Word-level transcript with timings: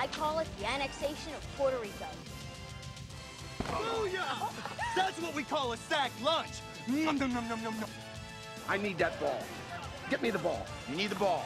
I 0.00 0.06
call 0.06 0.38
it 0.38 0.48
the 0.58 0.66
annexation 0.66 1.34
of 1.34 1.46
Puerto 1.58 1.76
Rico. 1.76 2.06
Booyah! 3.64 4.50
That's 4.96 5.20
what 5.20 5.34
we 5.34 5.42
call 5.42 5.74
a 5.74 5.76
sack 5.76 6.10
lunch. 6.22 6.62
Nom, 6.88 7.18
nom, 7.18 7.34
nom, 7.34 7.46
nom, 7.46 7.62
nom, 7.62 7.78
nom. 7.78 7.90
I 8.66 8.78
need 8.78 8.96
that 8.96 9.20
ball. 9.20 9.44
Get 10.08 10.22
me 10.22 10.30
the 10.30 10.38
ball. 10.38 10.64
You 10.88 10.96
need 10.96 11.10
the 11.10 11.16
ball. 11.16 11.44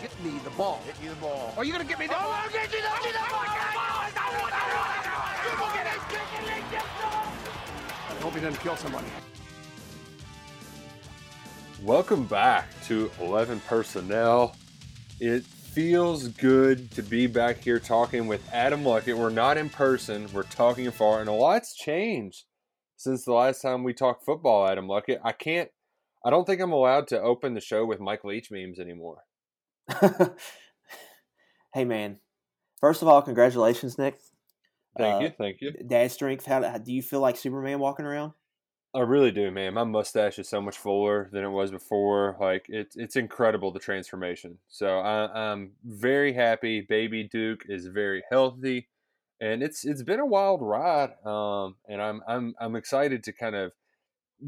Get 0.00 0.10
me 0.24 0.38
the 0.42 0.48
ball. 0.50 0.80
Get 0.86 1.02
you 1.02 1.10
the 1.10 1.16
ball. 1.16 1.52
Are 1.58 1.66
you 1.66 1.72
gonna 1.72 1.84
get 1.84 1.98
me 1.98 2.06
the 2.06 2.14
oh, 2.14 2.22
ball? 2.22 2.32
I'll 2.32 2.50
get 2.50 2.72
you 2.72 2.80
the, 2.80 2.88
get 2.88 3.04
you 3.04 3.12
the 3.12 3.18
ball! 3.18 3.44
Oh, 3.44 3.66
I 8.08 8.22
hope 8.22 8.32
he 8.32 8.40
doesn't 8.40 8.60
kill 8.62 8.76
somebody. 8.76 9.06
Welcome 11.82 12.24
back 12.24 12.68
to 12.84 13.10
11 13.20 13.60
Personnel. 13.68 14.56
It 15.20 15.44
feels 15.76 16.28
good 16.28 16.90
to 16.90 17.02
be 17.02 17.26
back 17.26 17.58
here 17.58 17.78
talking 17.78 18.26
with 18.26 18.40
Adam 18.50 18.82
Luckett. 18.82 19.14
We're 19.18 19.28
not 19.28 19.58
in 19.58 19.68
person, 19.68 20.26
we're 20.32 20.44
talking 20.44 20.86
afar, 20.86 21.20
and 21.20 21.28
a 21.28 21.32
lot's 21.32 21.74
changed 21.76 22.44
since 22.96 23.26
the 23.26 23.34
last 23.34 23.60
time 23.60 23.84
we 23.84 23.92
talked 23.92 24.24
football, 24.24 24.66
Adam 24.66 24.86
Luckett. 24.88 25.18
I 25.22 25.32
can't, 25.32 25.68
I 26.24 26.30
don't 26.30 26.46
think 26.46 26.62
I'm 26.62 26.72
allowed 26.72 27.08
to 27.08 27.20
open 27.20 27.52
the 27.52 27.60
show 27.60 27.84
with 27.84 28.00
Mike 28.00 28.24
Leach 28.24 28.50
memes 28.50 28.78
anymore. 28.78 29.24
hey 31.74 31.84
man, 31.84 32.20
first 32.80 33.02
of 33.02 33.08
all, 33.08 33.20
congratulations, 33.20 33.98
Nick. 33.98 34.18
Thank 34.96 35.14
Uh, 35.14 35.24
you, 35.24 35.32
thank 35.36 35.60
you. 35.60 35.72
Dad 35.86 36.10
strength. 36.10 36.46
How, 36.46 36.62
how 36.62 36.78
do 36.78 36.90
you 36.90 37.02
feel 37.02 37.20
like 37.20 37.36
Superman 37.36 37.80
walking 37.80 38.06
around? 38.06 38.32
I 38.96 39.00
really 39.00 39.30
do, 39.30 39.50
man. 39.50 39.74
My 39.74 39.84
mustache 39.84 40.38
is 40.38 40.48
so 40.48 40.62
much 40.62 40.78
fuller 40.78 41.28
than 41.30 41.44
it 41.44 41.50
was 41.50 41.70
before. 41.70 42.34
Like 42.40 42.64
it's 42.70 42.96
it's 42.96 43.14
incredible 43.14 43.70
the 43.70 43.78
transformation. 43.78 44.56
So 44.68 45.00
I, 45.00 45.52
I'm 45.52 45.72
very 45.84 46.32
happy. 46.32 46.80
Baby 46.80 47.28
Duke 47.30 47.64
is 47.68 47.88
very 47.88 48.22
healthy, 48.30 48.88
and 49.38 49.62
it's 49.62 49.84
it's 49.84 50.02
been 50.02 50.20
a 50.20 50.24
wild 50.24 50.62
ride. 50.62 51.10
Um, 51.26 51.76
and 51.86 52.00
I'm 52.00 52.22
I'm 52.26 52.54
I'm 52.58 52.74
excited 52.74 53.22
to 53.24 53.34
kind 53.34 53.54
of 53.54 53.72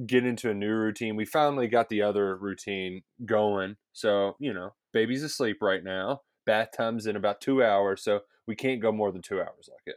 get 0.06 0.24
into 0.24 0.48
a 0.48 0.54
new 0.54 0.72
routine. 0.72 1.14
We 1.14 1.26
finally 1.26 1.68
got 1.68 1.90
the 1.90 2.00
other 2.00 2.34
routine 2.34 3.02
going. 3.26 3.76
So 3.92 4.36
you 4.38 4.54
know, 4.54 4.70
baby's 4.94 5.22
asleep 5.22 5.58
right 5.60 5.84
now. 5.84 6.22
Bath 6.46 6.70
time's 6.74 7.06
in 7.06 7.16
about 7.16 7.42
two 7.42 7.62
hours, 7.62 8.02
so 8.02 8.20
we 8.46 8.56
can't 8.56 8.80
go 8.80 8.92
more 8.92 9.12
than 9.12 9.20
two 9.20 9.40
hours 9.40 9.68
like 9.70 9.82
it. 9.84 9.96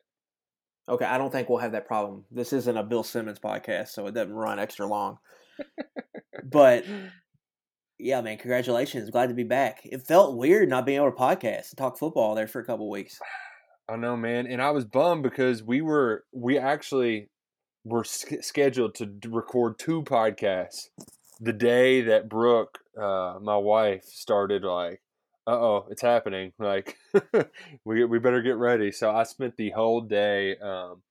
Okay, 0.92 1.06
I 1.06 1.18
don't 1.18 1.32
think 1.32 1.48
we'll 1.48 1.60
have 1.60 1.72
that 1.72 1.88
problem. 1.88 2.26
This 2.32 2.52
isn't 2.52 2.78
a 2.78 2.84
Bill 2.84 3.04
Simmons 3.04 3.40
podcast, 3.40 3.88
so 3.90 4.08
it 4.08 4.14
doesn't 4.14 4.34
run 4.36 4.60
extra 4.60 4.86
long. 4.86 5.20
but 6.44 6.84
yeah, 7.98 8.20
man, 8.20 8.38
congratulations. 8.38 9.10
Glad 9.10 9.30
to 9.30 9.34
be 9.34 9.46
back. 9.46 9.80
It 9.86 10.06
felt 10.06 10.36
weird 10.36 10.68
not 10.68 10.86
being 10.86 10.98
able 10.98 11.12
to 11.12 11.18
podcast 11.18 11.70
and 11.70 11.78
talk 11.78 11.98
football 11.98 12.36
there 12.36 12.48
for 12.48 12.60
a 12.60 12.66
couple 12.66 12.90
weeks. 12.90 13.18
I 13.90 13.96
know, 13.96 14.18
man, 14.18 14.48
and 14.48 14.62
I 14.62 14.72
was 14.72 14.84
bummed 14.84 15.24
because 15.24 15.64
we 15.64 15.82
were 15.82 16.26
we 16.34 16.58
actually 16.58 17.30
were 17.86 18.04
sch- 18.04 18.42
scheduled 18.42 18.96
to 18.96 19.10
record 19.30 19.80
two 19.80 20.04
podcasts 20.04 20.88
the 21.40 21.54
day 21.54 22.02
that 22.02 22.30
Brooke, 22.30 22.80
uh, 23.02 23.36
my 23.42 23.58
wife, 23.58 24.04
started 24.06 24.64
like, 24.64 25.02
"Uh 25.48 25.52
oh, 25.52 25.88
it's 25.90 26.02
happening!" 26.02 26.54
Like, 26.60 26.98
we 27.86 28.04
we 28.06 28.20
better 28.20 28.42
get 28.42 28.58
ready. 28.58 28.92
So 28.92 29.12
I 29.12 29.24
spent 29.24 29.58
the 29.58 29.72
whole 29.72 30.02
day 30.02 30.58
um, 30.58 31.02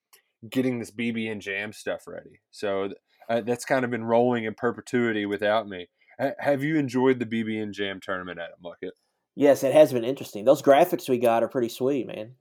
getting 0.49 0.79
this 0.79 0.91
BB 0.91 1.31
and 1.31 1.41
Jam 1.41 1.73
stuff 1.73 2.07
ready. 2.07 2.41
So 2.51 2.89
th- 2.89 2.99
uh, 3.29 3.41
that's 3.43 3.65
kind 3.65 3.85
of 3.85 3.91
been 3.91 4.05
rolling 4.05 4.45
in 4.45 4.55
perpetuity 4.55 5.27
without 5.27 5.69
me. 5.69 5.89
Ha- 6.21 6.33
have 6.39 6.63
you 6.63 6.77
enjoyed 6.77 7.19
the 7.19 7.27
BB 7.27 7.63
and 7.63 7.73
Jam 7.73 8.01
tournament, 8.03 8.39
at 8.39 8.61
Luckett? 8.63 8.93
Yes, 9.37 9.63
it 9.63 9.73
has 9.73 9.93
been 9.93 10.05
interesting. 10.05 10.45
Those 10.45 10.63
graphics 10.63 11.09
we 11.09 11.19
got 11.19 11.43
are 11.43 11.49
pretty 11.49 11.69
sweet, 11.69 12.07
man. 12.07 12.35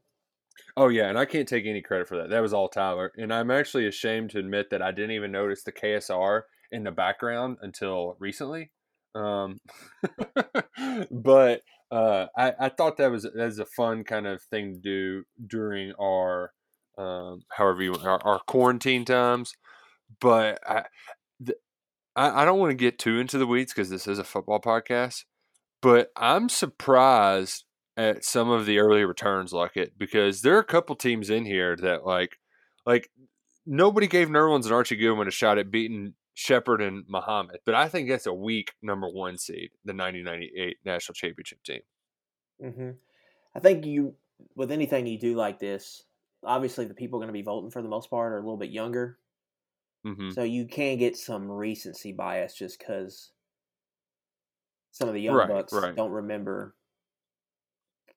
Oh 0.76 0.90
yeah, 0.90 1.10
and 1.10 1.18
I 1.18 1.26
can't 1.26 1.48
take 1.48 1.66
any 1.66 1.82
credit 1.82 2.08
for 2.08 2.18
that. 2.18 2.30
That 2.30 2.42
was 2.42 2.54
all 2.54 2.70
Tyler, 2.70 3.12
and 3.18 3.34
I'm 3.34 3.52
actually 3.52 3.88
ashamed 3.88 4.32
to 4.32 4.40
admit 4.40 4.70
that 4.72 4.82
I 4.82 4.92
didn't 4.92 5.12
even 5.12 5.32
notice 5.32 5.64
the 5.64 5.72
KSR 5.72 6.42
in 6.72 6.84
the 6.84 6.92
background 6.92 7.58
until 7.62 8.16
recently. 8.20 8.72
Um, 9.16 9.60
but 11.12 11.62
uh, 11.92 12.28
I, 12.38 12.54
I 12.60 12.70
thought 12.70 12.98
that 12.98 13.12
was 13.12 13.24
that 13.24 13.36
was 13.36 13.60
a 13.60 13.66
fun 13.66 14.04
kind 14.04 14.28
of 14.28 14.42
thing 14.44 14.74
to 14.74 14.80
do 14.80 15.24
during 15.46 15.94
our 16.00 16.52
um, 16.98 17.44
however 17.50 17.82
you 17.82 17.96
our, 17.96 18.22
our 18.24 18.40
quarantine 18.48 19.06
times. 19.06 19.54
But 20.22 20.60
I, 20.68 20.84
I 22.16 22.42
I 22.42 22.46
don't 22.46 22.60
want 22.60 22.72
to 22.72 22.76
get 22.76 23.00
too 23.00 23.20
into 23.20 23.38
the 23.38 23.48
weeds 23.48 23.74
because 23.74 23.90
this 23.90 24.08
is 24.08 24.20
a 24.20 24.24
football 24.24 24.60
podcast. 24.60 25.24
But 25.82 26.12
I'm 26.16 26.50
surprised 26.50 27.66
at 27.98 28.24
some 28.24 28.50
of 28.50 28.66
the 28.66 28.80
early 28.80 29.04
returns 29.04 29.52
like 29.52 29.76
it 29.76 29.94
because 29.98 30.42
there 30.42 30.56
are 30.56 30.60
a 30.62 30.66
couple 30.66 30.96
teams 30.96 31.30
in 31.30 31.46
here 31.46 31.76
that 31.78 32.06
like 32.06 32.38
like 32.86 33.10
nobody 33.66 34.08
gave 34.08 34.30
Nerlens 34.30 34.64
and 34.66 34.74
Archie 34.74 34.96
Goodwin 34.96 35.28
a 35.28 35.32
shot 35.32 35.58
at 35.58 35.72
beating 35.72 36.14
Sheppard 36.40 36.82
and 36.82 37.06
Mohammed, 37.08 37.62
but 37.66 37.76
I 37.76 37.90
think 37.90 38.10
that's 38.10 38.26
a 38.26 38.34
weak 38.34 38.74
number 38.82 39.10
one 39.10 39.38
seed, 39.38 39.72
the 39.86 39.94
1998 39.94 40.78
national 40.86 41.14
championship 41.16 41.64
team. 41.64 41.82
hmm 42.62 42.92
I 43.56 43.60
think 43.60 43.86
you, 43.86 44.16
with 44.56 44.72
anything 44.72 45.08
you 45.08 45.20
do 45.20 45.36
like 45.36 45.60
this, 45.60 46.06
obviously 46.44 46.86
the 46.86 46.94
people 46.96 47.20
going 47.20 47.28
to 47.30 47.34
be 47.34 47.42
voting 47.44 47.72
for 47.72 47.82
the 47.82 47.90
most 47.90 48.10
part 48.10 48.34
are 48.34 48.38
a 48.38 48.42
little 48.42 48.58
bit 48.58 48.72
younger, 48.72 49.20
hmm 50.04 50.32
so 50.32 50.44
you 50.44 50.66
can 50.66 50.98
get 50.98 51.18
some 51.18 51.50
recency 51.52 52.12
bias 52.14 52.56
just 52.56 52.80
because 52.80 53.32
some 54.92 55.08
of 55.08 55.14
the 55.16 55.22
young 55.22 55.46
Right, 55.46 55.48
bucks 55.48 55.88
right. 55.88 55.96
don't 55.96 56.12
remember 56.12 56.76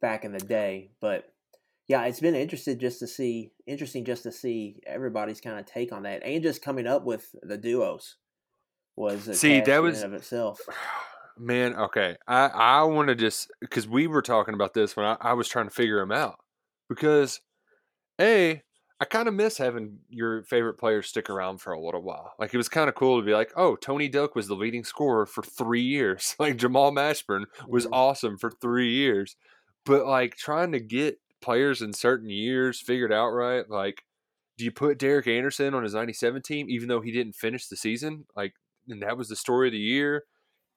back 0.00 0.24
in 0.24 0.32
the 0.32 0.40
day. 0.40 0.92
But 1.00 1.31
yeah, 1.88 2.04
it's 2.04 2.20
been 2.20 2.34
interesting 2.34 2.78
just 2.78 3.00
to 3.00 3.06
see, 3.06 3.52
interesting 3.66 4.04
just 4.04 4.22
to 4.24 4.32
see 4.32 4.80
everybody's 4.86 5.40
kind 5.40 5.58
of 5.58 5.66
take 5.66 5.92
on 5.92 6.02
that, 6.04 6.22
and 6.24 6.42
just 6.42 6.62
coming 6.62 6.86
up 6.86 7.04
with 7.04 7.34
the 7.42 7.58
duos 7.58 8.16
was 8.96 9.26
a 9.28 9.34
See, 9.34 9.60
that 9.60 9.82
was- 9.82 10.02
and 10.02 10.14
of 10.14 10.20
itself. 10.20 10.60
Man, 11.38 11.74
okay, 11.74 12.16
I 12.28 12.46
I 12.48 12.82
want 12.82 13.08
to 13.08 13.14
just 13.14 13.50
because 13.60 13.88
we 13.88 14.06
were 14.06 14.20
talking 14.20 14.52
about 14.52 14.74
this 14.74 14.94
when 14.96 15.06
I, 15.06 15.16
I 15.18 15.32
was 15.32 15.48
trying 15.48 15.64
to 15.66 15.74
figure 15.74 15.98
them 15.98 16.12
out 16.12 16.36
because 16.90 17.40
a 18.20 18.62
I 19.00 19.04
kind 19.06 19.26
of 19.26 19.34
miss 19.34 19.56
having 19.58 19.98
your 20.10 20.44
favorite 20.44 20.74
players 20.78 21.08
stick 21.08 21.28
around 21.30 21.58
for 21.62 21.72
a 21.72 21.80
little 21.80 22.02
while. 22.02 22.34
Like 22.38 22.54
it 22.54 22.58
was 22.58 22.68
kind 22.68 22.88
of 22.88 22.94
cool 22.94 23.18
to 23.18 23.24
be 23.26 23.32
like, 23.32 23.50
oh, 23.56 23.74
Tony 23.76 24.08
Delk 24.08 24.36
was 24.36 24.46
the 24.46 24.54
leading 24.54 24.84
scorer 24.84 25.26
for 25.26 25.42
three 25.42 25.82
years. 25.82 26.36
Like 26.38 26.56
Jamal 26.58 26.92
Mashburn 26.92 27.44
was 27.66 27.86
Mhm. 27.86 27.90
awesome 27.92 28.38
for 28.38 28.50
three 28.50 28.90
years, 28.92 29.34
but 29.86 30.06
like 30.06 30.36
trying 30.36 30.72
to 30.72 30.80
get 30.80 31.18
players 31.42 31.82
in 31.82 31.92
certain 31.92 32.30
years 32.30 32.80
figured 32.80 33.12
out 33.12 33.30
right. 33.30 33.68
Like, 33.68 34.04
do 34.56 34.64
you 34.64 34.72
put 34.72 34.98
Derek 34.98 35.26
Anderson 35.26 35.74
on 35.74 35.82
his 35.82 35.94
'97 35.94 36.42
team 36.42 36.66
even 36.70 36.88
though 36.88 37.00
he 37.00 37.12
didn't 37.12 37.34
finish 37.34 37.66
the 37.66 37.76
season? 37.76 38.26
Like, 38.36 38.54
and 38.88 39.02
that 39.02 39.16
was 39.16 39.28
the 39.28 39.36
story 39.36 39.68
of 39.68 39.72
the 39.72 39.78
year. 39.78 40.24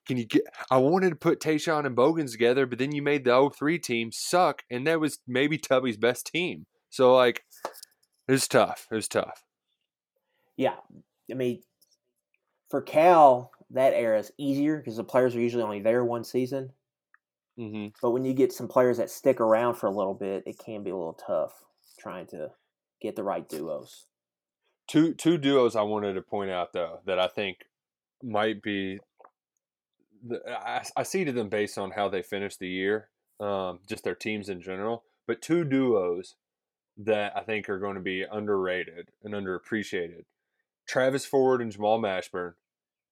Can 0.07 0.17
you 0.17 0.25
get? 0.25 0.43
I 0.69 0.77
wanted 0.77 1.09
to 1.09 1.15
put 1.15 1.39
Tayshaun 1.39 1.85
and 1.85 1.95
Bogans 1.95 2.31
together, 2.31 2.65
but 2.65 2.77
then 2.77 2.91
you 2.91 3.01
made 3.01 3.23
the 3.23 3.51
03 3.55 3.79
team 3.79 4.11
suck, 4.11 4.63
and 4.69 4.85
that 4.87 4.99
was 4.99 5.19
maybe 5.27 5.57
Tubby's 5.57 5.97
best 5.97 6.27
team. 6.27 6.65
So 6.89 7.15
like, 7.15 7.43
it 8.27 8.31
was 8.31 8.47
tough. 8.47 8.87
It 8.91 8.95
was 8.95 9.07
tough. 9.07 9.43
Yeah, 10.57 10.75
I 11.29 11.33
mean, 11.33 11.63
for 12.69 12.81
Cal, 12.81 13.51
that 13.71 13.93
era 13.93 14.19
is 14.19 14.31
easier 14.37 14.77
because 14.77 14.97
the 14.97 15.03
players 15.03 15.35
are 15.35 15.41
usually 15.41 15.63
only 15.63 15.81
there 15.81 16.05
one 16.05 16.23
season. 16.23 16.71
Hmm 17.57 17.87
But 18.01 18.11
when 18.11 18.25
you 18.25 18.33
get 18.33 18.51
some 18.51 18.67
players 18.67 18.97
that 18.97 19.09
stick 19.09 19.39
around 19.39 19.75
for 19.75 19.87
a 19.87 19.91
little 19.91 20.13
bit, 20.13 20.43
it 20.45 20.59
can 20.59 20.83
be 20.83 20.89
a 20.89 20.95
little 20.95 21.13
tough 21.13 21.53
trying 21.97 22.27
to 22.27 22.51
get 23.01 23.15
the 23.15 23.23
right 23.23 23.47
duos. 23.47 24.05
Two 24.87 25.13
two 25.13 25.37
duos 25.37 25.75
I 25.75 25.81
wanted 25.81 26.13
to 26.13 26.21
point 26.21 26.51
out 26.51 26.73
though 26.73 26.99
that 27.05 27.19
I 27.19 27.27
think 27.27 27.65
might 28.21 28.61
be. 28.61 28.99
The, 30.27 30.41
I, 30.47 30.83
I 30.97 31.03
seeded 31.03 31.35
them 31.35 31.49
based 31.49 31.77
on 31.77 31.91
how 31.91 32.09
they 32.09 32.23
finished 32.23 32.59
the 32.59 32.67
year, 32.67 33.09
um, 33.39 33.79
just 33.87 34.03
their 34.03 34.15
teams 34.15 34.49
in 34.49 34.61
general. 34.61 35.03
But 35.27 35.41
two 35.41 35.63
duos 35.63 36.35
that 36.97 37.35
I 37.35 37.41
think 37.41 37.69
are 37.69 37.79
going 37.79 37.95
to 37.95 38.01
be 38.01 38.23
underrated 38.29 39.09
and 39.23 39.33
underappreciated: 39.33 40.25
Travis 40.87 41.25
Ford 41.25 41.61
and 41.61 41.71
Jamal 41.71 41.99
Mashburn, 41.99 42.53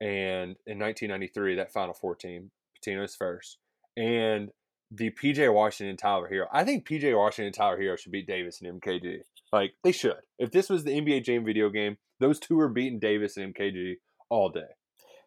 and 0.01 0.57
in 0.65 0.79
1993 0.79 1.55
that 1.55 1.71
Final 1.71 1.93
Four 1.93 2.15
team, 2.15 2.51
Pitino's 2.77 3.15
first, 3.15 3.57
and 3.97 4.49
the 4.91 5.09
PJ 5.11 5.51
Washington 5.53 5.89
and 5.89 5.99
Tyler 5.99 6.29
Herro. 6.31 6.47
I 6.51 6.63
think 6.63 6.87
PJ 6.87 7.17
Washington 7.17 7.45
and 7.47 7.55
Tyler 7.55 7.77
Herro 7.79 7.97
should 7.97 8.11
beat 8.11 8.27
Davis 8.27 8.61
and 8.61 8.79
MKG. 8.81 9.19
Like 9.51 9.73
they 9.83 9.91
should. 9.91 10.17
If 10.39 10.51
this 10.51 10.69
was 10.69 10.83
the 10.83 10.91
NBA 10.91 11.23
Jam 11.25 11.45
video 11.45 11.69
game, 11.69 11.97
those 12.19 12.39
two 12.39 12.59
are 12.59 12.69
beating 12.69 12.99
Davis 12.99 13.37
and 13.37 13.53
MKG 13.55 13.95
all 14.29 14.49
day. 14.49 14.61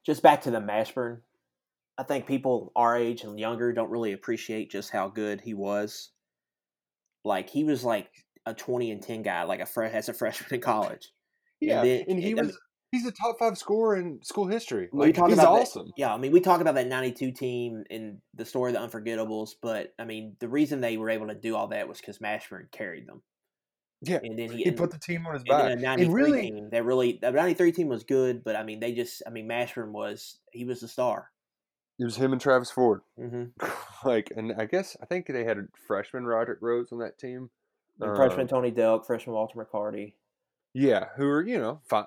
Just 0.04 0.22
back 0.22 0.42
to 0.42 0.50
the 0.50 0.60
Mashburn. 0.60 1.20
I 1.98 2.02
think 2.02 2.26
people 2.26 2.72
our 2.76 2.96
age 2.96 3.22
and 3.24 3.38
younger 3.40 3.72
don't 3.72 3.90
really 3.90 4.12
appreciate 4.12 4.70
just 4.70 4.90
how 4.90 5.08
good 5.08 5.40
he 5.40 5.54
was. 5.54 6.10
Like 7.24 7.48
he 7.50 7.64
was 7.64 7.82
like 7.84 8.08
a 8.44 8.54
twenty 8.54 8.90
and 8.92 9.02
ten 9.02 9.22
guy, 9.22 9.42
like 9.44 9.60
a 9.60 9.66
fresh 9.66 9.92
as 9.92 10.08
a 10.08 10.12
freshman 10.14 10.54
in 10.54 10.60
college. 10.60 11.10
Yeah, 11.60 11.82
then- 11.82 12.04
and 12.08 12.18
he 12.22 12.32
and- 12.32 12.46
was 12.48 12.58
he's 12.92 13.06
a 13.06 13.12
top 13.12 13.38
five 13.38 13.56
scorer 13.58 13.96
in 13.96 14.20
school 14.22 14.46
history. 14.46 14.88
We 14.92 15.06
Like 15.06 15.14
talk 15.14 15.28
he's 15.28 15.38
about 15.38 15.54
that- 15.56 15.60
awesome. 15.62 15.92
yeah, 15.96 16.12
I 16.14 16.18
mean, 16.18 16.32
we 16.32 16.40
talk 16.40 16.60
about 16.60 16.74
that 16.76 16.86
'92 16.86 17.32
team 17.32 17.84
and 17.90 18.18
the 18.34 18.44
story 18.44 18.74
of 18.74 18.90
the 18.92 18.98
Unforgettables, 18.98 19.50
but 19.60 19.92
I 19.98 20.04
mean, 20.04 20.36
the 20.40 20.48
reason 20.48 20.80
they 20.80 20.96
were 20.96 21.10
able 21.10 21.28
to 21.28 21.34
do 21.34 21.56
all 21.56 21.68
that 21.68 21.88
was 21.88 21.98
because 22.00 22.18
Mashburn 22.18 22.70
carried 22.70 23.06
them. 23.06 23.22
Yeah, 24.02 24.20
and 24.22 24.38
then 24.38 24.50
he, 24.50 24.58
he 24.58 24.68
and, 24.68 24.76
put 24.76 24.90
the 24.90 24.98
team 24.98 25.26
on 25.26 25.32
his 25.34 25.42
and 25.42 25.48
back. 25.48 25.80
then 25.80 25.98
a 26.00 26.02
And 26.04 26.12
really, 26.14 26.42
team 26.50 26.68
that 26.70 26.84
really 26.84 27.18
the 27.20 27.30
'93 27.30 27.72
team 27.72 27.88
was 27.88 28.04
good, 28.04 28.44
but 28.44 28.54
I 28.54 28.62
mean, 28.62 28.78
they 28.80 28.92
just 28.92 29.22
I 29.26 29.30
mean, 29.30 29.48
Mashburn 29.48 29.90
was 29.92 30.38
he 30.52 30.64
was 30.64 30.80
the 30.80 30.88
star. 30.88 31.30
it 31.98 32.04
was 32.04 32.16
him 32.16 32.32
and 32.32 32.40
Travis 32.40 32.70
Ford. 32.70 33.00
Mm-hmm. 33.18 33.66
like, 34.08 34.30
and 34.36 34.52
I 34.58 34.66
guess 34.66 34.96
I 35.02 35.06
think 35.06 35.26
they 35.26 35.44
had 35.44 35.56
a 35.58 35.62
freshman 35.86 36.24
Roderick 36.26 36.58
Rhodes 36.60 36.92
on 36.92 36.98
that 36.98 37.18
team. 37.18 37.48
freshman 37.98 38.42
Um, 38.42 38.48
Tony 38.48 38.70
Delk, 38.70 39.06
freshman 39.06 39.34
Walter 39.34 39.58
McCarty. 39.64 40.12
Yeah, 40.78 41.06
who 41.16 41.26
are 41.26 41.42
you 41.42 41.58
know 41.58 41.80
fi- 41.88 42.00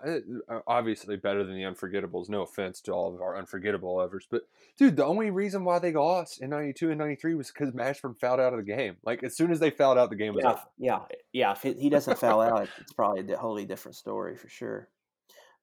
uh, 0.48 0.60
obviously 0.68 1.16
better 1.18 1.44
than 1.44 1.56
the 1.56 1.64
Unforgettables. 1.64 2.30
No 2.30 2.44
offense 2.44 2.82
to 2.82 2.92
all 2.92 3.12
of 3.16 3.20
our 3.20 3.36
unforgettable 3.36 3.98
lovers, 3.98 4.28
but 4.30 4.44
dude, 4.78 4.96
the 4.96 5.06
only 5.06 5.32
reason 5.32 5.64
why 5.64 5.80
they 5.80 5.92
lost 5.92 6.40
in 6.40 6.52
'92 6.52 6.92
and 6.92 7.00
'93 7.00 7.34
was 7.34 7.50
because 7.50 7.72
Mashburn 7.72 8.20
fouled 8.20 8.40
out 8.40 8.54
of 8.54 8.60
the 8.60 8.72
game. 8.72 8.98
Like 9.04 9.24
as 9.24 9.36
soon 9.36 9.52
as 9.52 9.60
they 9.60 9.72
fouled 9.72 9.98
out, 9.98 10.12
the 10.12 10.16
game 10.16 10.36
was 10.36 10.44
Yeah, 10.44 10.52
over. 10.52 10.62
yeah, 10.78 11.00
yeah. 11.34 11.52
If 11.54 11.64
he 11.80 11.90
doesn't 11.90 12.20
foul 12.20 12.42
out, 12.42 12.70
it's 12.80 12.94
probably 12.94 13.34
a 13.34 13.38
wholly 13.38 13.66
different 13.66 13.96
story 13.96 14.36
for 14.36 14.50
sure. 14.50 14.88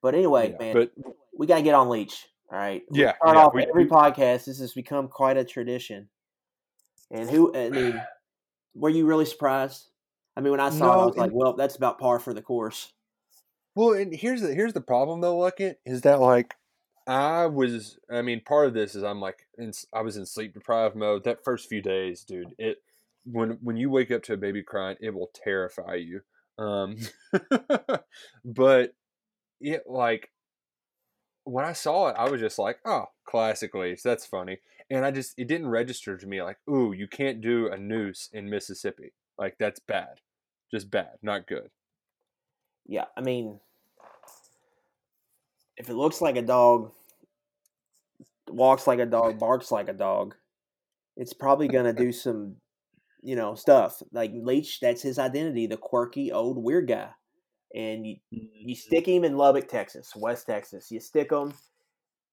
But 0.03 0.17
anyway, 0.17 0.51
Yeah, 0.51 0.57
man, 0.59 0.75
but 0.75 0.91
we 1.39 1.47
got 1.47 1.59
to 1.59 1.63
get 1.63 1.75
on 1.77 1.89
Leach. 1.89 2.27
All 2.51 2.59
right. 2.59 2.83
We 2.91 3.01
Yeah, 3.03 3.15
Start 3.23 3.37
yeah, 3.37 3.45
off 3.45 3.55
we- 3.55 3.67
every 3.67 3.85
we- 3.85 3.91
podcast. 3.91 4.47
This 4.47 4.59
has 4.59 4.73
become 4.75 5.07
quite 5.07 5.37
a 5.37 5.45
tradition. 5.45 6.09
And 7.13 7.31
who? 7.31 7.55
I 7.57 7.71
mean, 7.71 8.03
were 8.75 8.91
you 8.91 9.07
really 9.07 9.27
surprised? 9.27 9.91
I 10.37 10.41
mean, 10.41 10.51
when 10.51 10.61
I 10.61 10.71
saw 10.71 10.93
it, 10.99 11.03
I 11.03 11.07
was 11.07 11.17
like, 11.17 11.31
"Well, 11.33 11.53
that's 11.55 11.77
about 11.77 11.99
par 12.01 12.19
for 12.19 12.35
the 12.35 12.43
course." 12.43 12.93
Well, 13.77 13.93
and 13.93 14.13
here's 14.15 14.41
the 14.41 14.55
here's 14.55 14.73
the 14.73 14.81
problem 14.81 15.21
though, 15.21 15.37
Luckett, 15.39 15.77
is 15.85 16.01
that 16.01 16.19
like 16.19 16.55
I 17.07 17.47
was 17.47 17.99
I 18.11 18.23
mean, 18.23 18.41
part 18.41 18.67
of 18.67 18.75
this 18.75 18.95
is 18.97 19.05
I'm 19.05 19.21
like 19.21 19.47
in, 19.59 19.73
I 19.95 20.01
was 20.01 20.17
in 20.17 20.27
sleep 20.27 20.55
deprived 20.55 20.97
mode. 20.97 21.25
That 21.25 21.45
first 21.45 21.69
few 21.69 21.83
days, 21.83 22.25
dude, 22.25 22.55
it 22.59 22.79
when 23.25 23.59
when 23.63 23.77
you 23.77 23.91
wake 23.91 24.11
up 24.11 24.23
to 24.25 24.33
a 24.33 24.39
baby 24.39 24.63
crying, 24.63 24.97
it 25.01 25.15
will 25.15 25.31
terrify 25.35 25.97
you. 25.97 26.23
Um 26.59 26.97
but 28.45 28.95
it 29.61 29.85
like 29.87 30.31
when 31.45 31.67
I 31.67 31.75
saw 31.75 32.09
it, 32.09 32.17
I 32.19 32.31
was 32.31 32.41
just 32.41 32.59
like, 32.59 32.79
oh, 32.87 33.07
classic. 33.25 33.73
That's 34.03 34.27
funny. 34.27 34.59
And 34.89 35.05
I 35.05 35.11
just 35.11 35.35
it 35.39 35.49
didn't 35.49 35.69
register 35.69 36.17
to 36.17 36.27
me 36.27 36.43
like, 36.43 36.59
ooh, 36.69 36.93
you 36.93 37.09
can't 37.09 37.43
do 37.43 37.69
a 37.69 37.77
noose 37.77 38.31
in 38.33 38.49
Mississippi. 38.49 39.13
Like 39.39 39.57
that's 39.59 39.81
bad. 39.81 40.21
Just 40.73 40.91
bad, 40.91 41.19
not 41.23 41.47
good. 41.47 41.71
Yeah, 42.89 43.07
I 43.17 43.21
mean, 43.21 43.59
if 45.77 45.89
it 45.89 45.95
looks 45.95 46.21
like 46.21 46.37
a 46.37 46.43
dog, 46.43 46.93
walks 48.49 48.87
like 48.87 48.99
a 48.99 49.07
dog, 49.07 49.39
barks 49.39 49.71
like 49.71 49.89
a 49.89 49.93
dog, 49.93 50.35
it's 51.17 51.33
probably 51.33 51.69
gonna 51.69 51.93
do 51.93 52.13
some, 52.13 52.57
you 53.23 53.37
know, 53.37 53.55
stuff. 53.55 54.03
Like 54.13 54.33
Leach, 54.35 54.81
that's 54.81 55.03
his 55.03 55.19
identity, 55.19 55.67
the 55.67 55.77
quirky 55.77 56.33
old 56.33 56.63
weird 56.63 56.89
guy. 56.89 57.09
And 57.75 58.07
you, 58.07 58.17
you 58.31 58.41
mm-hmm. 58.41 58.73
stick 58.75 59.07
him 59.07 59.25
in 59.25 59.37
Lubbock, 59.37 59.69
Texas, 59.69 60.13
West 60.15 60.47
Texas. 60.47 60.91
You 60.91 61.01
stick 61.01 61.33
him 61.33 61.53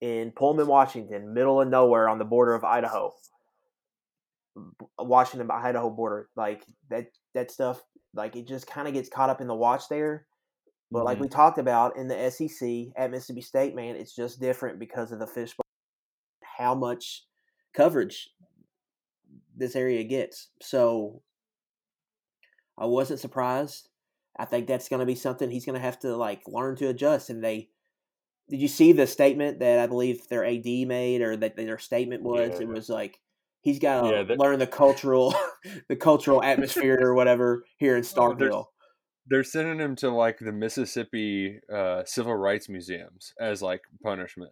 in 0.01 0.31
Pullman, 0.31 0.67
Washington, 0.67 1.33
middle 1.33 1.61
of 1.61 1.67
nowhere 1.67 2.07
on 2.07 2.19
the 2.19 2.25
border 2.25 2.53
of 2.53 2.63
Idaho, 2.63 3.11
Washington 4.99 5.49
Idaho 5.49 5.89
border. 5.89 6.29
Like 6.35 6.63
that, 6.89 7.07
that 7.33 7.51
stuff. 7.51 7.81
Like 8.13 8.35
it 8.35 8.47
just 8.47 8.67
kind 8.67 8.87
of 8.87 8.93
gets 8.93 9.09
caught 9.09 9.31
up 9.31 9.41
in 9.41 9.47
the 9.47 9.55
watch 9.55 9.89
there. 9.89 10.27
But 10.93 11.05
like 11.05 11.17
Mhm. 11.17 11.21
we 11.21 11.27
talked 11.27 11.57
about 11.57 11.97
in 11.97 12.07
the 12.07 12.15
SEC 12.15 12.93
at 12.95 13.09
Mississippi 13.09 13.41
State, 13.41 13.73
man, 13.73 13.95
it's 13.95 14.15
just 14.15 14.39
different 14.39 14.77
because 14.77 15.11
of 15.11 15.17
the 15.17 15.25
fishbowl, 15.25 15.65
how 16.43 16.75
much 16.75 17.25
coverage 17.73 18.31
this 19.55 19.75
area 19.75 20.03
gets. 20.03 20.49
So 20.61 21.23
I 22.77 22.85
wasn't 22.85 23.19
surprised. 23.19 23.89
I 24.37 24.45
think 24.45 24.67
that's 24.67 24.87
going 24.87 24.99
to 24.99 25.05
be 25.07 25.15
something 25.15 25.49
he's 25.49 25.65
going 25.65 25.73
to 25.73 25.81
have 25.81 25.97
to 25.99 26.15
like 26.15 26.47
learn 26.47 26.75
to 26.75 26.89
adjust. 26.89 27.31
And 27.31 27.43
they, 27.43 27.71
did 28.47 28.61
you 28.61 28.67
see 28.67 28.91
the 28.91 29.07
statement 29.07 29.59
that 29.59 29.79
I 29.79 29.87
believe 29.87 30.27
their 30.27 30.45
AD 30.45 30.85
made, 30.85 31.23
or 31.23 31.35
that 31.37 31.55
their 31.55 31.79
statement 31.79 32.21
was? 32.21 32.51
Yeah. 32.59 32.67
It 32.67 32.67
was 32.67 32.87
like 32.87 33.19
he's 33.61 33.79
got 33.79 34.01
to 34.01 34.11
Yeah, 34.11 34.35
learn 34.37 34.59
the 34.59 34.67
cultural, 34.67 35.33
the 35.89 35.95
cultural 35.95 36.43
atmosphere 36.43 36.99
or 37.01 37.15
whatever 37.15 37.65
here 37.77 37.97
in 37.97 38.03
Starkville. 38.03 38.67
They're 39.27 39.43
sending 39.43 39.79
him 39.79 39.95
to 39.97 40.09
like 40.09 40.39
the 40.39 40.51
Mississippi 40.51 41.59
uh, 41.73 42.03
civil 42.05 42.35
rights 42.35 42.69
museums 42.69 43.33
as 43.39 43.61
like 43.61 43.81
punishment. 44.03 44.51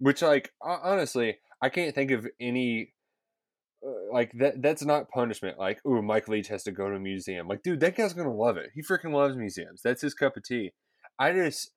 Which, 0.00 0.22
like, 0.22 0.52
honestly, 0.60 1.38
I 1.62 1.68
can't 1.68 1.94
think 1.94 2.10
of 2.10 2.26
any 2.40 2.92
uh, 3.86 4.12
like 4.12 4.32
that. 4.38 4.60
That's 4.60 4.84
not 4.84 5.08
punishment. 5.08 5.58
Like, 5.58 5.80
oh, 5.86 6.02
Mike 6.02 6.28
Leach 6.28 6.48
has 6.48 6.64
to 6.64 6.72
go 6.72 6.90
to 6.90 6.96
a 6.96 7.00
museum. 7.00 7.46
Like, 7.46 7.62
dude, 7.62 7.80
that 7.80 7.96
guy's 7.96 8.12
gonna 8.12 8.34
love 8.34 8.56
it. 8.56 8.70
He 8.74 8.82
freaking 8.82 9.12
loves 9.12 9.36
museums. 9.36 9.80
That's 9.82 10.02
his 10.02 10.14
cup 10.14 10.36
of 10.36 10.42
tea. 10.42 10.72
I 11.18 11.32
just 11.32 11.70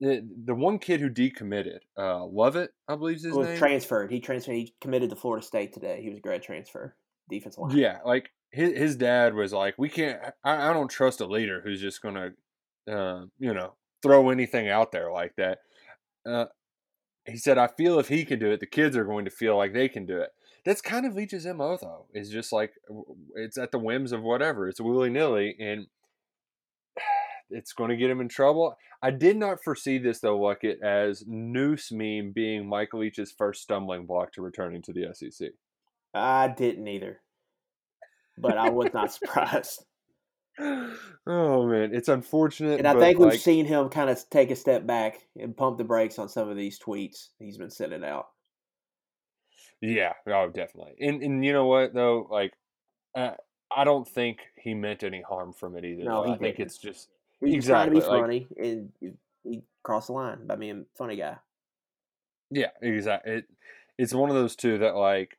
the 0.00 0.26
the 0.46 0.54
one 0.54 0.78
kid 0.78 1.00
who 1.00 1.10
decommitted, 1.10 1.80
uh, 1.98 2.24
Lovett, 2.24 2.70
I 2.88 2.96
believe 2.96 3.16
is 3.16 3.24
his 3.24 3.34
was 3.34 3.48
name. 3.48 3.58
transferred. 3.58 4.10
He 4.10 4.20
transferred. 4.20 4.54
He 4.54 4.74
committed 4.80 5.10
to 5.10 5.16
Florida 5.16 5.44
State 5.44 5.74
today. 5.74 6.00
He 6.02 6.08
was 6.08 6.18
a 6.18 6.22
grad 6.22 6.42
transfer, 6.42 6.96
defensive 7.28 7.60
line. 7.60 7.76
Yeah, 7.76 7.98
like 8.04 8.30
his 8.50 8.76
his 8.76 8.96
dad 8.96 9.34
was 9.34 9.52
like, 9.52 9.74
we 9.78 9.88
can't. 9.88 10.20
I, 10.44 10.70
I 10.70 10.72
don't 10.72 10.90
trust 10.90 11.20
a 11.20 11.26
leader 11.26 11.60
who's 11.62 11.80
just 11.80 12.02
gonna, 12.02 12.30
uh, 12.90 13.24
you 13.38 13.54
know, 13.54 13.74
throw 14.02 14.30
anything 14.30 14.68
out 14.68 14.92
there 14.92 15.10
like 15.12 15.34
that. 15.36 15.58
Uh, 16.26 16.46
he 17.26 17.36
said, 17.36 17.58
I 17.58 17.68
feel 17.68 17.98
if 17.98 18.08
he 18.08 18.24
can 18.24 18.38
do 18.38 18.50
it, 18.50 18.60
the 18.60 18.66
kids 18.66 18.96
are 18.96 19.04
going 19.04 19.24
to 19.24 19.30
feel 19.30 19.56
like 19.56 19.72
they 19.72 19.88
can 19.88 20.06
do 20.06 20.18
it. 20.18 20.30
That's 20.64 20.80
kind 20.80 21.06
of 21.06 21.14
Leach's 21.14 21.46
mo, 21.46 21.78
though. 21.80 22.06
Is 22.12 22.30
just 22.30 22.52
like 22.52 22.72
it's 23.34 23.58
at 23.58 23.72
the 23.72 23.78
whims 23.78 24.12
of 24.12 24.22
whatever. 24.22 24.68
It's 24.68 24.80
willy 24.80 25.10
nilly, 25.10 25.56
and 25.58 25.86
it's 27.50 27.72
going 27.72 27.90
to 27.90 27.96
get 27.96 28.10
him 28.10 28.20
in 28.20 28.28
trouble. 28.28 28.76
I 29.02 29.10
did 29.10 29.36
not 29.36 29.62
foresee 29.64 29.98
this 29.98 30.20
though, 30.20 30.38
Luckett, 30.38 30.82
as 30.82 31.24
Noose 31.26 31.90
meme 31.90 32.32
being 32.32 32.68
Mike 32.68 32.92
Leach's 32.92 33.32
first 33.32 33.62
stumbling 33.62 34.04
block 34.04 34.32
to 34.32 34.42
returning 34.42 34.82
to 34.82 34.92
the 34.92 35.08
SEC. 35.14 35.50
I 36.12 36.48
didn't 36.48 36.86
either, 36.86 37.20
but 38.40 38.56
I 38.58 38.70
was 38.70 38.92
not 38.94 39.12
surprised. 39.14 39.84
oh 40.58 41.66
man, 41.66 41.94
it's 41.94 42.08
unfortunate. 42.08 42.78
And 42.78 42.86
I 42.88 42.98
think 42.98 43.18
we've 43.18 43.30
like, 43.30 43.40
seen 43.40 43.64
him 43.66 43.88
kind 43.88 44.10
of 44.10 44.22
take 44.30 44.50
a 44.50 44.56
step 44.56 44.86
back 44.86 45.18
and 45.38 45.56
pump 45.56 45.78
the 45.78 45.84
brakes 45.84 46.18
on 46.18 46.28
some 46.28 46.48
of 46.48 46.56
these 46.56 46.78
tweets 46.78 47.28
he's 47.38 47.56
been 47.56 47.70
sending 47.70 48.04
out. 48.04 48.26
Yeah, 49.80 50.12
oh, 50.26 50.48
definitely. 50.48 50.94
And 51.00 51.22
and 51.22 51.44
you 51.44 51.52
know 51.52 51.66
what 51.66 51.94
though, 51.94 52.26
like, 52.30 52.52
uh, 53.16 53.32
I 53.74 53.84
don't 53.84 54.06
think 54.06 54.38
he 54.56 54.74
meant 54.74 55.02
any 55.02 55.22
harm 55.22 55.52
from 55.52 55.76
it 55.76 55.84
either. 55.84 56.04
No, 56.04 56.24
I 56.24 56.36
think 56.36 56.56
didn't. 56.56 56.60
it's 56.66 56.78
just 56.78 57.08
He's 57.40 57.54
just 57.54 57.68
trying 57.68 57.86
to 57.86 57.90
be 57.92 57.96
Exactly, 57.98 58.18
like- 58.18 58.22
funny, 58.22 58.46
and 58.58 58.92
he- 59.44 59.62
crossed 59.82 60.08
the 60.08 60.12
line 60.12 60.46
by 60.46 60.56
being 60.56 60.80
a 60.84 60.98
funny 60.98 61.16
guy. 61.16 61.36
yeah, 62.50 62.66
exactly. 62.82 63.32
It 63.32 63.44
it's 63.96 64.12
one 64.12 64.28
of 64.28 64.36
those 64.36 64.54
two 64.56 64.76
that 64.78 64.94
like 64.94 65.38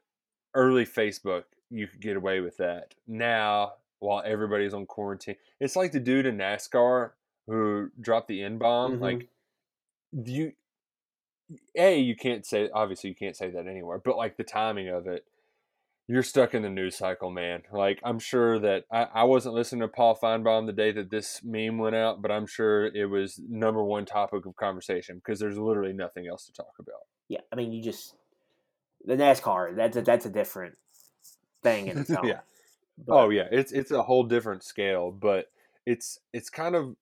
early 0.56 0.86
Facebook 0.86 1.44
you 1.72 1.88
could 1.88 2.02
get 2.02 2.18
away 2.18 2.42
with 2.42 2.58
that. 2.58 2.94
Now 3.08 3.74
while 4.00 4.24
everybody's 4.26 4.74
on 4.74 4.86
quarantine, 4.86 5.36
it's 5.60 5.76
like 5.76 5.92
the 5.92 6.00
dude 6.00 6.26
in 6.26 6.38
NASCAR 6.38 7.12
who 7.48 7.90
dropped 8.00 8.28
the 8.28 8.42
N 8.44 8.58
bomb. 8.58 8.98
Mhm. 8.98 9.02
Like 9.02 9.28
you, 10.12 10.54
a 11.76 12.00
you 12.00 12.16
can't 12.16 12.46
say 12.46 12.70
obviously 12.74 13.10
you 13.10 13.16
can't 13.16 13.36
say 13.36 13.50
that 13.52 13.68
anywhere, 13.68 14.00
but 14.00 14.18
like 14.18 14.38
the 14.38 14.44
timing 14.44 14.90
of 14.90 15.08
it, 15.08 15.26
you're 16.08 16.24
stuck 16.24 16.54
in 16.54 16.64
the 16.64 16.70
news 16.70 16.98
cycle, 16.98 17.30
man. 17.30 17.64
Like 17.72 18.00
I'm 18.04 18.20
sure 18.20 18.60
that 18.60 18.86
I, 18.92 19.08
I 19.14 19.24
wasn't 19.24 19.56
listening 19.56 19.82
to 19.82 19.88
Paul 19.88 20.18
Finebaum 20.22 20.66
the 20.66 20.74
day 20.74 20.92
that 20.92 21.10
this 21.12 21.42
meme 21.44 21.78
went 21.78 21.96
out, 21.96 22.22
but 22.22 22.32
I'm 22.32 22.48
sure 22.48 22.88
it 22.88 23.06
was 23.06 23.40
number 23.48 23.84
one 23.84 24.06
topic 24.06 24.46
of 24.46 24.56
conversation 24.56 25.18
because 25.18 25.40
there's 25.40 25.58
literally 25.58 25.94
nothing 25.94 26.28
else 26.28 26.46
to 26.48 26.54
talk 26.54 26.74
about. 26.80 27.02
Yeah, 27.30 27.42
I 27.52 27.56
mean, 27.56 27.72
you 27.72 27.82
just 27.82 28.16
the 29.06 29.16
NASCAR. 29.16 29.76
That's 29.76 29.98
a, 29.98 30.02
that's 30.02 30.26
a 30.26 30.30
different 30.30 30.76
in 31.88 31.98
its 32.00 32.10
own. 32.12 32.28
Yeah. 32.28 32.40
But- 32.98 33.14
oh 33.16 33.30
yeah, 33.30 33.48
it's 33.52 33.72
it's 33.72 33.92
a 33.92 34.04
whole 34.04 34.24
different 34.24 34.64
scale, 34.64 35.12
but 35.12 35.48
it's 35.86 36.20
it's 36.34 36.50
kind 36.50 36.76
of 36.76 36.96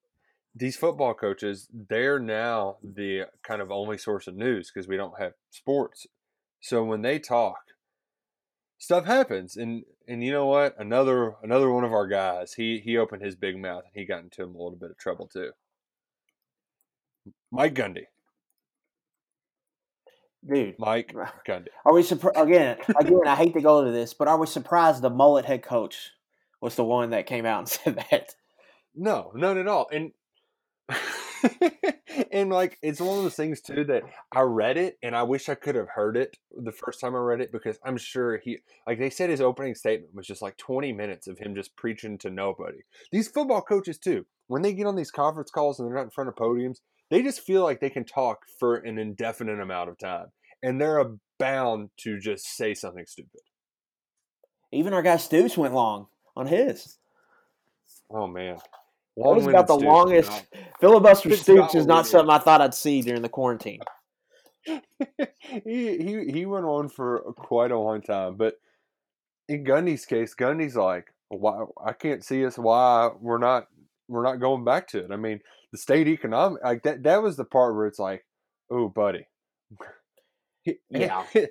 these 0.54 0.76
football 0.76 1.14
coaches. 1.14 1.68
They're 1.72 2.18
now 2.18 2.76
the 2.82 3.24
kind 3.42 3.60
of 3.60 3.70
only 3.70 3.98
source 3.98 4.26
of 4.26 4.36
news 4.36 4.70
because 4.72 4.88
we 4.88 4.96
don't 4.96 5.20
have 5.20 5.32
sports. 5.50 6.06
So 6.60 6.84
when 6.84 7.02
they 7.02 7.18
talk, 7.18 7.58
stuff 8.78 9.04
happens, 9.04 9.56
and 9.56 9.84
and 10.08 10.24
you 10.24 10.32
know 10.32 10.46
what? 10.46 10.74
Another 10.78 11.34
another 11.42 11.70
one 11.70 11.84
of 11.84 11.92
our 11.92 12.06
guys. 12.06 12.54
He 12.54 12.80
he 12.82 12.96
opened 12.96 13.22
his 13.22 13.36
big 13.36 13.58
mouth 13.58 13.84
and 13.84 13.92
he 13.94 14.04
got 14.06 14.22
into 14.22 14.42
a 14.42 14.46
little 14.46 14.78
bit 14.80 14.90
of 14.90 14.98
trouble 14.98 15.26
too. 15.26 15.50
Mike 17.50 17.74
Gundy. 17.74 18.06
Dude, 20.48 20.76
Mike 20.78 21.14
Gundy. 21.46 21.68
Are 21.84 21.92
we 21.92 22.02
surprised 22.02 22.38
again? 22.38 22.78
Again, 22.98 23.26
I 23.26 23.36
hate 23.36 23.54
to 23.54 23.60
go 23.60 23.84
to 23.84 23.90
this, 23.90 24.14
but 24.14 24.26
are 24.26 24.38
we 24.38 24.46
surprised 24.46 25.02
the 25.02 25.10
mullet 25.10 25.44
head 25.44 25.62
coach 25.62 26.12
was 26.62 26.76
the 26.76 26.84
one 26.84 27.10
that 27.10 27.26
came 27.26 27.44
out 27.44 27.58
and 27.58 27.68
said 27.68 27.96
that? 28.10 28.34
No, 28.94 29.32
none 29.34 29.58
at 29.58 29.68
all. 29.68 29.88
And 29.92 30.12
and 32.32 32.50
like 32.50 32.78
it's 32.82 33.00
one 33.00 33.18
of 33.18 33.22
those 33.22 33.36
things 33.36 33.60
too 33.60 33.84
that 33.84 34.02
I 34.32 34.40
read 34.40 34.76
it 34.76 34.98
and 35.02 35.14
I 35.14 35.22
wish 35.22 35.48
I 35.48 35.54
could 35.54 35.74
have 35.74 35.88
heard 35.88 36.16
it 36.16 36.36
the 36.50 36.72
first 36.72 37.00
time 37.00 37.14
I 37.14 37.18
read 37.18 37.40
it 37.40 37.52
because 37.52 37.78
I'm 37.84 37.96
sure 37.96 38.38
he 38.38 38.58
like 38.86 38.98
they 38.98 39.10
said 39.10 39.30
his 39.30 39.40
opening 39.40 39.74
statement 39.74 40.14
was 40.14 40.26
just 40.26 40.42
like 40.42 40.56
20 40.56 40.92
minutes 40.92 41.28
of 41.28 41.38
him 41.38 41.54
just 41.54 41.76
preaching 41.76 42.18
to 42.18 42.30
nobody. 42.30 42.78
These 43.12 43.28
football 43.28 43.62
coaches 43.62 43.98
too, 43.98 44.26
when 44.48 44.62
they 44.62 44.72
get 44.72 44.86
on 44.86 44.96
these 44.96 45.10
conference 45.10 45.50
calls 45.50 45.78
and 45.78 45.88
they're 45.88 45.96
not 45.96 46.04
in 46.04 46.10
front 46.10 46.28
of 46.28 46.34
podiums, 46.34 46.78
they 47.10 47.22
just 47.22 47.40
feel 47.40 47.62
like 47.62 47.80
they 47.80 47.90
can 47.90 48.04
talk 48.04 48.46
for 48.58 48.76
an 48.76 48.98
indefinite 48.98 49.60
amount 49.60 49.90
of 49.90 49.98
time 49.98 50.26
and 50.62 50.80
they're 50.80 51.04
bound 51.38 51.90
to 51.98 52.18
just 52.18 52.46
say 52.46 52.74
something 52.74 53.04
stupid. 53.06 53.40
Even 54.72 54.92
our 54.92 55.02
guy 55.02 55.16
Stoops 55.16 55.56
went 55.56 55.74
long 55.74 56.06
on 56.36 56.46
his. 56.46 56.98
Oh 58.12 58.26
man, 58.26 58.56
that 59.16 59.34
was 59.34 59.46
about 59.46 59.66
the 59.66 59.74
Stoops, 59.74 59.86
longest 59.86 60.46
filibuster. 60.80 61.36
Stoops 61.36 61.74
is 61.74 61.86
not 61.86 62.06
something 62.06 62.30
I 62.30 62.38
thought 62.38 62.60
I'd 62.60 62.74
see 62.74 63.02
during 63.02 63.22
the 63.22 63.28
quarantine. 63.28 63.80
he 64.64 64.78
he 65.64 66.24
he 66.30 66.46
went 66.46 66.66
on 66.66 66.88
for 66.88 67.32
quite 67.36 67.72
a 67.72 67.78
long 67.78 68.02
time, 68.02 68.36
but 68.36 68.54
in 69.48 69.64
Gundy's 69.64 70.04
case, 70.06 70.34
Gundy's 70.34 70.76
like, 70.76 71.12
why 71.28 71.64
I 71.84 71.92
can't 71.92 72.24
see 72.24 72.44
us 72.44 72.58
why 72.58 73.10
we're 73.20 73.38
not 73.38 73.66
we're 74.08 74.24
not 74.24 74.40
going 74.40 74.64
back 74.64 74.88
to 74.88 75.04
it. 75.04 75.10
I 75.10 75.16
mean, 75.16 75.40
the 75.72 75.78
state 75.78 76.08
economic 76.08 76.62
like 76.62 76.82
that 76.82 77.02
that 77.04 77.22
was 77.22 77.36
the 77.36 77.44
part 77.44 77.74
where 77.74 77.86
it's 77.86 77.98
like, 77.98 78.24
oh, 78.70 78.88
buddy, 78.88 79.26
yeah. 80.90 81.24
you 81.34 81.46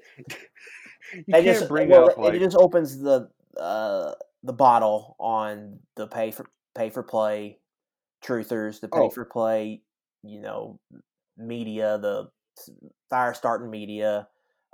can't 1.32 1.46
just, 1.46 1.68
bring 1.68 1.90
well, 1.90 2.12
up 2.12 2.18
like 2.18 2.34
it 2.34 2.40
just 2.40 2.58
opens 2.58 3.00
the 3.00 3.30
uh, 3.60 4.14
the 4.44 4.54
bottle 4.54 5.16
on 5.20 5.80
the 5.96 6.08
pay 6.08 6.32
for 6.32 6.46
pay 6.76 6.90
for 6.90 7.04
play 7.04 7.60
truthers, 8.24 8.82
the 8.82 8.88
pay 8.88 9.00
Oh. 9.00 9.10
for 9.10 9.26
play, 9.26 9.82
you 10.24 10.42
know, 10.42 10.80
media, 11.38 11.98
the 11.98 12.30
fire 13.10 13.34
starting 13.34 13.70
media, 13.70 14.28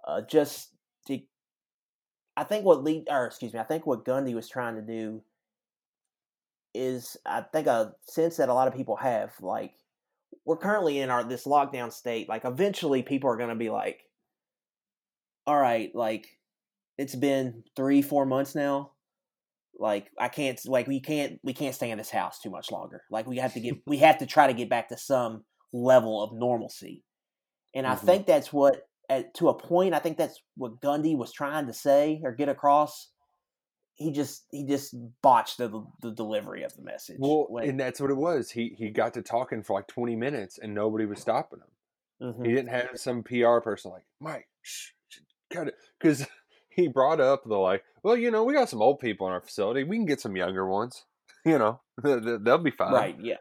uh, 0.08 0.22
just 0.22 0.70
to. 1.08 1.20
I 2.38 2.44
think 2.44 2.66
what 2.66 2.84
lead 2.84 3.08
or 3.10 3.28
excuse 3.28 3.54
me, 3.54 3.60
I 3.60 3.64
think 3.64 3.86
what 3.86 4.04
Gundy 4.04 4.34
was 4.34 4.50
trying 4.50 4.76
to 4.76 4.82
do 4.82 5.24
is, 6.76 7.18
I 7.26 7.42
think, 7.42 7.68
a 7.68 7.96
sense 8.04 8.38
that 8.38 8.50
a 8.50 8.54
lot 8.54 8.68
of 8.68 8.76
people 8.76 8.98
have, 8.98 9.34
like, 9.42 9.74
we're 10.46 10.58
currently 10.58 11.00
in 11.00 11.10
our 11.10 11.24
this 11.24 11.46
lockdown 11.46 11.92
state. 11.92 12.30
Like, 12.30 12.46
eventually, 12.46 13.02
people 13.04 13.30
are 13.30 13.38
going 13.38 13.50
to 13.50 13.56
be 13.56 13.70
like, 13.70 14.02
all 15.48 15.60
right, 15.60 15.90
like, 15.96 16.28
it's 16.98 17.16
been 17.16 17.64
three, 17.76 18.02
four 18.02 18.26
months 18.26 18.56
now. 18.56 18.92
Like, 19.78 20.12
I 20.20 20.30
can't, 20.30 20.60
like, 20.68 20.88
we 20.88 21.02
can't, 21.02 21.40
we 21.44 21.54
can't 21.54 21.76
stay 21.76 21.92
in 21.92 21.98
this 21.98 22.10
house 22.10 22.40
too 22.40 22.50
much 22.50 22.72
longer. 22.72 23.04
Like, 23.12 23.28
we 23.28 23.38
have 23.38 23.54
to 23.54 23.60
get, 23.60 23.76
we 23.86 23.98
have 23.98 24.20
to 24.20 24.26
try 24.26 24.48
to 24.48 24.54
get 24.54 24.70
back 24.70 24.90
to 24.90 24.98
some 24.98 25.44
level 25.74 26.24
of 26.24 26.32
normalcy. 26.34 27.04
And 27.74 27.86
I 27.86 27.96
Mhm. 27.96 28.00
think 28.00 28.26
that's 28.26 28.54
what, 28.54 28.88
at, 29.10 29.34
to 29.36 29.50
a 29.50 29.58
point, 29.60 29.94
I 29.94 30.00
think 30.00 30.18
that's 30.18 30.42
what 30.56 30.80
Gundy 30.80 31.18
was 31.18 31.32
trying 31.34 31.68
to 31.68 31.74
say 31.74 32.22
or 32.24 32.32
get 32.32 32.50
across. 32.50 33.12
He 33.96 34.12
just, 34.12 34.46
he 34.52 34.66
just 34.66 34.94
botched 35.22 35.58
the, 35.58 35.86
the 36.02 36.12
delivery 36.12 36.64
of 36.64 36.76
the 36.76 36.82
message. 36.82 37.18
well, 37.20 37.46
when- 37.50 37.70
and 37.70 37.80
that's 37.80 38.00
what 38.00 38.12
it 38.12 38.18
was. 38.18 38.52
He 38.52 38.76
he 38.78 38.90
got 38.90 39.14
to 39.14 39.22
talking 39.22 39.64
for 39.64 39.74
like 39.74 39.88
20 39.88 40.16
minutes 40.16 40.60
and 40.62 40.74
nobody 40.76 41.06
was 41.06 41.20
stopping 41.20 41.60
him. 41.60 42.34
Mhm. 42.34 42.46
He 42.46 42.54
didn't 42.54 42.70
have 42.70 42.90
some 42.96 43.24
PR 43.24 43.60
person 43.60 43.92
like 43.92 44.06
Mike, 44.20 44.48
shh, 44.62 44.90
shh, 45.10 45.20
cut 45.50 45.68
it, 45.70 45.76
because 46.00 46.26
he 46.70 46.88
brought 46.90 47.20
up 47.22 47.44
the 47.46 47.56
like, 47.56 47.84
well, 48.04 48.18
you 48.18 48.32
know, 48.32 48.44
we 48.44 48.54
got 48.54 48.70
some 48.70 48.82
old 48.82 49.00
people 49.00 49.28
in 49.28 49.34
our 49.34 49.42
facility. 49.42 49.84
We 49.84 49.96
can 49.98 50.06
get 50.06 50.22
some 50.22 50.36
younger 50.36 50.68
ones. 50.68 51.06
You 51.46 51.60
know, 51.60 51.80
they- 52.04 52.20
they- 52.20 52.38
they'll 52.42 52.58
be 52.58 52.72
fine. 52.72 52.92
right, 52.92 53.16
yeah. 53.22 53.36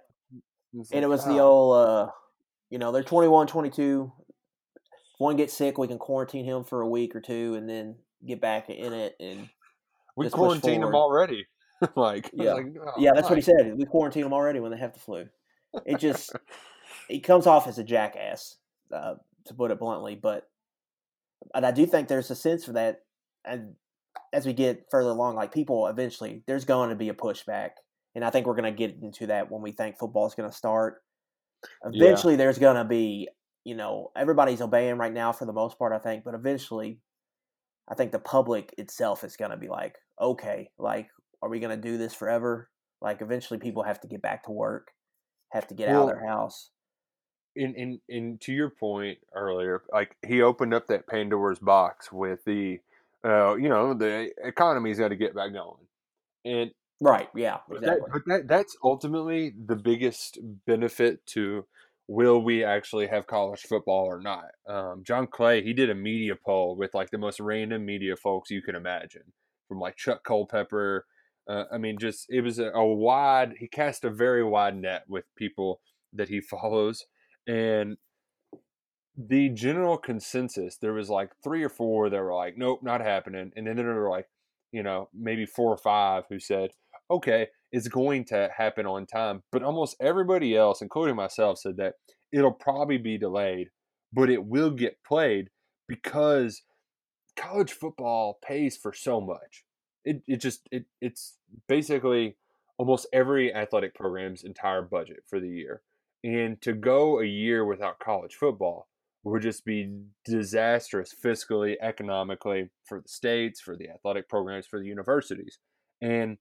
And 0.75 0.85
it 0.93 1.01
like, 1.01 1.09
was 1.09 1.25
the 1.25 1.39
oh. 1.39 1.47
old, 1.49 1.77
uh, 1.89 2.11
you 2.69 2.79
know, 2.79 2.93
they're 2.93 3.03
21, 3.03 3.47
22. 3.47 4.13
If 4.77 4.83
one 5.19 5.37
gets 5.37 5.55
sick, 5.55 5.79
we 5.79 5.89
can 5.89 5.99
quarantine 5.99 6.45
him 6.45 6.65
for 6.65 6.83
a 6.83 6.89
week 6.89 7.17
or 7.17 7.21
two 7.23 7.55
and 7.55 7.67
then 7.67 7.97
get 8.27 8.41
back 8.43 8.69
in 8.69 8.93
it. 8.93 9.15
And 9.21 9.49
we 10.17 10.29
quarantined 10.31 10.83
forward. 10.83 10.97
already. 10.97 11.47
like, 11.97 12.31
Yeah. 12.33 12.55
like, 12.55 12.67
oh, 12.81 12.93
yeah, 12.99 13.11
that's 13.15 13.29
what 13.29 13.37
he 13.37 13.43
said. 13.43 13.77
We 13.77 13.85
quarantine 13.85 14.23
them 14.23 14.33
already 14.33 14.61
when 14.61 14.71
they 14.71 14.79
have 14.79 14.93
the 14.93 15.01
flu. 15.01 15.27
It 15.85 15.99
just, 15.99 16.33
he 17.09 17.21
comes 17.21 17.47
off 17.47 17.67
as 17.67 17.79
a 17.79 17.85
jackass, 17.85 18.57
uh, 18.93 19.15
to 19.47 19.55
put 19.55 19.71
it 19.71 19.81
bluntly. 19.81 20.15
But, 20.15 20.49
and 21.55 21.67
I 21.67 21.73
do 21.73 21.85
think 21.87 22.09
there's 22.09 22.31
a 22.31 22.37
sense 22.37 22.65
for 22.65 22.73
that. 22.73 23.01
And 23.45 23.75
as 24.33 24.47
we 24.47 24.53
get 24.53 24.87
further 24.91 25.11
along, 25.11 25.35
like 25.37 25.53
people 25.53 25.87
eventually, 25.89 26.43
there's 26.47 26.65
going 26.65 26.91
to 26.91 26.97
be 26.97 27.09
a 27.09 27.15
pushback. 27.15 27.71
And 28.15 28.25
I 28.25 28.31
think 28.31 28.47
we're 28.47 28.55
going 28.55 28.73
to 28.73 28.79
get 28.79 28.97
into 29.03 29.27
that 29.27 29.51
when 29.51 29.63
we 29.63 29.73
think 29.73 29.99
football 29.99 30.27
is 30.27 30.35
going 30.35 30.49
to 30.49 30.57
start. 30.57 31.03
Yeah. 31.91 32.05
Eventually, 32.05 32.37
there's 32.37 32.59
going 32.59 32.77
to 32.77 32.85
be, 32.85 33.29
you 33.65 33.75
know, 33.75 34.13
everybody's 34.17 34.61
obeying 34.61 34.99
right 34.99 35.13
now 35.13 35.33
for 35.33 35.47
the 35.47 35.53
most 35.53 35.79
part, 35.79 35.93
I 35.93 35.99
think. 35.99 36.23
But 36.23 36.35
eventually, 36.35 37.01
I 37.89 37.95
think 37.95 38.13
the 38.13 38.21
public 38.21 38.73
itself 38.79 39.25
is 39.25 39.37
going 39.37 39.51
to 39.51 39.57
be 39.57 39.69
like, 39.69 39.97
okay, 40.21 40.71
like, 40.79 41.09
are 41.43 41.49
we 41.49 41.61
going 41.61 41.75
to 41.75 41.89
do 41.89 41.99
this 41.99 42.15
forever? 42.15 42.71
Like, 43.01 43.21
eventually, 43.23 43.59
people 43.59 43.83
have 43.83 44.01
to 44.01 44.09
get 44.09 44.23
back 44.23 44.45
to 44.45 44.51
work, 44.51 44.93
have 45.51 45.67
to 45.69 45.75
get 45.75 45.89
out 45.89 46.03
of 46.03 46.09
their 46.09 46.27
house. 46.27 46.71
in 47.57 47.75
in 47.75 48.01
in 48.09 48.39
to 48.39 48.53
your 48.53 48.71
point 48.71 49.19
earlier, 49.35 49.83
like 49.93 50.17
he 50.27 50.43
opened 50.43 50.75
up 50.75 50.87
that 50.89 51.07
Pandora's 51.07 51.59
box 51.59 52.11
with 52.13 52.45
the, 52.45 52.81
uh, 53.25 53.55
you 53.55 53.69
know, 53.69 53.95
the 53.95 54.31
economy's 54.43 54.99
got 54.99 55.09
to 55.09 55.17
get 55.17 55.35
back 55.35 55.53
going, 55.53 55.87
and 56.45 56.71
Right? 57.01 57.29
Yeah, 57.35 57.59
but 57.69 57.79
exactly. 57.79 58.01
that, 58.01 58.13
but 58.13 58.23
that 58.27 58.49
that's 58.49 58.77
ultimately 58.83 59.53
the 59.67 59.77
biggest 59.77 60.39
benefit 60.67 61.27
to 61.27 61.67
will 62.07 62.41
we 62.43 62.63
actually 62.63 63.07
have 63.09 63.27
college 63.27 63.63
football 63.63 64.05
or 64.07 64.21
not. 64.21 64.47
Um, 64.69 65.03
John 65.05 65.27
Clay 65.27 65.63
he 65.63 65.73
did 65.73 65.91
a 65.91 65.95
media 65.95 66.35
poll 66.37 66.77
with 66.77 66.95
like 66.95 67.11
the 67.11 67.19
most 67.19 67.41
random 67.41 67.85
media 67.85 68.17
folks 68.17 68.51
you 68.51 68.63
can 68.63 68.75
imagine, 68.77 69.33
from 69.69 69.79
like 69.79 69.97
Chuck 69.97 70.25
Culpepper. 70.25 71.07
Uh, 71.49 71.65
I 71.73 71.79
mean, 71.79 71.99
just 71.99 72.27
it 72.29 72.41
was 72.41 72.59
a, 72.59 72.71
a 72.71 72.85
wide. 72.85 73.55
He 73.59 73.69
cast 73.69 74.05
a 74.05 74.11
very 74.11 74.45
wide 74.45 74.77
net 74.77 75.05
with 75.09 75.25
people 75.37 75.81
that 76.13 76.29
he 76.29 76.41
follows, 76.51 77.05
and 77.47 77.97
the 79.17 79.49
general 79.51 79.97
consensus 79.97 80.77
there 80.79 80.93
was 80.93 81.09
like 81.09 81.31
three 81.43 81.63
or 81.63 81.69
four 81.69 82.11
that 82.11 82.21
were 82.21 82.35
like, 82.35 82.57
nope, 82.57 82.81
not 82.83 83.01
happening, 83.01 83.53
and 83.57 83.67
then 83.67 83.77
there 83.77 83.95
were 83.95 84.11
like, 84.11 84.27
you 84.73 84.83
know, 84.83 85.09
maybe 85.15 85.47
four 85.47 85.73
or 85.73 85.77
five 85.77 86.25
who 86.29 86.41
said, 86.41 86.71
okay, 87.11 87.49
it's 87.71 87.89
going 87.89 88.25
to 88.25 88.51
happen 88.57 88.87
on 88.87 89.07
time. 89.07 89.43
But 89.53 89.63
almost 89.63 89.97
everybody 90.01 90.57
else, 90.57 90.81
including 90.83 91.17
myself, 91.17 91.59
said 91.59 91.77
that 91.77 91.95
it'll 92.33 92.53
probably 92.53 92.99
be 92.99 93.19
delayed, 93.19 93.69
but 94.13 94.31
it 94.31 94.45
will 94.45 94.71
get 94.71 95.03
played 95.07 95.49
because 95.89 96.63
college 97.37 97.73
football 97.73 98.39
pays 98.45 98.77
for 98.77 98.93
so 98.93 99.21
much. 99.21 99.65
It, 100.05 100.23
it 100.27 100.37
just 100.37 100.69
it 100.71 100.85
it's 101.01 101.37
basically 101.69 102.37
almost 102.79 103.07
every 103.13 103.55
athletic 103.55 103.95
program's 103.95 104.45
entire 104.45 104.83
budget 104.83 105.25
for 105.29 105.41
the 105.41 105.49
year. 105.49 105.83
And 106.23 106.61
to 106.63 106.73
go 106.73 107.21
a 107.21 107.25
year 107.25 107.65
without 107.65 107.99
college 107.99 108.35
football 108.35 108.89
would 109.25 109.43
just 109.43 109.65
be 109.65 109.91
disastrous 110.25 111.15
fiscally, 111.15 111.77
economically 111.81 112.71
for 112.85 113.01
the 113.01 113.09
states, 113.09 113.61
for 113.61 113.77
the 113.77 113.89
athletic 113.89 114.29
programs, 114.29 114.67
for 114.67 114.79
the 114.79 114.87
universities. 114.87 115.59
And 116.03 116.39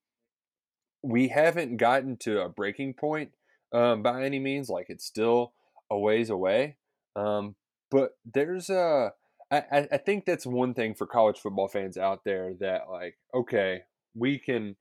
we 1.01 1.29
haven't 1.29 1.77
gotten 1.77 2.17
to 2.17 2.41
a 2.41 2.49
breaking 2.49 2.95
point 2.95 3.31
um, 3.73 4.03
by 4.03 4.23
any 4.23 4.39
means. 4.39 4.69
Like 4.69 4.87
it's 4.89 5.05
still 5.05 5.53
a 5.89 5.97
ways 5.97 6.29
away. 6.29 6.77
Um, 7.15 7.55
but 7.89 8.11
there's 8.25 8.69
a, 8.69 9.13
I, 9.53 9.87
I 9.91 9.97
think 9.97 10.25
that's 10.25 10.45
one 10.45 10.73
thing 10.73 10.95
for 10.95 11.05
college 11.05 11.39
football 11.39 11.67
fans 11.67 11.97
out 11.97 12.23
there 12.23 12.53
that 12.59 12.89
like, 12.89 13.17
okay, 13.33 13.81
we 14.15 14.39
can, 14.39 14.75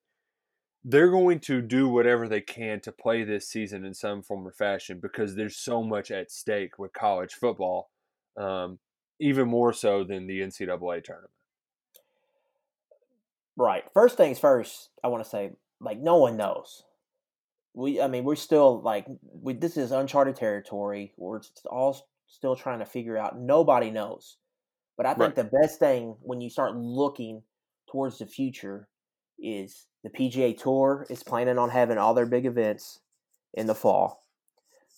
they're 0.85 1.11
going 1.11 1.41
to 1.41 1.61
do 1.61 1.88
whatever 1.88 2.29
they 2.29 2.41
can 2.41 2.81
to 2.81 2.93
play 2.93 3.25
this 3.25 3.49
season 3.49 3.85
in 3.85 3.95
some 3.95 4.23
form 4.23 4.47
or 4.47 4.52
fashion 4.52 4.99
because 5.00 5.37
there's 5.37 5.57
so 5.57 5.83
much 5.83 6.11
at 6.11 6.31
stake 6.31 6.79
with 6.79 6.93
college 6.93 7.35
football, 7.35 7.91
um, 8.37 8.79
even 9.21 9.49
more 9.49 9.73
so 9.73 10.05
than 10.05 10.26
the 10.26 10.41
NCAA 10.41 11.05
tournament. 11.05 11.31
Right. 13.57 13.85
First 13.93 14.17
things 14.17 14.38
first, 14.38 14.91
I 15.05 15.09
want 15.09 15.23
to 15.23 15.29
say, 15.29 15.52
like, 15.81 15.99
no 15.99 16.17
one 16.17 16.37
knows. 16.37 16.85
We, 17.75 18.00
I 18.00 18.09
mean, 18.09 18.25
we're 18.25 18.37
still 18.37 18.81
like, 18.83 19.07
we. 19.33 19.55
This 19.55 19.76
is 19.76 19.93
uncharted 19.93 20.37
territory. 20.37 21.12
We're 21.17 21.41
all 21.67 22.07
still 22.26 22.57
trying 22.57 22.81
to 22.81 22.85
figure 22.85 23.17
out. 23.17 23.38
Nobody 23.38 23.91
knows. 23.91 24.37
But 24.97 25.07
I 25.07 25.15
think 25.15 25.35
Right. 25.35 25.37
the 25.37 25.45
best 25.61 25.79
thing 25.79 26.17
when 26.21 26.41
you 26.41 26.51
start 26.51 26.77
looking 26.77 27.43
towards 27.91 28.19
the 28.19 28.27
future 28.27 28.89
is 29.39 29.87
the 30.03 30.11
PGA 30.11 30.53
Tour 30.57 31.07
is 31.11 31.23
planning 31.23 31.59
on 31.59 31.71
having 31.71 31.99
all 31.99 32.15
their 32.15 32.27
big 32.27 32.47
events 32.47 33.01
in 33.55 33.67
the 33.67 33.75
fall. 33.75 34.25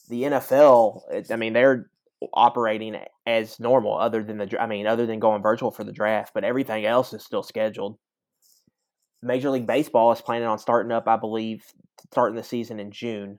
The 0.09 0.25
NFL, 0.25 1.03
I 1.31 1.37
mean, 1.37 1.53
they're 1.53 1.91
operating 2.33 2.97
as 3.27 3.59
normal, 3.61 3.97
other 3.99 4.23
than 4.23 4.39
the, 4.39 4.61
I 4.61 4.67
mean, 4.67 4.87
other 4.87 5.07
than 5.07 5.21
going 5.21 5.43
virtual 5.43 5.71
for 5.71 5.85
the 5.85 5.93
draft, 5.93 6.35
but 6.35 6.45
everything 6.45 6.85
else 6.85 7.13
is 7.13 7.25
still 7.25 7.43
scheduled. 7.43 7.99
Major 9.23 9.51
League 9.51 9.67
Baseball 9.67 10.13
is 10.13 10.21
planning 10.21 10.49
on 10.49 10.59
starting 10.59 10.93
up, 10.93 11.09
I 11.09 11.17
believe, 11.17 11.65
starting 12.11 12.37
the 12.37 12.43
season 12.43 12.79
in 12.79 12.91
June. 12.91 13.39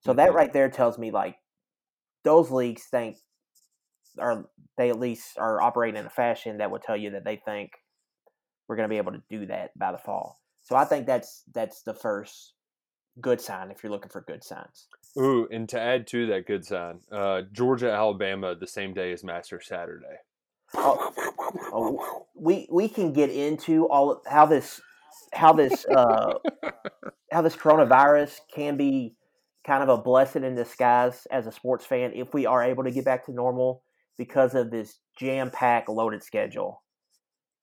So 0.00 0.12
that 0.14 0.30
Mhm. 0.30 0.34
right 0.34 0.52
there 0.52 0.70
tells 0.70 0.98
me 0.98 1.10
like 1.10 1.36
those 2.24 2.50
leagues 2.50 2.84
think, 2.84 3.18
or 4.20 4.48
they 4.76 4.90
at 4.90 4.98
least 4.98 5.38
are 5.38 5.60
operating 5.60 5.98
in 5.98 6.06
a 6.06 6.10
fashion 6.10 6.58
that 6.58 6.70
would 6.70 6.82
tell 6.82 6.96
you 6.96 7.10
that 7.10 7.24
they 7.24 7.36
think 7.36 7.72
we're 8.68 8.76
going 8.76 8.88
to 8.88 8.92
be 8.92 8.98
able 8.98 9.12
to 9.12 9.22
do 9.30 9.46
that 9.46 9.76
by 9.78 9.92
the 9.92 9.98
fall. 9.98 10.40
So 10.62 10.76
I 10.76 10.84
think 10.84 11.06
that's 11.06 11.44
that's 11.54 11.82
the 11.82 11.94
first 11.94 12.52
good 13.20 13.40
sign 13.40 13.70
if 13.70 13.82
you're 13.82 13.90
looking 13.92 14.10
for 14.10 14.20
good 14.20 14.44
signs. 14.44 14.86
Ooh, 15.18 15.48
and 15.50 15.68
to 15.70 15.80
add 15.80 16.06
to 16.08 16.26
that 16.26 16.46
good 16.46 16.64
sign, 16.64 17.00
uh, 17.10 17.42
Georgia, 17.52 17.90
Alabama, 17.90 18.54
the 18.54 18.66
same 18.66 18.94
day 18.94 19.12
as 19.12 19.24
Master 19.24 19.60
Saturday. 19.60 20.18
Oh, 20.74 22.26
we 22.34 22.68
we 22.70 22.88
can 22.88 23.12
get 23.12 23.30
into 23.30 23.88
all 23.88 24.22
how 24.26 24.46
this 24.46 24.80
how 25.32 25.52
this 25.52 25.86
uh, 25.86 26.34
how 27.32 27.42
this 27.42 27.56
coronavirus 27.56 28.38
can 28.54 28.76
be 28.76 29.14
kind 29.66 29.82
of 29.82 29.88
a 29.88 30.00
blessing 30.00 30.44
in 30.44 30.54
disguise 30.54 31.26
as 31.30 31.46
a 31.46 31.52
sports 31.52 31.84
fan 31.84 32.12
if 32.14 32.32
we 32.32 32.46
are 32.46 32.62
able 32.62 32.84
to 32.84 32.90
get 32.90 33.04
back 33.04 33.26
to 33.26 33.32
normal 33.32 33.82
because 34.18 34.54
of 34.54 34.70
this 34.70 34.98
jam 35.18 35.50
packed 35.50 35.88
loaded 35.88 36.22
schedule. 36.22 36.82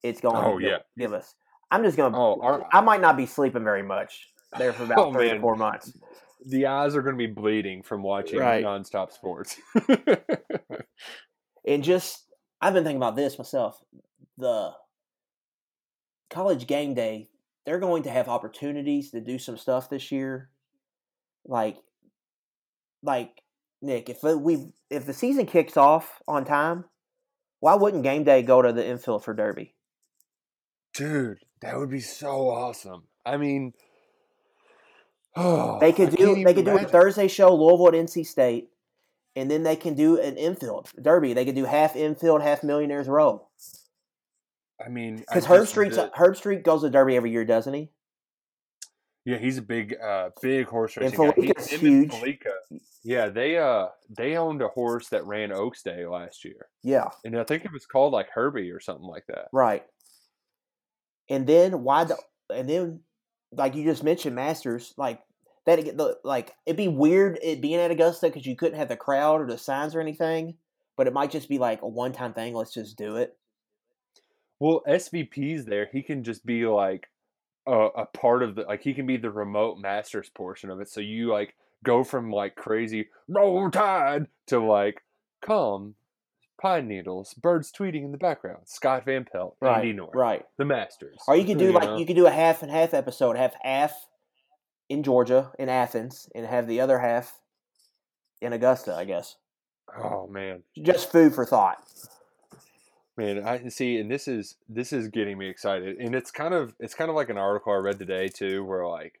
It's 0.02 0.20
going 0.20 0.36
Oh, 0.36 0.54
to 0.56 0.60
give, 0.60 0.70
yeah. 0.70 0.78
give 0.98 1.12
us. 1.12 1.34
I'm 1.70 1.82
just 1.84 1.96
going 1.96 2.12
to. 2.12 2.18
Oh, 2.18 2.40
our, 2.42 2.66
I 2.72 2.80
might 2.80 3.00
not 3.00 3.16
be 3.16 3.26
sleeping 3.26 3.64
very 3.64 3.82
much 3.82 4.28
there 4.58 4.72
for 4.72 4.84
about 4.84 4.98
Oh, 5.06 5.12
three 5.12 5.26
man. 5.26 5.36
to 5.36 5.40
four 5.40 5.56
months. 5.56 5.92
the 6.46 6.66
eyes 6.66 6.94
are 6.94 7.02
going 7.02 7.14
to 7.14 7.18
be 7.18 7.32
bleeding 7.32 7.82
from 7.82 8.02
watching 8.02 8.38
Right. 8.38 8.64
nonstop 8.64 9.12
sports. 9.12 9.56
And 11.66 11.82
just, 11.82 12.22
I've 12.60 12.74
been 12.74 12.84
thinking 12.84 12.98
about 13.02 13.16
this 13.16 13.36
myself. 13.38 13.82
The 14.38 14.70
college 16.30 16.68
game 16.68 16.94
day, 16.94 17.28
they're 17.64 17.80
going 17.80 18.04
to 18.04 18.10
have 18.10 18.28
opportunities 18.28 19.10
to 19.10 19.20
do 19.20 19.38
some 19.40 19.56
stuff 19.56 19.90
this 19.90 20.12
year. 20.12 20.48
Like, 21.44 21.76
like 23.02 23.42
Nick, 23.82 24.08
if 24.08 24.22
we 24.22 24.68
if 24.90 25.06
the 25.06 25.12
season 25.12 25.46
kicks 25.46 25.76
off 25.76 26.22
on 26.26 26.44
time, 26.44 26.84
why 27.60 27.74
wouldn't 27.74 28.02
game 28.02 28.24
day 28.24 28.42
go 28.42 28.62
to 28.62 28.72
the 28.72 28.86
infield 28.86 29.24
for 29.24 29.34
Derby? 29.34 29.74
Dude, 30.94 31.38
that 31.60 31.76
would 31.76 31.90
be 31.90 32.00
so 32.00 32.48
awesome. 32.50 33.04
I 33.24 33.36
mean, 33.36 33.74
oh, 35.36 35.78
They 35.80 35.92
could 35.92 36.08
I 36.08 36.16
do 36.16 36.44
they 36.44 36.54
could 36.54 36.64
do 36.64 36.76
a. 36.76 36.84
Thursday 36.84 37.28
show, 37.28 37.54
Louisville 37.54 37.88
at 37.88 37.94
NC 38.06 38.26
State, 38.26 38.70
and 39.34 39.50
then 39.50 39.62
they 39.62 39.76
can 39.76 39.94
do 39.94 40.18
an 40.20 40.36
infield 40.36 40.90
Derby. 41.00 41.34
They 41.34 41.44
could 41.44 41.54
do 41.54 41.64
half 41.64 41.96
infield, 41.96 42.42
half 42.42 42.62
Millionaires 42.62 43.08
Row. 43.08 43.46
I 44.84 44.88
mean, 44.88 45.16
Because 45.16 45.46
Herbstreit's 45.46 45.98
Herb 46.14 46.36
Street 46.36 46.62
goes 46.62 46.82
to 46.82 46.90
Derby 46.90 47.16
every 47.16 47.30
year, 47.30 47.44
doesn't 47.44 47.72
he? 47.72 47.90
yeah, 49.24 49.38
he's 49.38 49.58
a 49.58 49.62
big, 49.62 49.96
uh, 50.00 50.30
big 50.40 50.66
horse 50.68 50.96
And 50.96 51.06
racing 51.18 51.26
guy. 51.30 51.32
He- 51.36 51.46
him 51.46 51.54
and 51.56 51.66
huge. 51.80 52.12
Felica, 52.12 52.52
yeah, 53.04 53.28
they 53.28 53.56
uh 53.58 53.88
they 54.16 54.36
owned 54.36 54.62
a 54.62 54.68
horse 54.68 55.08
that 55.10 55.26
ran 55.26 55.52
Oaks 55.52 55.82
Day 55.82 56.06
last 56.06 56.44
year, 56.44 56.68
Yeah, 56.82 57.08
and 57.24 57.38
I 57.38 57.44
think 57.44 57.64
it 57.64 57.72
was 57.72 57.86
called 57.86 58.12
like 58.12 58.28
Herbie 58.30 58.70
or 58.70 58.80
something 58.80 59.06
like 59.06 59.26
that. 59.28 59.48
right. 59.52 59.84
And 61.28 61.46
then 61.46 61.82
why 61.82 62.04
the 62.04 62.16
and 62.50 62.68
then 62.68 63.00
like 63.52 63.74
you 63.74 63.84
just 63.84 64.04
mentioned 64.04 64.36
Masters 64.36 64.94
like 64.96 65.20
that 65.66 65.78
the 65.78 66.18
like 66.24 66.54
it'd 66.64 66.76
be 66.76 66.88
weird 66.88 67.38
it 67.42 67.60
being 67.60 67.80
at 67.80 67.90
Augusta 67.90 68.26
because 68.26 68.46
you 68.46 68.56
couldn't 68.56 68.78
have 68.78 68.88
the 68.88 68.96
crowd 68.96 69.40
or 69.40 69.46
the 69.46 69.58
signs 69.58 69.94
or 69.94 70.00
anything, 70.00 70.56
but 70.96 71.06
it 71.06 71.12
might 71.12 71.30
just 71.30 71.48
be 71.48 71.58
like 71.58 71.82
a 71.82 71.88
one 71.88 72.12
time 72.12 72.32
thing. 72.32 72.54
Let's 72.54 72.72
just 72.72 72.96
do 72.96 73.16
it. 73.16 73.36
Well, 74.58 74.82
SVP's 74.88 75.66
there. 75.66 75.88
He 75.92 76.02
can 76.02 76.24
just 76.24 76.46
be 76.46 76.66
like 76.66 77.08
a, 77.66 77.72
a 77.76 78.06
part 78.06 78.42
of 78.42 78.54
the 78.54 78.62
like 78.62 78.82
he 78.82 78.94
can 78.94 79.06
be 79.06 79.16
the 79.16 79.30
remote 79.30 79.78
masters 79.78 80.30
portion 80.30 80.70
of 80.70 80.80
it. 80.80 80.88
So 80.88 81.00
you 81.00 81.30
like 81.32 81.54
go 81.86 82.04
from 82.04 82.30
like 82.30 82.56
crazy 82.56 83.08
roll 83.28 83.70
tide 83.70 84.26
to 84.48 84.58
like 84.58 85.02
calm 85.42 85.94
pine 86.60 86.88
needles, 86.88 87.32
birds 87.34 87.70
tweeting 87.72 88.04
in 88.04 88.12
the 88.12 88.18
background, 88.18 88.62
Scott 88.64 89.04
Van 89.04 89.24
Pelt, 89.30 89.56
Right, 89.60 89.78
Andy 89.78 89.92
North, 89.92 90.14
right. 90.14 90.44
the 90.58 90.64
Masters. 90.64 91.18
Or 91.28 91.36
you 91.36 91.44
could 91.44 91.58
do 91.58 91.72
like 91.72 91.84
know? 91.84 91.96
you 91.96 92.04
could 92.04 92.16
do 92.16 92.26
a 92.26 92.30
half 92.30 92.62
and 92.62 92.70
half 92.70 92.92
episode, 92.92 93.36
have 93.36 93.54
half 93.62 94.08
in 94.88 95.02
Georgia 95.02 95.52
in 95.58 95.68
Athens, 95.68 96.28
and 96.34 96.46
have 96.46 96.66
the 96.66 96.80
other 96.80 96.98
half 96.98 97.40
in 98.42 98.52
Augusta. 98.52 98.94
I 98.94 99.04
guess 99.04 99.36
Oh 99.98 100.26
man, 100.26 100.62
just 100.82 101.12
food 101.12 101.34
for 101.34 101.46
thought. 101.46 101.78
man, 103.16 103.46
I 103.46 103.68
see, 103.68 103.98
and 103.98 104.10
this 104.10 104.26
is 104.26 104.56
this 104.68 104.92
is 104.92 105.08
getting 105.08 105.38
me 105.38 105.48
excited, 105.48 105.98
and 105.98 106.14
it's 106.14 106.30
kind 106.30 106.52
of 106.54 106.74
it's 106.80 106.94
kind 106.94 107.10
of 107.10 107.16
like 107.16 107.28
an 107.28 107.38
article 107.38 107.72
I 107.72 107.76
read 107.76 107.98
today 107.98 108.28
too, 108.28 108.64
where 108.64 108.86
like 108.86 109.20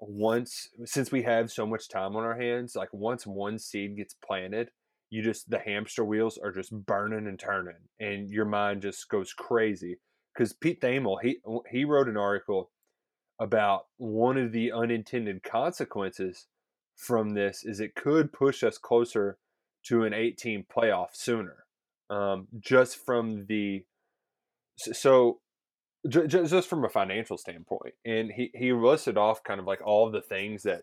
once 0.00 0.68
since 0.84 1.12
we 1.12 1.22
have 1.22 1.50
so 1.50 1.66
much 1.66 1.88
time 1.88 2.16
on 2.16 2.24
our 2.24 2.38
hands, 2.38 2.74
like 2.74 2.92
once 2.92 3.26
one 3.26 3.58
seed 3.58 3.96
gets 3.96 4.14
planted, 4.14 4.70
you 5.10 5.22
just 5.22 5.50
the 5.50 5.58
hamster 5.58 6.04
wheels 6.04 6.38
are 6.38 6.52
just 6.52 6.72
burning 6.72 7.26
and 7.26 7.38
turning, 7.38 7.88
and 7.98 8.30
your 8.30 8.44
mind 8.44 8.82
just 8.82 9.08
goes 9.08 9.32
crazy. 9.32 9.98
Because 10.34 10.52
Pete 10.52 10.80
Thamel, 10.80 11.18
he 11.22 11.38
he 11.70 11.84
wrote 11.84 12.08
an 12.08 12.16
article 12.16 12.70
about 13.38 13.86
one 13.96 14.36
of 14.36 14.52
the 14.52 14.70
unintended 14.72 15.42
consequences 15.42 16.46
from 16.94 17.30
this 17.30 17.64
is 17.64 17.80
it 17.80 17.94
could 17.94 18.32
push 18.32 18.62
us 18.62 18.76
closer 18.76 19.38
to 19.82 20.04
an 20.04 20.12
18 20.12 20.66
playoff 20.70 21.08
sooner 21.14 21.64
um, 22.10 22.48
just 22.58 22.96
from 22.96 23.46
the 23.46 23.84
so 24.76 25.40
just 26.08 26.68
from 26.68 26.84
a 26.84 26.88
financial 26.88 27.36
standpoint 27.36 27.94
and 28.06 28.30
he, 28.32 28.50
he 28.54 28.72
listed 28.72 29.18
off 29.18 29.44
kind 29.44 29.60
of 29.60 29.66
like 29.66 29.80
all 29.84 30.06
of 30.06 30.12
the 30.12 30.22
things 30.22 30.62
that 30.62 30.82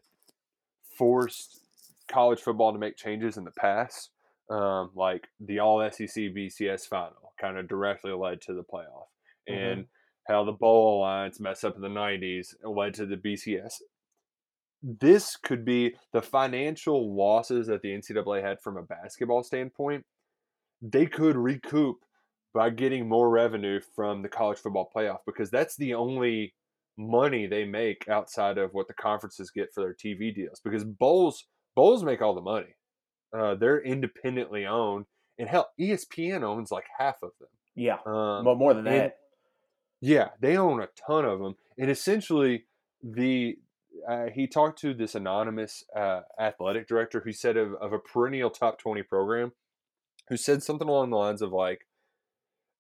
forced 0.98 1.60
college 2.08 2.40
football 2.40 2.72
to 2.72 2.78
make 2.80 2.96
changes 2.96 3.36
in 3.36 3.44
the 3.44 3.52
past 3.52 4.12
um, 4.50 4.92
like 4.96 5.28
the 5.40 5.60
all 5.60 5.82
sec 5.90 6.08
bcs 6.08 6.88
final 6.88 7.34
kind 7.40 7.58
of 7.58 7.68
directly 7.68 8.12
led 8.12 8.42
to 8.42 8.54
the 8.54 8.64
playoff 8.64 9.08
and 9.48 9.86
how 10.28 10.44
the 10.44 10.52
bowl 10.52 11.00
alliance 11.00 11.40
messed 11.40 11.66
up 11.66 11.76
in 11.76 11.82
the 11.82 11.88
90s 11.88 12.54
and 12.64 12.76
led 12.76 12.94
to 12.94 13.06
the 13.06 13.18
bcs 13.18 13.76
this 14.84 15.36
could 15.36 15.66
be 15.66 15.96
the 16.14 16.22
financial 16.22 17.16
losses 17.16 17.66
that 17.68 17.82
the 17.82 17.90
ncaa 17.90 18.44
had 18.44 18.62
from 18.62 18.78
a 18.78 18.84
basketball 18.84 19.44
standpoint 19.44 20.06
they 20.82 21.08
could 21.08 21.36
recoup 21.36 21.98
by 22.58 22.72
getting 22.72 23.08
more 23.08 23.30
revenue 23.30 23.80
from 23.96 24.24
the 24.24 24.28
college 24.28 24.58
football 24.58 24.90
playoff 24.96 25.20
because 25.28 25.52
that's 25.52 25.76
the 25.76 25.94
only 25.94 26.56
money 26.98 27.46
they 27.46 27.64
make 27.64 28.10
outside 28.10 28.58
of 28.58 28.74
what 28.74 28.88
the 28.88 28.96
conferences 28.96 29.52
get 29.52 29.72
for 29.72 29.82
their 29.84 29.94
TV 29.94 30.34
deals 30.34 30.60
because 30.64 30.84
bowls 30.84 31.46
bowls 31.76 32.04
make 32.04 32.20
all 32.20 32.34
the 32.34 32.42
money. 32.42 32.74
Uh, 33.38 33.54
they're 33.54 33.80
independently 33.80 34.66
owned, 34.66 35.06
and 35.38 35.48
hell, 35.48 35.70
ESPN 35.80 36.42
owns 36.42 36.72
like 36.72 36.86
half 36.98 37.18
of 37.22 37.30
them. 37.40 37.50
Yeah, 37.76 37.98
Um, 38.08 38.44
but 38.44 38.56
more 38.58 38.74
than 38.74 38.86
that. 38.86 39.18
yeah, 40.02 40.30
they 40.42 40.58
own 40.58 40.82
a 40.82 40.88
ton 41.08 41.26
of 41.26 41.40
them, 41.40 41.58
and 41.78 41.92
essentially, 41.92 42.64
the 43.04 43.60
uh, 44.10 44.28
he 44.34 44.48
talked 44.48 44.80
to 44.80 44.96
this 44.96 45.14
anonymous 45.14 45.84
uh, 45.96 46.22
athletic 46.40 46.88
director 46.88 47.22
who 47.24 47.32
said 47.34 47.56
of, 47.58 47.74
of 47.76 47.94
a 47.94 48.00
perennial 48.00 48.50
top 48.50 48.80
twenty 48.80 49.04
program, 49.04 49.52
who 50.30 50.38
said 50.38 50.64
something 50.64 50.88
along 50.88 51.12
the 51.12 51.18
lines 51.18 51.44
of 51.44 51.52
like, 51.52 51.82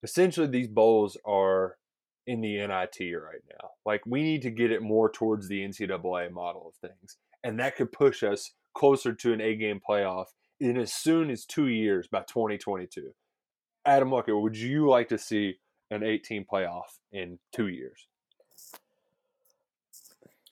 essentially 0.03 0.47
these 0.47 0.67
bowls 0.67 1.17
are 1.25 1.77
in 2.25 2.41
the 2.41 2.57
NIT 2.57 3.15
right 3.15 3.43
now. 3.49 3.69
Like 3.85 4.01
we 4.05 4.23
need 4.23 4.41
to 4.43 4.51
get 4.51 4.71
it 4.71 4.81
more 4.81 5.09
towards 5.09 5.47
the 5.47 5.61
NCAA 5.61 6.31
model 6.31 6.67
of 6.73 6.89
things, 6.89 7.17
and 7.43 7.59
that 7.59 7.75
could 7.75 7.91
push 7.91 8.23
us 8.23 8.51
closer 8.73 9.13
to 9.13 9.33
an 9.33 9.41
A 9.41 9.55
game 9.55 9.79
playoff 9.87 10.25
in 10.59 10.77
as 10.77 10.93
soon 10.93 11.29
as 11.29 11.45
two 11.45 11.67
years 11.67 12.07
by 12.07 12.23
twenty 12.27 12.57
twenty 12.57 12.87
two. 12.87 13.13
Adam 13.85 14.09
Luckett, 14.09 14.41
would 14.41 14.57
you 14.57 14.89
like 14.89 15.07
to 15.07 15.17
see 15.17 15.55
an 15.89 16.03
18 16.03 16.45
playoff 16.51 16.99
in 17.13 17.39
two 17.53 17.69
years? 17.69 18.07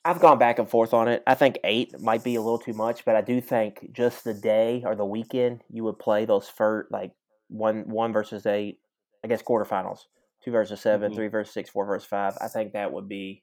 I've 0.05 0.21
gone 0.21 0.37
back 0.37 0.59
and 0.59 0.69
forth 0.69 0.93
on 0.93 1.07
it. 1.07 1.23
I 1.25 1.33
think 1.33 1.57
eight 1.63 1.99
might 1.99 2.23
be 2.23 2.35
a 2.35 2.41
little 2.41 2.59
too 2.59 2.73
much, 2.73 3.03
but 3.03 3.15
I 3.15 3.21
do 3.21 3.41
think 3.41 3.91
just 3.91 4.23
the 4.23 4.35
day 4.35 4.83
or 4.85 4.95
the 4.95 5.05
weekend 5.05 5.63
you 5.69 5.83
would 5.83 5.97
play 5.97 6.25
those 6.25 6.47
first 6.47 6.91
like 6.91 7.11
one 7.49 7.89
one 7.89 8.13
versus 8.13 8.45
eight, 8.45 8.79
I 9.25 9.27
guess 9.27 9.41
quarterfinals, 9.41 10.01
two 10.43 10.51
versus 10.51 10.79
7 10.81 11.11
Mhm. 11.11 11.15
three 11.15 11.27
versus 11.29 11.51
six, 11.51 11.67
four 11.67 11.83
versus 11.83 12.07
five. 12.07 12.37
I 12.39 12.47
think 12.47 12.73
that 12.73 12.93
would 12.93 13.09
be 13.09 13.41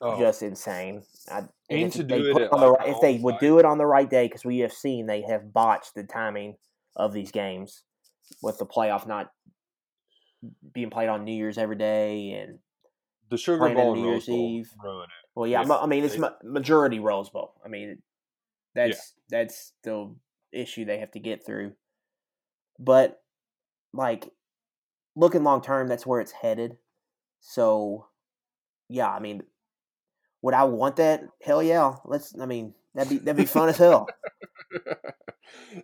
Oh, 0.00 0.18
just 0.18 0.42
insane. 0.42 1.04
I, 1.30 1.46
and 1.68 1.92
to 1.92 2.02
they 2.02 2.22
do 2.22 2.38
it 2.38 2.50
on 2.50 2.60
the 2.60 2.68
like, 2.70 2.88
if 2.88 3.00
they 3.00 3.18
would 3.18 3.38
do 3.40 3.58
it 3.58 3.66
on 3.66 3.76
the 3.76 3.84
right 3.84 4.08
day, 4.08 4.26
because 4.26 4.42
we 4.42 4.60
have 4.60 4.72
seen 4.72 5.04
they 5.04 5.20
have 5.22 5.52
botched 5.52 5.94
the 5.94 6.02
timing 6.02 6.56
of 6.96 7.12
these 7.12 7.30
games 7.30 7.84
with 8.40 8.56
the 8.56 8.64
playoff 8.64 9.06
not 9.06 9.32
being 10.72 10.88
played 10.88 11.10
on 11.10 11.24
New 11.24 11.32
Year's 11.32 11.58
every 11.58 11.76
day, 11.76 12.32
and 12.32 12.58
The 13.28 13.36
Sugar 13.36 13.68
Bowl 13.74 13.90
on 13.90 13.98
New 13.98 14.08
Year's 14.08 14.28
Eve. 14.30 14.70
well, 15.34 15.46
yeah, 15.46 15.60
I 15.60 15.86
mean 15.86 16.04
it's 16.04 16.16
majority 16.42 17.00
Rose 17.00 17.28
Bowl. 17.28 17.60
I 17.62 17.68
mean, 17.68 18.02
that's 18.74 19.14
that's 19.28 19.74
the 19.82 20.14
issue 20.52 20.86
they 20.86 21.00
have 21.00 21.10
to 21.12 21.20
get 21.20 21.44
through. 21.44 21.74
But 22.78 23.22
like 23.92 24.32
looking 25.16 25.42
long 25.44 25.62
term, 25.62 25.88
that's 25.88 26.06
where 26.06 26.20
it's 26.20 26.32
headed. 26.32 26.76
So, 27.40 28.06
yeah, 28.88 29.08
I 29.10 29.18
mean, 29.20 29.42
would 30.42 30.54
I 30.54 30.64
want 30.64 30.96
that? 30.96 31.24
Hell 31.42 31.62
yeah! 31.62 31.94
Let's. 32.04 32.38
I 32.38 32.46
mean, 32.46 32.74
that'd 32.94 33.10
be 33.10 33.18
that'd 33.18 33.36
be 33.36 33.44
fun 33.46 33.68
as 33.68 33.76
hell. 33.78 34.06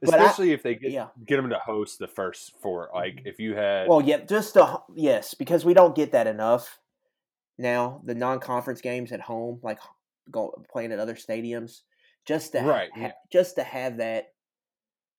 But 0.02 0.14
I- 0.14 0.18
Especially 0.24 0.52
if 0.52 0.62
they 0.62 0.74
get 0.74 0.90
Yeah. 0.90 1.08
get 1.26 1.36
them 1.36 1.50
to 1.50 1.58
host 1.58 1.98
the 1.98 2.08
first 2.08 2.54
four. 2.60 2.90
Like 2.94 3.22
if 3.24 3.38
you 3.38 3.54
had 3.54 3.88
Well, 3.88 4.00
yeah, 4.00 4.18
just 4.18 4.54
the 4.54 4.80
yes, 4.94 5.34
because 5.34 5.64
we 5.64 5.74
don't 5.74 5.94
get 5.94 6.12
that 6.12 6.26
enough 6.26 6.80
now. 7.58 8.00
The 8.04 8.14
non-conference 8.14 8.80
games 8.80 9.12
at 9.12 9.20
home, 9.20 9.60
like 9.62 9.78
go 10.30 10.60
playing 10.72 10.92
at 10.92 10.98
other 10.98 11.14
stadiums, 11.14 11.82
just 12.26 12.52
to 12.52 12.60
Right, 12.62 12.90
ha- 12.94 13.00
yeah. 13.00 13.12
just 13.30 13.56
to 13.56 13.62
have 13.62 13.98
that, 13.98 14.32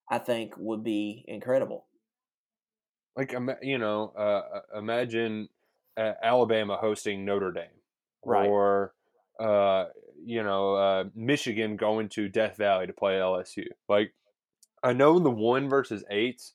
I 0.10 0.18
think 0.18 0.54
would 0.58 0.84
be 0.84 1.24
incredible. 1.28 1.86
Like 3.16 3.34
you 3.62 3.78
know, 3.78 4.14
uh, 4.18 4.22
uh, 4.22 4.78
imagine 4.80 5.50
uh, 5.98 6.14
Alabama 6.24 6.78
hosting 6.80 7.26
Notre 7.26 7.52
Dame, 7.52 7.66
Right. 8.26 8.48
Or 8.48 8.94
uh, 9.40 9.86
you 10.24 10.44
know, 10.44 10.76
uh, 10.76 11.04
Michigan 11.16 11.76
going 11.78 12.10
to 12.10 12.30
Death 12.30 12.58
Valley 12.58 12.88
to 12.88 12.94
play 12.94 13.14
LSU. 13.14 13.66
Like 13.90 14.14
I 14.84 14.94
know 14.94 15.20
the 15.20 15.30
one 15.32 15.70
versus 15.70 16.04
eights 16.10 16.54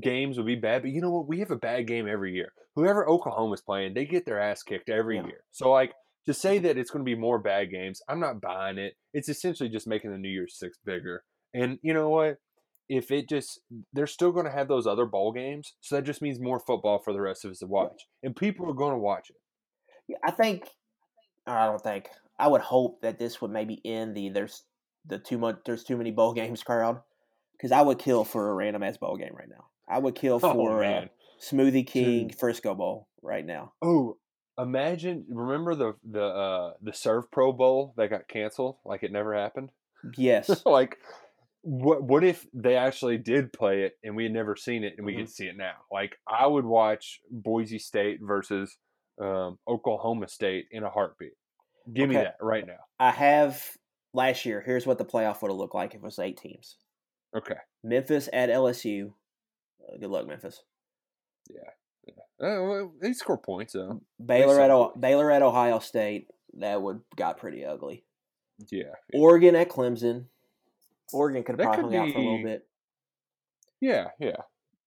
games 0.00 0.36
would 0.36 0.46
be 0.46 0.56
bad, 0.56 0.82
but 0.82 0.90
you 0.90 1.00
know 1.00 1.10
what? 1.10 1.28
We 1.28 1.38
have 1.40 1.50
a 1.50 1.56
bad 1.56 1.86
game 1.86 2.08
every 2.08 2.34
year. 2.34 2.52
Whoever 2.74 3.08
Oklahoma's 3.08 3.60
playing, 3.62 3.94
they 3.94 4.04
get 4.04 4.26
their 4.26 4.40
ass 4.40 4.62
kicked 4.62 4.88
every 4.88 5.16
Yeah. 5.16 5.26
year. 5.26 5.44
So 5.52 5.70
like 5.70 5.92
to 6.26 6.34
say 6.34 6.58
that 6.58 6.76
it's 6.76 6.90
going 6.90 7.04
to 7.04 7.08
be 7.08 7.14
more 7.14 7.38
bad 7.38 7.70
games, 7.70 8.02
I'm 8.08 8.18
not 8.18 8.40
buying 8.40 8.78
it. 8.78 8.94
It's 9.12 9.28
essentially 9.28 9.68
just 9.68 9.86
making 9.86 10.10
the 10.10 10.18
New 10.18 10.28
Year's 10.28 10.58
Six 10.58 10.78
bigger. 10.84 11.24
And 11.52 11.78
you 11.82 11.94
know 11.94 12.08
what? 12.10 12.38
If 12.88 13.10
it 13.10 13.28
just 13.28 13.60
they're 13.92 14.06
still 14.06 14.32
going 14.32 14.46
to 14.46 14.52
have 14.52 14.68
those 14.68 14.86
other 14.86 15.06
bowl 15.06 15.32
games, 15.32 15.74
so 15.80 15.96
that 15.96 16.02
just 16.04 16.20
means 16.22 16.38
more 16.40 16.60
football 16.60 16.98
for 16.98 17.12
the 17.12 17.20
rest 17.20 17.44
of 17.44 17.50
us 17.50 17.58
to 17.60 17.66
watch, 17.66 18.06
and 18.22 18.36
people 18.36 18.68
are 18.68 18.74
going 18.74 18.92
to 18.92 18.98
watch 18.98 19.30
it. 19.30 19.36
Yeah, 20.08 20.18
I 20.24 20.30
think. 20.32 20.68
I 21.46 21.66
don't 21.66 21.82
think. 21.82 22.08
I 22.38 22.48
would 22.48 22.60
hope 22.62 23.00
that 23.02 23.18
this 23.18 23.40
would 23.40 23.50
maybe 23.50 23.80
end 23.84 24.14
the 24.16 24.28
there's 24.30 24.64
the 25.06 25.18
too 25.18 25.38
much 25.38 25.58
there's 25.64 25.84
too 25.84 25.96
many 25.96 26.10
bowl 26.10 26.32
games 26.34 26.62
crowd 26.62 27.00
because 27.56 27.72
I 27.72 27.80
would 27.82 27.98
kill 27.98 28.24
for 28.24 28.50
a 28.50 28.54
random 28.54 28.82
ass 28.82 28.96
bowl 28.96 29.16
game 29.16 29.34
right 29.34 29.48
now. 29.48 29.66
I 29.88 29.98
would 29.98 30.14
kill 30.14 30.36
Oh, 30.42 30.52
for 30.52 30.78
uh, 30.78 30.80
man. 30.80 31.10
Smoothie 31.40 31.86
King 31.86 32.28
Dude. 32.28 32.38
Frisco 32.38 32.74
Bowl 32.74 33.08
right 33.22 33.44
now. 33.44 33.72
Oh, 33.82 34.16
imagine! 34.58 35.26
Remember 35.28 35.74
the 35.74 35.94
the 36.02 36.24
uh, 36.24 36.72
the 36.82 36.92
Servpro 36.92 37.56
Bowl 37.56 37.92
that 37.96 38.08
got 38.10 38.28
canceled? 38.28 38.76
Like 38.84 39.02
it 39.02 39.12
never 39.12 39.34
happened. 39.34 39.70
Yes. 40.16 40.62
like 40.66 40.98
what 41.66 42.02
what 42.02 42.22
if 42.22 42.46
they 42.52 42.76
actually 42.76 43.16
did 43.18 43.52
play 43.52 43.82
it 43.84 43.94
and 44.04 44.14
we 44.14 44.24
had 44.24 44.32
never 44.32 44.54
seen 44.54 44.84
it 44.84 44.94
and 44.98 45.06
we 45.06 45.14
Mm-hmm. 45.14 45.24
to 45.24 45.30
see 45.30 45.46
it 45.46 45.56
now 45.56 45.72
like 45.90 46.16
i 46.28 46.46
would 46.46 46.64
watch 46.66 47.20
boise 47.30 47.78
state 47.78 48.18
versus 48.22 48.76
um, 49.20 49.58
oklahoma 49.66 50.28
state 50.28 50.66
in 50.70 50.82
a 50.84 50.90
heartbeat 50.90 51.32
give 51.92 52.08
me 52.08 52.16
that 52.16 52.36
right 52.40 52.66
now 52.66 52.78
I 53.00 53.10
have 53.10 53.62
last 54.12 54.44
year. 54.46 54.62
Here's 54.64 54.86
what 54.86 54.98
the 54.98 55.04
playoff 55.04 55.42
would 55.42 55.50
have 55.50 55.58
looked 55.58 55.74
like 55.74 55.90
if 55.94 55.96
it 55.96 56.02
was 56.02 56.18
eight 56.18 56.36
teams. 56.38 56.76
okay 57.36 57.56
Memphis 57.82 58.28
at 58.32 58.48
LSU. 58.50 59.12
Uh, 59.82 59.96
good 60.00 60.10
luck, 60.10 60.26
Memphis. 60.26 60.62
uh, 61.50 62.12
well, 62.40 62.92
they 63.00 63.12
score 63.12 63.38
points 63.38 63.72
though 63.72 64.00
Baylor 64.24 64.60
at 64.60 64.70
o- 64.70 64.92
Baylor 64.98 65.30
at 65.30 65.42
Ohio 65.42 65.78
State. 65.78 66.28
That 66.58 66.80
would 66.82 67.00
got 67.16 67.38
pretty 67.38 67.64
ugly. 67.64 68.04
yeah 68.70 68.92
Oregon 69.12 69.56
at 69.56 69.68
Clemson. 69.68 70.26
Oregon 71.12 71.42
could 71.44 71.54
have 71.54 71.60
probably 71.60 71.84
could 71.84 71.98
hung 71.98 72.08
out 72.08 72.12
for 72.12 72.18
a 72.18 72.22
little 72.22 72.42
bit. 72.42 72.66
yeah 73.80 74.08
yeah 74.18 74.36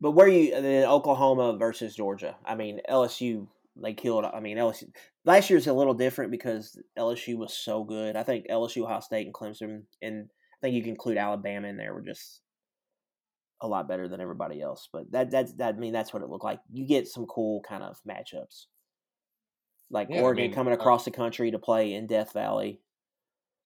But 0.02 0.12
where 0.12 0.28
you 0.28 0.54
and 0.54 0.66
then 0.66 0.86
Oklahoma 0.88 1.58
versus 1.58 1.96
Georgia? 1.96 2.38
I 2.46 2.56
mean 2.56 2.82
LSU 2.90 3.48
they 3.76 3.94
killed. 3.94 4.26
I 4.26 4.40
mean 4.40 4.58
LSU 4.58 4.90
last 5.26 5.50
year 5.50 5.58
year's 5.58 5.68
a 5.68 5.74
little 5.74 5.94
different 5.94 6.32
because 6.32 6.80
LSU 6.98 7.38
was 7.38 7.54
so 7.54 7.84
good. 7.84 8.16
I 8.16 8.24
think 8.24 8.48
LSU, 8.48 8.84
Ohio 8.84 9.00
State, 9.02 9.26
and 9.26 9.34
Clemson, 9.34 9.84
and 10.02 10.30
I 10.30 10.58
think 10.62 10.76
you 10.76 10.82
can 10.82 10.92
include 10.92 11.18
Alabama 11.18 11.68
in 11.68 11.78
there 11.78 11.94
were 11.94 12.02
just 12.02 12.42
a 13.62 13.68
lot 13.68 13.88
better 13.88 14.08
than 14.08 14.22
everybody 14.22 14.62
else. 14.62 14.90
But 14.92 15.12
that 15.12 15.32
that's 15.32 15.54
that 15.54 15.76
I 15.76 15.78
mean 15.78 15.94
that's 15.94 16.14
what 16.14 16.24
it 16.24 16.30
looked 16.30 16.44
like. 16.46 16.60
You 16.72 16.88
get 16.88 17.08
some 17.08 17.26
cool 17.26 17.62
kind 17.62 17.84
of 17.84 17.98
matchups, 18.08 18.66
like 19.90 20.10
Yeah, 20.10 20.22
I 20.22 20.22
Oregon 20.22 20.52
mean, 20.52 20.54
coming 20.54 20.74
uh, 20.74 20.78
across 20.78 21.06
the 21.06 21.12
country 21.12 21.52
to 21.52 21.60
play 21.60 21.94
in 21.94 22.08
Death 22.08 22.34
Valley. 22.34 22.82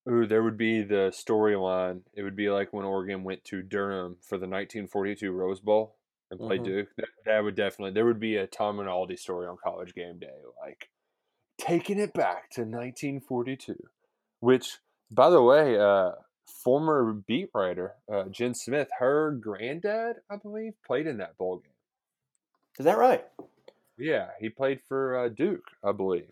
Ooh, 0.09 0.25
there 0.25 0.41
would 0.43 0.57
be 0.57 0.81
the 0.81 1.11
storyline. 1.13 2.01
It 2.13 2.23
would 2.23 2.35
be 2.35 2.49
like 2.49 2.73
when 2.73 2.85
Oregon 2.85 3.23
went 3.23 3.43
to 3.45 3.61
Durham 3.61 4.17
for 4.21 4.37
the 4.37 4.47
1942 4.47 5.31
Rose 5.31 5.59
Bowl 5.59 5.95
and 6.31 6.39
played 6.39 6.61
Mhm. 6.61 6.65
Duke. 6.65 6.95
That, 6.97 7.09
that 7.25 7.43
would 7.43 7.55
definitely 7.55 7.91
there 7.91 8.05
would 8.05 8.19
be 8.19 8.35
a 8.37 8.47
Tom 8.47 8.79
Rinaldi 8.79 9.15
story 9.15 9.45
on 9.47 9.57
College 9.57 9.93
Game 9.93 10.17
Day, 10.17 10.41
like 10.59 10.89
taking 11.57 11.99
it 11.99 12.13
back 12.13 12.49
to 12.51 12.61
1942. 12.61 13.75
Which, 14.39 14.79
by 15.11 15.29
the 15.29 15.43
way, 15.43 15.77
uh, 15.77 16.13
former 16.45 17.13
beat 17.13 17.51
writer 17.53 17.93
uh, 18.11 18.23
Jen 18.25 18.55
Smith, 18.55 18.89
her 18.97 19.31
granddad, 19.31 20.17
I 20.29 20.37
believe, 20.37 20.73
played 20.83 21.05
in 21.05 21.17
that 21.17 21.37
bowl 21.37 21.57
game. 21.57 21.73
Is 22.79 22.85
that 22.85 22.97
right? 22.97 23.25
Yeah, 23.97 24.29
he 24.39 24.49
played 24.49 24.81
for 24.81 25.15
uh, 25.15 25.29
Duke, 25.29 25.65
I 25.83 25.91
believe 25.91 26.31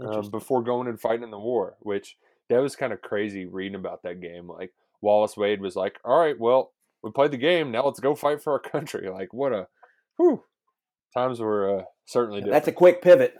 um, 0.00 0.30
before 0.30 0.62
going 0.62 0.88
and 0.88 1.00
fighting 1.00 1.22
in 1.22 1.30
the 1.30 1.38
war, 1.38 1.76
which 1.80 2.18
that 2.48 2.60
was 2.60 2.76
kind 2.76 2.92
of 2.92 3.02
crazy 3.02 3.46
reading 3.46 3.74
about 3.76 4.02
that 4.02 4.20
game. 4.20 4.48
Like 4.48 4.72
Wallace 5.00 5.36
Wade 5.36 5.60
was 5.60 5.76
like, 5.76 5.98
"All 6.04 6.18
right, 6.18 6.38
well, 6.38 6.72
we 7.02 7.10
played 7.10 7.30
the 7.32 7.36
game. 7.36 7.70
Now 7.70 7.84
let's 7.84 8.00
go 8.00 8.14
fight 8.14 8.42
for 8.42 8.52
our 8.52 8.58
country." 8.72 9.08
Like, 9.08 9.32
what 9.32 9.52
a, 9.52 9.68
whew, 10.16 10.42
times 11.14 11.40
were 11.40 11.80
uh, 11.80 11.82
certainly 12.06 12.40
different. 12.40 12.52
That's 12.54 12.68
a 12.68 12.72
quick 12.72 13.02
pivot. 13.02 13.34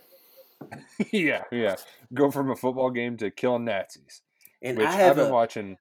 yeah, 1.13 1.45
yeah. 1.53 1.77
Go 2.15 2.31
from 2.31 2.51
a 2.51 2.57
football 2.57 2.91
game 2.91 3.17
to 3.19 3.31
killing 3.31 3.65
Nazis. 3.65 4.23
And 4.63 4.79
Which 4.79 4.87
I 4.87 4.93
have 4.93 5.11
I've 5.11 5.17
been 5.17 5.27
a, 5.27 5.33
watching. 5.33 5.77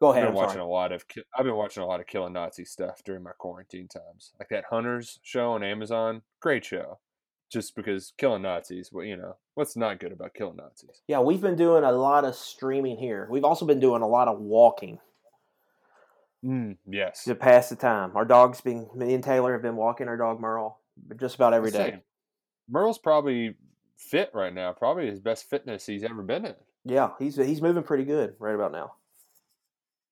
go 0.00 0.10
I've 0.10 0.16
ahead. 0.16 0.24
been 0.28 0.30
I'm 0.30 0.34
watching 0.36 0.52
sorry. 0.54 0.64
a 0.64 0.66
lot 0.66 0.92
of. 0.92 1.04
I've 1.36 1.44
been 1.44 1.56
watching 1.56 1.82
a 1.82 1.86
lot 1.86 2.00
of 2.00 2.06
killing 2.06 2.32
Nazi 2.32 2.64
stuff 2.64 3.02
during 3.04 3.22
my 3.22 3.32
quarantine 3.38 3.88
times, 3.88 4.32
like 4.38 4.48
that 4.50 4.64
Hunters 4.70 5.18
show 5.22 5.52
on 5.52 5.62
Amazon. 5.64 6.22
Great 6.40 6.64
show, 6.64 7.00
just 7.48 7.74
because 7.74 8.12
killing 8.16 8.42
Nazis. 8.42 8.90
Well, 8.92 9.04
you 9.04 9.16
know 9.16 9.36
what's 9.54 9.76
not 9.76 10.00
good 10.00 10.12
about 10.12 10.34
killing 10.34 10.56
Nazis. 10.56 11.02
Yeah, 11.06 11.20
we've 11.20 11.40
been 11.40 11.56
doing 11.56 11.84
a 11.84 11.92
lot 11.92 12.24
of 12.24 12.34
streaming 12.34 12.96
here. 12.98 13.26
We've 13.30 13.44
also 13.44 13.66
been 13.66 13.80
doing 13.80 14.02
a 14.02 14.08
lot 14.08 14.28
of 14.28 14.38
walking 14.40 14.98
Mm, 16.44 16.76
yes. 16.88 17.24
to 17.24 17.34
pass 17.34 17.68
the 17.68 17.74
time. 17.76 18.12
Our 18.16 18.24
dog's 18.24 18.60
been 18.60 18.88
me 18.94 19.12
and 19.14 19.24
Taylor 19.24 19.52
have 19.54 19.62
been 19.62 19.74
walking 19.76 20.06
our 20.06 20.16
dog 20.16 20.40
Merle 20.40 20.78
just 21.16 21.34
about 21.34 21.52
every 21.52 21.72
day. 21.72 21.90
Same. 21.90 22.00
Merle's 22.68 22.98
probably 22.98 23.56
fit 23.96 24.30
right 24.32 24.54
now. 24.54 24.72
Probably 24.72 25.06
his 25.08 25.18
best 25.20 25.50
fitness 25.50 25.84
he's 25.86 26.04
ever 26.04 26.22
been 26.22 26.46
in. 26.46 26.54
Yeah, 26.84 27.10
he's 27.18 27.34
he's 27.36 27.60
moving 27.60 27.82
pretty 27.82 28.04
good 28.04 28.34
right 28.38 28.54
about 28.54 28.70
now. 28.72 28.92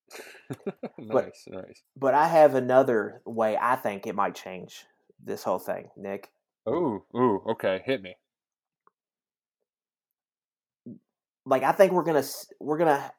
nice, 0.99 1.45
nice. 1.49 1.83
But 1.97 2.15
I 2.15 2.29
have 2.29 2.55
another 2.55 3.21
way 3.25 3.57
I 3.61 3.77
think 3.77 4.07
it 4.07 4.15
might 4.15 4.35
change 4.35 4.85
this 5.25 5.43
whole 5.43 5.59
thing, 5.59 5.91
Nick. 5.97 6.31
Ooh, 6.69 7.05
ooh, 7.17 7.43
okay, 7.51 7.83
hit 7.85 8.03
me. 8.03 8.17
Like 11.45 11.63
I 11.63 11.73
think 11.73 11.93
we're 11.93 12.03
gonna 12.05 12.25
we're 12.61 12.79
gonna. 12.79 13.13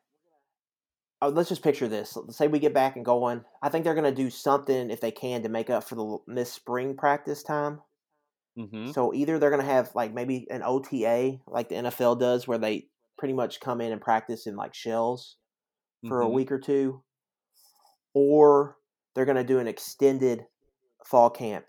Oh, 1.21 1.29
let's 1.29 1.49
just 1.49 1.63
picture 1.63 1.88
this. 1.88 2.15
Let's 2.15 2.38
say 2.38 2.47
we 2.47 2.60
get 2.60 2.73
back 2.73 2.95
and 2.95 3.05
going. 3.05 3.43
I 3.62 3.69
think 3.69 3.83
they're 3.83 3.95
gonna 3.95 4.12
do 4.12 4.29
something 4.29 4.91
if 4.91 5.01
they 5.01 5.12
can 5.12 5.43
to 5.43 5.49
make 5.49 5.69
up 5.69 5.83
for 5.83 5.95
the 5.95 6.17
missed 6.27 6.53
spring 6.53 6.95
practice 6.95 7.41
time. 7.43 7.81
Mm-hmm. 8.57 8.91
So 8.91 9.13
either 9.13 9.38
they're 9.39 9.51
going 9.51 9.62
to 9.62 9.71
have 9.71 9.93
like 9.93 10.13
maybe 10.13 10.47
an 10.49 10.63
OTA 10.63 11.39
like 11.45 11.69
the 11.69 11.75
NFL 11.75 12.19
does 12.19 12.47
where 12.47 12.57
they 12.57 12.88
pretty 13.17 13.33
much 13.36 13.60
come 13.60 13.81
in 13.81 13.91
and 13.91 14.01
practice 14.01 14.47
in 14.47 14.55
like 14.55 14.73
shells 14.73 15.38
for 16.07 16.21
a 16.21 16.25
Mhm. 16.25 16.33
week 16.33 16.51
or 16.51 16.60
two 16.60 17.03
or 18.13 18.77
they're 19.13 19.25
going 19.25 19.38
to 19.38 19.43
do 19.43 19.60
an 19.60 19.67
extended 19.67 20.47
fall 21.05 21.29
camp. 21.29 21.65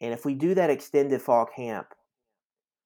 And 0.00 0.12
if 0.12 0.24
we 0.24 0.34
do 0.34 0.54
that 0.54 0.70
extended 0.70 1.20
fall 1.22 1.46
camp 1.46 1.88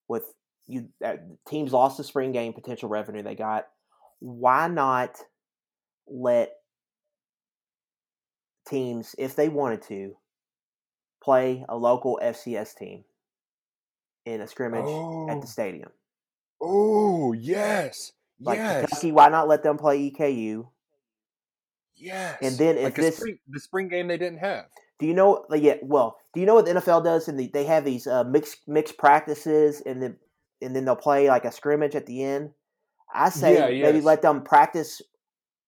with 0.09 0.25
you 0.67 0.89
uh, 1.05 1.17
teams 1.49 1.73
lost 1.73 1.97
the 1.99 2.05
spring 2.05 2.33
game 2.33 2.53
potential 2.53 2.89
revenue 2.89 3.23
they 3.23 3.35
got, 3.35 3.67
why 4.21 4.69
not 4.69 5.19
let 6.07 6.53
teams 8.67 9.15
if 9.19 9.35
they 9.37 9.49
wanted 9.49 9.83
to 9.83 10.15
play 11.23 11.65
a 11.69 11.77
local 11.77 12.19
FCS 12.23 12.77
team 12.77 13.05
in 14.25 14.41
a 14.41 14.47
scrimmage 14.47 14.81
at 14.85 14.87
Oh. 14.87 15.41
the 15.41 15.47
stadium. 15.47 15.91
Oh, 16.61 17.33
yes, 17.33 18.13
Like 18.41 18.59
yes, 18.59 18.81
Kentucky, 18.87 19.13
why 19.13 19.29
not 19.29 19.49
let 19.49 19.63
them 19.63 19.77
play 19.79 20.11
EKU? 20.11 20.69
yes. 21.97 22.39
and 22.41 22.57
then 22.57 22.77
if 22.79 22.85
like 22.85 22.95
this- 22.95 23.17
spring, 23.17 23.39
the 23.49 23.61
spring 23.61 23.89
game 23.89 24.09
they 24.09 24.17
didn't 24.19 24.39
have. 24.39 24.67
Do 25.03 25.09
you 25.09 25.15
know? 25.15 25.45
Like, 25.49 25.65
yeah. 25.65 25.79
Well, 25.83 26.17
do 26.33 26.39
you 26.39 26.47
know 26.47 26.55
what 26.55 26.65
the 26.65 26.75
NFL 26.75 27.03
does? 27.03 27.27
And 27.27 27.37
the, 27.37 27.49
they 27.49 27.65
have 27.65 27.85
these 27.85 28.07
uh, 28.07 28.23
mixed 28.23 28.69
mixed 28.69 28.99
practices, 28.99 29.83
and 29.85 30.01
then 30.01 30.17
and 30.63 30.77
then 30.77 30.85
they'll 30.85 30.95
play 30.95 31.29
like 31.29 31.45
a 31.45 31.51
scrimmage 31.51 31.97
at 31.97 32.07
the 32.07 32.23
end. 32.23 32.51
I 33.13 33.31
say 33.31 33.55
Yeah, 33.57 33.83
maybe 33.83 33.99
yes. 33.99 34.05
let 34.05 34.23
them 34.23 34.43
practice 34.43 35.03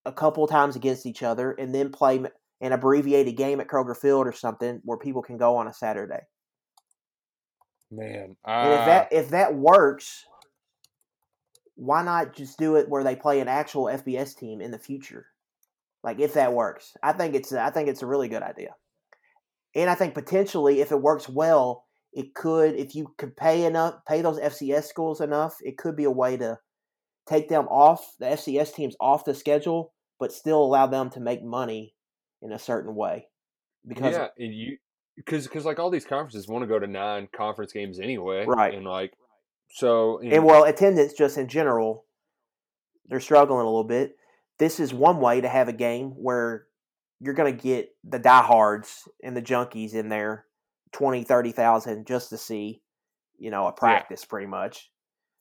a 0.06 0.12
couple 0.12 0.46
times 0.46 0.76
against 0.76 1.04
each 1.04 1.24
other, 1.24 1.50
and 1.50 1.74
then 1.74 1.90
play 1.90 2.22
an 2.60 2.72
abbreviated 2.72 3.36
game 3.36 3.58
at 3.58 3.66
Kroger 3.66 3.96
Field 3.96 4.28
or 4.28 4.32
something 4.32 4.80
where 4.84 4.98
people 4.98 5.20
can 5.20 5.36
go 5.36 5.56
on 5.56 5.66
a 5.66 5.72
Saturday. 5.72 6.20
Man, 7.90 8.36
And 8.46 8.72
if 8.72 8.80
uh, 8.80 8.86
that 8.86 9.08
if 9.12 9.28
that 9.30 9.56
works, 9.56 10.24
why 11.74 12.04
not 12.04 12.36
just 12.36 12.56
do 12.56 12.76
it 12.76 12.88
where 12.88 13.02
they 13.02 13.16
play 13.16 13.40
an 13.40 13.48
actual 13.48 13.86
FBS 13.86 14.38
team 14.38 14.60
in 14.60 14.70
the 14.70 14.78
future? 14.78 15.26
Like 16.04 16.20
if 16.20 16.34
that 16.34 16.52
works, 16.52 16.96
I 17.02 17.12
think 17.12 17.34
it's 17.34 17.52
I 17.52 17.70
think 17.70 17.88
it's 17.88 18.02
a 18.02 18.06
really 18.06 18.28
good 18.28 18.42
idea, 18.44 18.76
and 19.74 19.90
I 19.90 19.94
think 19.94 20.14
potentially 20.14 20.80
if 20.80 20.92
it 20.92 21.00
works 21.00 21.28
well, 21.28 21.84
it 22.12 22.34
could 22.34 22.74
if 22.74 22.94
you 22.94 23.14
could 23.18 23.36
pay 23.36 23.64
enough 23.64 23.96
pay 24.06 24.22
those 24.22 24.38
FCS 24.38 24.84
schools 24.84 25.20
enough, 25.20 25.56
it 25.60 25.76
could 25.76 25.96
be 25.96 26.04
a 26.04 26.10
way 26.10 26.36
to 26.36 26.58
take 27.26 27.48
them 27.48 27.66
off 27.68 28.14
the 28.18 28.26
FCS 28.26 28.74
teams 28.74 28.96
off 29.00 29.24
the 29.24 29.34
schedule, 29.34 29.92
but 30.18 30.32
still 30.32 30.62
allow 30.62 30.86
them 30.86 31.10
to 31.10 31.20
make 31.20 31.42
money 31.42 31.94
in 32.42 32.52
a 32.52 32.58
certain 32.58 32.94
way. 32.94 33.28
Because 33.86 34.14
yeah, 34.14 34.28
and 34.38 34.54
you 34.54 34.78
because 35.16 35.44
because 35.44 35.64
like 35.64 35.78
all 35.78 35.90
these 35.90 36.04
conferences 36.04 36.48
want 36.48 36.62
to 36.62 36.68
go 36.68 36.78
to 36.78 36.86
nine 36.86 37.28
conference 37.34 37.72
games 37.72 37.98
anyway, 37.98 38.44
Right. 38.46 38.74
And 38.74 38.86
like, 38.86 39.12
so 39.70 40.20
and 40.20 40.44
well, 40.44 40.64
attendance 40.64 41.12
just 41.12 41.36
in 41.36 41.48
general, 41.48 42.04
they're 43.06 43.20
struggling 43.20 43.60
a 43.60 43.64
little 43.64 43.84
bit. 43.84 44.16
This 44.58 44.78
is 44.78 44.94
one 44.94 45.20
way 45.20 45.40
to 45.40 45.48
have 45.48 45.68
a 45.68 45.72
game 45.72 46.10
where 46.10 46.66
you're 47.24 47.34
going 47.34 47.56
to 47.56 47.62
get 47.62 47.88
the 48.04 48.18
diehards 48.18 49.08
and 49.22 49.34
the 49.36 49.40
junkies 49.42 49.94
in 49.94 50.10
there, 50.10 50.44
20, 50.92 51.24
30,000 51.24 52.06
just 52.06 52.28
to 52.28 52.36
see, 52.36 52.82
you 53.38 53.50
know, 53.50 53.66
a 53.66 53.72
practice 53.72 54.24
pretty 54.24 54.46
much. 54.46 54.90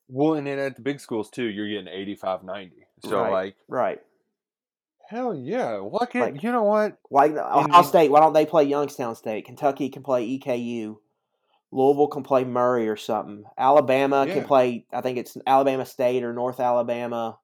well, 0.08 0.36
and 0.36 0.46
then 0.48 0.60
at 0.60 0.76
the 0.76 0.82
big 0.82 1.00
schools 1.00 1.30
too, 1.30 1.46
you're 1.46 1.67
getting 1.67 1.88
85, 1.88 2.43
90. 2.43 2.86
So 3.06 3.19
Right. 3.22 3.32
like, 3.32 3.56
Right. 3.67 4.02
hell 5.10 5.34
yeah, 5.36 5.80
why 5.80 6.06
can't 6.06 6.34
Like- 6.36 6.43
you 6.43 6.52
know 6.52 6.63
what? 6.63 6.98
Like 7.12 7.32
Ohio 7.32 7.82
State, 7.84 8.12
why 8.12 8.19
don't 8.19 8.34
they 8.34 8.46
play 8.46 8.63
Youngstown 8.63 9.15
State? 9.15 9.46
Kentucky 9.46 9.89
can 9.89 10.04
play 10.04 10.26
EKU. 10.26 11.00
Louisville 11.72 12.08
can 12.10 12.22
play 12.24 12.43
Murray 12.43 12.88
or 12.88 12.96
something. 12.96 13.46
Alabama 13.58 14.26
Yeah. 14.28 14.34
can 14.36 14.43
play, 14.46 14.86
I 14.93 15.02
think 15.02 15.17
it's 15.17 15.36
Alabama 15.48 15.86
State 15.86 16.24
or 16.24 16.32
North 16.34 16.60
Alabama, 16.60 17.39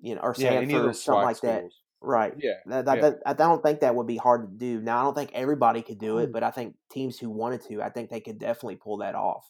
you 0.00 0.14
know, 0.14 0.20
or 0.22 0.34
Yeah, 0.38 0.52
Samford 0.62 0.80
of 0.80 0.84
or 0.86 0.92
something 0.94 1.22
like 1.24 1.40
that. 1.40 1.64
Right. 2.02 2.34
Yeah, 2.38 2.54
That, 2.66 2.84
that, 2.86 2.96
yeah. 2.96 3.10
that- 3.10 3.22
I 3.26 3.32
don't 3.34 3.62
think 3.62 3.80
that 3.80 3.94
would 3.94 4.06
be 4.06 4.16
hard 4.16 4.42
to 4.42 4.48
do. 4.58 4.80
Now, 4.80 5.00
I 5.00 5.02
don't 5.04 5.14
think 5.14 5.30
everybody 5.34 5.82
could 5.82 5.98
do 5.98 6.18
it, 6.18 6.28
Mm. 6.30 6.32
but 6.32 6.42
I 6.42 6.50
think 6.50 6.74
teams 6.90 7.18
who 7.18 7.30
wanted 7.30 7.62
to, 7.68 7.80
I 7.82 7.90
think 7.90 8.10
they 8.10 8.20
could 8.20 8.38
definitely 8.38 8.76
pull 8.76 8.98
that 8.98 9.14
off. 9.14 9.46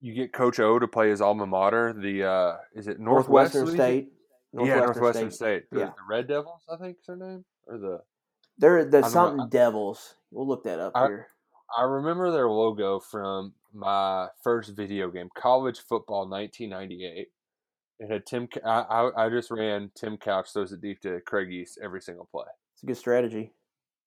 You 0.00 0.12
get 0.14 0.32
Coach 0.34 0.60
O 0.60 0.78
to 0.78 0.86
play 0.86 1.08
his 1.08 1.20
alma 1.22 1.46
mater. 1.46 1.94
The 1.94 2.24
uh 2.24 2.56
is 2.74 2.88
it 2.88 3.00
Northwest 3.00 3.54
Northwestern 3.54 3.64
Louisiana? 3.66 3.82
State. 4.02 4.12
yeah, 4.52 4.76
Northwestern 4.80 5.30
State. 5.30 5.70
The- 5.70 5.78
Yeah. 5.78 5.86
the 5.86 6.02
Red 6.08 6.28
Devils, 6.28 6.62
I 6.70 6.76
think 6.76 6.98
is 7.00 7.06
their 7.06 7.16
name, 7.16 7.44
or 7.66 7.78
the 7.78 8.02
They're 8.58 8.84
the 8.84 9.00
know. 9.00 9.08
something 9.08 9.48
Devils. 9.48 10.14
We'll 10.30 10.46
look 10.46 10.64
that 10.64 10.78
up 10.78 10.92
I- 10.94 11.06
here. 11.06 11.28
I 11.76 11.82
remember 11.84 12.30
their 12.30 12.48
logo 12.50 13.00
from 13.00 13.54
my 13.72 14.28
first 14.42 14.76
video 14.76 15.10
game, 15.10 15.28
College 15.34 15.80
Football 15.80 16.28
1998. 16.28 17.32
It 18.04 18.12
had 18.12 18.26
Tim. 18.26 18.48
I, 18.64 18.68
I, 18.80 19.26
I 19.26 19.28
just 19.30 19.50
ran 19.50 19.90
Tim 19.94 20.16
Couch 20.18 20.52
throws 20.52 20.72
it 20.72 20.80
deep 20.80 21.00
to 21.02 21.20
Craig 21.22 21.50
Yeast 21.50 21.78
every 21.82 22.00
single 22.02 22.26
play. 22.26 22.44
It's 22.74 22.82
a 22.82 22.86
good 22.86 22.96
strategy. 22.96 23.52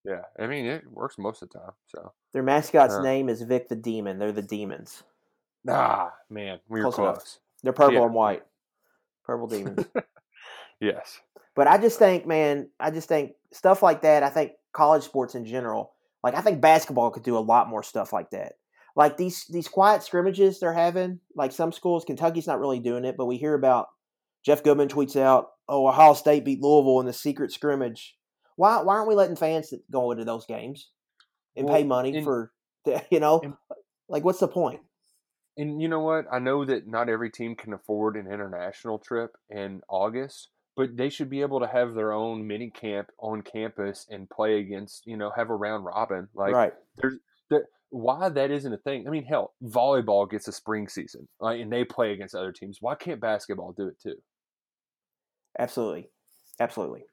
Yeah, 0.04 0.22
I 0.40 0.46
mean 0.48 0.66
it 0.66 0.84
works 0.90 1.18
most 1.18 1.42
of 1.42 1.50
the 1.50 1.60
time. 1.60 1.72
So, 1.88 2.14
Their 2.32 2.44
mascot's 2.44 2.94
Uh. 2.94 3.02
name 3.02 3.28
is 3.28 3.42
Vic 3.42 3.68
the 3.70 3.76
Demon. 3.76 4.20
They're 4.20 4.32
the 4.32 4.42
Demons. 4.42 5.04
ah, 5.68 6.14
man, 6.30 6.60
we 6.70 6.80
were 6.80 6.84
Close 6.92 6.98
enough. 7.00 7.16
close. 7.16 7.40
They're 7.64 7.74
purple 7.74 7.96
Yeah. 7.96 8.04
and 8.06 8.14
white. 8.14 8.44
Purple 9.26 9.48
Demons. 9.48 9.86
Yes, 10.80 11.20
But 11.56 11.66
I 11.68 11.80
just 11.80 11.98
think, 11.98 12.28
man, 12.28 12.70
I 12.80 12.92
just 12.92 13.08
think 13.10 13.34
stuff 13.52 13.82
like 13.82 14.04
that. 14.04 14.22
I 14.22 14.30
think 14.30 14.52
college 14.74 15.02
sports 15.04 15.34
in 15.34 15.44
general, 15.44 15.94
like 16.24 16.36
I 16.36 16.42
think 16.42 16.62
basketball 16.62 17.10
could 17.10 17.24
do 17.24 17.36
a 17.36 17.40
lot 17.40 17.68
more 17.68 17.82
stuff 17.82 18.14
like 18.14 18.30
that. 18.30 18.54
Like 18.98 19.16
these 19.16 19.46
these 19.46 19.68
quiet 19.68 20.02
scrimmages 20.02 20.60
they're 20.60 20.74
having, 20.74 21.20
like 21.36 21.52
some 21.52 21.72
schools, 21.72 22.04
Kentucky's 22.04 22.48
not 22.48 22.60
really 22.60 22.80
doing 22.80 23.06
it, 23.06 23.16
but 23.16 23.28
we 23.28 23.38
hear 23.38 23.54
about 23.54 23.90
Jeff 24.44 24.64
Goodman 24.64 24.88
tweets 24.88 25.16
out, 25.16 25.50
"Oh, 25.70 25.88
Ohio 25.88 26.16
State 26.16 26.44
beat 26.44 26.64
Louisville 26.64 27.00
in 27.00 27.06
the 27.06 27.14
secret 27.14 27.52
scrimmage." 27.52 28.18
Why 28.56 28.82
why 28.82 28.96
aren't 28.96 29.08
we 29.08 29.14
letting 29.14 29.36
fans 29.36 29.72
go 29.92 30.12
into 30.12 30.26
those 30.26 30.48
games 30.48 30.90
and 31.56 31.68
pay 31.68 31.84
money 31.84 32.18
and- 32.18 32.26
for, 32.26 32.52
you 33.12 33.20
know, 33.20 33.40
and- 33.42 33.54
like 34.10 34.24
what's 34.24 34.40
the 34.40 34.48
point? 34.48 34.82
and 35.58 35.82
you 35.82 35.88
know 35.88 36.00
what? 36.00 36.26
I 36.32 36.40
know 36.40 36.66
that 36.66 36.88
not 36.88 37.10
every 37.10 37.30
team 37.32 37.56
can 37.56 37.74
afford 37.74 38.16
an 38.16 38.32
international 38.32 39.00
trip 39.00 39.36
in 39.50 39.82
August, 39.90 40.50
but 40.76 40.96
they 40.96 41.10
should 41.10 41.30
be 41.30 41.42
able 41.42 41.60
to 41.60 41.68
have 41.68 41.94
their 41.94 42.14
own 42.14 42.46
mini 42.48 42.70
camp 42.70 43.10
on 43.20 43.42
campus 43.42 44.08
and 44.10 44.30
play 44.30 44.60
against, 44.60 45.06
you 45.06 45.18
know, 45.18 45.32
have 45.36 45.50
a 45.50 45.56
round 45.56 45.86
robin. 45.86 46.30
Like, 46.36 46.54
right. 46.54 46.74
there's 46.98 47.16
there, 47.50 47.66
why 47.90 48.30
that 48.30 48.52
isn't 48.52 48.74
a 48.74 48.78
thing. 48.78 49.08
I 49.08 49.12
mean, 49.12 49.26
hell, 49.26 49.54
volleyball 49.64 50.30
gets 50.30 50.48
a 50.48 50.52
spring 50.52 50.88
season, 50.88 51.28
like, 51.40 51.60
and 51.62 51.72
they 51.72 51.84
play 51.86 52.12
against 52.14 52.36
other 52.36 52.52
teams. 52.52 52.78
Why 52.82 52.96
can't 52.96 53.22
basketball 53.22 53.74
do 53.74 53.88
it 53.88 54.00
too? 54.02 54.16
Absolutely. 55.60 56.10
Absolutely. 56.60 57.06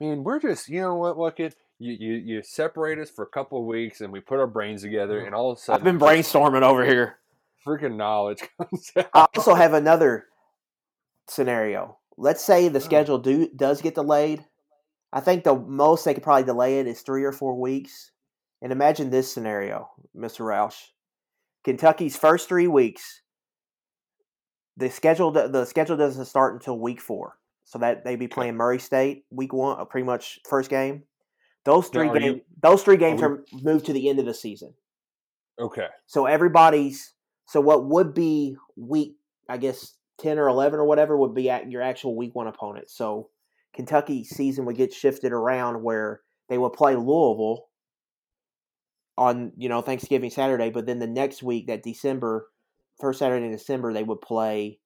I 0.00 0.04
mean, 0.04 0.24
we're 0.24 0.40
just, 0.40 0.68
you 0.68 0.80
know 0.80 0.94
what, 0.94 1.18
look 1.18 1.40
it. 1.40 1.54
You, 1.78 1.96
you 1.98 2.14
you 2.14 2.42
separate 2.42 2.98
us 2.98 3.08
for 3.10 3.24
a 3.24 3.28
couple 3.28 3.58
of 3.58 3.64
weeks, 3.64 4.02
and 4.02 4.12
we 4.12 4.20
put 4.20 4.38
our 4.38 4.46
brains 4.46 4.82
together, 4.82 5.18
and 5.18 5.28
mm-hmm. 5.28 5.34
all 5.36 5.52
of 5.52 5.58
a 5.58 5.60
sudden, 5.60 5.80
I've 5.80 5.84
been 5.84 5.98
brainstorming 5.98 6.62
over 6.62 6.84
here. 6.84 7.16
freaking 7.66 7.96
knowledge 7.96 8.42
comes 8.58 8.92
out. 8.96 9.08
I 9.14 9.26
also 9.36 9.54
have 9.54 9.72
another 9.72 10.26
scenario. 11.26 11.96
Let's 12.18 12.44
say 12.44 12.68
the 12.68 12.78
Oh. 12.78 12.82
schedule 12.82 13.18
do 13.18 13.48
does 13.48 13.80
get 13.80 13.94
delayed. 13.94 14.44
I 15.12 15.20
think 15.20 15.42
the 15.44 15.54
most 15.54 16.04
they 16.04 16.12
could 16.14 16.22
probably 16.22 16.44
delay 16.44 16.80
it 16.80 16.86
is 16.86 17.00
three 17.00 17.24
or 17.24 17.32
four 17.32 17.58
weeks. 17.58 18.10
And 18.62 18.72
imagine 18.72 19.10
this 19.10 19.32
scenario, 19.32 19.90
Mr. 20.16 20.40
Roush. 20.40 20.76
Kentucky's 21.64 22.16
first 22.16 22.48
three 22.48 22.68
weeks, 22.68 23.22
the 24.76 24.90
schedule 24.90 25.30
the 25.30 25.64
schedule 25.64 25.96
doesn't 25.96 26.24
start 26.26 26.54
until 26.54 26.78
week 26.78 27.00
four. 27.00 27.36
So 27.64 27.78
that 27.78 28.04
they 28.04 28.16
be 28.16 28.26
playing 28.28 28.56
Murray 28.56 28.78
State 28.80 29.24
week 29.30 29.52
one, 29.52 29.78
uh, 29.78 29.84
pretty 29.84 30.04
much 30.06 30.40
first 30.48 30.70
game. 30.70 31.04
Those 31.64 31.84
Now, 31.92 32.00
three 32.00 32.06
you- 32.08 32.32
games, 32.32 32.42
those 32.62 32.82
three 32.82 32.96
games 32.96 33.20
we- 33.20 33.26
are 33.28 33.44
moved 33.62 33.86
to 33.86 33.92
the 33.92 34.08
end 34.08 34.18
of 34.18 34.24
the 34.26 34.34
season. 34.34 34.74
Okay, 35.58 35.88
So 36.06 36.24
everybody's 36.26 37.12
so 37.46 37.60
what 37.60 37.84
would 37.86 38.14
be 38.14 38.56
week 38.76 39.16
I 39.48 39.56
guess 39.58 39.96
ten 40.18 40.38
or 40.38 40.48
eleven 40.48 40.80
or 40.80 40.84
whatever 40.84 41.16
would 41.16 41.34
be 41.34 41.50
at 41.50 41.70
your 41.70 41.82
actual 41.82 42.16
week 42.16 42.34
one 42.34 42.46
opponent. 42.46 42.88
So 42.90 43.28
Kentucky 43.74 44.24
season 44.24 44.64
would 44.64 44.76
get 44.76 44.92
shifted 44.92 45.32
around 45.32 45.82
where 45.82 46.22
they 46.48 46.56
would 46.58 46.72
play 46.72 46.96
Louisville 46.96 47.68
on 49.16 49.52
you 49.56 49.68
know 49.68 49.82
Thanksgiving 49.82 50.30
Saturday, 50.30 50.70
but 50.70 50.86
then 50.86 50.98
the 50.98 51.06
next 51.06 51.42
week 51.42 51.66
that 51.66 51.82
December 51.82 52.48
first 53.00 53.18
Saturday 53.18 53.46
in 53.46 53.52
December 53.52 53.92
they 53.92 54.02
would 54.02 54.20
play. 54.20 54.78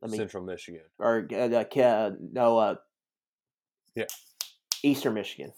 Let 0.00 0.10
me 0.10 0.18
Central 0.18 0.42
Michigan. 0.44 0.82
or 0.98 1.28
uh, 1.32 1.78
uh, 1.80 2.10
no 2.32 2.58
uh, 2.58 2.74
Yeah. 3.94 4.06
Eastern 4.82 5.14
Michigan. 5.14 5.52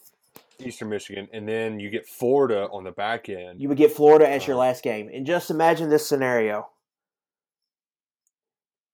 Eastern 0.61 0.89
Michigan, 0.89 1.29
and 1.33 1.49
then 1.49 1.81
you 1.81 1.91
get 1.91 2.07
Florida 2.07 2.69
on 2.71 2.85
the 2.85 2.93
back 2.93 3.29
end. 3.29 3.61
You 3.61 3.69
would 3.69 3.79
get 3.79 3.91
Florida 3.91 4.29
as 4.29 4.47
your 4.47 4.57
Uh, 4.57 4.61
last 4.61 4.85
game. 4.85 5.11
And 5.13 5.27
just 5.27 5.51
imagine 5.51 5.89
this 5.89 6.07
scenario 6.07 6.69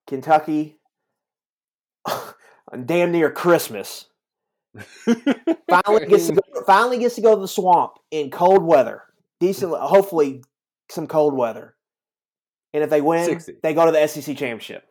Kentucky, 0.06 0.78
damn 2.84 3.12
near 3.12 3.30
Christmas, 3.30 4.06
finally 5.68 6.06
gets, 6.06 6.28
to 6.28 6.34
go, 6.34 6.62
finally 6.66 6.98
gets 6.98 7.16
to 7.16 7.20
go 7.20 7.34
to 7.34 7.40
the 7.40 7.48
swamp 7.48 7.92
in 8.10 8.30
cold 8.30 8.62
weather. 8.62 9.02
Decent, 9.40 9.74
hopefully, 9.74 10.44
some 10.90 11.06
cold 11.06 11.34
weather. 11.34 11.74
And 12.72 12.84
if 12.84 12.90
they 12.90 13.00
win, 13.00 13.24
60. 13.24 13.56
they 13.62 13.74
go 13.74 13.86
to 13.86 13.92
the 13.92 14.06
SEC 14.06 14.36
championship. 14.36 14.84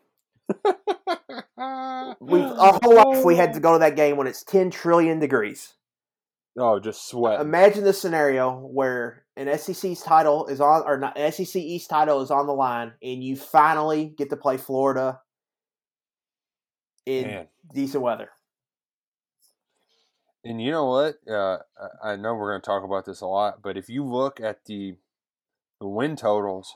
We 2.19 2.41
our 2.41 2.79
whole 2.83 2.95
life 2.95 3.23
we 3.23 3.35
had 3.35 3.53
to 3.53 3.59
go 3.61 3.73
to 3.73 3.79
that 3.79 3.95
game 3.95 4.17
when 4.17 4.27
it's 4.27 4.43
ten 4.43 4.71
trillion 4.71 5.19
degrees. 5.19 5.73
Oh, 6.57 6.79
just 6.79 7.07
sweat. 7.07 7.39
Imagine 7.39 7.83
the 7.83 7.93
scenario 7.93 8.59
where 8.59 9.23
an 9.37 9.57
SEC's 9.57 10.01
title 10.01 10.47
is 10.47 10.59
on, 10.59 10.83
or 10.85 10.97
not, 10.97 11.15
SEC 11.15 11.55
East 11.55 11.89
title 11.89 12.21
is 12.21 12.31
on 12.31 12.47
the 12.47 12.53
line, 12.53 12.93
and 13.01 13.23
you 13.23 13.35
finally 13.37 14.13
get 14.17 14.29
to 14.31 14.35
play 14.35 14.57
Florida 14.57 15.21
in 17.05 17.27
Man. 17.27 17.47
decent 17.73 18.03
weather. 18.03 18.29
And 20.43 20.61
you 20.61 20.71
know 20.71 20.85
what? 20.85 21.15
Uh, 21.29 21.57
I 22.03 22.15
know 22.15 22.33
we're 22.33 22.51
going 22.51 22.61
to 22.61 22.65
talk 22.65 22.83
about 22.83 23.05
this 23.05 23.21
a 23.21 23.25
lot, 23.27 23.61
but 23.61 23.77
if 23.77 23.89
you 23.89 24.05
look 24.05 24.39
at 24.39 24.65
the, 24.65 24.95
the 25.81 25.87
win 25.87 26.15
totals, 26.15 26.75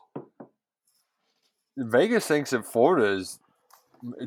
Vegas 1.77 2.27
thinks 2.27 2.49
that 2.51 2.65
Florida 2.65 3.07
is 3.13 3.39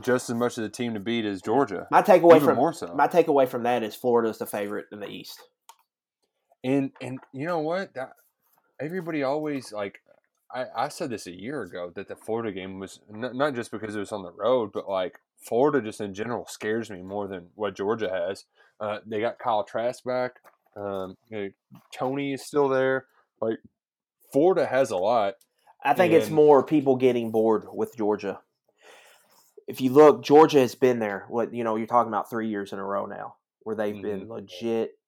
just 0.01 0.31
as 0.31 0.37
much 0.37 0.57
of 0.57 0.63
the 0.63 0.71
team 0.71 0.95
to 0.95 1.01
beat 1.01 1.25
as 1.25 1.43
Georgia. 1.43 1.87
My 1.91 2.03
takeaway 2.03 2.43
from 2.43 2.57
more 2.57 2.73
so. 2.73 2.95
my 2.95 3.09
takeaway 3.09 3.47
from 3.47 3.65
that 3.65 3.83
is 3.83 3.95
Florida's 3.95 4.39
the 4.39 4.47
favorite 4.47 4.87
in 4.91 5.01
the 5.01 5.09
East. 5.09 5.43
And 6.65 6.91
and 7.01 7.21
you 7.33 7.47
know 7.47 7.59
what? 7.61 7.95
That 7.95 8.13
everybody 8.81 9.23
always 9.23 9.73
like 9.73 10.01
I, 10.53 10.65
I 10.75 10.89
said 10.89 11.11
this 11.11 11.27
a 11.27 11.31
year 11.39 11.63
ago 11.63 11.93
that 11.95 12.09
the 12.09 12.17
Florida 12.17 12.53
game 12.53 12.79
was 12.79 13.01
n- 13.13 13.37
not 13.37 13.55
just 13.55 13.71
because 13.71 13.95
it 13.95 14.01
was 14.01 14.13
on 14.13 14.23
the 14.23 14.33
road, 14.33 14.71
but 14.73 14.89
like 14.89 15.19
Florida 15.39 15.83
just 15.83 16.01
in 16.01 16.15
general 16.15 16.47
scares 16.49 16.91
me 16.91 17.03
more 17.03 17.29
than 17.29 17.49
what 17.55 17.77
Georgia 17.77 18.11
has. 18.11 18.45
Uh, 18.81 18.99
they 19.07 19.21
got 19.21 19.39
Kyle 19.39 19.65
Trask 19.65 20.05
back. 20.05 20.33
Um, 20.77 21.17
you 21.31 21.39
know, 21.39 21.49
Toney 21.93 22.35
is 22.35 22.45
still 22.45 22.69
there. 22.69 23.07
Like 23.41 23.59
Florida 24.33 24.67
has 24.67 24.91
a 24.91 24.97
lot. 24.97 25.35
I 25.83 25.95
think 25.95 26.13
it's 26.13 26.31
more 26.31 26.65
people 26.65 26.97
getting 26.97 27.31
bored 27.31 27.67
with 27.73 27.97
Georgia. 27.97 28.41
If 29.69 29.81
you 29.81 29.91
look, 29.93 30.23
Georgia 30.23 30.61
has 30.61 30.75
been 30.75 30.99
there. 30.99 31.27
What 31.29 31.55
you 31.55 31.65
know, 31.65 31.77
you're 31.77 31.87
talking 31.87 32.13
about 32.13 32.29
three 32.29 32.49
years 32.49 32.73
in 32.73 32.79
a 32.79 32.85
row 32.85 33.07
now, 33.07 33.37
where 33.61 33.77
they've 33.77 34.01
been 34.01 34.29
legit 34.29 34.99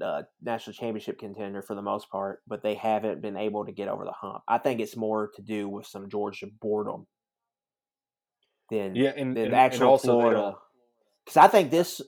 uh, 0.00 0.22
national 0.42 0.74
championship 0.74 1.18
contender 1.18 1.62
for 1.62 1.74
the 1.74 1.82
most 1.82 2.10
part, 2.10 2.42
but 2.46 2.62
they 2.62 2.74
haven't 2.74 3.22
been 3.22 3.36
able 3.36 3.64
to 3.64 3.72
get 3.72 3.88
over 3.88 4.04
the 4.04 4.12
hump. 4.12 4.42
I 4.46 4.58
think 4.58 4.80
it's 4.80 4.96
more 4.96 5.30
to 5.36 5.42
do 5.42 5.68
with 5.68 5.86
some 5.86 6.08
Georgia 6.08 6.46
boredom 6.60 7.06
than 8.70 8.94
Yeah, 8.94 9.12
and, 9.16 9.36
than 9.36 9.46
and, 9.46 9.54
and 9.54 9.54
actual 9.54 9.88
also 9.88 10.08
Florida. 10.08 10.56
Because 11.24 11.36
I 11.38 11.48
think 11.48 11.70
this, 11.70 12.00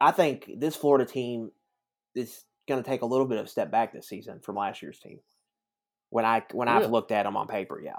I 0.00 0.12
think 0.12 0.50
this 0.56 0.76
Florida 0.76 1.04
team 1.04 1.50
is 2.14 2.44
going 2.68 2.82
to 2.82 2.88
take 2.88 3.02
a 3.02 3.06
little 3.06 3.26
bit 3.26 3.38
of 3.38 3.46
a 3.46 3.48
step 3.48 3.70
back 3.70 3.92
this 3.92 4.08
season 4.08 4.40
from 4.40 4.56
last 4.56 4.82
year's 4.82 4.98
team. 4.98 5.20
When 6.08 6.24
I 6.24 6.42
when 6.52 6.68
I've 6.68 6.90
looked 6.90 7.12
at 7.12 7.24
them 7.24 7.36
on 7.36 7.46
paper, 7.46 7.80
yeah. 7.80 7.96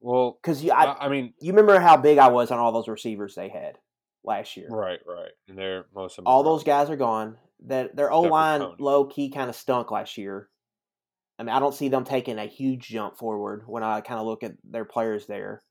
Well, 0.00 0.38
Because 0.40 0.64
you, 0.64 0.72
I, 0.72 1.06
I, 1.06 1.08
mean, 1.08 1.34
you 1.40 1.52
remember 1.52 1.78
how 1.78 1.96
big 1.98 2.18
I 2.18 2.28
was 2.28 2.50
on 2.50 2.58
all 2.58 2.72
those 2.72 2.88
receivers 2.88 3.34
they 3.34 3.50
had 3.50 3.76
last 4.24 4.56
year. 4.56 4.66
right, 4.70 4.98
right, 5.06 5.30
and 5.46 5.58
they're 5.58 5.84
most 5.94 6.12
of 6.18 6.24
them. 6.24 6.32
All 6.32 6.42
those 6.42 6.64
guys 6.64 6.88
are 6.90 6.96
gone. 6.96 7.36
That 7.66 7.94
their 7.94 8.10
O 8.10 8.22
line 8.22 8.62
low 8.78 9.04
key 9.04 9.28
kind 9.28 9.50
of 9.50 9.56
stunk 9.56 9.90
last 9.90 10.16
year. 10.16 10.48
I 11.38 11.42
mean, 11.42 11.54
I 11.54 11.60
don't 11.60 11.74
see 11.74 11.88
them 11.88 12.04
taking 12.04 12.38
a 12.38 12.46
huge 12.46 12.88
jump 12.88 13.18
forward 13.18 13.64
when 13.66 13.82
I 13.82 14.00
kind 14.00 14.18
of 14.18 14.26
look 14.26 14.42
at 14.42 14.54
their 14.64 14.86
players 14.86 15.26
there. 15.26 15.62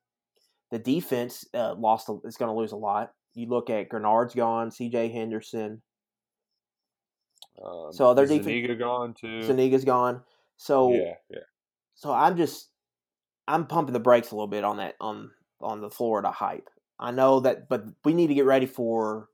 The 0.72 0.80
defense 0.80 1.46
uh, 1.54 1.74
lost 1.76 2.10
a, 2.10 2.20
is 2.26 2.38
going 2.38 2.50
to 2.50 2.58
lose 2.58 2.72
a 2.72 2.78
lot. 2.78 3.12
You 3.40 3.48
look 3.48 3.70
at 3.70 3.88
Greenard's 3.90 4.36
gone, 4.36 4.70
C.J. 4.72 5.10
Henderson, 5.10 5.82
Um, 7.64 7.92
So 7.92 8.14
their 8.14 8.26
is 8.26 8.32
defen- 8.32 8.44
Zuniga 8.44 8.76
gone 8.76 9.14
too. 9.14 9.44
Zuniga's 9.44 9.86
gone. 9.86 10.22
So 10.58 10.94
yeah, 10.94 11.14
yeah. 11.30 11.40
so 11.96 12.12
I'm 12.12 12.36
just 12.36 12.70
I'm 13.48 13.66
pumping 13.66 13.94
the 13.94 14.00
brakes 14.00 14.32
a 14.32 14.36
little 14.36 14.48
bit 14.48 14.64
on 14.66 14.78
that 14.78 14.96
on 15.00 15.32
on 15.62 15.80
the 15.82 15.90
Florida 15.90 16.32
hype. 16.32 16.70
I 17.00 17.12
know 17.12 17.40
that, 17.42 17.70
but 17.70 17.86
we 18.04 18.14
need 18.14 18.28
to 18.28 18.34
get 18.34 18.46
ready 18.46 18.66
for 18.66 19.30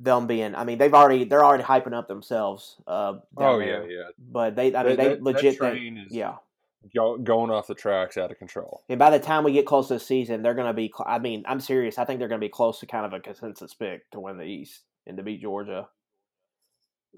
them 0.00 0.26
being. 0.26 0.54
I 0.56 0.64
mean, 0.64 0.78
they've 0.78 0.92
already 0.94 1.24
they're 1.24 1.44
already 1.44 1.62
hyping 1.64 1.94
up 1.94 2.08
themselves. 2.08 2.76
Uh, 2.86 3.18
Oh 3.36 3.58
yeah, 3.58 3.66
there. 3.66 3.90
yeah. 3.90 4.08
But 4.18 4.56
they, 4.56 4.74
I 4.74 4.82
mean, 4.82 4.96
That- 4.96 4.96
they 4.96 5.08
that- 5.10 5.14
that 5.18 5.22
legit. 5.22 5.58
they- 5.60 5.78
is- 6.06 6.12
yeah, 6.14 6.36
Go, 6.94 7.18
going 7.18 7.50
off 7.50 7.66
the 7.66 7.74
tracks 7.74 8.16
out 8.16 8.30
of 8.30 8.38
control. 8.38 8.84
and 8.88 8.98
by 9.00 9.10
the 9.10 9.18
time 9.18 9.42
we 9.42 9.52
get 9.52 9.66
close 9.66 9.88
to 9.88 9.94
the 9.94 10.00
season, 10.00 10.42
they're 10.42 10.54
going 10.54 10.68
to 10.68 10.72
be. 10.72 10.92
I 11.04 11.18
mean, 11.18 11.42
I'm 11.46 11.60
serious. 11.60 11.98
I 11.98 12.04
think 12.04 12.18
they're 12.20 12.28
going 12.28 12.40
to 12.40 12.44
be 12.46 12.48
close 12.50 12.78
to 12.80 12.86
kind 12.86 13.04
of 13.04 13.12
a 13.12 13.18
consensus 13.20 13.74
pick 13.74 14.08
to 14.12 14.20
win 14.20 14.38
the 14.38 14.44
East 14.44 14.84
and 15.06 15.16
to 15.16 15.22
beat 15.24 15.42
Georgia. 15.42 15.88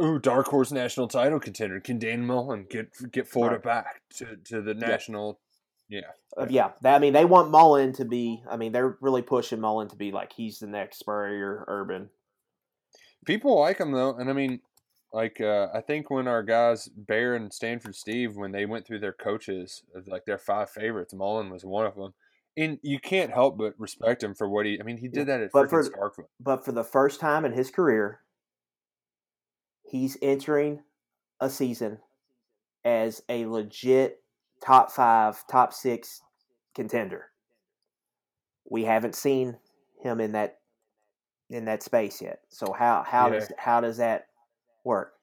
Ooh, 0.03 0.19
dark 0.19 0.47
horse 0.47 0.73
national 0.73 1.09
title 1.09 1.39
contender. 1.39 1.79
Can 1.79 1.99
Dan 1.99 2.25
Mullen 2.27 2.67
get 2.71 2.89
get 3.13 3.29
Florida 3.29 3.57
Right. 3.57 3.65
back 3.85 4.01
to, 4.17 4.37
to 4.47 4.63
the 4.63 4.73
national? 4.73 5.41
Yeah. 5.91 6.01
Uh, 6.39 6.47
yeah, 6.49 6.71
that, 6.83 6.95
I 6.95 6.99
mean, 6.99 7.13
they 7.13 7.25
want 7.27 7.51
Mullen 7.51 7.93
to 7.95 8.05
be. 8.05 8.43
I 8.49 8.57
mean, 8.57 8.73
they're 8.73 8.97
really 9.03 9.23
pushing 9.23 9.61
Mullen 9.61 9.89
to 9.89 9.97
be 9.97 10.11
like 10.11 10.33
he's 10.33 10.61
the 10.61 10.69
next 10.69 11.01
Spurrier 11.01 11.65
Urban. 11.69 12.09
People 13.27 13.59
like 13.61 13.79
him 13.79 13.93
though, 13.93 14.15
and 14.17 14.31
I 14.31 14.33
mean, 14.33 14.61
like 15.13 15.41
uh, 15.41 15.69
I 15.75 15.81
think 15.81 16.11
when 16.11 16.29
our 16.29 16.43
guys 16.43 16.89
Bear 16.89 17.35
and 17.35 17.53
Stanford 17.53 17.95
Steve, 17.97 18.37
when 18.37 18.53
they 18.53 18.67
went 18.67 18.87
through 18.87 19.01
their 19.01 19.13
coaches, 19.13 19.83
of, 19.95 20.07
like 20.07 20.25
their 20.25 20.39
five 20.39 20.71
favorites, 20.71 21.13
Mullen 21.15 21.51
was 21.51 21.65
one 21.65 21.87
of 21.87 21.97
them, 21.97 22.15
and 22.57 22.79
you 22.83 22.99
can't 23.01 23.33
help 23.33 23.59
but 23.59 23.75
respect 23.79 24.23
him 24.23 24.35
for 24.35 24.49
what 24.49 24.67
he. 24.67 24.79
I 24.81 24.85
mean, 24.85 24.99
he 24.99 25.09
did 25.09 25.27
that 25.29 25.41
at 25.41 25.51
But 25.53 25.69
for- 25.71 25.83
Starkville. 25.83 26.29
but 26.39 26.65
for 26.65 26.73
the 26.73 26.85
first 26.85 27.19
time 27.21 27.45
in 27.45 27.53
his 27.53 27.71
career, 27.71 28.21
he's 29.83 30.17
entering 30.23 30.83
a 31.41 31.51
season 31.51 31.99
as 32.85 33.23
a 33.29 33.47
legit 33.47 34.23
top 34.65 34.91
five, 34.93 35.43
top 35.49 35.73
six 35.73 36.23
contender. 36.75 37.27
We 38.71 38.85
haven't 38.85 39.15
seen 39.17 39.57
him 40.03 40.21
in 40.21 40.33
that 40.33 40.59
in 41.49 41.65
that 41.65 41.83
space 41.83 42.23
yet. 42.23 42.41
So 42.49 42.73
how 42.73 43.03
how 43.05 43.27
Yeah. 43.27 43.41
does 43.41 43.53
how 43.59 43.81
does 43.81 43.97
that 43.97 44.29
work? 44.85 45.15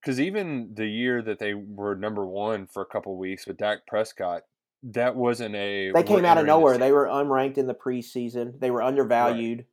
Because 0.00 0.20
even 0.20 0.70
the 0.74 0.86
year 0.86 1.20
that 1.22 1.38
they 1.38 1.54
were 1.54 1.96
number 1.96 2.24
one 2.24 2.66
for 2.66 2.82
a 2.82 2.86
couple 2.86 3.16
weeks 3.16 3.46
with 3.46 3.56
Dak 3.56 3.86
Prescott, 3.86 4.42
that 4.84 5.16
wasn't 5.16 5.56
a. 5.56 5.90
They 5.92 6.02
came 6.04 6.24
out 6.24 6.38
of 6.38 6.42
entering 6.42 6.46
the 6.46 6.52
nowhere. 6.52 6.78
They 6.78 6.92
were 6.92 7.06
unranked 7.06 7.58
in 7.58 7.66
the 7.66 7.74
preseason. 7.74 8.60
They 8.60 8.70
were 8.70 8.82
undervalued, 8.82 9.64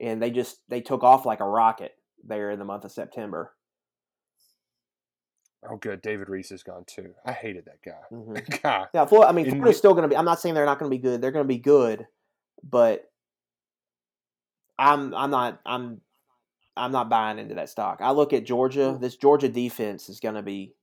and 0.00 0.22
they 0.22 0.30
just 0.30 0.60
they 0.68 0.80
took 0.80 1.02
off 1.02 1.26
like 1.26 1.40
a 1.40 1.48
rocket 1.48 1.96
there 2.24 2.50
in 2.50 2.58
the 2.58 2.64
month 2.64 2.84
of 2.84 2.92
September. 2.92 3.54
Oh, 5.68 5.76
good. 5.76 6.02
David 6.02 6.28
Reese 6.28 6.50
is 6.50 6.62
gone 6.62 6.84
too. 6.86 7.14
I 7.24 7.32
hated 7.32 7.66
that 7.66 7.82
guy. 7.84 8.00
Mhm. 8.12 8.62
God. 8.62 8.88
Yeah, 8.94 9.04
Florida. 9.06 9.28
I 9.30 9.32
mean, 9.32 9.46
In 9.46 9.52
Florida's 9.52 9.78
still 9.78 9.94
going 9.94 10.02
to 10.02 10.08
be. 10.08 10.16
I'm 10.16 10.24
not 10.24 10.40
saying 10.40 10.54
they're 10.54 10.66
not 10.66 10.78
going 10.78 10.90
to 10.90 10.96
be 10.96 11.02
good. 11.02 11.20
They're 11.20 11.30
going 11.30 11.44
to 11.44 11.48
be 11.48 11.58
good, 11.58 12.06
but 12.62 13.10
I'm 14.78 15.14
I'm 15.14 15.30
not 15.30 15.60
I'm 15.64 16.00
I'm 16.76 16.92
not 16.92 17.08
buying 17.08 17.38
into 17.38 17.54
that 17.56 17.68
stock. 17.68 17.98
I 18.00 18.12
look 18.12 18.32
at 18.32 18.44
Georgia. 18.44 18.94
Mm. 18.96 19.00
This 19.00 19.16
Georgia 19.16 19.48
defense 19.48 20.08
is 20.08 20.20
going 20.20 20.36
to 20.36 20.42
be 20.42 20.74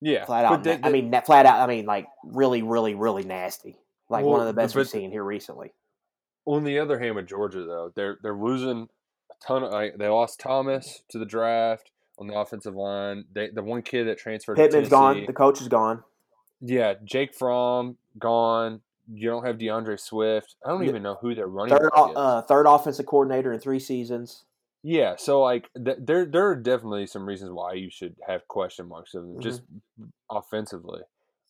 Yeah. 0.00 0.24
flat 0.24 0.44
out. 0.44 0.62
that- 0.64 0.80
na- 0.80 0.88
I 0.88 0.90
mean, 0.90 1.12
flat 1.24 1.46
out. 1.46 1.60
I 1.60 1.66
mean, 1.66 1.86
like 1.86 2.06
really, 2.24 2.62
really, 2.62 2.94
really 2.94 3.24
nasty. 3.24 3.78
Like 4.08 4.24
one 4.24 4.40
of 4.40 4.46
the 4.46 4.52
best 4.52 4.74
we've 4.74 4.88
seen 4.88 5.10
here 5.10 5.24
recently. 5.24 5.72
On 6.46 6.62
the 6.64 6.78
other 6.78 6.98
hand, 6.98 7.14
with 7.16 7.26
Georgia 7.26 7.64
though, 7.64 7.90
they're 7.94 8.18
they're 8.22 8.36
losing 8.36 8.88
a 9.30 9.34
ton 9.46 9.64
of. 9.64 9.72
Like, 9.72 9.96
they 9.96 10.08
lost 10.08 10.38
Thomas 10.40 11.02
to 11.08 11.18
the 11.18 11.24
draft 11.24 11.90
on 12.18 12.26
the 12.26 12.38
offensive 12.38 12.74
line. 12.74 13.24
They 13.32 13.48
the 13.48 13.62
one 13.62 13.80
kid 13.82 14.04
that 14.08 14.18
transferred. 14.18 14.56
to 14.56 14.62
Pittman's 14.62 14.90
gone. 14.90 15.24
The 15.26 15.32
coach 15.32 15.60
is 15.62 15.68
gone. 15.68 16.04
Yeah, 16.60 16.94
Jake 17.02 17.34
Fromm 17.34 17.96
gone. 18.18 18.82
You 19.12 19.28
don't 19.30 19.44
have 19.44 19.58
D'Andre 19.58 19.96
Swift. 19.96 20.56
I 20.64 20.70
don't 20.70 20.84
even 20.84 21.02
know 21.02 21.16
who 21.20 21.34
they're 21.34 21.46
running. 21.46 21.76
Third, 21.76 21.90
uh, 21.94 22.42
third 22.42 22.66
offensive 22.66 23.06
coordinator 23.06 23.52
in 23.52 23.60
three 23.60 23.78
seasons. 23.80 24.44
Yeah, 24.82 25.14
so 25.16 25.40
like 25.42 25.68
th- 25.82 25.98
there 26.00 26.24
there 26.26 26.46
are 26.48 26.56
definitely 26.56 27.06
some 27.06 27.26
reasons 27.26 27.50
why 27.50 27.72
you 27.74 27.90
should 27.90 28.16
have 28.26 28.46
question 28.48 28.88
marks 28.88 29.14
of 29.14 29.22
them 29.22 29.30
Mm-hmm. 29.32 29.40
just 29.40 29.62
offensively. 30.30 31.00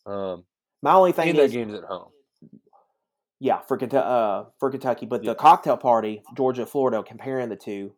Um, 0.06 0.44
My 0.82 0.94
only 0.94 1.12
thing 1.12 1.30
and 1.30 1.38
that 1.38 1.44
is, 1.44 1.52
game's 1.52 1.74
at 1.74 1.84
home. 1.84 2.10
yeah, 3.40 3.60
for 3.60 3.76
Kentucky, 3.76 4.04
uh, 4.06 4.44
for 4.60 4.70
Kentucky, 4.70 5.06
but 5.06 5.24
Yeah. 5.24 5.30
the 5.32 5.34
cocktail 5.36 5.76
party, 5.76 6.22
Georgia, 6.36 6.64
Florida, 6.66 7.02
comparing 7.02 7.48
the 7.48 7.56
two, 7.56 7.94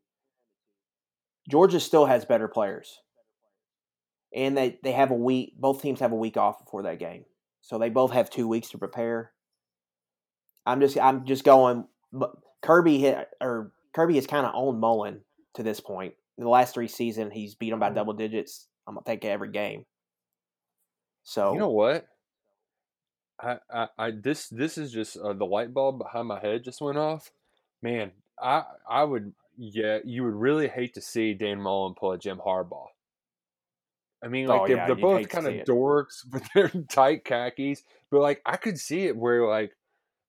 Georgia 1.48 1.80
still 1.80 2.06
has 2.06 2.24
better 2.24 2.48
players, 2.48 3.00
and 4.34 4.56
they 4.56 4.78
they 4.82 4.92
have 4.92 5.10
a 5.10 5.14
week. 5.14 5.54
Both 5.58 5.82
teams 5.82 6.00
have 6.00 6.12
a 6.12 6.16
week 6.16 6.36
off 6.36 6.58
before 6.64 6.82
that 6.84 6.98
game, 6.98 7.24
so 7.60 7.78
they 7.78 7.90
both 7.90 8.12
have 8.12 8.30
two 8.30 8.48
weeks 8.48 8.70
to 8.70 8.78
prepare. 8.78 9.32
I'm 10.66 10.80
just 10.80 10.98
I'm 10.98 11.24
just 11.24 11.44
going. 11.44 11.86
Kirby 12.62 12.98
hit 12.98 13.28
or 13.40 13.72
Kirby 13.94 14.16
has 14.16 14.26
kind 14.26 14.46
of 14.46 14.52
owned 14.54 14.80
Mullen 14.80 15.20
to 15.54 15.62
this 15.62 15.80
point. 15.80 16.14
In 16.38 16.44
the 16.44 16.50
last 16.50 16.74
three 16.74 16.88
seasons, 16.88 17.32
he's 17.32 17.54
beat 17.54 17.72
him 17.72 17.78
by 17.78 17.90
double 17.90 18.12
digits. 18.12 18.66
I'm 18.86 18.94
gonna 18.94 19.04
take 19.04 19.24
every 19.24 19.50
game. 19.50 19.86
So 21.24 21.52
You 21.52 21.58
know 21.58 21.70
what? 21.70 22.06
I, 23.40 23.58
I, 23.70 23.88
I 23.98 24.10
this 24.10 24.48
this 24.48 24.78
is 24.78 24.92
just 24.92 25.16
uh, 25.16 25.32
the 25.32 25.44
light 25.44 25.74
bulb 25.74 25.98
behind 25.98 26.28
my 26.28 26.40
head 26.40 26.64
just 26.64 26.80
went 26.80 26.98
off. 26.98 27.30
Man, 27.82 28.12
I 28.40 28.64
I 28.88 29.04
would 29.04 29.34
yeah 29.58 29.98
you 30.04 30.24
would 30.24 30.34
really 30.34 30.68
hate 30.68 30.94
to 30.94 31.00
see 31.00 31.34
Dan 31.34 31.60
Mullen 31.60 31.94
pull 31.94 32.12
a 32.12 32.18
Jim 32.18 32.40
Harbaugh. 32.44 32.88
I 34.24 34.28
mean, 34.28 34.46
like 34.46 34.62
Oh, 34.62 34.66
they're, 34.66 34.76
yeah, 34.76 34.86
they're 34.86 34.96
both 34.96 35.28
kind 35.28 35.46
of 35.46 35.54
dorks, 35.66 36.22
but 36.26 36.42
they're 36.54 36.70
tight 36.88 37.24
khakis. 37.24 37.82
But 38.10 38.20
like 38.20 38.40
I 38.46 38.56
could 38.56 38.78
see 38.78 39.06
it 39.06 39.16
where 39.16 39.46
like 39.46 39.75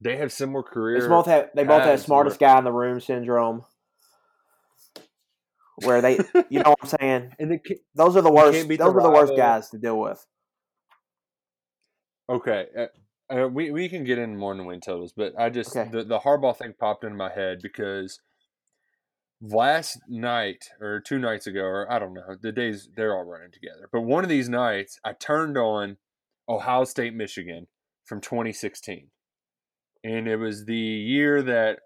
they 0.02 0.18
have 0.18 0.32
similar 0.32 0.64
careers. 0.64 1.04
They 1.04 1.10
both 1.10 1.26
have 1.26 1.50
they 1.56 1.64
both 1.64 1.84
have 1.84 2.00
smartest 2.00 2.40
guy 2.40 2.58
in 2.58 2.64
the 2.64 2.72
room 2.72 3.00
syndrome. 3.00 3.64
Where 5.78 6.02
they, 6.02 6.20
you 6.50 6.64
know 6.64 6.72
what 6.72 6.80
I'm 6.82 6.98
saying? 7.00 7.36
and 7.40 7.52
they 7.52 7.60
ca- 7.60 7.82
Those 7.94 8.18
are 8.18 8.22
the 8.22 8.32
worst. 8.32 8.68
Those 8.68 8.78
the 8.78 8.86
are 8.86 9.02
the 9.02 9.12
worst 9.12 9.36
guys 9.38 9.70
to 9.70 9.78
deal 9.78 10.00
with. 10.00 10.26
Okay, 12.30 12.66
uh, 12.78 13.34
uh, 13.34 13.48
we 13.48 13.72
we 13.72 13.88
can 13.88 14.04
get 14.04 14.18
into 14.18 14.38
more 14.38 14.56
than 14.56 14.66
win 14.66 14.82
totals, 14.82 15.14
but 15.16 15.34
I 15.38 15.50
just 15.50 15.76
Okay. 15.76 15.90
the 15.92 16.04
the 16.04 16.20
Harbaugh 16.20 16.58
thing 16.58 16.74
popped 16.80 17.04
into 17.04 17.16
my 17.16 17.32
head 17.32 17.60
because 17.62 18.20
last 19.42 20.00
night 20.08 20.66
or 20.82 21.00
two 21.00 21.20
nights 21.20 21.48
ago, 21.48 21.62
or 21.62 21.92
I 21.92 22.00
don't 22.00 22.14
know, 22.14 22.36
the 22.42 22.52
days 22.52 22.90
they're 22.96 23.16
all 23.16 23.24
running 23.24 23.52
together. 23.52 23.88
But 23.92 24.02
one 24.02 24.24
of 24.24 24.30
these 24.30 24.50
nights, 24.50 25.00
I 25.06 25.14
turned 25.14 25.58
on 25.58 25.98
Ohio 26.50 26.84
State, 26.86 27.14
Michigan 27.14 27.68
from 28.06 28.22
2016, 28.22 29.10
and 30.04 30.28
it 30.28 30.38
was 30.38 30.66
the 30.66 30.76
year 30.76 31.42
that 31.44 31.80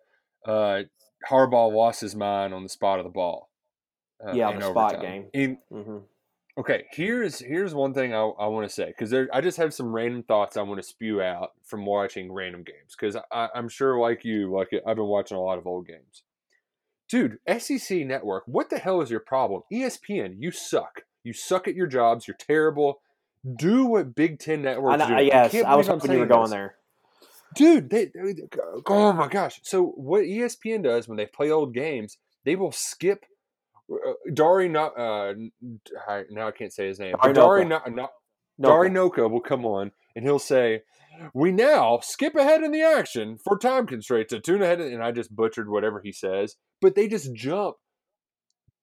uh, 0.46 0.84
Harbaugh 1.30 1.72
lost 1.74 2.02
his 2.02 2.16
mind 2.16 2.54
on 2.54 2.64
the 2.64 2.70
spot 2.70 3.00
of 3.00 3.06
the 3.06 3.12
ball. 3.12 3.50
uh, 4.26 4.34
Yeah, 4.34 4.52
the 4.54 4.62
spot 4.62 4.96
overtime. 4.96 5.02
game. 5.34 5.58
In- 5.72 5.84
hmm 5.84 5.98
okay, 6.58 6.84
here's 6.92 7.40
here's 7.40 7.74
one 7.74 7.94
thing 7.94 8.14
I, 8.14 8.20
I 8.20 8.48
want 8.48 8.68
to 8.68 8.74
say 8.74 8.88
because 8.88 9.10
there 9.10 9.30
I 9.34 9.42
just 9.42 9.58
have 9.58 9.74
some 9.74 9.94
random 9.94 10.24
thoughts 10.24 10.58
I 10.58 10.62
want 10.62 10.82
to 10.82 10.88
spew 10.88 11.22
out 11.22 11.52
from 11.64 11.86
watching 11.86 12.32
random 12.32 12.64
games 12.64 12.96
because 13.00 13.16
I'm 13.32 13.70
sure 13.70 13.98
like 14.00 14.26
you 14.26 14.52
like 14.54 14.70
I've 14.86 14.98
been 14.98 15.06
watching 15.06 15.38
a 15.38 15.42
lot 15.42 15.58
of 15.58 15.66
old 15.66 15.88
games. 15.88 16.24
Dude, 17.10 17.40
SEC 17.60 18.06
Network, 18.06 18.44
what 18.46 18.70
the 18.70 18.80
hell 18.80 19.02
is 19.02 19.10
your 19.12 19.20
problem? 19.20 19.64
ESPN, 19.72 20.36
you 20.40 20.52
suck. 20.52 21.02
You 21.24 21.34
suck 21.34 21.68
at 21.68 21.76
your 21.76 21.88
jobs. 21.88 22.28
You're 22.28 22.38
terrible. 22.38 23.02
Do 23.58 23.86
what 23.86 24.16
Big 24.16 24.40
Ten 24.40 24.60
I 24.60 24.64
networks 24.64 25.10
know, 25.10 25.18
do. 25.18 25.24
yes, 25.26 25.54
I 25.64 25.76
was 25.76 25.88
hoping 25.88 26.12
you 26.12 26.20
were 26.20 26.26
going 26.26 26.44
this. 26.44 26.52
there. 26.52 26.76
Dude 27.56 27.90
they, 27.90 28.06
they- 28.06 28.36
oh 28.88 29.14
my 29.14 29.28
gosh 29.28 29.60
so 29.64 29.88
what 29.96 30.24
espn 30.24 30.84
does 30.84 31.08
when 31.08 31.18
they 31.18 31.26
play 31.26 31.52
old 31.52 31.74
games 31.74 32.18
they 32.46 32.56
will 32.56 32.72
skip 32.72 33.26
uh, 33.92 34.14
dari 34.34 34.70
no, 34.70 34.88
uh, 34.88 35.34
now 36.30 36.48
i 36.48 36.52
can't 36.52 36.74
say 36.74 36.88
his 36.88 37.00
name 37.00 37.16
dari, 37.22 37.34
Dari 37.34 37.66
no, 37.66 37.82
no, 37.90 38.10
No, 38.58 38.68
dari 38.70 38.90
noka 38.90 39.30
will 39.30 39.42
come 39.42 39.66
on 39.66 39.92
and 40.16 40.24
he'll 40.26 40.40
say 40.40 40.82
we 41.34 41.52
now 41.52 42.00
skip 42.02 42.36
ahead 42.36 42.64
in 42.64 42.72
the 42.72 42.82
action 42.82 43.38
for 43.44 43.58
time 43.58 43.86
constraints 43.86 44.34
a 44.34 44.40
tune 44.40 44.62
ahead 44.62 44.80
and 44.80 45.04
i 45.04 45.12
just 45.12 45.36
butchered 45.36 45.70
whatever 45.70 46.00
he 46.04 46.12
says 46.12 46.56
but 46.80 46.96
they 46.96 47.08
just 47.08 47.34
jump 47.34 47.76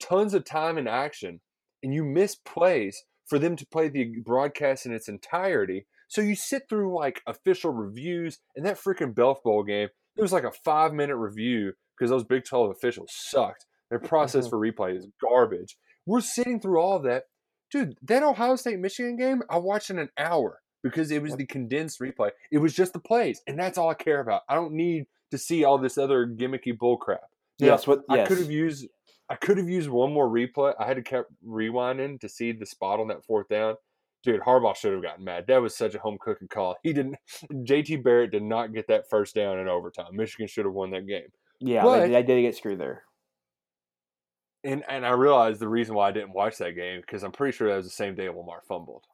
tons 0.00 0.34
of 0.34 0.44
time 0.44 0.78
in 0.78 0.86
action 0.86 1.40
and 1.82 1.94
you 1.94 2.04
miss 2.04 2.34
plays 2.34 3.04
for 3.26 3.38
them 3.38 3.56
to 3.56 3.66
play 3.66 3.88
the 3.88 4.20
broadcast 4.24 4.86
in 4.86 4.92
its 4.92 5.08
entirety. 5.08 5.86
So 6.08 6.20
you 6.20 6.34
sit 6.34 6.68
through 6.68 6.94
like 6.96 7.22
official 7.26 7.70
reviews 7.70 8.38
and 8.56 8.64
that 8.66 8.76
freaking 8.78 9.14
Belf 9.14 9.42
Bowl 9.42 9.62
game, 9.62 9.88
it 10.16 10.22
was 10.22 10.32
like 10.32 10.44
a 10.44 10.50
five 10.52 10.92
minute 10.92 11.16
review 11.16 11.72
because 11.96 12.10
those 12.10 12.24
Big 12.24 12.44
12 12.44 12.70
officials 12.70 13.12
sucked. 13.14 13.66
Their 13.90 13.98
process 13.98 14.46
Mhm. 14.46 14.50
for 14.50 14.58
replay 14.58 14.96
is 14.96 15.06
garbage. 15.20 15.78
We're 16.06 16.20
sitting 16.20 16.60
through 16.60 16.80
all 16.80 16.96
of 16.96 17.02
that. 17.04 17.24
Dude, 17.70 17.98
that 18.02 18.22
Ohio 18.22 18.56
State 18.56 18.78
Michigan 18.78 19.16
game, 19.16 19.42
I 19.50 19.58
watched 19.58 19.90
in 19.90 19.98
an 19.98 20.10
hour 20.16 20.60
because 20.82 21.10
it 21.10 21.22
was 21.22 21.36
the 21.36 21.44
condensed 21.46 22.00
replay. 22.00 22.30
It 22.50 22.58
was 22.58 22.72
just 22.74 22.92
the 22.94 22.98
plays, 23.00 23.42
and 23.46 23.58
that's 23.58 23.76
all 23.76 23.90
I 23.90 23.94
care 23.94 24.20
about. 24.20 24.42
I 24.48 24.54
don't 24.54 24.72
need 24.72 25.06
to 25.30 25.36
see 25.38 25.64
all 25.64 25.76
this 25.76 25.98
other 25.98 26.26
gimmicky 26.26 26.72
bullcrap. 26.76 27.18
Yeah, 27.58 27.68
Yes, 27.72 27.86
what? 27.86 28.04
I 28.08 28.24
could 28.24 28.38
have 28.38 28.50
used 28.50 28.88
I 29.30 29.34
could 29.36 29.58
have 29.58 29.68
used 29.68 29.90
one 29.90 30.10
more 30.14 30.26
replay. 30.26 30.72
I 30.80 30.86
had 30.86 30.96
to 30.96 31.02
keep 31.02 31.24
rewinding 31.46 32.18
to 32.20 32.28
see 32.30 32.52
the 32.52 32.64
spot 32.64 32.98
on 33.00 33.08
that 33.08 33.24
fourth 33.26 33.48
down. 33.48 33.76
Dude, 34.24 34.40
Harbaugh 34.40 34.74
should 34.76 34.92
have 34.92 35.02
gotten 35.02 35.24
mad. 35.24 35.44
That 35.46 35.62
was 35.62 35.76
such 35.76 35.94
a 35.94 35.98
home 35.98 36.18
cooking 36.20 36.48
call. 36.48 36.76
He 36.82 36.92
didn't. 36.92 37.16
JT 37.52 38.02
Barrett 38.02 38.32
did 38.32 38.42
not 38.42 38.74
get 38.74 38.88
that 38.88 39.08
first 39.08 39.34
down 39.34 39.58
in 39.58 39.68
overtime. 39.68 40.08
Michigan 40.12 40.48
should 40.48 40.64
have 40.64 40.74
won 40.74 40.90
that 40.90 41.06
game. 41.06 41.28
Yeah, 41.60 41.82
but- 41.82 42.00
they, 42.00 42.08
they 42.10 42.22
did 42.22 42.42
get 42.42 42.56
screwed 42.56 42.80
there. 42.80 43.04
And 44.64 44.82
and 44.88 45.06
I 45.06 45.10
realized 45.10 45.60
the 45.60 45.68
reason 45.68 45.94
why 45.94 46.08
I 46.08 46.12
didn't 46.12 46.34
watch 46.34 46.58
that 46.58 46.72
game 46.74 47.00
because 47.00 47.22
I'm 47.22 47.30
pretty 47.30 47.56
sure 47.56 47.68
that 47.68 47.76
was 47.76 47.86
the 47.86 47.90
same 47.92 48.16
day 48.16 48.28
Lamar 48.28 48.62
fumbled. 48.66 49.04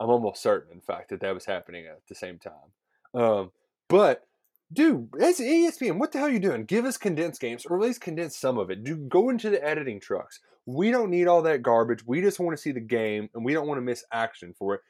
I'm 0.00 0.08
almost 0.08 0.42
certain, 0.42 0.72
in 0.72 0.80
fact, 0.80 1.10
that 1.10 1.20
that 1.20 1.34
was 1.34 1.44
happening 1.44 1.84
at 1.86 2.00
the 2.08 2.14
same 2.14 2.38
time. 2.38 3.22
Um, 3.22 3.52
but 3.88 4.26
dude, 4.72 5.10
that's 5.12 5.38
ESPN. 5.38 5.98
What 5.98 6.12
the 6.12 6.18
hell 6.18 6.28
are 6.28 6.30
you 6.30 6.38
doing? 6.38 6.64
Give 6.64 6.86
us 6.86 6.96
condensed 6.96 7.42
games, 7.42 7.66
or 7.66 7.76
at 7.76 7.82
least 7.82 8.00
condense 8.00 8.38
some 8.38 8.56
of 8.56 8.70
it. 8.70 8.82
Do 8.82 8.96
go 8.96 9.28
into 9.28 9.50
the 9.50 9.62
editing 9.62 10.00
trucks. 10.00 10.40
We 10.74 10.90
don't 10.90 11.10
need 11.10 11.26
all 11.26 11.42
that 11.42 11.62
garbage. 11.62 12.00
We 12.06 12.20
just 12.20 12.38
want 12.38 12.56
to 12.56 12.62
see 12.62 12.72
the 12.72 12.80
game, 12.80 13.28
and 13.34 13.44
we 13.44 13.52
don't 13.52 13.66
want 13.66 13.78
to 13.78 13.82
miss 13.82 14.04
action 14.12 14.54
for 14.58 14.74
it. 14.74 14.80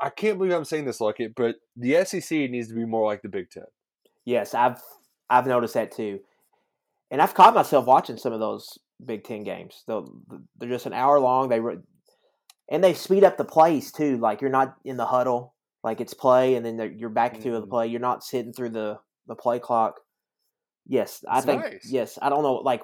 I 0.00 0.10
can't 0.10 0.38
believe 0.38 0.52
I'm 0.52 0.64
saying 0.64 0.84
this, 0.84 1.00
Luckett, 1.00 1.34
but 1.36 1.56
the 1.76 2.04
SEC 2.04 2.30
needs 2.50 2.68
to 2.68 2.74
be 2.74 2.84
more 2.84 3.04
like 3.06 3.22
the 3.22 3.28
Big 3.28 3.50
Ten. 3.50 3.64
Yes, 4.24 4.54
I've 4.54 4.80
I've 5.28 5.46
noticed 5.46 5.74
that 5.74 5.92
too, 5.92 6.20
and 7.10 7.20
I've 7.20 7.34
caught 7.34 7.54
myself 7.54 7.86
watching 7.86 8.16
some 8.16 8.32
of 8.32 8.40
those 8.40 8.78
Big 9.04 9.24
Ten 9.24 9.42
games. 9.42 9.82
They'll, 9.86 10.08
they're 10.58 10.68
just 10.68 10.86
an 10.86 10.92
hour 10.92 11.18
long. 11.18 11.48
They 11.48 11.60
and 12.70 12.84
they 12.84 12.94
speed 12.94 13.24
up 13.24 13.36
the 13.36 13.44
plays 13.44 13.90
too. 13.90 14.18
Like 14.18 14.40
you're 14.40 14.50
not 14.50 14.76
in 14.84 14.96
the 14.96 15.06
huddle, 15.06 15.54
like 15.82 16.00
it's 16.00 16.14
play, 16.14 16.54
and 16.54 16.64
then 16.64 16.76
they're- 16.76 16.92
you're 16.92 17.08
back 17.08 17.40
to 17.40 17.50
the 17.50 17.60
mm-hmm. 17.60 17.70
play. 17.70 17.86
You're 17.88 18.00
not 18.00 18.22
sitting 18.22 18.52
through 18.52 18.70
the 18.70 19.00
the 19.26 19.34
play 19.34 19.58
clock. 19.58 20.00
Yes, 20.86 21.22
I 21.28 21.38
It's 21.38 21.46
think 21.46 21.62
nice. 21.62 21.88
yes. 21.90 22.18
I 22.22 22.30
don't 22.30 22.42
know. 22.42 22.54
Like 22.54 22.82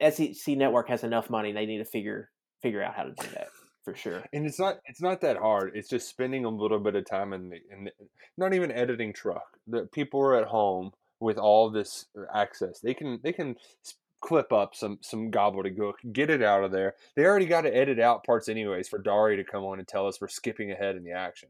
SEC 0.00 0.56
Network 0.56 0.88
has 0.88 1.04
enough 1.04 1.30
money. 1.30 1.52
They 1.52 1.66
need 1.66 1.78
to 1.78 1.84
figure 1.84 2.30
figure 2.62 2.82
out 2.82 2.94
how 2.94 3.04
to 3.04 3.12
do 3.12 3.26
that 3.34 3.48
for 3.82 3.94
sure. 3.94 4.22
and 4.32 4.46
it's 4.46 4.58
not 4.58 4.78
it's 4.84 5.00
not 5.00 5.22
that 5.22 5.38
hard 5.38 5.72
it's 5.74 5.88
just 5.88 6.08
spending 6.08 6.44
a 6.44 6.48
little 6.48 6.78
bit 6.78 6.94
of 6.94 7.06
time 7.06 7.32
in 7.32 7.48
the, 7.48 7.56
in 7.70 7.84
the 7.84 7.90
not 8.36 8.52
even 8.52 8.70
editing 8.70 9.10
truck 9.10 9.56
the 9.66 9.86
people 9.86 10.20
are 10.20 10.36
at 10.36 10.46
home 10.46 10.92
with 11.20 11.38
all 11.38 11.70
this 11.70 12.04
uh, 12.18 12.24
access 12.34 12.80
they 12.80 12.92
can 12.92 13.18
they 13.22 13.32
can 13.32 13.56
clip 14.20 14.52
up 14.52 14.74
some 14.74 14.98
some 15.00 15.30
gobbledygook 15.30 15.94
get 16.12 16.28
it 16.28 16.42
out 16.42 16.62
of 16.62 16.70
there 16.70 16.94
they 17.16 17.24
already 17.24 17.46
got 17.46 17.62
to 17.62 17.74
edit 17.74 17.98
out 17.98 18.22
parts 18.22 18.50
anyways 18.50 18.86
for 18.86 18.98
dari 18.98 19.34
to 19.34 19.44
come 19.44 19.64
on 19.64 19.78
and 19.78 19.88
tell 19.88 20.06
us 20.06 20.20
we're 20.20 20.28
skipping 20.28 20.70
ahead 20.70 20.94
in 20.94 21.02
the 21.02 21.12
action 21.12 21.48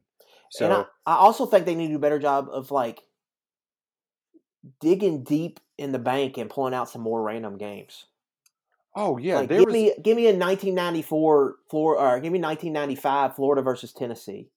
so 0.53 0.65
and 0.65 0.75
I, 1.07 1.13
I 1.13 1.17
also 1.17 1.47
think 1.47 1.67
they 1.67 1.75
need 1.75 1.89
to 1.89 1.95
do 1.95 1.97
a 1.97 2.01
better 2.01 2.21
job 2.21 2.49
of 2.49 2.71
like 2.71 3.03
digging 4.81 5.23
deep 5.23 5.61
in 5.79 5.93
the 5.93 5.99
bank 5.99 6.39
and 6.39 6.51
pulling 6.51 6.75
out 6.75 6.89
some 6.89 7.03
more 7.03 7.23
random 7.23 7.57
games. 7.57 8.07
Oh 8.97 9.19
yeah 9.19 9.41
like, 9.41 9.49
give 9.49 9.65
was 9.65 9.73
me 9.73 9.95
give 10.03 10.17
me 10.17 10.25
a 10.27 10.35
1994 10.37 11.57
Florida, 11.71 12.03
or 12.03 12.21
give 12.21 12.33
me 12.33 12.41
1995 12.41 13.37
Florida 13.37 13.63
versus 13.63 13.93
Tennessee. 13.93 14.49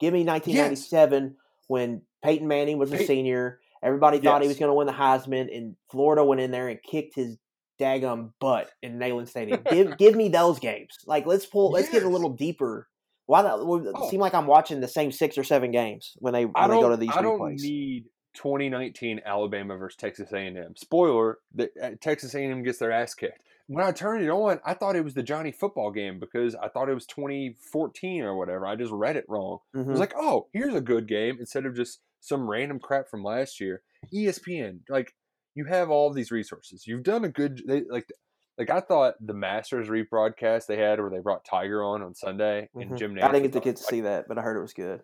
Give 0.00 0.12
me 0.12 0.24
1997 0.24 1.36
when 1.68 2.02
Peyton 2.24 2.48
Manning 2.48 2.78
was 2.78 2.92
a 2.92 2.98
senior. 3.04 3.60
Everybody 3.82 4.18
thought 4.18 4.42
he 4.42 4.48
was 4.48 4.58
going 4.58 4.68
to 4.70 4.74
win 4.74 4.86
the 4.86 4.92
Heisman, 4.92 5.54
and 5.56 5.76
Florida 5.90 6.24
went 6.24 6.40
in 6.40 6.50
there 6.50 6.68
and 6.68 6.80
kicked 6.82 7.14
his 7.16 7.36
daggum 7.80 8.32
butt 8.40 8.70
in 8.82 8.98
Neyland 8.98 9.28
Stadium. 9.28 9.62
give 9.70 9.96
give 9.98 10.14
me 10.14 10.28
those 10.28 10.58
games. 10.58 10.98
Like 11.06 11.26
let's 11.26 11.46
pull. 11.46 11.70
Let's 11.70 11.88
get 11.88 12.02
a 12.02 12.08
little 12.08 12.30
deeper. 12.30 12.88
Why 13.26 13.42
not? 13.42 13.60
It 13.60 13.92
Oh. 13.94 14.10
seem 14.10 14.20
like 14.20 14.34
I'm 14.34 14.46
watching 14.46 14.80
the 14.80 14.88
same 14.88 15.12
six 15.12 15.38
or 15.38 15.44
seven 15.44 15.70
games 15.70 16.12
when 16.18 16.32
they 16.32 16.44
when 16.44 16.70
they 16.70 16.80
go 16.80 16.90
to 16.90 16.96
these 16.96 17.10
I 17.14 17.22
don't 17.22 17.54
need 17.54 18.04
2019 18.34 19.20
Alabama 19.24 19.76
versus 19.76 19.96
Texas 19.96 20.32
A&M. 20.32 20.74
Spoiler: 20.76 21.38
the, 21.54 21.70
uh, 21.80 21.90
Texas 22.00 22.34
A&M 22.34 22.62
gets 22.62 22.78
their 22.78 22.92
ass 22.92 23.14
kicked. 23.14 23.40
When 23.66 23.84
I 23.84 23.92
turned 23.92 24.24
it 24.24 24.28
on, 24.28 24.60
I 24.64 24.74
thought 24.74 24.96
it 24.96 25.04
was 25.04 25.14
the 25.14 25.22
Johnny 25.22 25.52
football 25.52 25.90
game 25.90 26.18
because 26.18 26.54
I 26.54 26.68
thought 26.68 26.88
it 26.88 26.94
was 26.94 27.06
2014 27.06 28.22
or 28.22 28.36
whatever. 28.36 28.66
I 28.66 28.76
just 28.76 28.92
read 28.92 29.16
it 29.16 29.24
wrong. 29.28 29.58
I 29.62 29.68
Mhm. 29.74 29.92
was 29.92 30.00
like, 30.00 30.14
oh, 30.16 30.48
here's 30.52 30.74
a 30.74 30.80
good 30.80 31.06
game 31.08 31.38
instead 31.40 31.66
of 31.66 31.74
just 31.74 32.02
some 32.20 32.48
random 32.50 32.78
crap 32.80 33.08
from 33.08 33.22
last 33.24 33.60
year. 33.60 33.82
ESPN, 34.12 34.80
like 34.88 35.14
you 35.54 35.64
have 35.66 35.90
all 35.90 36.10
these 36.12 36.30
resources. 36.30 36.86
You've 36.86 37.02
done 37.02 37.24
a 37.24 37.28
good 37.28 37.62
they, 37.66 37.82
like 37.84 38.10
like 38.58 38.70
I 38.70 38.80
thought 38.80 39.14
the 39.24 39.34
Masters 39.34 39.88
rebroadcast 39.88 40.66
they 40.66 40.76
had 40.76 41.00
where 41.00 41.10
they 41.10 41.20
brought 41.20 41.44
Tiger 41.44 41.82
on 41.82 42.02
on 42.02 42.14
Sunday 42.14 42.70
and 42.78 42.94
Mhm. 42.94 42.96
Jim. 42.96 43.16
I 43.20 43.28
didn't 43.32 43.42
get 43.44 43.52
to 43.54 43.60
get 43.60 43.76
to 43.76 43.82
see 43.82 44.00
that, 44.02 44.28
but 44.28 44.38
I 44.38 44.42
heard 44.42 44.56
it 44.56 44.62
was 44.62 44.74
good. 44.74 45.02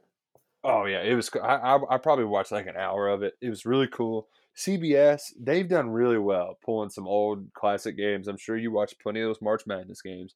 Oh 0.65 0.85
yeah, 0.87 1.03
it 1.03 1.15
was. 1.15 1.31
I, 1.37 1.39
I 1.57 1.95
I 1.95 1.99
probably 1.99 2.25
watched 2.25 2.51
like 2.53 2.67
an 2.67 2.77
hour 2.77 3.09
of 3.09 3.23
it. 3.23 3.35
It 3.41 3.49
was 3.49 3.65
really 3.65 3.87
cool. 3.87 4.29
CBS, 4.59 5.33
they've 5.41 5.69
done 5.69 5.91
really 5.91 6.19
well 6.19 6.59
pulling 6.65 6.91
some 6.91 7.07
old 7.07 7.47
classic 7.55 7.97
games. 7.97 8.27
I'm 8.27 8.37
sure 8.39 8.57
you 8.57 8.73
watched 8.73 9.01
plenty 9.01 9.21
of 9.21 9.29
those 9.29 9.41
March 9.41 9.63
Madness 9.67 10.03
games, 10.03 10.35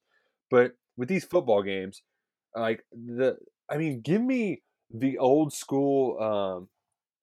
but 0.49 0.71
with 0.95 1.09
these 1.09 1.25
football 1.25 1.61
games, 1.61 2.03
like 2.55 2.85
the, 2.91 3.35
I 3.69 3.77
mean, 3.77 4.01
give 4.01 4.21
me 4.21 4.61
the 4.93 5.17
old 5.17 5.51
school 5.51 6.19
um, 6.21 6.69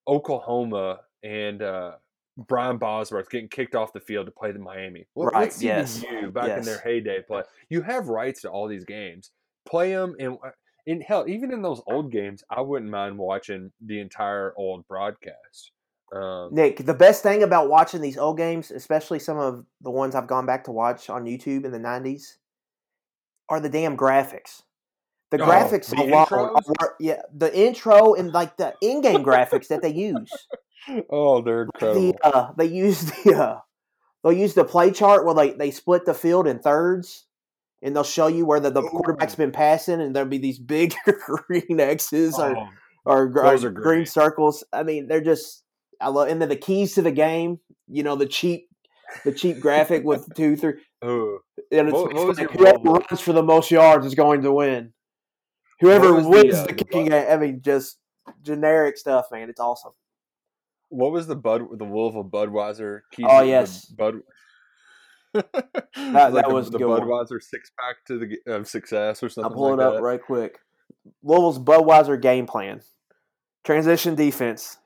Oklahoma 0.06 1.00
and 1.22 1.62
uh, 1.62 1.92
Brian 2.36 2.76
Bosworth 2.76 3.30
getting 3.30 3.48
kicked 3.48 3.74
off 3.74 3.92
the 3.94 4.00
field 4.00 4.26
to 4.26 4.32
play 4.32 4.52
the 4.52 4.58
Miami. 4.58 5.06
Let- 5.16 5.32
Right, 5.32 5.52
see 5.52 5.66
yes, 5.66 6.00
the 6.00 6.06
U 6.22 6.30
back 6.30 6.58
in 6.58 6.64
their 6.64 6.80
heyday 6.80 7.22
play. 7.22 7.42
You 7.70 7.80
have 7.82 8.08
rights 8.08 8.42
to 8.42 8.50
all 8.50 8.68
these 8.68 8.84
games. 8.84 9.30
Play 9.66 9.92
them 9.92 10.16
and. 10.20 10.36
And 10.86 11.02
hell, 11.02 11.28
even 11.28 11.52
in 11.52 11.60
those 11.60 11.82
old 11.86 12.10
games, 12.10 12.42
I 12.50 12.62
wouldn't 12.62 12.90
mind 12.90 13.16
watching 13.18 13.70
the 13.84 14.00
entire 14.00 14.54
old 14.56 14.88
broadcast. 14.88 15.72
Um, 16.12 16.48
Nick, 16.52 16.84
the 16.84 16.94
best 16.94 17.22
thing 17.22 17.42
about 17.42 17.68
watching 17.68 18.00
these 18.00 18.18
old 18.18 18.36
games, 18.36 18.70
especially 18.70 19.18
some 19.20 19.38
of 19.38 19.64
the 19.80 19.90
ones 19.90 20.14
I've 20.14 20.26
gone 20.26 20.46
back 20.46 20.64
to 20.64 20.72
watch 20.72 21.08
on 21.08 21.24
YouTube 21.24 21.64
in 21.64 21.70
the 21.70 21.78
'90s, 21.78 22.36
are 23.48 23.60
the 23.60 23.68
damn 23.68 23.96
graphics. 23.96 24.62
The 25.30 25.40
Oh, 25.40 25.46
graphics 25.46 25.90
the 25.90 26.02
alone, 26.02 26.56
are, 26.80 26.96
yeah, 26.98 27.22
the 27.32 27.56
intro 27.56 28.14
and 28.14 28.32
like 28.32 28.56
the 28.56 28.74
in-game 28.82 29.22
graphics 29.22 29.68
that 29.68 29.80
they 29.82 29.92
use. 29.92 30.30
oh, 31.08 31.40
they're 31.42 31.62
incredible. 31.62 32.12
The 32.12 32.18
uh, 32.26 32.52
they 32.58 32.66
use 32.66 33.02
the 33.24 33.36
uh, 33.36 33.60
they'll 34.24 34.32
use 34.32 34.54
the 34.54 34.64
play 34.64 34.90
chart 34.90 35.24
where 35.24 35.34
they 35.36 35.52
they 35.52 35.70
split 35.70 36.04
the 36.06 36.14
field 36.14 36.48
in 36.48 36.58
thirds, 36.58 37.26
and 37.82 37.94
they'll 37.94 38.02
show 38.02 38.26
you 38.26 38.44
where 38.44 38.58
the, 38.58 38.70
the 38.70 38.82
quarterback's 38.82 39.36
been 39.36 39.52
passing, 39.52 40.00
and 40.00 40.16
there'll 40.16 40.28
be 40.28 40.38
these 40.38 40.58
big 40.58 40.94
green 41.46 41.78
X's 41.78 42.36
or 42.36 42.56
Oh, 42.56 42.68
or, 43.04 43.22
or 43.46 43.70
green 43.70 44.04
circles. 44.06 44.64
I 44.72 44.82
mean, 44.82 45.06
they're 45.06 45.20
just 45.22 45.62
I 46.00 46.08
love 46.08 46.28
and 46.28 46.40
then 46.40 46.48
the 46.48 46.56
keys 46.56 46.94
to 46.94 47.02
the 47.02 47.12
game. 47.12 47.60
You 47.88 48.02
know, 48.02 48.16
the 48.16 48.26
cheap 48.26 48.68
the 49.24 49.32
cheap 49.32 49.60
graphic 49.60 50.04
with 50.04 50.26
two 50.36 50.56
three 50.56 50.74
oh, 51.02 51.38
and 51.72 51.88
it's, 51.88 51.92
What- 51.92 52.10
it's 52.10 52.14
what 52.18 52.28
was 52.28 52.38
like 52.38 52.50
whoever 52.50 52.78
runs 52.78 53.20
for 53.20 53.32
the 53.32 53.42
most 53.42 53.70
yards 53.70 54.06
is 54.06 54.14
going 54.14 54.42
to 54.42 54.52
win. 54.52 54.92
Whoever 55.80 56.12
was 56.14 56.24
the, 56.24 56.30
wins 56.30 56.54
uh, 56.54 56.62
the 56.62 56.68
the 56.68 56.74
kicking 56.74 57.06
game. 57.06 57.26
I 57.28 57.36
mean, 57.36 57.60
just 57.62 57.98
generic 58.42 58.96
stuff, 58.98 59.26
man. 59.32 59.48
It's 59.48 59.60
awesome. 59.60 59.92
what 60.90 61.10
was 61.12 61.26
the 61.26 61.36
Bud 61.36 61.62
the 61.78 61.84
Wolf 61.84 62.14
Louisville 62.14 62.30
Budweiser? 62.30 63.00
Keys 63.12 63.26
Oh, 63.28 63.42
yes. 63.42 63.86
Bud. 63.86 64.16
that 65.32 65.44
like 65.96 66.46
the, 66.46 66.54
was 66.54 66.68
a 66.68 66.70
the 66.70 66.78
good 66.78 66.86
one. 66.88 67.00
Budweiser 67.02 67.40
six 67.40 67.70
pack 67.78 67.96
to 68.06 68.18
the 68.18 68.52
of 68.52 68.68
success 68.68 69.22
or 69.22 69.28
something. 69.28 69.44
I'll 69.44 69.50
something. 69.50 69.56
pull 69.56 69.70
like 69.76 69.80
it 69.80 69.82
up 69.86 69.94
that. 69.94 70.02
right 70.02 70.22
quick. 70.22 70.58
Louisville's 71.22 71.58
Budweiser 71.58 72.20
game 72.20 72.46
plan: 72.46 72.82
transition 73.64 74.14
defense, 74.16 74.78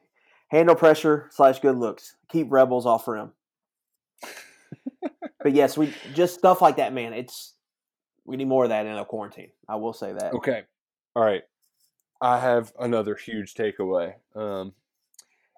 handle 0.48 0.74
pressure 0.74 1.28
slash 1.32 1.60
good 1.60 1.76
looks, 1.76 2.16
keep 2.28 2.50
rebels 2.50 2.86
off 2.86 3.08
rim. 3.08 3.32
but 5.42 5.52
yes, 5.52 5.76
we 5.76 5.92
just 6.14 6.34
stuff 6.38 6.62
like 6.62 6.76
that, 6.76 6.92
man. 6.92 7.12
It's 7.12 7.54
we 8.24 8.36
need 8.36 8.48
more 8.48 8.64
of 8.64 8.70
that 8.70 8.86
in 8.86 8.96
a 8.96 9.04
quarantine. 9.04 9.50
I 9.68 9.76
will 9.76 9.92
say 9.92 10.12
that. 10.12 10.32
Okay. 10.34 10.62
All 11.14 11.24
right. 11.24 11.42
I 12.20 12.38
have 12.40 12.72
another 12.78 13.14
huge 13.14 13.54
takeaway. 13.54 14.14
Um, 14.34 14.72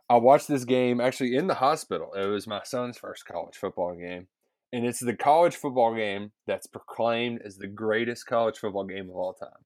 I 0.09 0.17
watched 0.17 0.49
this 0.49 0.65
game 0.65 1.01
actually 1.01 1.37
in 1.37 1.47
the 1.47 1.55
hospital. 1.55 2.13
It 2.15 2.27
was 2.27 2.47
my 2.47 2.63
son's 2.65 2.99
first 2.99 3.27
college 3.27 3.57
football 3.57 3.95
game. 3.95 4.27
And 4.73 4.85
it's 4.85 5.01
the 5.01 5.15
college 5.15 5.55
football 5.55 5.95
game 5.95 6.33
that's 6.47 6.67
proclaimed 6.67 7.41
as 7.45 7.57
the 7.57 7.69
greatest 7.69 8.27
college 8.27 8.59
football 8.59 8.85
game 8.85 9.09
of 9.09 9.17
all 9.17 9.33
time. 9.33 9.65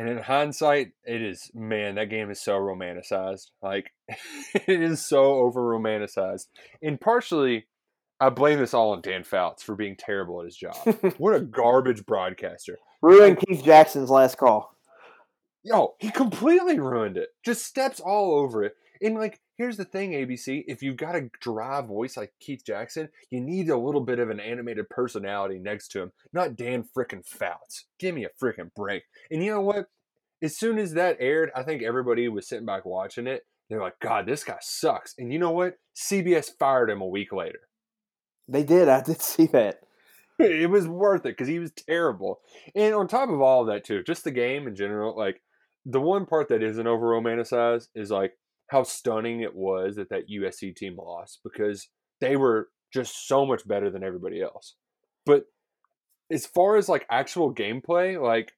And 0.00 0.08
in 0.08 0.16
hindsight, 0.16 0.92
it 1.04 1.20
is, 1.20 1.50
man, 1.52 1.96
that 1.96 2.08
game 2.08 2.30
is 2.30 2.40
so 2.40 2.58
romanticized. 2.58 3.50
Like, 3.62 3.92
it 4.54 4.80
is 4.80 5.04
so 5.04 5.34
over 5.34 5.60
romanticized. 5.60 6.46
And 6.80 6.98
partially, 6.98 7.66
I 8.18 8.30
blame 8.30 8.60
this 8.60 8.72
all 8.72 8.92
on 8.92 9.02
Dan 9.02 9.24
Fouts 9.24 9.62
for 9.62 9.74
being 9.74 9.96
terrible 9.96 10.40
at 10.40 10.46
his 10.46 10.56
job. 10.56 10.74
what 11.18 11.36
a 11.36 11.40
garbage 11.40 12.06
broadcaster. 12.06 12.78
Ruin 13.02 13.36
Keith 13.36 13.62
Jackson's 13.62 14.08
last 14.08 14.38
call. 14.38 14.74
Yo, 15.64 15.96
he 15.98 16.10
completely 16.10 16.80
ruined 16.80 17.18
it. 17.18 17.28
Just 17.44 17.66
steps 17.66 18.00
all 18.00 18.38
over 18.38 18.64
it. 18.64 18.76
And 19.02 19.16
like, 19.16 19.38
here's 19.60 19.76
the 19.76 19.84
thing, 19.84 20.12
ABC: 20.12 20.64
if 20.66 20.82
you've 20.82 20.96
got 20.96 21.14
a 21.14 21.28
dry 21.40 21.82
voice 21.82 22.16
like 22.16 22.32
Keith 22.40 22.62
Jackson, 22.66 23.10
you 23.28 23.42
need 23.42 23.68
a 23.68 23.76
little 23.76 24.00
bit 24.00 24.18
of 24.18 24.30
an 24.30 24.40
animated 24.40 24.88
personality 24.88 25.58
next 25.58 25.88
to 25.88 26.00
him, 26.00 26.12
not 26.32 26.56
Dan 26.56 26.82
frickin' 26.96 27.26
Fouts. 27.26 27.84
Give 27.98 28.14
me 28.14 28.24
a 28.24 28.30
frickin' 28.42 28.74
break. 28.74 29.02
And 29.30 29.44
you 29.44 29.50
know 29.50 29.60
what? 29.60 29.86
As 30.42 30.56
soon 30.56 30.78
as 30.78 30.94
that 30.94 31.18
aired, 31.20 31.50
I 31.54 31.62
think 31.62 31.82
everybody 31.82 32.26
was 32.28 32.48
sitting 32.48 32.64
back 32.64 32.86
watching 32.86 33.26
it. 33.26 33.42
They're 33.68 33.82
like, 33.82 34.00
God, 34.00 34.24
this 34.24 34.44
guy 34.44 34.56
sucks. 34.62 35.14
And 35.18 35.30
you 35.30 35.38
know 35.38 35.50
what? 35.50 35.74
CBS 35.94 36.50
fired 36.58 36.88
him 36.88 37.02
a 37.02 37.06
week 37.06 37.30
later. 37.30 37.60
They 38.48 38.62
did. 38.62 38.88
I 38.88 39.02
did 39.02 39.20
see 39.20 39.46
that. 39.48 39.80
it 40.38 40.70
was 40.70 40.88
worth 40.88 41.26
it 41.26 41.36
because 41.36 41.48
he 41.48 41.58
was 41.58 41.72
terrible. 41.72 42.40
And 42.74 42.94
on 42.94 43.08
top 43.08 43.28
of 43.28 43.42
all 43.42 43.60
of 43.60 43.66
that, 43.66 43.84
too, 43.84 44.02
just 44.02 44.24
the 44.24 44.30
game 44.30 44.66
in 44.66 44.74
general, 44.74 45.14
like 45.14 45.42
the 45.84 46.00
one 46.00 46.24
part 46.24 46.48
that 46.48 46.62
isn't 46.62 46.86
over 46.86 47.06
romanticized 47.06 47.88
is 47.94 48.10
like 48.10 48.32
how 48.70 48.82
stunning 48.84 49.40
it 49.40 49.54
was 49.54 49.96
that 49.96 50.10
that 50.10 50.28
USC 50.30 50.74
team 50.76 50.96
lost 50.96 51.40
because 51.42 51.88
they 52.20 52.36
were 52.36 52.68
just 52.92 53.26
so 53.26 53.44
much 53.44 53.66
better 53.66 53.90
than 53.90 54.04
everybody 54.04 54.40
else. 54.40 54.74
But 55.26 55.46
as 56.30 56.46
far 56.46 56.76
as 56.76 56.88
like 56.88 57.04
actual 57.10 57.52
gameplay, 57.54 58.20
like 58.20 58.52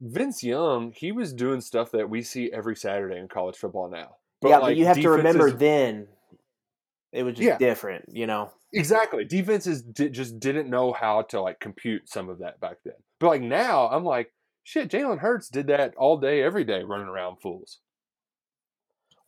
Vince 0.00 0.42
Young, 0.42 0.92
he 0.94 1.12
was 1.12 1.32
doing 1.32 1.60
stuff 1.60 1.90
that 1.92 2.10
we 2.10 2.22
see 2.22 2.52
every 2.52 2.76
Saturday 2.76 3.16
in 3.18 3.28
college 3.28 3.56
football 3.56 3.88
now. 3.90 4.16
yeah, 4.42 4.58
like, 4.58 4.62
but 4.62 4.76
you 4.76 4.84
have 4.86 5.00
to 5.00 5.10
remember 5.10 5.50
then 5.50 6.06
it 7.12 7.22
was 7.22 7.36
just 7.36 7.46
Yeah. 7.46 7.56
different, 7.58 8.04
you 8.12 8.26
know. 8.26 8.50
Exactly. 8.74 9.24
Defenses 9.24 9.82
di- 9.82 10.10
just 10.10 10.38
didn't 10.40 10.68
know 10.68 10.92
how 10.92 11.22
to 11.22 11.40
like 11.40 11.60
compute 11.60 12.08
some 12.08 12.28
of 12.28 12.40
that 12.40 12.60
back 12.60 12.78
then. 12.84 12.94
But 13.20 13.28
like 13.28 13.42
now, 13.42 13.88
I'm 13.88 14.04
like, 14.04 14.34
shit, 14.64 14.90
Jalen 14.90 15.20
Hurts 15.20 15.48
did 15.48 15.68
that 15.68 15.94
all 15.96 16.18
day, 16.18 16.42
every 16.42 16.64
day, 16.64 16.82
running 16.82 17.06
around 17.06 17.36
fools. 17.40 17.78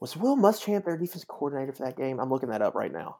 Was 0.00 0.16
Will 0.16 0.36
Muschamp 0.36 0.84
their 0.84 0.96
defense 0.96 1.24
coordinator 1.24 1.72
for 1.72 1.84
that 1.84 1.96
game? 1.96 2.20
I'm 2.20 2.30
looking 2.30 2.50
that 2.50 2.62
up 2.62 2.74
right 2.74 2.92
now. 2.92 3.18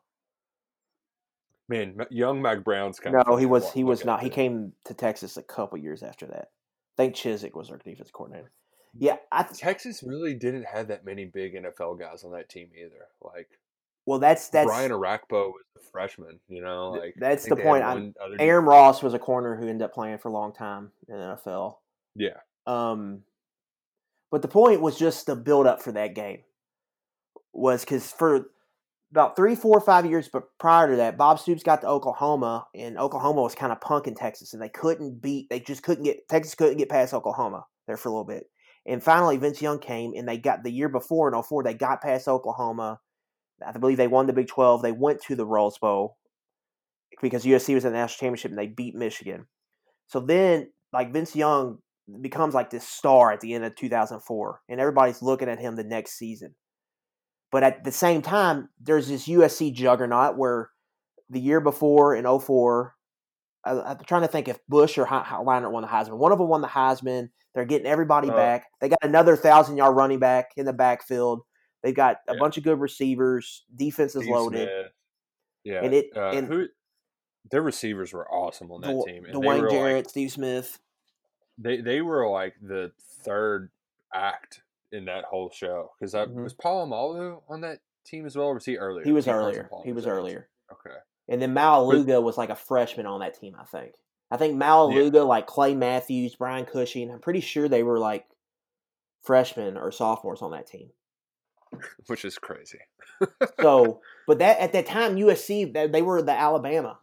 Man, 1.68 1.96
young 2.10 2.40
Mack 2.42 2.62
Brown's 2.62 3.00
kind 3.00 3.16
of 3.16 3.26
No, 3.26 3.36
he 3.36 3.46
was 3.46 3.72
he 3.72 3.82
was 3.82 4.04
not. 4.04 4.22
He 4.22 4.30
came 4.30 4.72
to 4.84 4.94
Texas 4.94 5.36
a 5.36 5.42
couple 5.42 5.78
years 5.78 6.02
after 6.02 6.26
that. 6.26 6.50
I 6.50 6.96
think 6.96 7.14
Chizik 7.14 7.54
was 7.54 7.68
their 7.68 7.78
defense 7.78 8.10
coordinator. 8.12 8.52
Yeah, 8.98 9.16
I 9.32 9.42
th- 9.42 9.58
Texas 9.58 10.02
really 10.02 10.34
didn't 10.34 10.64
have 10.64 10.88
that 10.88 11.04
many 11.04 11.24
big 11.26 11.54
NFL 11.54 11.98
guys 11.98 12.24
on 12.24 12.32
that 12.32 12.48
team 12.48 12.68
either. 12.78 13.08
Like 13.20 13.48
well 14.06 14.18
that's 14.20 14.48
that's 14.48 14.66
Brian 14.66 14.92
Orakpo 14.92 15.48
was 15.48 15.64
a 15.76 15.80
freshman, 15.90 16.38
you 16.48 16.62
know. 16.62 16.90
Like 16.92 17.14
that's 17.18 17.46
the 17.46 17.56
point. 17.56 17.82
I'm- 17.82 18.14
Aaron 18.38 18.64
Ross 18.64 19.02
was 19.02 19.12
a 19.14 19.18
corner 19.18 19.56
who 19.56 19.66
ended 19.68 19.82
up 19.82 19.92
playing 19.92 20.18
for 20.18 20.28
a 20.28 20.32
long 20.32 20.52
time 20.52 20.92
in 21.08 21.18
the 21.18 21.24
NFL. 21.44 21.78
Yeah, 22.14 22.38
Um, 22.66 23.24
but 24.30 24.40
the 24.40 24.48
point 24.48 24.80
was 24.80 24.96
just 24.98 25.26
the 25.26 25.36
build 25.36 25.66
up 25.66 25.82
for 25.82 25.92
that 25.92 26.14
game 26.14 26.44
was 27.52 27.80
because 27.80 28.12
for 28.12 28.46
about 29.10 29.36
three, 29.36 29.54
four, 29.54 29.80
five 29.80 30.06
years, 30.06 30.28
but 30.28 30.44
prior 30.58 30.90
to 30.90 30.96
that, 30.96 31.16
Bob 31.16 31.38
Stoops 31.38 31.62
got 31.62 31.80
to 31.80 31.88
Oklahoma, 31.88 32.66
and 32.74 32.98
Oklahoma 32.98 33.42
was 33.42 33.54
kind 33.54 33.72
of 33.72 33.80
punking 33.80 34.16
Texas, 34.16 34.52
and 34.52 34.62
they 34.62 34.68
couldn't 34.68 35.22
beat. 35.22 35.48
They 35.48 35.60
just 35.60 35.82
couldn't 35.82 36.04
get 36.04 36.28
Texas 36.28 36.54
couldn't 36.54 36.78
get 36.78 36.88
past 36.88 37.14
Oklahoma 37.14 37.64
there 37.86 37.96
for 37.96 38.08
a 38.08 38.12
little 38.12 38.26
bit, 38.26 38.44
and 38.84 39.02
finally 39.02 39.36
Vince 39.36 39.62
Young 39.62 39.78
came, 39.78 40.12
and 40.16 40.28
they 40.28 40.38
got 40.38 40.62
the 40.62 40.72
year 40.72 40.88
before 40.88 41.32
in 41.32 41.42
04, 41.42 41.62
they 41.62 41.74
got 41.74 42.02
past 42.02 42.28
Oklahoma. 42.28 43.00
I 43.66 43.72
believe 43.72 43.96
they 43.96 44.08
won 44.08 44.26
the 44.26 44.32
Big 44.32 44.48
Twelve. 44.48 44.82
They 44.82 44.92
went 44.92 45.22
to 45.22 45.34
the 45.34 45.46
Rose 45.46 45.78
Bowl 45.78 46.18
because 47.22 47.44
USC 47.44 47.74
was 47.74 47.84
in 47.84 47.92
the 47.92 47.98
national 47.98 48.26
championship, 48.26 48.50
and 48.50 48.58
they 48.58 48.66
beat 48.66 48.94
Michigan. 48.94 49.46
So 50.08 50.20
then, 50.20 50.70
like 50.92 51.12
Vince 51.12 51.34
Young 51.34 51.78
becomes 52.20 52.54
like 52.54 52.70
this 52.70 52.86
star 52.86 53.32
at 53.32 53.40
the 53.40 53.54
end 53.54 53.64
of 53.64 53.74
2004 53.74 54.60
and 54.68 54.80
everybody's 54.80 55.22
looking 55.22 55.48
at 55.48 55.58
him 55.58 55.74
the 55.74 55.84
next 55.84 56.12
season 56.12 56.54
but 57.50 57.62
at 57.62 57.84
the 57.84 57.92
same 57.92 58.22
time 58.22 58.68
there's 58.80 59.08
this 59.08 59.26
usc 59.28 59.72
juggernaut 59.74 60.36
where 60.36 60.70
the 61.30 61.40
year 61.40 61.60
before 61.60 62.14
in 62.14 62.24
04 62.40 62.94
I, 63.64 63.70
i'm 63.80 63.98
trying 64.06 64.22
to 64.22 64.28
think 64.28 64.48
if 64.48 64.58
bush 64.68 64.96
or 64.98 65.06
Leinart 65.06 65.72
won 65.72 65.82
the 65.82 65.88
heisman. 65.88 66.18
One 66.18 66.32
of 66.32 66.38
them 66.38 66.48
won 66.48 66.60
the 66.60 66.68
heisman. 66.68 67.30
They're 67.54 67.64
getting 67.64 67.86
everybody 67.86 68.28
back. 68.28 68.66
They 68.80 68.88
got 68.90 68.98
another 69.02 69.34
thousand 69.34 69.76
yard 69.78 69.96
running 69.96 70.18
back 70.18 70.50
in 70.56 70.66
the 70.66 70.72
backfield. 70.74 71.40
They've 71.82 71.94
got 71.94 72.18
a 72.28 72.34
Yeah. 72.34 72.38
bunch 72.38 72.58
of 72.58 72.64
good 72.64 72.78
receivers. 72.78 73.64
Defense 73.74 74.14
is 74.14 74.28
loaded. 74.28 74.68
Yeah, 75.64 75.82
And 75.82 75.94
it- 75.94 76.10
uh, 76.14 76.30
and- 76.32 76.46
who 76.46 76.66
their 77.50 77.62
receivers 77.62 78.12
were 78.12 78.30
awesome 78.30 78.70
on 78.70 78.82
that 78.82 79.02
team. 79.06 79.24
And 79.24 79.34
dwayne 79.34 79.70
jarrett 79.70 79.96
like 80.04 80.08
steve 80.10 80.30
smith. 80.32 80.78
they 81.58 81.80
they 81.80 82.02
were 82.02 82.28
like 82.28 82.54
the 82.60 82.92
third 83.24 83.70
act 84.12 84.62
in 84.96 85.04
that 85.04 85.24
whole 85.24 85.50
show 85.50 85.92
because 85.98 86.12
that 86.12 86.28
Mhm. 86.28 86.42
was 86.42 86.54
Polamalu 86.54 87.42
on 87.48 87.60
that 87.60 87.80
team 88.04 88.26
as 88.26 88.36
well. 88.36 88.48
Or 88.48 88.54
was 88.54 88.64
he 88.64 88.76
earlier? 88.76 89.04
he 89.04 89.12
was 89.12 89.24
Keith 89.26 89.34
earlier 89.34 89.70
he 89.84 89.92
was 89.92 90.06
earlier 90.06 90.48
Okay. 90.72 90.96
And 91.28 91.40
then 91.42 91.54
Maualuga 91.54 92.22
was 92.22 92.36
like 92.38 92.50
a 92.50 92.54
freshman 92.56 93.06
on 93.06 93.20
that 93.20 93.38
team, 93.38 93.56
I 93.58 93.64
think. 93.64 93.94
I 94.30 94.36
think 94.36 94.60
Maualuga, 94.60 95.26
like 95.26 95.46
Clay 95.46 95.74
Matthews, 95.74 96.34
Brian 96.34 96.64
Cushing, 96.64 97.10
I'm 97.10 97.20
pretty 97.20 97.40
sure 97.40 97.68
they 97.68 97.82
were 97.84 97.98
like 97.98 98.26
freshmen 99.22 99.76
or 99.76 99.90
sophomores 99.92 100.42
on 100.42 100.50
that 100.52 100.66
team. 100.66 100.90
Which 102.06 102.24
is 102.24 102.38
crazy. 102.38 102.78
So, 103.60 104.00
but 104.26 104.38
that 104.38 104.58
at 104.58 104.72
that 104.72 104.86
time, 104.86 105.16
USC 105.16 105.72
they, 105.72 105.86
they 105.86 106.02
were 106.02 106.22
the 106.22 106.32
Alabama, 106.32 106.98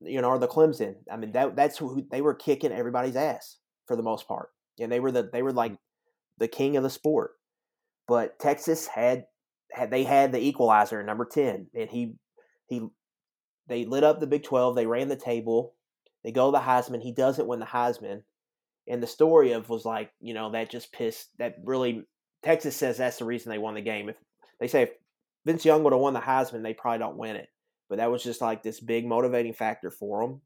you 0.00 0.20
know, 0.20 0.28
or 0.28 0.38
the 0.38 0.48
Clemson. 0.48 0.96
I 1.10 1.16
mean, 1.16 1.32
that 1.32 1.56
that's 1.56 1.78
who 1.78 2.06
they 2.10 2.20
were 2.20 2.34
kicking 2.34 2.72
everybody's 2.72 3.16
ass 3.16 3.58
for 3.86 3.96
the 3.96 4.02
most 4.02 4.26
part, 4.28 4.50
and 4.80 4.90
they 4.90 5.00
were 5.00 5.12
the 5.12 5.28
they 5.30 5.42
were 5.42 5.52
like 5.52 5.72
the 6.38 6.48
king 6.48 6.76
of 6.76 6.82
the 6.82 6.90
sport. 6.90 7.32
But 8.06 8.38
Texas 8.38 8.86
had 8.86 9.26
had 9.72 9.90
they 9.90 10.04
had 10.04 10.32
the 10.32 10.40
equalizer, 10.40 11.02
number 11.02 11.24
ten, 11.24 11.68
and 11.74 11.90
he 11.90 12.14
he 12.66 12.86
they 13.66 13.84
lit 13.84 14.04
up 14.04 14.20
the 14.20 14.26
Big 14.26 14.44
Twelve. 14.44 14.74
They 14.74 14.86
ran 14.86 15.08
the 15.08 15.16
table. 15.16 15.74
They 16.24 16.32
go 16.32 16.50
to 16.50 16.58
the 16.58 16.64
Heisman. 16.64 17.02
He 17.02 17.12
doesn't 17.12 17.46
win 17.46 17.60
the 17.60 17.66
Heisman, 17.66 18.22
and 18.88 19.02
the 19.02 19.06
story 19.06 19.52
of 19.52 19.68
was 19.68 19.84
like 19.84 20.10
you 20.20 20.34
know 20.34 20.50
that 20.52 20.70
just 20.70 20.92
pissed 20.92 21.28
that 21.38 21.56
really 21.64 22.04
Texas 22.42 22.76
says 22.76 22.96
that's 22.96 23.18
the 23.18 23.24
reason 23.24 23.50
they 23.50 23.58
won 23.58 23.74
the 23.74 23.80
game. 23.80 24.08
If 24.08 24.16
they 24.60 24.68
say 24.68 24.82
if 24.82 24.90
Vince 25.44 25.64
Young 25.64 25.82
would 25.84 25.92
have 25.92 26.00
won 26.00 26.14
the 26.14 26.20
Heisman, 26.20 26.62
they 26.62 26.74
probably 26.74 26.98
don't 26.98 27.18
win 27.18 27.36
it. 27.36 27.48
But 27.88 27.98
that 27.98 28.10
was 28.10 28.22
just 28.22 28.40
like 28.40 28.62
this 28.62 28.80
big 28.80 29.06
motivating 29.06 29.54
factor 29.54 29.90
for 29.90 30.22
them, 30.22 30.40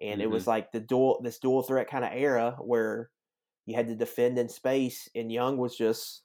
and 0.00 0.20
it 0.20 0.24
mm-hmm. 0.24 0.32
was 0.32 0.46
like 0.46 0.72
the 0.72 0.80
dual 0.80 1.20
this 1.22 1.38
dual 1.38 1.62
threat 1.62 1.88
kind 1.88 2.04
of 2.04 2.12
era 2.12 2.56
where 2.60 3.10
you 3.70 3.76
had 3.76 3.88
to 3.88 3.94
defend 3.94 4.38
in 4.38 4.48
space, 4.48 5.08
and 5.14 5.32
Young 5.32 5.56
was 5.56 5.76
just 5.76 6.22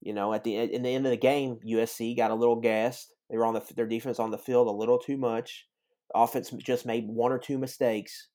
you 0.00 0.12
know 0.12 0.32
at 0.32 0.44
the 0.44 0.56
in 0.56 0.82
the 0.82 0.94
end 0.94 1.06
of 1.06 1.10
the 1.10 1.16
game, 1.16 1.58
USC 1.66 2.16
got 2.16 2.30
a 2.30 2.34
little 2.34 2.60
gassed. 2.60 3.12
They 3.30 3.36
were 3.36 3.46
on 3.46 3.54
the 3.54 3.62
their 3.74 3.86
defense 3.86 4.18
on 4.18 4.30
the 4.30 4.38
field 4.38 4.68
a 4.68 4.70
little 4.70 4.98
too 4.98 5.16
much. 5.16 5.66
The 6.12 6.20
offense 6.20 6.50
just 6.50 6.86
made 6.86 7.08
one 7.08 7.32
or 7.32 7.38
two 7.38 7.58
mistakes, 7.58 8.28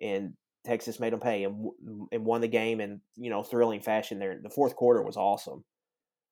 and 0.00 0.34
Texas 0.64 0.98
made 0.98 1.12
them 1.12 1.20
pay 1.20 1.44
and 1.44 1.70
and 2.12 2.24
won 2.24 2.40
the 2.40 2.48
game 2.48 2.80
in 2.80 3.00
you 3.16 3.30
know 3.30 3.42
thrilling 3.42 3.80
fashion. 3.80 4.18
There, 4.18 4.38
the 4.42 4.50
fourth 4.50 4.76
quarter 4.76 5.02
was 5.02 5.16
awesome. 5.16 5.64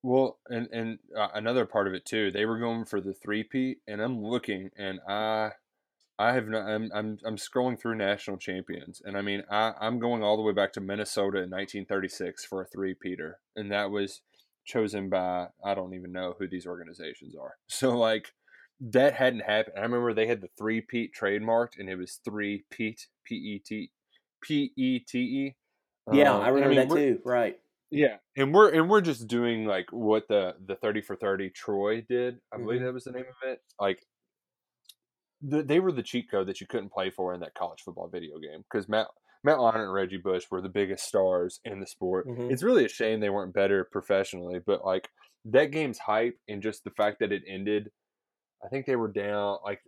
Well, 0.02 0.38
and 0.48 0.68
and 0.70 0.98
uh, 1.16 1.28
another 1.34 1.64
part 1.64 1.86
of 1.88 1.94
it 1.94 2.04
too, 2.04 2.30
they 2.30 2.44
were 2.44 2.58
going 2.58 2.84
for 2.84 3.00
the 3.00 3.14
three 3.14 3.42
P, 3.42 3.76
and 3.88 4.02
I'm 4.02 4.22
looking, 4.22 4.68
and 4.76 5.00
I, 5.08 5.52
I 6.18 6.32
have 6.34 6.48
not. 6.48 6.66
I'm 6.68 6.90
I'm 6.94 7.18
I'm 7.24 7.36
scrolling 7.36 7.78
through 7.80 7.96
national 7.96 8.36
champions, 8.38 9.00
and 9.04 9.16
I 9.16 9.22
mean, 9.22 9.42
I 9.50 9.74
I'm 9.80 9.98
going 9.98 10.22
all 10.22 10.36
the 10.36 10.42
way 10.42 10.52
back 10.52 10.72
to 10.74 10.80
Minnesota 10.80 11.42
in 11.42 11.50
1936 11.50 12.44
for 12.44 12.62
a 12.62 12.66
three 12.66 12.94
Peter, 12.94 13.40
and 13.56 13.70
that 13.72 13.90
was 13.90 14.22
chosen 14.64 15.08
by 15.10 15.48
I 15.64 15.74
don't 15.74 15.94
even 15.94 16.12
know 16.12 16.34
who 16.38 16.48
these 16.48 16.66
organizations 16.66 17.34
are. 17.36 17.56
So 17.68 17.98
like 17.98 18.32
that 18.80 19.14
hadn't 19.14 19.40
happened. 19.40 19.76
I 19.78 19.82
remember 19.82 20.12
they 20.14 20.26
had 20.26 20.40
the 20.40 20.50
three 20.58 20.80
Pete 20.80 21.12
trademarked, 21.18 21.78
and 21.78 21.88
it 21.88 21.96
was 21.96 22.20
three 22.24 22.64
Pete 22.70 23.08
P 23.24 23.34
E 23.36 23.58
T 23.64 23.90
P 24.42 24.72
E 24.76 25.00
T 25.00 25.18
E. 25.18 25.56
Yeah, 26.10 26.32
Um, 26.32 26.38
I 26.38 26.48
remember 26.48 26.74
mean, 26.76 26.76
that 26.76 26.90
too. 26.90 27.20
Right. 27.24 27.60
Yeah, 27.90 28.18
and 28.36 28.52
we're 28.52 28.70
and 28.72 28.88
we're 28.90 29.00
just 29.02 29.28
doing 29.28 29.66
like 29.66 29.92
what 29.92 30.26
the 30.28 30.56
the 30.64 30.74
thirty 30.76 31.00
for 31.00 31.16
thirty 31.16 31.50
Troy 31.50 32.00
did. 32.02 32.40
I 32.52 32.58
believe 32.58 32.80
Mhm. 32.80 32.84
that 32.86 32.92
was 32.92 33.04
the 33.04 33.12
name 33.12 33.26
of 33.26 33.48
it. 33.48 33.60
Like, 33.78 34.04
the, 35.46 35.62
they 35.62 35.80
were 35.80 35.92
the 35.92 36.02
cheat 36.02 36.30
code 36.30 36.46
that 36.48 36.60
you 36.60 36.66
couldn't 36.66 36.92
play 36.92 37.10
for 37.10 37.34
in 37.34 37.40
that 37.40 37.54
college 37.54 37.80
football 37.82 38.08
video 38.08 38.38
game 38.38 38.62
because 38.70 38.88
Matt 38.88 39.08
Matt 39.42 39.58
Leinart 39.58 39.84
and 39.84 39.92
Reggie 39.92 40.16
Bush 40.16 40.44
were 40.50 40.62
the 40.62 40.68
biggest 40.70 41.04
stars 41.06 41.60
in 41.64 41.78
the 41.80 41.86
sport. 41.86 42.26
Mhm. 42.26 42.50
It's 42.50 42.62
really 42.62 42.84
a 42.86 42.88
shame 42.88 43.20
they 43.20 43.28
weren't 43.30 43.52
better 43.52 43.84
professionally, 43.84 44.58
but 44.64 44.84
like 44.84 45.08
that 45.44 45.66
game's 45.70 45.98
hype 45.98 46.38
and 46.48 46.62
just 46.62 46.82
the 46.84 46.90
fact 46.90 47.18
that 47.20 47.30
it 47.32 47.42
ended. 47.46 47.90
I 48.64 48.68
think 48.68 48.86
they 48.86 48.96
were 48.96 49.12
down 49.12 49.58
like 49.64 49.82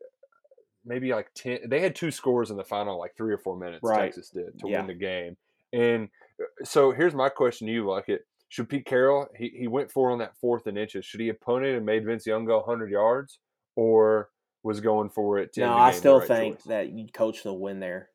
maybe 0.84 1.10
like 1.12 1.30
10 1.34 1.68
they 1.68 1.80
had 1.80 1.94
two 1.94 2.10
scores 2.10 2.50
in 2.50 2.56
the 2.56 2.64
final 2.64 2.98
like 2.98 3.16
three 3.16 3.32
or 3.32 3.38
four 3.38 3.56
minutes 3.56 3.80
Right. 3.82 4.02
texas 4.12 4.30
did 4.30 4.58
to 4.60 4.68
Yeah. 4.68 4.78
win 4.78 4.86
the 4.88 4.94
game 4.94 5.36
and 5.72 6.08
uh, 6.40 6.44
so 6.64 6.92
here's 6.92 7.14
my 7.14 7.28
question 7.28 7.66
to 7.66 7.72
you 7.72 7.84
Luckett. 7.84 8.20
should 8.50 8.68
pete 8.68 8.86
carroll 8.86 9.26
he, 9.36 9.48
he 9.48 9.66
went 9.66 9.90
for 9.90 10.12
on 10.12 10.18
that 10.18 10.36
fourth 10.36 10.66
and 10.68 10.78
inches 10.78 11.04
should 11.04 11.18
he 11.20 11.26
have 11.26 11.40
punted 11.40 11.74
and 11.74 11.84
made 11.84 12.04
vince 12.04 12.24
young 12.26 12.44
go 12.44 12.58
100 12.58 12.90
yards 12.90 13.40
or 13.74 14.30
was 14.66 14.80
going 14.80 15.08
for 15.10 15.38
it 15.38 15.56
No, 15.56 15.72
I 15.74 15.92
still 15.92 16.18
right 16.18 16.28
think 16.28 16.56
choice? 16.56 16.64
that 16.64 16.90
you 16.90 17.06
coach 17.12 17.42
the 17.42 17.52
win 17.52 17.80
there. 17.80 18.10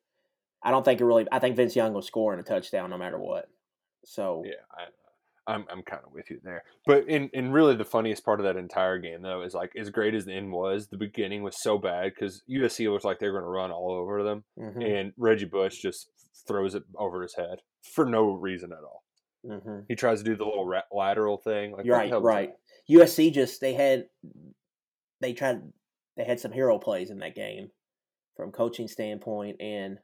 I 0.61 0.69
don't 0.69 0.83
think 0.85 1.01
it 1.01 1.05
really. 1.05 1.25
I 1.31 1.39
think 1.39 1.55
Vince 1.55 1.75
Young 1.75 1.93
was 1.93 2.05
scoring 2.05 2.39
a 2.39 2.43
touchdown 2.43 2.89
no 2.89 2.97
matter 2.97 3.17
what. 3.17 3.49
So 4.05 4.43
yeah 4.45 4.53
I, 4.71 5.51
I'm, 5.53 5.65
I'm 5.71 5.81
kind 5.83 6.01
of 6.05 6.11
with 6.13 6.29
you 6.29 6.39
there 6.43 6.63
but 6.85 7.07
in, 7.07 7.29
in 7.33 7.51
really 7.51 7.75
the 7.75 7.83
funniest 7.85 8.23
part 8.23 8.39
of 8.39 8.45
that 8.45 8.57
entire 8.57 8.97
game 8.99 9.21
though 9.21 9.41
is 9.43 9.53
like 9.55 9.71
as 9.75 9.89
great 9.89 10.13
as 10.15 10.25
the 10.25 10.33
end 10.33 10.51
was 10.51 10.87
the 10.87 10.97
beginning 10.97 11.41
was 11.43 11.61
so 11.61 11.77
bad 11.79 12.11
because 12.13 12.41
usc 12.49 12.91
looked 12.91 13.05
like 13.05 13.19
they 13.19 13.27
were 13.27 13.33
going 13.33 13.43
to 13.43 13.49
run 13.49 13.71
all 13.71 13.91
over 13.91 14.23
them 14.23 14.43
mhm, 14.57 14.83
and 14.99 15.13
Reggie 15.17 15.45
Bush 15.45 15.79
just 15.81 16.09
throws 16.47 16.73
it 16.75 16.83
over 16.95 17.21
his 17.23 17.35
head 17.35 17.59
for 17.93 18.05
no 18.05 18.31
reason 18.31 18.71
at 18.71 18.83
all. 18.83 19.03
mhm. 19.45 19.85
He 19.87 19.95
tries 19.95 20.19
to 20.19 20.25
do 20.25 20.35
the 20.35 20.45
little 20.45 20.65
ra- 20.65 20.81
lateral 20.91 21.37
thing. 21.37 21.71
Like, 21.71 21.85
You're 21.85 21.97
what 21.97 22.09
the 22.09 22.19
right, 22.21 22.49
right. 22.49 22.53
USC 22.89 23.31
just 23.33 23.61
they 23.61 23.73
had 23.73 24.05
they 25.19 25.33
tried 25.33 25.61
they 26.21 26.27
had 26.27 26.39
some 26.39 26.51
hero 26.51 26.77
plays 26.77 27.09
in 27.09 27.19
that 27.19 27.35
game 27.35 27.71
from 28.35 28.51
coaching 28.51 28.87
standpoint 28.87 29.57
and? 29.59 29.99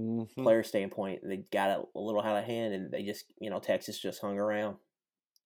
Mhm. 0.00 0.28
player 0.44 0.62
standpoint. 0.62 1.22
They 1.24 1.38
got 1.52 1.70
it 1.80 1.86
a 1.96 1.98
little 1.98 2.20
out 2.22 2.38
of 2.38 2.44
hand, 2.44 2.72
and 2.72 2.92
they 2.92 3.02
just 3.02 3.24
you 3.40 3.50
know 3.50 3.58
Texas 3.58 3.98
just 3.98 4.20
hung 4.20 4.38
around, 4.38 4.76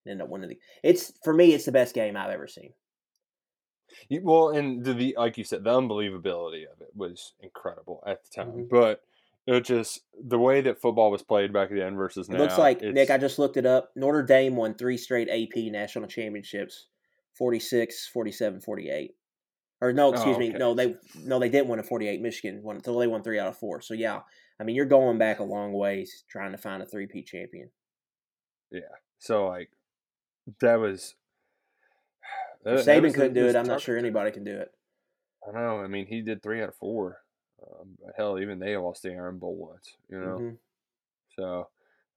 and 0.05 0.11
ended 0.11 0.25
up 0.25 0.29
winning 0.29 0.49
the. 0.49 0.59
It's 0.83 1.11
for 1.23 1.33
me, 1.33 1.53
it's 1.55 1.65
the 1.65 1.71
best 1.71 1.95
game 1.95 2.15
I've 2.15 2.29
ever 2.29 2.45
seen. 2.47 2.71
You- 4.09 4.21
Well, 4.23 4.49
and 4.49 4.83
the, 4.85 4.93
the 4.93 5.15
like 5.17 5.39
you 5.39 5.43
said, 5.43 5.63
the 5.63 5.71
unbelievability 5.71 6.65
of 6.71 6.81
it 6.81 6.95
was 6.95 7.33
incredible 7.39 8.03
at 8.05 8.23
the 8.23 8.29
time. 8.29 8.51
Mhm. 8.51 8.69
But 8.69 9.01
it 9.47 9.61
just 9.61 10.01
the 10.13 10.37
way 10.37 10.61
that 10.61 10.79
football 10.79 11.09
was 11.09 11.23
played 11.23 11.51
back 11.51 11.69
then 11.71 11.95
versus 11.95 12.29
It 12.29 12.33
now. 12.33 12.39
looks 12.39 12.59
like 12.59 12.81
Nick. 12.81 13.09
I 13.09 13.17
just 13.17 13.39
looked 13.39 13.57
it 13.57 13.65
up. 13.65 13.91
Notre 13.95 14.21
Dame 14.21 14.55
won 14.55 14.75
three 14.75 14.97
straight 14.97 15.29
AP 15.29 15.71
national 15.71 16.07
championships, 16.07 16.89
46, 17.39 18.07
47, 18.07 18.61
48. 18.61 19.15
Or 19.83 19.91
no, 19.91 20.07
Oh, 20.07 20.13
excuse 20.13 20.37
me, 20.37 20.49
no, 20.49 20.73
they 20.73 20.95
no 21.25 21.39
they 21.39 21.49
didn't 21.49 21.67
win 21.67 21.79
a 21.79 21.83
48. 21.83 22.21
Michigan 22.21 22.63
won, 22.63 22.81
so 22.81 22.97
they 22.97 23.07
won 23.07 23.21
three 23.21 23.37
out 23.37 23.47
of 23.49 23.57
four. 23.57 23.81
So 23.81 23.93
yeah, 23.93 24.21
I 24.59 24.63
mean 24.63 24.75
you're 24.77 24.85
going 24.85 25.17
back 25.17 25.39
a 25.39 25.43
long 25.43 25.73
ways 25.73 26.23
trying 26.29 26.51
to 26.53 26.57
find 26.57 26.81
a 26.81 26.85
three 26.85 27.05
P 27.05 27.21
champion. 27.21 27.69
Yeah, 28.71 28.81
so 29.19 29.47
like 29.47 29.69
that 30.61 30.75
was. 30.79 31.15
that- 32.63 32.79
If 32.79 32.85
that 32.85 32.97
Saban 32.97 33.01
was 33.03 33.13
couldn't 33.13 33.33
do 33.33 33.45
it, 33.47 33.55
I'm 33.57 33.65
not 33.65 33.81
sure 33.81 33.97
anybody 33.97 34.31
can 34.31 34.45
do 34.45 34.55
it. 34.57 34.71
I 35.45 35.51
know. 35.51 35.81
I 35.81 35.87
mean, 35.87 36.05
he 36.07 36.21
did 36.21 36.41
three 36.41 36.61
out 36.63 36.69
of 36.69 36.75
four. 36.77 37.17
Um, 37.61 37.97
but 38.01 38.13
hell, 38.15 38.39
even 38.39 38.59
they 38.59 38.77
lost 38.77 39.03
the 39.03 39.11
Iron 39.11 39.37
Bowl 39.37 39.55
once. 39.55 39.97
You 40.09 40.19
know. 40.21 40.37
Mhm. 40.39 40.57
So, 41.37 41.69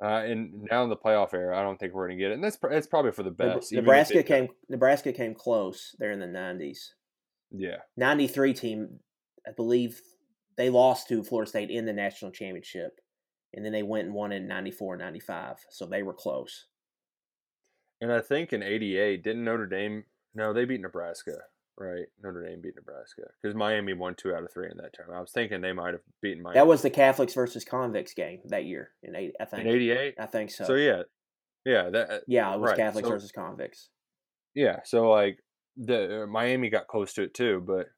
uh, 0.05 0.07
and 0.25 0.69
now 0.71 0.85
in 0.85 0.91
the 0.91 0.97
playoff 0.97 1.35
era, 1.35 1.59
I 1.59 1.63
don't 1.63 1.79
think 1.81 1.95
we're 1.95 2.07
going 2.07 2.19
to 2.19 2.23
get 2.25 2.31
it. 2.31 2.35
And 2.35 2.45
that's 2.45 2.57
pr- 2.57 2.71
it's 2.71 2.87
probably 2.87 3.11
for 3.13 3.23
the 3.25 3.31
best. 3.33 3.73
Nebraska 3.73 4.23
came 4.23 4.49
Nebraska 4.69 5.13
came 5.13 5.35
close 5.35 5.97
there 5.99 6.13
in 6.13 6.21
the 6.21 6.27
90s. 6.27 6.93
Yeah, 7.51 7.77
93 7.97 8.55
team, 8.55 9.01
I 9.47 9.53
believe 9.53 10.01
they 10.57 10.71
lost 10.71 11.09
to 11.09 11.23
Florida 11.23 11.49
State 11.49 11.71
in 11.71 11.85
the 11.87 11.93
national 11.93 12.31
championship. 12.33 13.01
And 13.55 13.65
then 13.65 13.73
they 13.73 13.83
went 13.85 14.07
and 14.07 14.15
won 14.15 14.33
in 14.33 14.47
94 14.49 14.97
95. 14.97 15.57
So 15.71 15.87
they 15.87 16.03
were 16.03 16.13
close. 16.13 16.67
and 18.01 18.13
I 18.13 18.21
think 18.21 18.53
in 18.53 18.63
'88, 18.63 19.23
didn't 19.23 19.45
Notre 19.45 19.67
Dame? 19.67 20.05
No, 20.35 20.53
they 20.53 20.67
beat 20.67 20.83
Nebraska, 20.83 21.33
right? 21.79 22.07
Notre 22.23 22.47
Dame 22.47 22.61
beat 22.61 22.75
Nebraska 22.77 23.23
because 23.41 23.55
Miami 23.57 23.95
won 23.95 24.15
two 24.15 24.35
out 24.35 24.43
of 24.43 24.53
three 24.53 24.69
in 24.71 24.77
that 24.79 24.93
term. 24.95 25.15
I 25.15 25.21
was 25.21 25.33
thinking 25.33 25.61
they 25.63 25.73
might 25.73 25.95
have 25.95 26.03
beaten 26.21 26.43
Miami. 26.43 26.57
That 26.59 26.67
was 26.67 26.83
the 26.83 26.91
Catholics 26.91 27.33
versus 27.33 27.65
convicts 27.65 28.13
game 28.13 28.41
that 28.47 28.65
year 28.67 28.91
in 29.03 29.17
eight. 29.17 29.33
I 29.41 29.47
think. 29.47 29.63
in 29.63 29.69
'88. 29.69 30.15
I 30.19 30.27
think 30.27 30.51
so. 30.51 30.65
So 30.65 30.75
yeah, 30.75 31.03
yeah, 31.65 31.89
that 31.91 32.25
yeah, 32.27 32.53
it 32.53 32.61
was 32.61 32.71
right, 32.71 32.77
Catholics 32.77 33.07
so- 33.09 33.15
versus 33.15 33.33
convicts. 33.33 33.89
yeah. 34.55 34.81
So 34.85 35.09
like 35.11 35.39
the 35.77 36.23
uh, 36.23 36.27
Miami 36.27 36.71
got 36.71 36.87
close 36.87 37.13
to 37.15 37.23
it 37.23 37.35
too, 37.35 37.63
but 37.67 37.89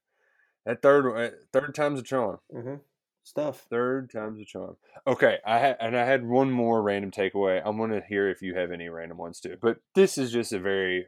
that 0.65 0.81
third 0.81 1.09
uh, 1.15 1.35
third 1.53 1.73
time's 1.75 1.99
a 1.99 2.03
charm. 2.03 2.39
Mm-hmm. 2.53 2.75
Stuff. 3.23 3.65
Third 3.69 4.09
time's 4.11 4.39
a 4.41 4.45
charm. 4.45 4.77
Okay, 5.05 5.37
I 5.45 5.59
had 5.59 5.77
and 5.79 5.95
I 5.95 6.05
had 6.05 6.25
one 6.25 6.51
more 6.51 6.81
random 6.81 7.11
takeaway. 7.11 7.61
I'm 7.63 7.77
gonna 7.77 8.01
hear 8.07 8.29
if 8.29 8.41
you 8.41 8.55
have 8.55 8.71
any 8.71 8.89
random 8.89 9.17
ones 9.17 9.39
too. 9.39 9.57
But 9.61 9.77
this 9.95 10.17
is 10.17 10.31
just 10.31 10.51
a 10.53 10.59
very, 10.59 11.07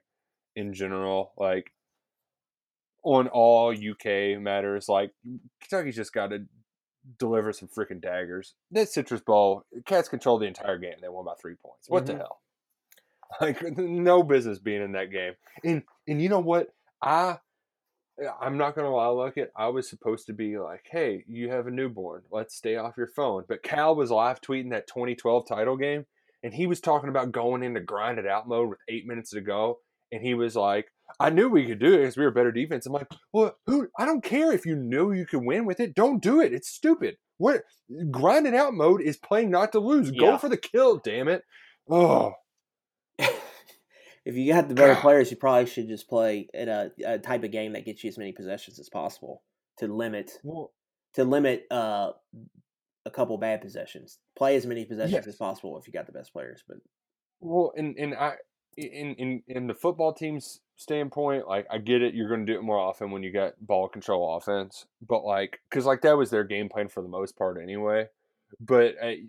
in 0.56 0.74
general, 0.74 1.34
like 1.38 1.72
on 3.04 3.28
all 3.28 3.72
UK 3.74 4.40
matters. 4.40 4.88
Like 4.88 5.12
Kentucky's 5.62 5.96
just 5.96 6.14
got 6.14 6.28
to 6.28 6.46
deliver 7.18 7.52
some 7.52 7.68
freaking 7.68 8.00
daggers. 8.02 8.54
That 8.70 8.90
Citrus 8.90 9.22
Bowl, 9.22 9.66
Cats 9.86 10.08
controlled 10.08 10.44
the 10.44 10.48
entire 10.48 10.78
game. 10.78 10.94
They 11.02 11.10
won 11.10 11.26
by 11.26 11.34
three 11.42 11.56
points. 11.56 11.90
What 11.90 12.06
the 12.06 12.14
Mhm. 12.14 12.18
hell? 12.18 12.41
Like 13.42 13.78
no 13.78 14.24
business 14.24 14.60
being 14.60 14.82
in 14.82 14.92
that 14.92 15.12
game. 15.12 15.34
And 15.64 15.84
and 16.08 16.22
you 16.22 16.30
know 16.30 16.40
what? 16.40 16.70
I 17.02 17.38
I'm 18.40 18.58
not 18.58 18.76
gonna 18.76 18.94
lie, 18.94 19.08
look 19.10 19.38
it. 19.38 19.52
I 19.56 19.70
was 19.70 19.90
supposed 19.90 20.28
to 20.28 20.34
be 20.34 20.58
like, 20.58 20.86
"Hey, 20.90 21.24
you 21.28 21.50
have 21.50 21.68
a 21.68 21.72
newborn. 21.72 22.24
Let's 22.32 22.56
stay 22.56 22.76
off 22.76 22.98
your 22.98 23.08
phone." 23.08 23.46
But 23.48 23.64
Cal 23.64 23.96
was 23.96 24.12
live 24.12 24.42
tweeting 24.42 24.72
that 24.72 24.88
2012 24.88 25.48
title 25.48 25.78
game, 25.78 26.06
and 26.44 26.54
he 26.54 26.68
was 26.68 26.80
talking 26.80 27.10
about 27.10 27.32
going 27.32 27.64
into 27.64 27.80
grind 27.80 28.20
it 28.20 28.28
out 28.28 28.48
mode 28.48 28.70
with 28.70 28.80
eight 28.90 29.08
minutes 29.08 29.32
to 29.32 29.42
go, 29.42 29.80
and 30.12 30.22
he 30.22 30.34
was 30.34 30.56
like, 30.56 30.92
"I 31.20 31.30
knew 31.30 31.50
we 31.50 31.66
could 31.66 31.80
do 31.80 31.94
it 31.94 32.00
because 32.00 32.18
we 32.18 32.26
were 32.26 32.32
better 32.32 32.52
defense." 32.52 32.86
I'm 32.86 32.94
like, 32.94 33.12
"Well, 33.34 33.58
who? 33.66 33.88
I 33.98 34.06
don't 34.06 34.24
care 34.24 34.52
if 34.52 34.66
you 34.66 34.76
knew 34.76 35.14
you 35.14 35.26
could 35.26 35.44
win 35.44 35.66
with 35.66 35.80
it. 35.80 35.96
Don't 35.96 36.22
do 36.22 36.42
it. 36.42 36.54
It's 36.54 36.70
stupid. 36.70 37.18
What 37.38 37.64
grind 38.12 38.46
it 38.46 38.54
out 38.54 38.74
mode 38.74 39.02
is 39.02 39.18
playing 39.18 39.50
not 39.50 39.72
to 39.72 39.80
lose. 39.80 40.12
Go 40.12 40.38
for 40.38 40.50
the 40.50 40.58
kill. 40.58 40.98
Damn 40.98 41.28
it. 41.28 41.44
Oh, 41.90 42.34
if 44.26 44.36
you 44.36 44.52
got 44.52 44.68
the 44.68 44.76
better 44.76 44.96
players, 44.96 45.32
you 45.32 45.38
probably 45.38 45.66
should 45.66 45.88
just 45.88 46.08
play 46.08 46.48
at 46.54 46.68
a, 46.68 46.92
a 47.06 47.20
type 47.20 47.44
of 47.44 47.52
game 47.52 47.74
that 47.74 47.86
gets 47.86 48.04
you 48.04 48.10
as 48.10 48.18
many 48.18 48.32
possessions 48.32 48.80
as 48.80 48.90
possible 48.90 49.44
to 49.78 49.88
limit 49.88 50.32
well, 50.44 50.72
to 51.14 51.24
limit 51.24 51.66
uh, 51.72 52.12
a 53.06 53.12
couple 53.12 53.38
bad 53.38 53.62
possessions. 53.62 54.20
Play 54.36 54.56
as 54.56 54.66
many 54.66 54.86
possessions 54.86 55.26
Yes. 55.26 55.28
as 55.28 55.36
possible 55.36 55.78
if 55.78 55.88
you 55.88 55.94
got 55.94 56.06
the 56.06 56.14
best 56.14 56.34
players. 56.34 56.64
But 56.68 56.78
Well, 57.40 57.74
and 57.76 57.96
and 57.98 58.14
I 58.16 58.36
in 58.78 59.16
in 59.16 59.44
in 59.48 59.68
the 59.68 59.74
football 59.74 60.14
team's 60.14 60.62
standpoint, 60.78 61.48
like 61.48 61.68
I 61.72 61.78
get 61.78 62.02
it, 62.02 62.14
you're 62.14 62.30
going 62.30 62.46
to 62.46 62.52
do 62.52 62.58
it 62.58 62.64
more 62.64 62.80
often 62.80 63.12
when 63.12 63.24
you 63.24 63.32
got 63.32 63.54
ball 63.60 63.88
control 63.88 64.36
offense, 64.36 64.86
but 65.08 65.24
like 65.24 65.60
because 65.70 65.86
like 65.86 66.02
that 66.02 66.18
was 66.18 66.30
their 66.30 66.44
game 66.44 66.70
plan 66.70 66.88
for 66.88 67.02
the 67.02 67.10
most 67.10 67.38
part 67.38 67.58
anyway. 67.62 68.08
But 68.60 68.96
I, 69.02 69.24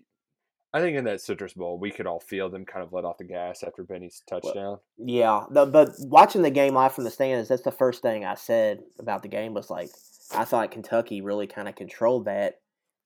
I 0.75 0.81
think 0.81 0.97
in 0.97 1.05
that 1.05 1.21
Citrus 1.21 1.53
Bowl, 1.53 1.79
we 1.79 1.91
could 1.91 2.07
all 2.07 2.21
feel 2.21 2.49
them 2.49 2.65
kind 2.65 2.83
of 2.83 2.93
let 2.93 3.05
off 3.05 3.19
the 3.19 3.25
gas 3.25 3.63
after 3.63 3.85
Benny's 3.85 4.23
touchdown. 4.27 4.79
yeah, 4.97 5.45
the, 5.51 5.67
but 5.67 5.91
watching 5.99 6.43
the 6.43 6.51
game 6.51 6.75
live 6.75 6.95
from 6.95 7.05
the 7.05 7.11
stands, 7.11 7.49
that's 7.49 7.63
the 7.63 7.71
first 7.71 8.01
thing 8.01 8.25
I 8.25 8.35
said 8.35 8.81
about 8.99 9.23
the 9.23 9.29
game 9.29 9.53
was 9.53 9.69
like 9.69 9.91
I 10.35 10.45
thought 10.45 10.71
Kentucky 10.71 11.21
really 11.21 11.47
kind 11.47 11.69
of 11.69 11.75
controlled 11.75 12.25
that, 12.25 12.55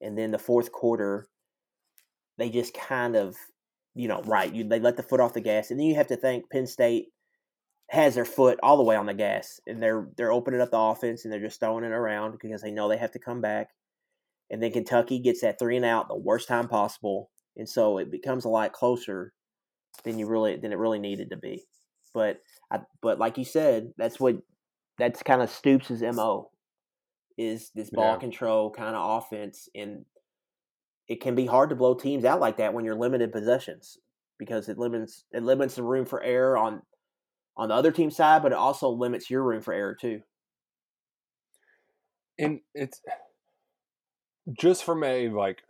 and 0.00 0.16
then 0.16 0.30
the 0.30 0.38
fourth 0.38 0.70
quarter, 0.70 1.26
they 2.38 2.50
just 2.50 2.72
kind 2.72 3.16
of, 3.16 3.34
you 3.94 4.06
know, 4.06 4.22
right, 4.22 4.52
you, 4.54 4.62
they 4.62 4.78
let 4.78 4.96
the 4.96 5.02
foot 5.02 5.20
off 5.20 5.34
the 5.34 5.40
gas, 5.40 5.70
and 5.70 5.80
then 5.80 5.86
you 5.86 5.96
have 5.96 6.08
to 6.08 6.16
think 6.16 6.50
Penn 6.50 6.68
State 6.68 7.06
has 7.90 8.14
their 8.14 8.24
foot 8.24 8.58
all 8.62 8.76
the 8.76 8.84
way 8.84 8.94
on 8.94 9.06
the 9.06 9.14
gas, 9.14 9.60
and 9.66 9.82
they're 9.82 10.08
they're 10.16 10.32
opening 10.32 10.60
up 10.60 10.70
the 10.70 10.78
offense 10.78 11.24
and 11.24 11.32
they're 11.32 11.40
just 11.40 11.58
throwing 11.58 11.84
it 11.84 11.92
around 11.92 12.38
because 12.40 12.62
they 12.62 12.70
know 12.70 12.88
they 12.88 12.96
have 12.96 13.12
to 13.12 13.18
come 13.18 13.40
back, 13.40 13.70
and 14.50 14.62
then 14.62 14.70
Kentucky 14.70 15.18
gets 15.18 15.40
that 15.40 15.58
three 15.58 15.76
and 15.76 15.84
out 15.84 16.06
the 16.06 16.16
worst 16.16 16.46
time 16.46 16.68
possible, 16.68 17.30
and 17.56 17.68
so 17.68 17.98
it 17.98 18.10
becomes 18.10 18.44
a 18.44 18.48
lot 18.48 18.72
closer 18.72 19.32
than 20.04 20.18
you 20.18 20.26
really 20.26 20.56
than 20.56 20.72
it 20.72 20.78
really 20.78 20.98
needed 20.98 21.30
to 21.30 21.36
be. 21.36 21.64
But 22.14 22.40
I, 22.70 22.80
but 23.02 23.18
like 23.18 23.38
you 23.38 23.44
said, 23.44 23.92
that's 23.96 24.20
what 24.20 24.36
that's 24.98 25.22
kind 25.22 25.42
of 25.42 25.50
Stoops' 25.50 26.02
mo 26.02 26.50
is 27.38 27.70
this 27.74 27.90
ball 27.90 28.16
Yeah. 28.16 28.18
control 28.18 28.70
kind 28.70 28.96
of 28.96 29.22
offense, 29.24 29.68
and 29.74 30.04
it 31.08 31.20
can 31.20 31.34
be 31.34 31.46
hard 31.46 31.70
to 31.70 31.76
blow 31.76 31.94
teams 31.94 32.24
out 32.24 32.40
like 32.40 32.56
that 32.56 32.74
when 32.74 32.84
you're 32.84 32.94
limited 32.96 33.32
possessions. 33.32 33.98
because 34.38 34.68
it 34.68 34.76
limits 34.78 35.24
it 35.32 35.42
limits 35.42 35.76
the 35.76 35.82
room 35.82 36.04
for 36.04 36.22
error 36.22 36.58
on 36.58 36.82
on 37.56 37.68
the 37.68 37.74
other 37.74 37.92
team 37.92 38.10
side, 38.10 38.42
but 38.42 38.52
it 38.52 38.58
also 38.58 38.88
limits 38.90 39.30
your 39.30 39.42
room 39.44 39.62
for 39.62 39.74
error 39.74 39.94
too. 39.94 40.22
And 42.38 42.60
it's 42.74 43.00
just 44.52 44.84
from 44.84 45.02
a 45.04 45.28
like, 45.28 45.62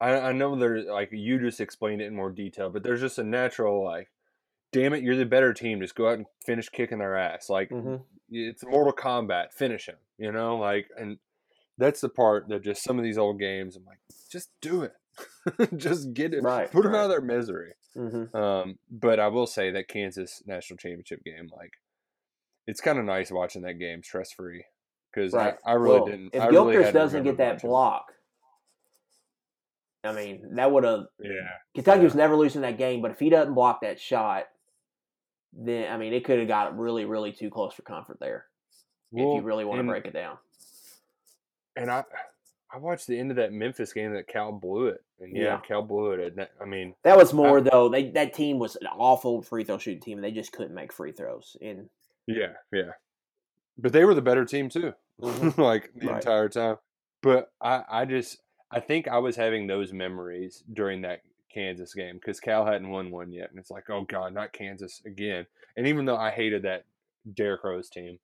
I, 0.00 0.12
I 0.16 0.32
know 0.32 0.56
there's 0.56 0.86
like 0.86 1.10
you 1.12 1.38
just 1.38 1.60
explained 1.60 2.02
it 2.02 2.06
in 2.06 2.14
more 2.16 2.30
detail, 2.30 2.70
but 2.70 2.82
there's 2.82 3.00
just 3.00 3.18
a 3.18 3.24
natural 3.24 3.84
like, 3.84 4.10
damn 4.72 4.92
it, 4.92 5.02
you're 5.02 5.16
the 5.16 5.24
better 5.26 5.52
team. 5.54 5.80
Just 5.80 5.94
go 5.94 6.08
out 6.08 6.18
and 6.18 6.26
finish 6.44 6.68
kicking 6.68 6.98
their 6.98 7.16
ass. 7.16 7.48
Like 7.48 7.70
Mhm. 7.70 8.02
it's 8.30 8.64
Mortal 8.64 8.92
Kombat, 8.92 9.52
finish 9.52 9.86
him. 9.86 9.96
You 10.18 10.32
know, 10.32 10.56
like 10.56 10.88
and 10.98 11.18
that's 11.78 12.00
the 12.00 12.08
part 12.08 12.48
that 12.48 12.62
just 12.62 12.82
some 12.84 12.98
of 12.98 13.04
these 13.04 13.18
old 13.18 13.38
games, 13.38 13.76
I'm 13.76 13.84
like, 13.84 13.98
just 14.30 14.50
do 14.60 14.82
it, 14.82 14.92
just 15.76 16.14
get 16.14 16.32
it, 16.34 16.42
Right, 16.42 16.70
put 16.70 16.82
them 16.84 16.92
right. 16.92 16.98
out 17.00 17.04
of 17.04 17.10
their 17.10 17.20
misery. 17.20 17.72
Mm-hmm. 17.96 18.36
Um, 18.36 18.78
but 18.90 19.18
I 19.20 19.28
will 19.28 19.46
say 19.46 19.70
that 19.72 19.88
Kansas 19.88 20.42
national 20.46 20.76
championship 20.76 21.24
game, 21.24 21.48
like, 21.56 21.72
it's 22.66 22.80
kind 22.80 22.98
of 22.98 23.04
nice 23.04 23.30
watching 23.32 23.62
that 23.62 23.78
game 23.80 24.02
stress 24.04 24.32
free 24.32 24.64
because 25.12 25.32
Right. 25.32 25.54
I, 25.66 25.70
I 25.72 25.74
really 25.74 25.96
Well, 25.96 26.06
didn't. 26.06 26.30
If 26.32 26.42
I 26.42 26.46
really 26.46 26.92
doesn't 26.92 27.24
get 27.24 27.36
that 27.38 27.60
block, 27.62 28.12
I 30.04 30.12
mean, 30.12 30.54
that 30.56 30.70
would 30.70 30.84
have 30.84 31.06
yeah, 31.18 31.30
Kentucky 31.74 31.98
Yeah. 31.98 32.04
was 32.04 32.14
never 32.14 32.36
losing 32.36 32.62
that 32.62 32.78
game. 32.78 33.00
But 33.02 33.10
if 33.10 33.18
he 33.18 33.30
doesn't 33.30 33.54
block 33.54 33.80
that 33.82 33.98
shot, 34.00 34.44
then 35.52 35.90
I 35.92 35.96
mean, 35.96 36.12
it 36.12 36.24
could 36.24 36.38
have 36.38 36.48
got 36.48 36.78
really, 36.78 37.04
really 37.04 37.32
too 37.32 37.50
close 37.50 37.74
for 37.74 37.82
comfort 37.82 38.18
there. 38.20 38.46
if 39.12 39.20
you 39.20 39.42
really 39.42 39.64
want 39.64 39.80
to 39.80 39.84
break 39.84 40.06
it 40.06 40.12
down. 40.12 40.36
And 41.76 41.90
I, 41.90 42.04
I 42.72 42.78
watched 42.78 43.06
the 43.06 43.18
end 43.18 43.30
of 43.30 43.36
that 43.36 43.52
Memphis 43.52 43.92
game 43.92 44.12
that 44.14 44.26
Cal 44.26 44.50
blew 44.52 44.86
it, 44.88 45.02
and 45.20 45.36
yeah, 45.36 45.42
Yeah. 45.42 45.60
Cal 45.60 45.82
blew 45.82 46.12
it. 46.12 46.20
And 46.20 46.36
that, 46.36 46.50
I 46.60 46.64
mean, 46.64 46.94
That 47.04 47.16
was 47.16 47.32
more 47.32 47.60
though. 47.60 47.88
They 47.88 48.10
that 48.10 48.34
team 48.34 48.58
was 48.58 48.76
an 48.76 48.86
awful 48.88 49.42
free 49.42 49.64
throw 49.64 49.78
shooting 49.78 50.00
team, 50.00 50.18
and 50.18 50.24
they 50.24 50.32
just 50.32 50.52
couldn't 50.52 50.74
make 50.74 50.92
free 50.92 51.12
throws. 51.12 51.56
And 51.62 51.88
yeah, 52.26 52.54
yeah, 52.72 52.90
but 53.78 53.92
they 53.92 54.04
were 54.04 54.14
the 54.14 54.22
better 54.22 54.44
team 54.44 54.68
too, 54.68 54.92
Mhm. 55.20 55.56
like 55.58 55.92
the 55.94 56.08
Right. 56.08 56.16
entire 56.16 56.48
time. 56.48 56.76
But 57.22 57.52
I, 57.60 57.84
I 57.88 58.04
just, 58.04 58.38
I 58.74 58.80
think 58.80 59.06
I 59.06 59.18
was 59.18 59.36
having 59.36 59.66
those 59.66 59.92
memories 59.92 60.64
during 60.72 61.02
that 61.02 61.20
Kansas 61.52 61.94
game 61.94 62.16
because 62.16 62.40
Cal 62.40 62.66
hadn't 62.66 62.90
won 62.90 63.12
one 63.12 63.30
yet, 63.30 63.50
and 63.50 63.58
it's 63.58 63.70
like, 63.70 63.88
oh 63.88 64.02
god, 64.02 64.34
not 64.34 64.52
Kansas 64.52 65.00
again. 65.06 65.46
And 65.76 65.86
even 65.86 66.04
though 66.04 66.16
I 66.16 66.30
hated 66.30 66.62
that 66.62 66.84
Derrick 67.32 67.62
Rose 67.62 67.88
team, 67.88 68.18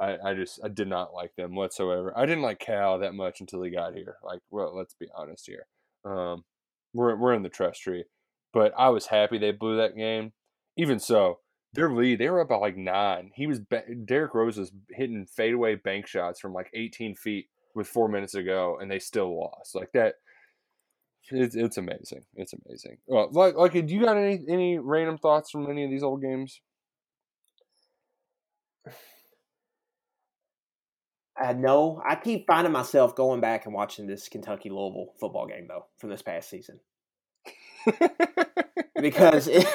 I, 0.00 0.16
I 0.24 0.34
just 0.34 0.58
I 0.64 0.68
did 0.68 0.88
not 0.88 1.14
like 1.14 1.36
them 1.36 1.54
whatsoever. 1.54 2.12
I 2.16 2.26
didn't 2.26 2.42
like 2.42 2.58
Cal 2.58 2.98
that 2.98 3.14
much 3.14 3.40
until 3.40 3.62
he 3.62 3.70
got 3.70 3.94
here. 3.94 4.16
Like, 4.24 4.40
well, 4.50 4.76
let's 4.76 4.94
be 4.94 5.06
honest 5.14 5.46
here. 5.46 5.66
Um, 6.04 6.42
we're 6.92 7.14
we're 7.14 7.34
in 7.34 7.44
the 7.44 7.48
trust 7.48 7.82
tree, 7.82 8.04
but 8.52 8.72
I 8.76 8.88
was 8.88 9.06
happy 9.06 9.38
they 9.38 9.52
blew 9.52 9.76
that 9.76 9.96
game. 9.96 10.32
Even 10.76 10.98
so, 10.98 11.38
their 11.74 11.92
lead 11.92 12.18
they 12.18 12.28
were 12.28 12.40
up 12.40 12.48
by 12.48 12.56
like 12.56 12.76
nine. 12.76 13.30
He 13.36 13.46
was 13.46 13.60
Derrick 14.04 14.34
Rose 14.34 14.56
was 14.56 14.72
hitting 14.90 15.26
fadeaway 15.26 15.76
bank 15.76 16.08
shots 16.08 16.40
from 16.40 16.52
like 16.52 16.70
18 16.74 17.14
feet 17.14 17.46
with 17.74 17.86
four 17.86 18.08
minutes 18.08 18.32
to 18.32 18.42
go, 18.42 18.78
and 18.80 18.90
they 18.90 18.98
still 18.98 19.38
lost. 19.38 19.74
Like 19.74 19.92
that. 19.92 20.16
It's, 21.30 21.54
it's 21.54 21.78
amazing. 21.78 22.24
It's 22.34 22.52
amazing. 22.52 22.98
Well, 23.06 23.28
like, 23.32 23.54
like, 23.54 23.72
do 23.72 23.94
you 23.94 24.04
got 24.04 24.16
any 24.16 24.40
any 24.48 24.78
random 24.78 25.18
thoughts 25.18 25.50
from 25.50 25.70
any 25.70 25.84
of 25.84 25.90
these 25.90 26.02
old 26.02 26.20
games? 26.20 26.60
Uh, 28.86 28.90
I 31.36 31.52
know 31.52 32.02
I 32.06 32.16
keep 32.16 32.46
finding 32.46 32.72
myself 32.72 33.14
going 33.14 33.40
back 33.40 33.66
and 33.66 33.74
watching 33.74 34.06
this 34.06 34.28
Kentucky 34.28 34.68
Louisville 34.68 35.14
football 35.18 35.46
game 35.46 35.66
though 35.68 35.86
from 35.98 36.10
this 36.10 36.22
past 36.22 36.50
season 36.50 36.80
because 39.00 39.48
it, 39.50 39.66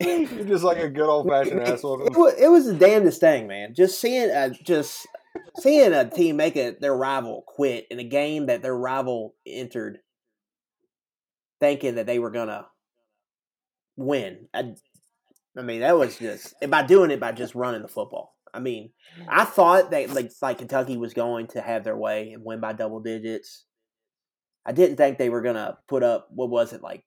You're 0.00 0.44
just 0.44 0.64
like 0.64 0.78
a 0.78 0.88
good 0.88 1.08
old 1.08 1.28
fashioned 1.28 1.60
asshole. 1.66 1.98
was, 1.98 2.34
it 2.34 2.48
was 2.48 2.66
the 2.66 2.74
damnedest 2.74 3.20
thing, 3.20 3.46
man. 3.46 3.74
Just 3.74 4.00
seeing 4.00 4.30
a 4.30 4.50
just 4.50 5.06
seeing 5.58 5.92
a 5.92 6.08
team 6.08 6.36
make 6.36 6.56
a, 6.56 6.76
their 6.80 6.94
rival 6.96 7.44
quit 7.46 7.86
in 7.90 7.98
a 7.98 8.04
game 8.04 8.46
that 8.46 8.62
their 8.62 8.76
rival 8.76 9.34
entered, 9.46 9.98
thinking 11.60 11.96
that 11.96 12.06
they 12.06 12.18
were 12.18 12.30
gonna 12.30 12.66
win. 13.96 14.48
I, 14.54 14.74
I 15.56 15.62
mean, 15.62 15.80
that 15.80 15.98
was 15.98 16.18
just 16.18 16.54
and 16.62 16.70
by 16.70 16.82
doing 16.82 17.10
it 17.10 17.20
by 17.20 17.32
just 17.32 17.54
running 17.54 17.82
the 17.82 17.88
football. 17.88 18.36
I 18.54 18.60
mean, 18.60 18.90
I 19.28 19.44
thought 19.44 19.90
that 19.92 20.10
like 20.10 20.30
like 20.42 20.58
Kentucky 20.58 20.96
was 20.96 21.14
going 21.14 21.46
to 21.48 21.60
have 21.60 21.84
their 21.84 21.96
way 21.96 22.32
and 22.32 22.44
win 22.44 22.60
by 22.60 22.72
double 22.74 23.00
digits. 23.00 23.64
I 24.64 24.72
didn't 24.72 24.96
think 24.96 25.18
they 25.18 25.30
were 25.30 25.42
gonna 25.42 25.78
put 25.88 26.02
up 26.02 26.28
what 26.30 26.50
was 26.50 26.72
it 26.72 26.82
like 26.82 27.04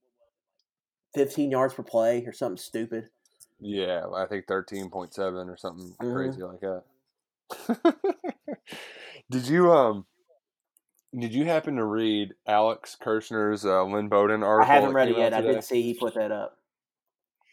fifteen 1.13 1.51
yards 1.51 1.73
per 1.73 1.83
play 1.83 2.25
or 2.25 2.33
something 2.33 2.57
stupid. 2.57 3.09
Yeah, 3.59 4.05
I 4.13 4.25
think 4.25 4.47
thirteen 4.47 4.89
point 4.89 5.13
seven 5.13 5.49
or 5.49 5.57
something 5.57 5.95
Mhm. 6.01 6.13
crazy 6.13 6.41
like 6.43 6.59
that. 6.61 6.83
did 9.29 9.47
you 9.47 9.71
um? 9.71 10.05
Did 11.17 11.33
you 11.33 11.45
happen 11.45 11.77
to 11.77 11.85
read 11.85 12.33
Alex 12.45 12.97
Kirshner's 13.01 13.65
uh, 13.65 13.83
Lynn 13.85 14.09
Bowden 14.09 14.43
article? 14.43 14.71
I 14.71 14.75
haven't 14.75 14.93
read 14.93 15.09
it 15.09 15.17
yet. 15.17 15.33
I 15.33 15.41
today? 15.41 15.53
did 15.53 15.63
see 15.63 15.81
he 15.81 15.93
put 15.93 16.15
that 16.15 16.31
up. 16.31 16.57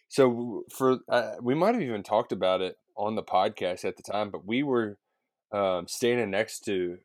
So 0.08 0.64
for 0.70 0.98
uh, 1.08 1.34
we 1.40 1.54
might 1.54 1.74
have 1.74 1.82
even 1.82 2.02
talked 2.02 2.32
about 2.32 2.60
it 2.60 2.76
on 2.96 3.14
the 3.14 3.22
podcast 3.22 3.84
at 3.84 3.96
the 3.96 4.02
time, 4.02 4.30
but 4.30 4.44
we 4.44 4.62
were 4.62 4.98
um, 5.52 5.86
standing 5.86 6.30
next 6.30 6.60
to 6.64 6.98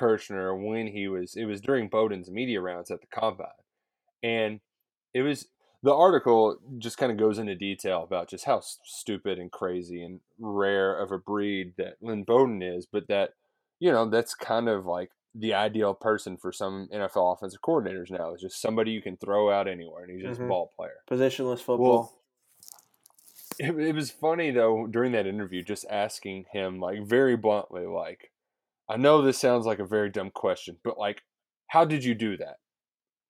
Kirshner 0.00 0.54
when 0.56 0.86
he 0.86 1.08
was. 1.08 1.34
It 1.34 1.46
was 1.46 1.60
during 1.60 1.88
Bowden's 1.88 2.30
media 2.30 2.60
rounds 2.60 2.90
at 2.90 3.00
the 3.00 3.06
combine, 3.06 3.48
and 4.22 4.60
it 5.14 5.22
was 5.22 5.48
the 5.82 5.94
article 5.94 6.58
just 6.78 6.96
kind 6.98 7.10
of 7.12 7.18
goes 7.18 7.38
into 7.38 7.54
detail 7.56 8.02
about 8.02 8.28
just 8.28 8.44
how 8.44 8.60
stupid 8.60 9.38
and 9.38 9.50
crazy 9.50 10.02
and 10.02 10.20
rare 10.38 10.96
of 10.96 11.10
a 11.12 11.18
breed 11.18 11.74
that 11.76 11.96
Lynn 12.00 12.24
Bowden 12.24 12.62
is, 12.62 12.86
but 12.86 13.08
that 13.08 13.34
you 13.80 13.90
know 13.92 14.08
that's 14.08 14.34
kind 14.34 14.68
of 14.68 14.86
like 14.86 15.10
the 15.34 15.54
ideal 15.54 15.94
person 15.94 16.36
for 16.36 16.52
some 16.52 16.88
NFL 16.92 17.34
offensive 17.34 17.62
coordinators 17.62 18.10
now 18.10 18.34
is 18.34 18.42
just 18.42 18.60
somebody 18.60 18.90
you 18.92 19.02
can 19.02 19.16
throw 19.16 19.50
out 19.50 19.66
anywhere, 19.68 20.04
and 20.04 20.12
he's 20.12 20.22
just 20.22 20.40
a 20.40 20.42
Mhm. 20.42 20.48
ball 20.48 20.70
player 20.76 20.98
Positionless 21.10 21.60
football. 21.62 22.12
it, 23.58 23.70
it 23.78 23.94
was 23.94 24.10
funny 24.10 24.50
though 24.50 24.86
during 24.86 25.12
that 25.12 25.26
interview 25.26 25.62
just 25.62 25.84
asking 25.90 26.46
him 26.52 26.80
like 26.80 27.02
very 27.06 27.36
bluntly 27.36 27.86
like 27.86 28.30
i 28.88 28.96
know 28.96 29.22
this 29.22 29.38
sounds 29.38 29.66
like 29.66 29.78
a 29.78 29.86
very 29.86 30.10
dumb 30.10 30.30
question 30.30 30.78
but 30.84 30.98
like 30.98 31.22
how 31.68 31.84
did 31.84 32.04
you 32.04 32.14
do 32.14 32.36
that 32.36 32.56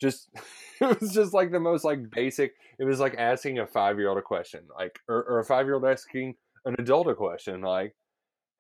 just 0.02 0.28
it 0.80 1.00
was 1.00 1.12
just 1.12 1.32
like 1.32 1.50
the 1.50 1.60
most 1.60 1.84
like 1.84 2.10
basic 2.10 2.52
it 2.78 2.84
was 2.84 3.00
like 3.00 3.14
asking 3.16 3.58
a 3.58 3.66
five 3.66 3.98
year 3.98 4.08
old 4.08 4.18
a 4.18 4.22
question 4.22 4.62
like 4.76 4.98
or, 5.08 5.22
or 5.24 5.38
a 5.38 5.44
five 5.44 5.66
year 5.66 5.74
old 5.74 5.84
asking 5.84 6.34
an 6.64 6.74
adult 6.78 7.08
a 7.08 7.14
question 7.14 7.62
like 7.62 7.94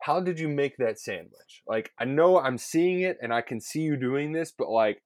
how 0.02 0.20
did 0.20 0.40
you 0.40 0.48
make 0.48 0.76
that 0.78 0.98
sandwich 0.98 1.62
like 1.66 1.90
i 1.98 2.04
know 2.04 2.40
i'm 2.40 2.56
seeing 2.56 3.00
it 3.00 3.18
and 3.20 3.34
i 3.34 3.42
can 3.42 3.60
see 3.60 3.80
you 3.80 3.96
doing 3.96 4.32
this 4.32 4.52
but 4.56 4.70
like 4.70 5.02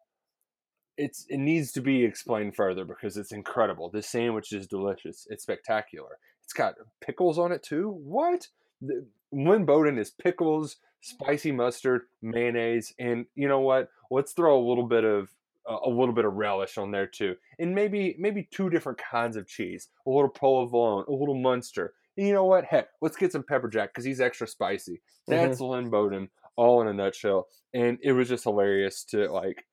it's 0.99 1.27
it 1.29 1.39
needs 1.39 1.73
to 1.73 1.83
be 1.83 2.05
explained 2.05 2.55
further 2.55 2.85
because 2.85 3.17
it's 3.17 3.33
incredible 3.33 3.91
this 3.91 4.09
sandwich 4.09 4.53
is 4.53 4.67
delicious 4.67 5.27
it's 5.29 5.43
spectacular 5.43 6.19
it's 6.47 6.53
got 6.53 6.77
pickles 7.01 7.41
on 7.41 7.51
it 7.51 7.65
too. 7.65 7.91
What? 8.05 8.47
The, 8.81 9.05
Lynn 9.33 9.65
Bowden 9.65 9.99
is 9.99 10.11
pickles, 10.11 10.77
spicy 11.01 11.51
mustard, 11.51 12.03
mayonnaise, 12.23 12.95
and 13.01 13.27
you 13.35 13.49
know 13.49 13.59
what? 13.59 13.89
Let's 14.13 14.33
throw 14.33 14.57
a 14.57 14.67
little 14.67 14.87
bit 14.87 15.03
of 15.03 15.31
a 15.69 15.89
little 15.89 16.15
bit 16.15 16.25
of 16.25 16.35
relish 16.35 16.79
on 16.79 16.91
there 16.91 17.07
too, 17.07 17.35
and 17.59 17.75
maybe 17.75 18.17
maybe 18.19 18.49
two 18.51 18.71
different 18.71 18.99
kinds 18.99 19.37
of 19.37 19.47
cheese, 19.47 19.89
a 20.07 20.11
little 20.11 20.29
provolone, 20.29 21.05
a 21.09 21.13
little 21.13 21.35
Munster. 21.35 21.95
And 22.17 22.27
you 22.27 22.33
know 22.33 22.45
what? 22.45 22.65
Heck, 22.65 22.89
let's 23.03 23.17
get 23.17 23.33
some 23.33 23.43
pepper 23.43 23.69
jack 23.69 23.91
because 23.91 24.05
he's 24.05 24.21
extra 24.21 24.47
spicy. 24.47 25.03
Mm-hmm. 25.29 25.33
That's 25.33 25.61
Lynn 25.61 25.91
Bowden, 25.91 26.29
all 26.57 26.81
in 26.83 26.89
a 26.89 26.95
nutshell. 26.95 27.49
And 27.75 27.99
it 28.03 28.13
was 28.13 28.29
just 28.29 28.45
hilarious 28.45 29.05
to 29.11 29.31
like. 29.31 29.65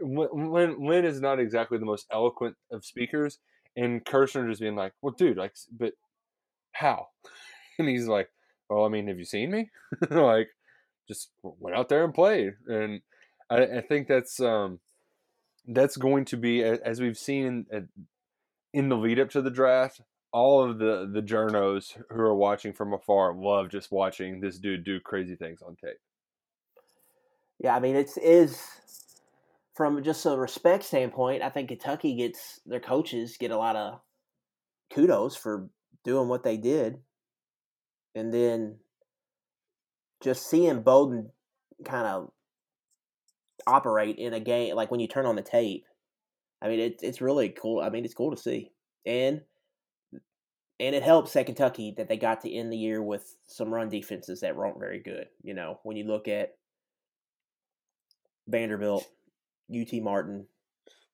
Lynn, 0.00 0.76
Lynn 0.78 1.04
is 1.04 1.20
not 1.20 1.40
exactly 1.40 1.76
the 1.76 1.84
most 1.84 2.06
eloquent 2.12 2.54
of 2.70 2.84
speakers, 2.84 3.38
and 3.76 4.04
Kirshner 4.04 4.48
just 4.48 4.60
being 4.60 4.76
like, 4.76 4.92
"Well, 5.02 5.14
dude, 5.16 5.36
like, 5.36 5.54
but 5.76 5.94
how?" 6.72 7.08
And 7.80 7.88
he's 7.88 8.08
like, 8.08 8.28
"Well, 8.68 8.84
I 8.84 8.88
mean, 8.88 9.06
have 9.06 9.20
you 9.20 9.24
seen 9.24 9.52
me? 9.52 9.70
like, 10.10 10.48
just 11.06 11.30
went 11.42 11.76
out 11.76 11.88
there 11.88 12.04
and 12.04 12.14
played." 12.14 12.54
And 12.66 13.00
I, 13.50 13.62
I 13.78 13.80
think 13.80 14.08
that's 14.08 14.40
um, 14.40 14.80
that's 15.66 15.96
going 15.96 16.24
to 16.26 16.36
be 16.36 16.62
as 16.62 17.00
we've 17.00 17.18
seen 17.18 17.66
in, 17.70 17.88
in 18.72 18.88
the 18.88 18.96
lead 18.96 19.18
up 19.18 19.30
to 19.30 19.42
the 19.42 19.50
draft. 19.50 20.00
All 20.32 20.62
of 20.62 20.78
the 20.78 21.08
the 21.10 21.22
journos 21.22 21.96
who 22.10 22.20
are 22.20 22.34
watching 22.34 22.72
from 22.72 22.92
afar 22.92 23.34
love 23.34 23.70
just 23.70 23.90
watching 23.90 24.40
this 24.40 24.58
dude 24.58 24.84
do 24.84 25.00
crazy 25.00 25.36
things 25.36 25.62
on 25.62 25.76
tape. 25.76 25.98
Yeah, 27.58 27.74
I 27.74 27.80
mean 27.80 27.96
it's 27.96 28.18
is 28.18 28.62
from 29.74 30.02
just 30.02 30.26
a 30.26 30.36
respect 30.36 30.84
standpoint. 30.84 31.42
I 31.42 31.48
think 31.48 31.68
Kentucky 31.68 32.14
gets 32.14 32.60
their 32.66 32.80
coaches 32.80 33.38
get 33.38 33.50
a 33.50 33.56
lot 33.56 33.76
of 33.76 34.00
kudos 34.92 35.34
for 35.34 35.70
doing 36.04 36.28
what 36.28 36.42
they 36.42 36.58
did, 36.58 36.98
and 38.14 38.32
then 38.32 38.76
just 40.20 40.48
seeing 40.50 40.82
Bowden 40.82 41.30
kind 41.84 42.06
of 42.06 42.32
operate 43.68 44.16
in 44.16 44.32
a 44.32 44.40
game 44.40 44.74
like 44.74 44.90
when 44.90 45.00
you 45.00 45.08
turn 45.08 45.26
on 45.26 45.36
the 45.36 45.42
tape. 45.42 45.84
I 46.60 46.68
mean, 46.68 46.80
it's 46.80 47.02
it's 47.02 47.20
really 47.20 47.50
cool. 47.50 47.80
I 47.80 47.90
mean, 47.90 48.04
it's 48.04 48.14
cool 48.14 48.34
to 48.34 48.40
see, 48.40 48.72
and 49.06 49.42
and 50.80 50.94
it 50.94 51.02
helps 51.02 51.32
that 51.32 51.46
Kentucky 51.46 51.94
that 51.96 52.08
they 52.08 52.16
got 52.16 52.40
to 52.42 52.52
end 52.52 52.72
the 52.72 52.76
year 52.76 53.02
with 53.02 53.36
some 53.46 53.72
run 53.72 53.88
defenses 53.88 54.40
that 54.40 54.56
weren't 54.56 54.78
very 54.78 55.00
good. 55.00 55.26
You 55.42 55.54
know, 55.54 55.78
when 55.82 55.96
you 55.96 56.04
look 56.04 56.28
at 56.28 56.54
Vanderbilt, 58.46 59.06
UT 59.72 59.92
Martin, 60.02 60.46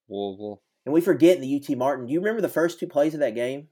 Louisville. 0.09 0.61
and 0.85 0.93
we 0.93 1.01
forget 1.01 1.41
the 1.41 1.55
UT 1.55 1.77
Martin. 1.77 2.07
Do 2.07 2.13
you 2.13 2.19
remember 2.19 2.41
the 2.41 2.49
first 2.49 2.79
two 2.79 2.87
plays 2.87 3.13
of 3.13 3.19
that 3.19 3.35
game? 3.35 3.67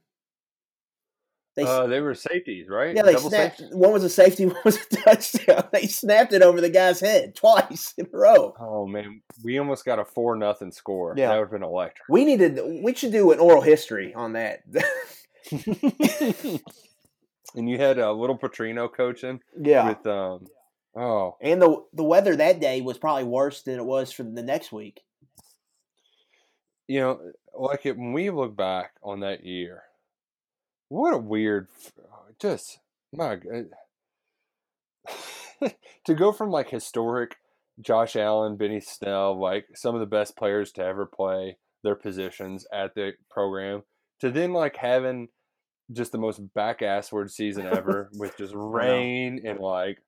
They 1.56 1.62
Uh, 1.62 1.86
they 1.86 2.00
were 2.00 2.14
safeties, 2.14 2.68
right? 2.68 2.96
yeah, 2.96 3.02
they 3.02 3.12
Double 3.12 3.30
snapped. 3.30 3.58
safety? 3.58 3.76
One 3.76 3.92
was 3.92 4.02
a 4.04 4.08
safety, 4.10 4.46
one 4.46 4.56
was 4.64 4.76
a 4.76 4.96
touchdown. 4.96 5.68
They 5.72 5.86
snapped 5.86 6.32
it 6.32 6.42
over 6.42 6.60
the 6.60 6.70
guy's 6.70 7.00
head 7.00 7.34
twice 7.36 7.94
in 7.96 8.06
a 8.12 8.16
row. 8.16 8.54
Oh 8.58 8.86
man, 8.86 9.22
we 9.42 9.58
almost 9.58 9.84
got 9.84 9.98
a 10.00 10.04
four 10.04 10.34
nothing 10.36 10.72
score. 10.72 11.14
Yeah. 11.16 11.28
that 11.28 11.34
would 11.36 11.42
have 11.44 11.50
been 11.52 11.62
electric. 11.62 12.08
We 12.08 12.24
needed. 12.24 12.60
We 12.82 12.94
should 12.94 13.12
do 13.12 13.30
an 13.32 13.38
oral 13.38 13.62
history 13.62 14.12
on 14.14 14.32
that. 14.32 14.64
and 17.54 17.68
you 17.68 17.78
had 17.78 17.98
a 17.98 18.08
uh, 18.08 18.12
little 18.12 18.36
Petrino 18.38 18.92
coaching 18.92 19.40
yeah. 19.60 19.88
with 19.88 20.06
um. 20.06 20.46
Oh, 20.96 21.36
And 21.40 21.60
the 21.60 21.84
the 21.92 22.04
weather 22.04 22.36
that 22.36 22.60
day 22.60 22.80
was 22.80 22.98
probably 22.98 23.24
worse 23.24 23.62
than 23.62 23.78
it 23.78 23.84
was 23.84 24.12
for 24.12 24.22
the 24.22 24.42
next 24.42 24.70
week. 24.72 25.02
you 26.86 27.00
know, 27.00 27.20
like 27.58 27.84
it 27.86 27.96
when 27.96 28.12
we 28.12 28.30
look 28.30 28.56
back 28.56 28.92
on 29.02 29.20
that 29.20 29.44
year, 29.44 29.82
what 30.88 31.14
a 31.14 31.18
weird, 31.18 31.68
uh, 31.98 32.32
just 32.40 32.78
my 33.12 33.36
g- 33.36 33.48
uh, 35.62 35.68
to 36.06 36.14
go 36.14 36.32
from 36.32 36.50
like 36.50 36.70
historic 36.70 37.36
Josh 37.80 38.16
Allen, 38.16 38.56
Benny 38.56 38.80
Snell, 38.80 39.38
like 39.38 39.66
some 39.74 39.94
of 39.94 40.00
the 40.00 40.06
best 40.06 40.36
players 40.36 40.72
to 40.72 40.82
ever 40.82 41.06
play 41.06 41.58
their 41.82 41.94
positions 41.94 42.66
at 42.72 42.94
the 42.94 43.12
program, 43.30 43.82
to 44.20 44.30
then 44.30 44.52
like 44.52 44.76
having 44.76 45.28
just 45.92 46.12
the 46.12 46.18
most 46.18 46.40
back 46.54 46.80
assward 46.80 47.30
season 47.30 47.66
ever 47.66 48.08
with 48.18 48.36
just 48.38 48.54
rain 48.54 49.40
and 49.44 49.60
like 49.60 49.98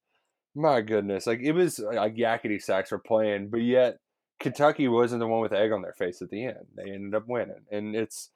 my 0.55 0.81
goodness, 0.81 1.27
like 1.27 1.41
it 1.43 1.53
was 1.53 1.79
uh, 1.79 1.93
like 1.93 2.16
Yakety 2.16 2.61
Sax 2.62 2.91
were 2.91 2.99
playing, 2.99 3.51
but 3.51 3.61
yet 3.61 3.99
Kentucky 4.41 4.89
wasn't 4.89 5.20
the 5.20 5.27
one 5.27 5.41
with 5.41 5.53
egg 5.53 5.70
on 5.70 5.83
their 5.83 5.93
face 5.93 6.22
at 6.22 6.31
the 6.31 6.47
end. 6.47 6.66
They 6.74 6.91
ended 6.91 7.14
up 7.14 7.24
winning, 7.29 7.66
and 7.70 7.95
it's 7.95 8.31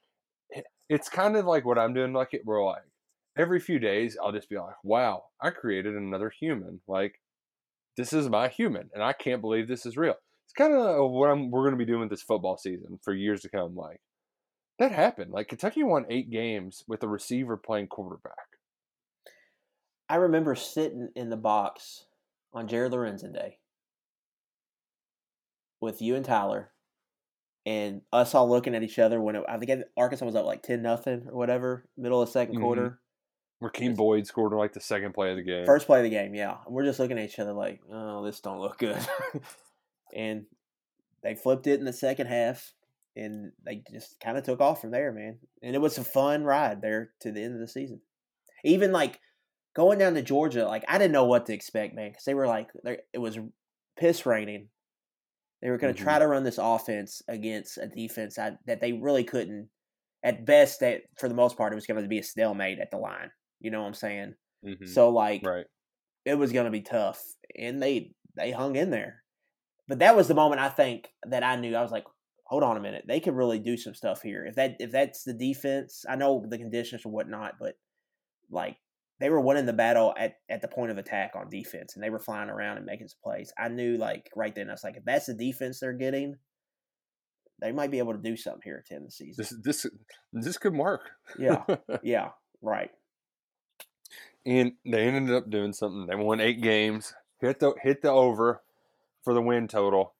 it's 0.89 1.09
kind 1.09 1.37
of 1.37 1.47
like 1.47 1.65
what 1.65 1.79
I'm 1.79 1.95
doing. 1.95 2.13
Like 2.13 2.35
it, 2.35 2.43
we're 2.45 2.65
like 2.65 2.83
every 3.39 3.61
few 3.61 3.79
days, 3.79 4.17
I'll 4.23 4.33
just 4.33 4.49
be 4.49 4.59
like, 4.59 4.75
"Wow, 4.85 5.25
I 5.41 5.51
created 5.51 5.95
another 5.95 6.31
human. 6.31 6.81
Like 6.89 7.21
this 7.97 8.13
is 8.13 8.29
my 8.29 8.49
human, 8.49 8.91
and 8.95 9.03
I 9.03 9.13
can't 9.13 9.41
believe 9.41 9.69
this 9.69 9.87
is 9.87 9.97
real." 9.97 10.15
It's 10.47 10.55
kind 10.57 10.75
of 10.75 11.11
what 11.13 11.31
I'm, 11.31 11.51
we're 11.51 11.63
going 11.63 11.79
to 11.79 11.85
be 11.85 11.85
doing 11.85 12.01
with 12.01 12.11
this 12.11 12.23
football 12.23 12.57
season 12.57 12.99
for 13.05 13.15
years 13.15 13.43
to 13.43 13.49
come. 13.49 13.77
Like 13.77 14.01
that 14.81 14.91
happened. 14.91 15.31
Like 15.31 15.49
Kentucky 15.49 15.85
won 15.85 16.07
eight 16.11 16.31
games 16.31 16.83
with 16.89 17.03
a 17.03 17.09
receiver 17.09 17.57
playing 17.57 17.87
quarterback. 17.87 18.35
I 20.09 20.17
remember 20.17 20.57
sitting 20.57 21.11
in 21.15 21.31
the 21.31 21.37
box 21.37 22.07
on 22.53 22.67
Jared 22.67 22.91
Lorenzen 22.91 23.33
Day 23.33 23.59
with 25.81 26.03
you 26.03 26.17
and 26.17 26.25
Tyler, 26.25 26.73
and 27.67 28.03
us 28.13 28.35
all 28.35 28.49
looking 28.49 28.75
at 28.75 28.83
each 28.83 28.99
other 28.99 29.21
when 29.21 29.37
it, 29.37 29.45
I 29.49 29.59
think 29.59 29.83
Arkansas 29.97 30.25
was 30.25 30.35
up 30.35 30.47
like 30.47 30.63
ten 30.63 30.83
nothing 30.83 31.27
or 31.29 31.37
whatever, 31.37 31.85
middle 31.97 32.23
of 32.23 32.33
the 32.33 32.39
2nd 32.39 32.55
Mhm. 32.57 32.61
quarter, 32.61 33.01
Rakeem 33.63 33.95
Boyd 33.97 34.27
scored 34.27 34.53
like 34.53 34.73
the 34.73 34.81
second 34.81 35.13
play 35.13 35.31
of 35.31 35.37
the 35.37 35.43
game. 35.43 35.67
first 35.67 35.87
play 35.87 35.99
of 35.99 36.05
the 36.05 36.11
game. 36.11 36.35
Yeah, 36.35 36.57
and 36.65 36.75
we're 36.75 36.85
just 36.85 36.99
looking 36.99 37.19
at 37.19 37.25
each 37.29 37.39
other 37.39 37.53
like, 37.53 37.81
oh, 37.93 38.25
this 38.25 38.41
don't 38.41 38.61
look 38.61 38.79
good, 38.79 38.99
and 40.15 40.47
they 41.23 41.35
flipped 41.35 41.67
it 41.67 41.79
in 41.79 41.85
the 41.85 41.93
second 41.93 42.27
half. 42.27 42.73
And 43.17 43.51
they 43.67 43.83
just 43.93 44.21
kind 44.21 44.39
of 44.39 44.45
took 44.45 44.61
off 44.61 44.81
from 44.81 44.93
there, 44.93 45.13
man. 45.13 45.41
And 45.65 45.75
it 45.75 45.81
was 45.81 45.99
a 45.99 46.05
fun 46.05 46.45
ride 46.45 46.81
there 46.81 47.11
to 47.21 47.33
the 47.33 47.43
end 47.43 47.55
of 47.55 47.61
the 47.61 47.67
season. 47.67 48.01
Even 48.65 48.93
like 48.93 49.19
going 49.75 49.99
down 49.99 50.15
to 50.15 50.23
Georgia, 50.23 50.65
like 50.67 50.85
I 50.87 50.97
didn't 50.97 51.13
know 51.13 51.25
what 51.25 51.45
to 51.47 51.53
expect, 51.53 51.93
man, 51.95 52.11
because 52.11 52.25
they 52.25 52.35
were 52.35 52.47
like, 52.47 52.69
it 53.13 53.19
was 53.19 53.37
piss 53.99 54.25
raining. 54.25 54.69
They 55.63 55.71
were 55.71 55.79
going 55.79 55.95
to 55.95 56.01
Mhm. 56.01 56.05
try 56.05 56.19
to 56.19 56.27
run 56.27 56.45
this 56.45 56.59
offense 56.59 57.23
against 57.29 57.79
a 57.79 57.87
defense 57.87 58.39
I, 58.39 58.57
that 58.67 58.81
they 58.81 58.93
really 58.93 59.25
couldn't. 59.25 59.71
At 60.23 60.45
best, 60.45 60.81
that 60.81 61.03
for 61.19 61.29
the 61.29 61.35
most 61.35 61.57
part, 61.57 61.73
it 61.73 61.77
was 61.77 61.87
going 61.87 62.03
to 62.03 62.09
be 62.09 62.19
a 62.19 62.23
stalemate 62.23 62.79
at 62.79 62.91
the 62.91 62.99
line. 62.99 63.31
You 63.61 63.71
know 63.71 63.81
what 63.81 63.89
I'm 63.89 63.95
saying? 63.95 64.35
Mhm. 64.65 64.89
So 64.89 65.11
like, 65.11 65.45
right. 65.45 65.67
it 66.25 66.35
was 66.35 66.53
going 66.53 66.67
to 66.67 66.71
be 66.71 66.83
tough, 66.83 67.23
and 67.57 67.83
they 67.83 68.15
they 68.37 68.51
hung 68.53 68.77
in 68.77 68.91
there. 68.91 69.23
But 69.89 69.99
that 70.01 70.15
was 70.17 70.29
the 70.29 70.35
moment 70.35 70.61
I 70.61 70.69
think 70.69 71.09
that 71.25 71.43
I 71.43 71.57
knew 71.57 71.75
I 71.75 71.83
was 71.83 71.91
like, 71.91 72.05
hold 72.45 72.63
on 72.63 72.77
a 72.77 72.81
minute, 72.81 73.05
they 73.07 73.21
could 73.21 73.35
really 73.35 73.59
do 73.59 73.77
some 73.77 73.95
stuff 73.95 74.23
here. 74.23 74.45
If 74.47 74.57
that 74.57 74.77
if 74.81 74.91
that's 74.93 75.25
the 75.25 75.33
defense, 75.35 76.05
I 76.09 76.17
know 76.17 76.45
the 76.47 76.59
conditions 76.59 77.05
or 77.07 77.11
whatnot, 77.11 77.55
but 77.59 77.77
like 78.51 78.77
they 79.21 79.31
were 79.31 79.41
winning 79.41 79.67
the 79.67 79.73
battle 79.73 80.15
at 80.19 80.37
at 80.49 80.63
the 80.63 80.69
point 80.69 80.91
of 80.91 80.99
attack 80.99 81.33
on 81.37 81.51
defense, 81.51 81.95
and 81.95 82.03
they 82.03 82.11
were 82.11 82.19
flying 82.19 82.49
around 82.51 82.79
and 82.79 82.87
making 82.87 83.09
some 83.09 83.19
plays. 83.23 83.53
I 83.59 83.69
knew 83.69 83.97
like 83.97 84.31
right 84.35 84.55
then, 84.55 84.69
I 84.69 84.73
was 84.73 84.83
like, 84.85 84.97
if 84.97 85.05
that's 85.05 85.27
the 85.27 85.35
defense 85.35 85.81
they're 85.81 85.93
getting, 85.93 86.37
they 87.61 87.73
might 87.73 87.91
be 87.91 87.99
able 87.99 88.15
to 88.15 88.19
do 88.23 88.37
something 88.37 88.63
here 88.65 88.79
at 88.83 88.89
the 88.89 88.95
end 88.95 89.05
of 89.05 89.09
the 89.09 89.13
season. 89.13 89.45
This 89.63 89.85
this 89.85 89.87
this 90.33 90.59
could 90.59 90.75
work. 90.75 91.11
Yeah, 91.39 91.65
yeah, 92.03 92.31
right. 92.63 92.91
and 94.47 94.73
they 94.85 95.07
ended 95.07 95.35
up 95.35 95.51
doing 95.51 95.73
something. 95.73 96.07
They 96.07 96.17
won 96.17 96.41
eight 96.41 96.63
games, 96.63 97.15
hit 97.41 97.61
the 97.61 97.75
hit 97.83 98.03
the 98.03 98.11
over 98.11 98.63
for 99.23 99.35
the 99.35 99.43
win 99.43 99.69
total. 99.69 100.15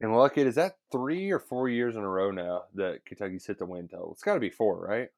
And 0.00 0.14
look, 0.14 0.36
it 0.36 0.46
is 0.46 0.56
that 0.56 0.76
three 0.92 1.30
or 1.30 1.38
four 1.38 1.68
years 1.68 1.96
in 1.96 2.02
a 2.02 2.08
row 2.08 2.30
now 2.30 2.64
that 2.74 3.06
Kentucky's 3.06 3.46
hit 3.46 3.58
the 3.58 3.64
win 3.64 3.88
total. 3.88 4.12
It's 4.12 4.22
got 4.22 4.34
to 4.34 4.40
be 4.40 4.50
four, 4.50 4.84
right? 4.86 5.08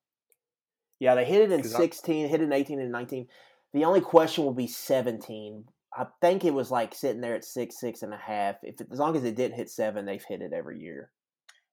Yeah, 0.99 1.15
they 1.15 1.25
hit 1.25 1.43
it 1.43 1.53
in 1.53 1.61
'Cause 1.63 1.75
I- 1.75 1.79
16, 1.79 2.29
hit 2.29 2.41
it 2.41 2.45
in 2.45 2.53
18 2.53 2.81
and 2.81 2.91
19. 2.93 3.29
The 3.73 3.85
only 3.85 4.01
question 4.01 4.45
will 4.45 4.55
be 4.55 4.67
17. 4.67 5.69
I 5.95 6.07
think 6.21 6.45
it 6.45 6.53
was 6.55 6.71
like 6.71 6.95
sitting 6.95 7.21
there 7.21 7.35
at 7.35 7.45
six, 7.45 7.79
six 7.81 8.03
and 8.03 8.13
a 8.13 8.19
half. 8.19 8.57
If 8.63 8.77
as 8.91 8.99
long 8.99 9.17
as 9.17 9.25
it 9.25 9.35
didn't 9.35 9.57
hit 9.57 9.69
seven, 9.71 10.05
they've 10.07 10.25
hit 10.25 10.43
it 10.43 10.53
every 10.53 10.79
year. 10.81 11.11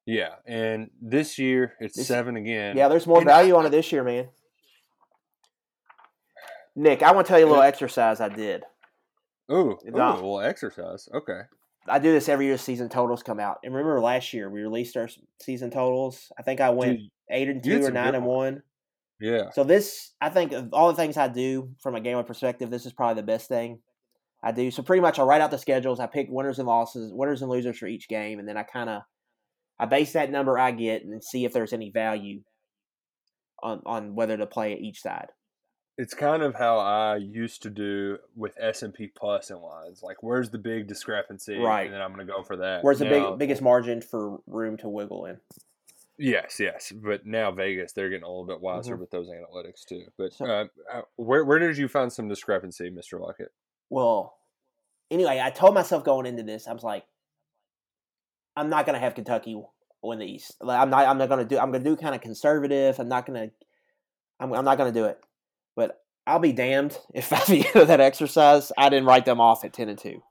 Yeah, 0.05 0.35
and 0.45 0.89
this 1.01 1.37
year 1.39 1.75
it's 1.79 1.95
This- 1.95 2.07
seven 2.07 2.35
again. 2.35 2.75
Yeah, 2.77 2.87
there's 2.89 3.07
more 3.07 3.17
and 3.19 3.25
value 3.27 3.55
I- 3.55 3.59
on 3.59 3.65
it 3.65 3.69
this 3.69 3.91
year, 3.91 4.03
man. 4.03 4.29
Nick, 6.75 7.03
I 7.03 7.11
want 7.11 7.27
to 7.27 7.29
tell 7.31 7.39
you 7.39 7.45
a 7.45 7.49
little 7.49 7.63
exercise 7.63 8.19
I 8.19 8.29
did. 8.29 8.63
Ooh, 9.51 9.55
ooh, 9.55 9.77
a 9.85 9.91
little 9.91 10.39
exercise. 10.41 11.07
Okay. 11.13 11.41
I 11.87 11.99
do 11.99 12.11
this 12.11 12.29
every 12.29 12.45
year. 12.45 12.57
Season 12.57 12.87
totals 12.89 13.23
come 13.23 13.39
out, 13.39 13.59
and 13.63 13.73
remember 13.73 13.99
last 13.99 14.33
year 14.33 14.49
we 14.49 14.61
released 14.61 14.95
our 14.97 15.09
season 15.41 15.69
totals. 15.69 16.31
I 16.39 16.41
think 16.41 16.61
I 16.61 16.69
went 16.69 16.99
Dude, 16.99 17.09
eight 17.29 17.49
and 17.49 17.63
two 17.63 17.85
or 17.85 17.91
nine 17.91 18.15
and 18.15 18.25
one. 18.25 18.63
Yeah. 19.23 19.51
So 19.53 19.63
this, 19.63 20.11
I 20.19 20.27
think, 20.27 20.51
of 20.51 20.73
all 20.73 20.89
the 20.89 20.97
things 20.97 21.15
I 21.15 21.29
do 21.29 21.69
from 21.79 21.95
a 21.95 22.01
gamer 22.01 22.23
perspective, 22.23 22.69
this 22.69 22.85
is 22.85 22.91
probably 22.91 23.21
the 23.21 23.25
best 23.25 23.47
thing 23.47 23.79
I 24.43 24.51
do. 24.51 24.69
So 24.69 24.83
pretty 24.83 24.99
much, 24.99 25.17
I 25.17 25.23
write 25.23 25.39
out 25.39 25.49
the 25.49 25.57
schedules. 25.57 26.01
I 26.01 26.07
pick 26.07 26.27
winners 26.29 26.59
and 26.59 26.67
losses, 26.67 27.13
winners 27.13 27.41
and 27.41 27.49
losers 27.49 27.77
for 27.77 27.87
each 27.87 28.09
game, 28.09 28.37
and 28.37 28.45
then 28.45 28.57
I 28.57 28.63
kind 28.63 28.89
of 28.89 29.03
I 29.79 29.85
base 29.85 30.11
that 30.11 30.29
number 30.29 30.59
I 30.59 30.71
get 30.71 31.05
and 31.05 31.23
see 31.23 31.45
if 31.45 31.53
there's 31.53 31.71
any 31.71 31.89
value 31.89 32.41
on 33.63 33.81
on 33.85 34.13
whether 34.13 34.35
to 34.35 34.45
play 34.45 34.73
at 34.73 34.81
each 34.81 35.01
side. 35.01 35.27
It's 35.97 36.13
kind 36.13 36.43
of 36.43 36.55
how 36.55 36.79
I 36.79 37.15
used 37.15 37.61
to 37.61 37.69
do 37.69 38.17
with 38.35 38.57
S 38.59 38.83
and 38.83 38.93
P 38.93 39.07
Plus 39.07 39.51
and 39.51 39.61
lines. 39.61 40.01
Like, 40.03 40.21
where's 40.21 40.49
the 40.49 40.57
big 40.57 40.87
discrepancy? 40.87 41.59
Right. 41.59 41.85
And 41.85 41.93
then 41.93 42.01
I'm 42.01 42.13
going 42.13 42.27
to 42.27 42.33
go 42.33 42.43
for 42.43 42.57
that. 42.57 42.83
Where's 42.83 42.99
the 42.99 43.05
Now- 43.05 43.29
big 43.29 43.39
biggest 43.39 43.61
margin 43.61 44.01
for 44.01 44.39
room 44.47 44.75
to 44.77 44.89
wiggle 44.89 45.27
in? 45.27 45.37
Yes, 46.17 46.59
yes, 46.59 46.91
but 46.95 47.25
now 47.25 47.51
Vegas 47.51 47.91
they're 47.93 48.09
getting 48.09 48.23
a 48.23 48.27
little 48.27 48.45
bit 48.45 48.61
wiser 48.61 48.95
Mhm. 48.95 48.99
with 48.99 49.09
those 49.11 49.29
analytics 49.29 49.83
too. 49.85 50.05
But 50.17 50.33
So- 50.33 50.45
uh, 50.45 50.65
uh, 50.91 51.01
where 51.15 51.43
where 51.43 51.59
did 51.59 51.77
you 51.77 51.87
find 51.87 52.13
some 52.13 52.27
discrepancy, 52.27 52.89
Mister 52.89 53.17
Luckett? 53.17 53.49
Well, 53.89 54.37
anyway, 55.09 55.39
I 55.43 55.49
told 55.49 55.73
myself 55.73 56.03
going 56.03 56.25
into 56.27 56.43
this, 56.43 56.67
I 56.67 56.73
was 56.73 56.83
like, 56.83 57.05
I'm 58.55 58.69
not 58.69 58.85
gonna 58.85 58.99
have 58.99 59.15
Kentucky 59.15 59.59
win 60.03 60.19
the 60.19 60.25
East. 60.25 60.55
Like, 60.61 60.79
I'm 60.79 60.89
not. 60.91 61.07
I'm 61.07 61.17
not 61.17 61.29
gonna 61.29 61.45
do. 61.45 61.57
I'm 61.57 61.71
gonna 61.71 61.83
do 61.83 61.95
kind 61.95 62.13
of 62.13 62.21
conservative. 62.21 62.99
I'm 62.99 63.09
not 63.09 63.25
gonna. 63.25 63.49
I'm. 64.39 64.53
I'm 64.53 64.65
not 64.65 64.77
gonna 64.77 64.91
do 64.91 65.05
it. 65.05 65.19
But 65.75 66.03
I'll 66.27 66.37
be 66.39 66.51
damned 66.53 66.99
if 67.15 67.33
at 67.33 67.47
the 67.47 67.65
end 67.65 67.75
of 67.75 67.87
that 67.87 68.01
exercise 68.01 68.71
I 68.77 68.89
didn't 68.89 69.05
write 69.07 69.25
them 69.25 69.41
off 69.41 69.65
at 69.65 69.73
ten 69.73 69.89
and 69.89 69.97
two 69.97 70.21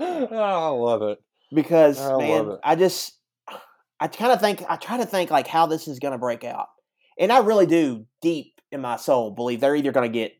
I 0.00 0.68
love 0.68 1.02
it. 1.02 1.22
because 1.52 2.00
I 2.00 2.16
man. 2.18 2.58
I 2.64 2.74
just. 2.74 3.12
I 4.00 4.08
kind 4.08 4.32
of 4.32 4.40
think. 4.40 4.62
I 4.68 4.76
try 4.76 4.96
to 4.98 5.06
think 5.06 5.30
like 5.30 5.46
how 5.46 5.66
this 5.66 5.88
is 5.88 5.98
gonna 5.98 6.18
break 6.18 6.44
out, 6.44 6.68
and 7.18 7.32
I 7.32 7.38
really 7.38 7.66
do 7.66 8.06
deep 8.20 8.60
in 8.72 8.80
my 8.80 8.96
soul 8.96 9.30
believe 9.30 9.60
they're 9.60 9.76
either 9.76 9.92
gonna 9.92 10.08
get 10.08 10.34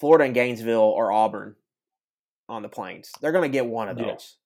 Florida 0.00 0.24
and 0.24 0.34
Gainesville 0.34 0.80
or 0.80 1.12
Auburn 1.12 1.56
on 2.48 2.62
the 2.62 2.68
plains. 2.68 3.12
They're 3.20 3.32
gonna 3.32 3.48
get 3.48 3.66
one 3.66 3.88
of 3.88 3.98
Yeah. 3.98 4.12
those. 4.12 4.36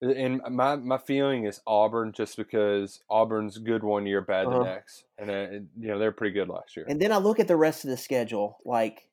And 0.00 0.40
my 0.50 0.74
my 0.76 0.98
feeling 0.98 1.44
is 1.44 1.60
Auburn, 1.66 2.12
just 2.12 2.36
because 2.36 3.04
Auburn's 3.08 3.58
good 3.58 3.84
one 3.84 4.04
year, 4.04 4.20
bad 4.20 4.46
Uh-huh. 4.48 4.58
the 4.58 4.64
next, 4.64 5.04
and 5.18 5.30
uh, 5.30 5.50
you 5.78 5.88
know 5.88 5.98
they're 5.98 6.10
pretty 6.10 6.32
good 6.34 6.48
last 6.48 6.76
year. 6.76 6.86
And 6.88 7.00
then 7.00 7.12
I 7.12 7.18
look 7.18 7.38
at 7.38 7.46
the 7.46 7.56
rest 7.56 7.84
of 7.84 7.90
the 7.90 7.96
schedule, 7.96 8.58
like 8.64 9.08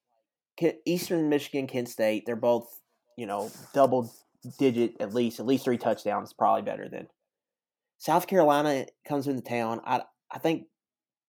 Eastern 0.86 1.30
Michigan, 1.30 1.68
Kent 1.68 1.90
State. 1.90 2.26
They're 2.26 2.36
both, 2.36 2.82
you 3.18 3.28
know, 3.28 3.52
double 3.74 4.12
digit 4.58 4.96
at 5.00 5.14
least, 5.14 5.40
at 5.40 5.46
least 5.46 5.64
three 5.64 5.78
touchdowns, 5.78 6.34
probably 6.34 6.64
better 6.64 6.90
than 6.90 7.08
South 8.00 8.28
Carolina 8.28 8.86
comes 9.08 9.28
into 9.28 9.42
town. 9.42 9.82
I 9.86 10.02
I 10.32 10.40
think 10.40 10.66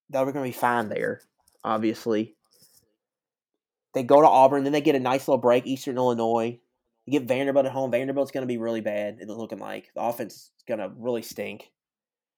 they're 0.09 0.25
going 0.25 0.37
to 0.37 0.43
be 0.43 0.53
fine 0.53 0.89
there. 0.89 1.21
Obviously, 1.62 2.37
they 3.93 4.03
go 4.03 4.21
to 4.21 4.27
Auburn, 4.27 4.64
then 4.64 4.73
they 4.73 4.81
get 4.81 4.95
a 4.95 5.01
nice 5.01 5.29
little 5.29 5.41
break. 5.41 5.66
Eastern 5.66 5.97
Illinois. 5.97 6.59
You 7.07 7.18
get 7.18 7.29
Vanderbilt 7.29 7.66
at 7.66 7.73
home. 7.73 7.91
Vanderbilt's 7.91 8.31
going 8.31 8.43
to 8.43 8.49
be 8.49 8.59
really 8.59 8.81
bad. 8.81 9.18
It's 9.21 9.31
looking 9.31 9.59
like 9.59 9.91
the 9.95 10.03
offense 10.03 10.35
is 10.35 10.51
going 10.68 10.79
to 10.81 10.93
really 10.97 11.23
stink. 11.23 11.71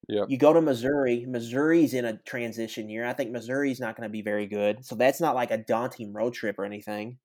Yep. 0.09 0.27
You 0.31 0.39
go 0.39 0.53
to 0.53 0.61
Missouri. 0.61 1.27
Missouri's 1.29 1.95
in 1.95 2.05
a 2.05 2.17
transition 2.19 2.89
year. 2.89 3.05
I 3.05 3.13
think 3.13 3.31
Missouri's 3.31 3.81
not 3.81 3.97
going 3.97 4.09
to 4.09 4.13
be 4.13 4.23
very 4.23 4.47
good. 4.47 4.85
So 4.85 4.95
that's 4.95 5.21
not 5.21 5.35
like 5.35 5.51
a 5.51 5.59
daunting 5.59 6.13
road 6.13 6.35
trip 6.35 6.59
or 6.59 6.65
anything. 6.65 7.19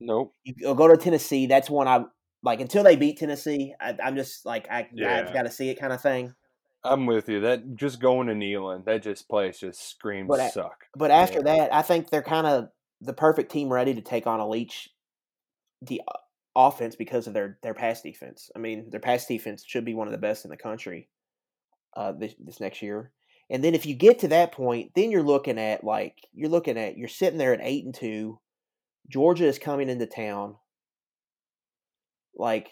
Nope. 0.00 0.32
You 0.44 0.74
go- 0.74 0.88
to 0.88 0.96
Tennessee. 0.96 1.46
That's 1.46 1.70
one 1.70 1.88
I 1.88 2.04
like 2.42 2.60
until 2.60 2.82
they 2.84 2.96
beat 2.96 3.18
Tennessee. 3.18 3.74
I, 3.80 3.96
I'm 4.02 4.16
just 4.16 4.46
like 4.46 4.68
I 4.70 4.88
Yeah. 4.92 5.24
I've 5.26 5.34
got 5.34 5.42
to 5.42 5.50
see 5.50 5.68
it 5.68 5.78
kind 5.78 5.92
of 5.92 6.00
thing. 6.00 6.34
I'm 6.84 7.06
with 7.06 7.28
you. 7.28 7.40
That 7.40 7.76
just 7.76 8.00
going 8.00 8.28
to 8.28 8.34
Neyland, 8.34 8.84
that 8.84 9.02
just 9.02 9.28
place 9.28 9.60
just 9.60 9.88
screams 9.90 10.28
But 10.28 10.52
suck. 10.52 10.84
But 10.94 11.10
after 11.10 11.38
Yeah. 11.38 11.56
that, 11.56 11.74
I 11.74 11.82
think 11.82 12.10
they're 12.10 12.22
kind 12.22 12.46
of 12.46 12.68
the 13.00 13.12
perfect 13.12 13.50
team 13.50 13.72
ready 13.72 13.94
to 13.94 14.00
take 14.00 14.26
on 14.26 14.40
a 14.40 14.48
Leach 14.48 14.90
the 15.82 16.02
uh, 16.06 16.18
offense 16.56 16.96
because 16.96 17.26
of 17.26 17.34
their 17.34 17.58
their 17.62 17.74
pass 17.74 18.02
defense. 18.02 18.50
I 18.54 18.58
mean, 18.58 18.90
their 18.90 19.00
pass 19.00 19.26
defense 19.26 19.64
should 19.66 19.84
be 19.84 19.94
one 19.94 20.08
of 20.08 20.12
the 20.12 20.18
best 20.18 20.44
in 20.44 20.50
the 20.50 20.56
country 20.56 21.08
uh, 21.96 22.12
this 22.12 22.34
this 22.38 22.60
next 22.60 22.82
year. 22.82 23.12
And 23.50 23.62
then 23.62 23.74
if 23.74 23.84
you 23.84 23.94
get 23.94 24.20
to 24.20 24.28
that 24.28 24.52
point, 24.52 24.92
then 24.94 25.10
you're 25.10 25.22
looking 25.22 25.58
at 25.58 25.84
like 25.84 26.18
you're 26.32 26.48
looking 26.48 26.78
at 26.78 26.96
you're 26.96 27.08
sitting 27.08 27.38
there 27.38 27.52
at 27.52 27.60
eight 27.62 27.84
and 27.84 27.94
two. 27.94 28.40
Georgia 29.08 29.44
is 29.46 29.58
coming 29.58 29.90
into 29.90 30.06
town. 30.06 30.56
Like, 32.36 32.68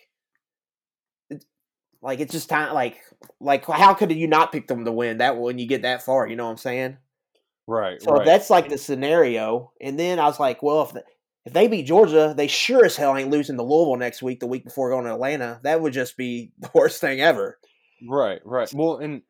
like 2.03 2.21
it's 2.21 2.33
just 2.33 2.49
time. 2.49 2.75
Like, 2.75 3.01
like 3.41 3.65
how 3.65 3.95
could 3.95 4.13
you 4.13 4.27
not 4.27 4.53
pick 4.53 4.67
them 4.67 4.85
to 4.85 4.93
win 4.93 5.19
that 5.19 5.39
when 5.39 5.59
you 5.59 5.67
get 5.67 5.83
that 5.83 6.03
far? 6.03 6.27
You 6.27 6.37
know 6.37 6.45
what 6.45 6.51
I'm 6.51 6.57
saying? 6.59 6.97
Right. 7.67 8.03
So 8.03 8.13
right. 8.13 8.27
that's 8.27 8.51
like 8.51 8.69
the 8.69 8.79
scenario. 8.79 9.73
And 9.81 9.99
then 9.99 10.19
I 10.19 10.25
was 10.25 10.41
like, 10.41 10.63
well, 10.63 10.83
if 10.83 10.93
the, 10.93 11.05
if 11.45 11.53
they 11.53 11.69
beat 11.69 11.87
Georgia, 11.87 12.35
they 12.37 12.47
sure 12.47 12.85
as 12.85 12.97
hell 12.97 13.17
ain't 13.17 13.31
losing 13.31 13.57
to 13.57 13.63
Louisville 13.63 13.97
next 13.97 14.23
week, 14.23 14.41
the 14.41 14.47
week 14.47 14.65
before 14.65 14.91
going 14.91 15.05
to 15.05 15.13
Atlanta. 15.13 15.61
That 15.63 15.81
would 15.81 15.93
just 15.93 16.17
be 16.17 16.53
the 16.59 16.71
worst 16.75 17.01
thing 17.01 17.21
ever. 17.21 17.59
right, 18.09 18.41
right. 18.45 18.73
Well, 18.75 18.99
and 18.99 19.23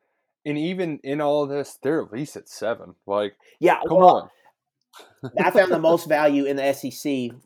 and 0.45 0.57
even 0.57 0.99
in 1.03 1.21
all 1.21 1.43
of 1.43 1.49
this, 1.49 1.77
they're 1.81 2.01
at 2.01 2.11
least 2.11 2.35
at 2.35 2.49
seven. 2.49 2.95
Like, 3.07 3.35
Yeah, 3.59 3.79
come 3.87 3.97
well, 3.97 4.29
on. 5.23 5.31
I 5.39 5.51
found 5.51 5.71
the 5.71 5.79
most 5.79 6.05
value 6.09 6.45
in 6.45 6.57
the 6.57 6.73
SEC 6.73 7.37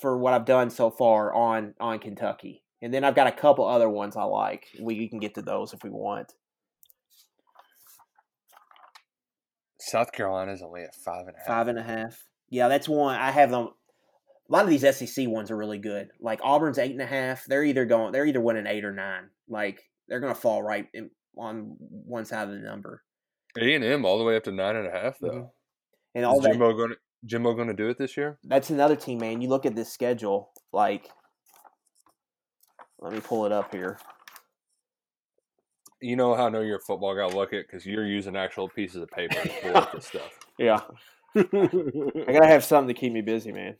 for 0.00 0.18
what 0.18 0.34
I've 0.34 0.44
done 0.44 0.70
so 0.70 0.90
far 0.90 1.32
on 1.32 1.74
on 1.80 1.98
Kentucky, 1.98 2.62
and 2.82 2.92
then 2.92 3.04
I've 3.04 3.14
got 3.14 3.26
a 3.26 3.32
couple 3.32 3.66
other 3.66 3.88
ones 3.88 4.16
I 4.16 4.24
like. 4.24 4.66
We, 4.80 4.98
we 4.98 5.08
can 5.08 5.18
get 5.18 5.34
to 5.34 5.42
those 5.42 5.72
if 5.72 5.82
we 5.82 5.90
want. 5.90 6.32
South 9.78 10.12
Carolina's 10.12 10.62
only 10.62 10.82
at 10.82 10.94
five 10.94 11.26
and 11.26 11.36
a 11.36 11.38
half. 11.38 11.46
Five 11.46 11.68
and 11.68 11.78
a 11.78 11.82
half. 11.82 12.24
Yeah, 12.50 12.68
that's 12.68 12.88
one 12.88 13.16
I 13.16 13.30
have 13.30 13.50
them. 13.50 13.68
A 14.48 14.52
lot 14.52 14.64
of 14.64 14.70
these 14.70 14.82
SEC 14.96 15.28
ones 15.28 15.50
are 15.50 15.56
really 15.56 15.78
good. 15.78 16.08
Like 16.20 16.40
Auburn's 16.42 16.78
eight 16.78 16.92
and 16.92 17.02
a 17.02 17.06
half. 17.06 17.44
They're 17.46 17.64
either 17.64 17.84
going. 17.84 18.12
They're 18.12 18.26
either 18.26 18.40
winning 18.40 18.66
eight 18.66 18.84
or 18.84 18.92
nine. 18.92 19.28
Like 19.48 19.82
they're 20.08 20.20
going 20.20 20.34
to 20.34 20.40
fall 20.40 20.62
right 20.62 20.86
in, 20.94 21.10
on 21.36 21.76
one 21.78 22.24
side 22.24 22.48
of 22.48 22.54
the 22.54 22.60
number. 22.60 23.02
A 23.58 23.74
and 23.74 23.84
M 23.84 24.04
all 24.04 24.18
the 24.18 24.24
way 24.24 24.36
up 24.36 24.44
to 24.44 24.52
nine 24.52 24.76
and 24.76 24.86
a 24.86 24.90
half 24.90 25.18
though. 25.20 25.28
Mhm. 25.28 25.50
And 26.14 26.24
all 26.24 26.38
Is 26.38 26.44
that. 26.44 26.52
Jimbo 26.52 26.72
going 26.74 26.90
to 26.90 26.96
Jimbo 27.24 27.54
going 27.54 27.68
to 27.68 27.74
do 27.74 27.88
it 27.88 27.98
this 27.98 28.16
year? 28.16 28.38
That's 28.44 28.70
another 28.70 28.96
team, 28.96 29.18
man. 29.18 29.40
You 29.40 29.48
look 29.48 29.66
at 29.66 29.74
this 29.74 29.92
schedule. 29.92 30.52
Like, 30.72 31.10
let 32.98 33.12
me 33.12 33.20
pull 33.20 33.46
it 33.46 33.52
up 33.52 33.72
here. 33.72 33.98
You 36.00 36.16
know 36.16 36.34
how 36.34 36.46
I 36.46 36.50
know 36.50 36.60
you're 36.60 36.76
a 36.76 36.80
football 36.80 37.14
guy. 37.14 37.26
Look 37.26 37.52
at 37.52 37.66
because 37.66 37.86
you're 37.86 38.06
using 38.06 38.36
actual 38.36 38.68
pieces 38.68 39.02
of 39.02 39.10
paper 39.10 39.34
to 39.34 39.48
pull 39.62 39.76
up 39.76 39.92
this 39.92 40.06
stuff. 40.08 40.38
Yeah. 40.58 40.80
I 41.34 42.32
gotta 42.32 42.46
have 42.46 42.64
something 42.64 42.94
to 42.94 42.98
keep 42.98 43.12
me 43.12 43.22
busy, 43.22 43.52
man. 43.52 43.76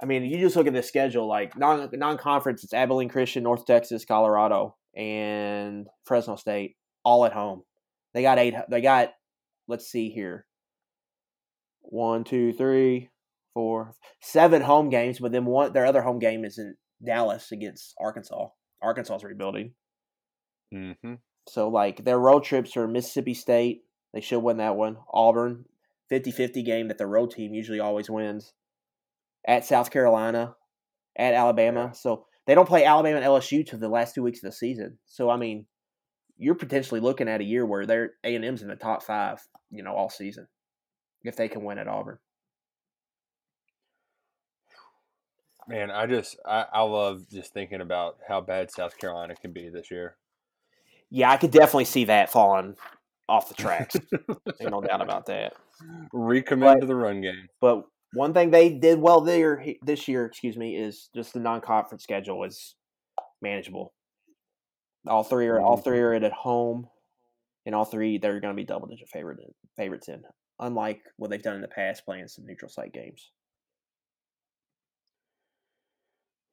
I 0.00 0.06
mean, 0.06 0.24
you 0.24 0.38
just 0.38 0.56
look 0.56 0.66
at 0.66 0.72
the 0.72 0.82
schedule, 0.82 1.26
like 1.26 1.56
non 1.56 1.88
non 1.92 2.18
conference, 2.18 2.64
it's 2.64 2.74
Abilene 2.74 3.08
Christian, 3.08 3.42
North 3.42 3.64
Texas, 3.64 4.04
Colorado, 4.04 4.76
and 4.96 5.86
Fresno 6.04 6.36
State, 6.36 6.76
all 7.04 7.24
at 7.24 7.32
home. 7.32 7.62
They 8.12 8.22
got 8.22 8.38
eight. 8.38 8.54
They 8.68 8.80
got. 8.80 9.12
Let's 9.66 9.86
see 9.86 10.10
here. 10.10 10.46
One, 11.80 12.24
two, 12.24 12.52
three, 12.52 13.10
four, 13.54 13.94
seven 14.20 14.62
home 14.62 14.90
games, 14.90 15.18
but 15.20 15.32
then 15.32 15.44
one 15.46 15.72
their 15.72 15.86
other 15.86 16.02
home 16.02 16.18
game 16.18 16.44
is 16.44 16.58
in 16.58 16.76
Dallas 17.04 17.52
against 17.52 17.94
Arkansas. 17.98 18.48
Arkansas's 18.82 19.24
rebuilding. 19.24 19.72
hmm 20.72 21.14
So 21.48 21.68
like 21.68 22.04
their 22.04 22.18
road 22.18 22.44
trips 22.44 22.76
are 22.76 22.86
Mississippi 22.86 23.34
State. 23.34 23.82
They 24.12 24.20
should 24.20 24.40
win 24.40 24.58
that 24.58 24.76
one. 24.76 24.98
Auburn, 25.12 25.64
50-50 26.10 26.64
game 26.64 26.88
that 26.88 26.98
the 26.98 27.06
road 27.06 27.30
team 27.30 27.54
usually 27.54 27.80
always 27.80 28.08
wins. 28.08 28.52
At 29.46 29.64
South 29.64 29.90
Carolina, 29.90 30.54
at 31.16 31.34
Alabama. 31.34 31.92
So 31.94 32.26
they 32.46 32.54
don't 32.54 32.68
play 32.68 32.84
Alabama 32.84 33.16
and 33.16 33.26
LSU 33.26 33.66
to 33.66 33.76
the 33.76 33.88
last 33.88 34.14
two 34.14 34.22
weeks 34.22 34.42
of 34.42 34.50
the 34.50 34.56
season. 34.56 34.98
So 35.06 35.30
I 35.30 35.36
mean, 35.36 35.66
you're 36.36 36.54
potentially 36.54 37.00
looking 37.00 37.28
at 37.28 37.40
a 37.40 37.44
year 37.44 37.64
where 37.64 37.86
they're 37.86 38.12
A 38.24 38.34
and 38.34 38.44
M's 38.44 38.62
in 38.62 38.68
the 38.68 38.76
top 38.76 39.02
five, 39.02 39.40
you 39.70 39.82
know, 39.82 39.94
all 39.94 40.10
season 40.10 40.46
if 41.22 41.36
they 41.36 41.48
can 41.48 41.64
win 41.64 41.78
at 41.78 41.88
Auburn. 41.88 42.18
Man, 45.68 45.90
I 45.90 46.06
just 46.06 46.38
I, 46.44 46.66
I 46.72 46.82
love 46.82 47.28
just 47.30 47.52
thinking 47.52 47.80
about 47.80 48.18
how 48.26 48.40
bad 48.40 48.70
South 48.70 48.98
Carolina 48.98 49.34
can 49.34 49.52
be 49.52 49.68
this 49.68 49.90
year. 49.90 50.16
Yeah, 51.10 51.30
I 51.30 51.36
could 51.36 51.50
definitely 51.50 51.86
see 51.86 52.04
that 52.06 52.30
falling 52.30 52.76
off 53.28 53.48
the 53.48 53.54
tracks. 53.54 53.96
Ain't 54.60 54.70
no 54.70 54.80
doubt 54.80 55.00
about 55.00 55.26
that. 55.26 55.54
Recommit 56.12 56.60
But- 56.60 56.80
to 56.80 56.86
the 56.86 56.94
run 56.94 57.20
game. 57.20 57.48
But 57.60 57.84
one 58.12 58.32
thing 58.32 58.50
they 58.50 58.70
did 58.70 59.00
well 59.00 59.20
there 59.20 59.64
this 59.82 60.06
year, 60.06 60.24
excuse 60.24 60.56
me, 60.56 60.76
is 60.76 61.08
just 61.14 61.32
the 61.32 61.40
non-conference 61.40 62.02
schedule 62.02 62.44
is 62.44 62.76
manageable. 63.42 63.92
All 65.06 65.24
three 65.24 65.48
are 65.48 65.60
all 65.60 65.76
three 65.76 65.98
mm-hmm. 65.98 66.22
are 66.22 66.26
at 66.26 66.32
home, 66.32 66.88
and 67.66 67.74
all 67.74 67.84
three 67.84 68.18
they're 68.18 68.40
going 68.40 68.54
to 68.54 68.60
be 68.60 68.64
double-digit 68.64 69.08
favorite 69.08 69.40
favorites 69.76 70.08
in. 70.08 70.22
Unlike 70.60 71.02
what 71.16 71.30
they've 71.30 71.42
done 71.42 71.56
in 71.56 71.60
the 71.60 71.68
past, 71.68 72.04
playing 72.04 72.28
some 72.28 72.46
neutral 72.46 72.70
site 72.70 72.92
games. 72.92 73.30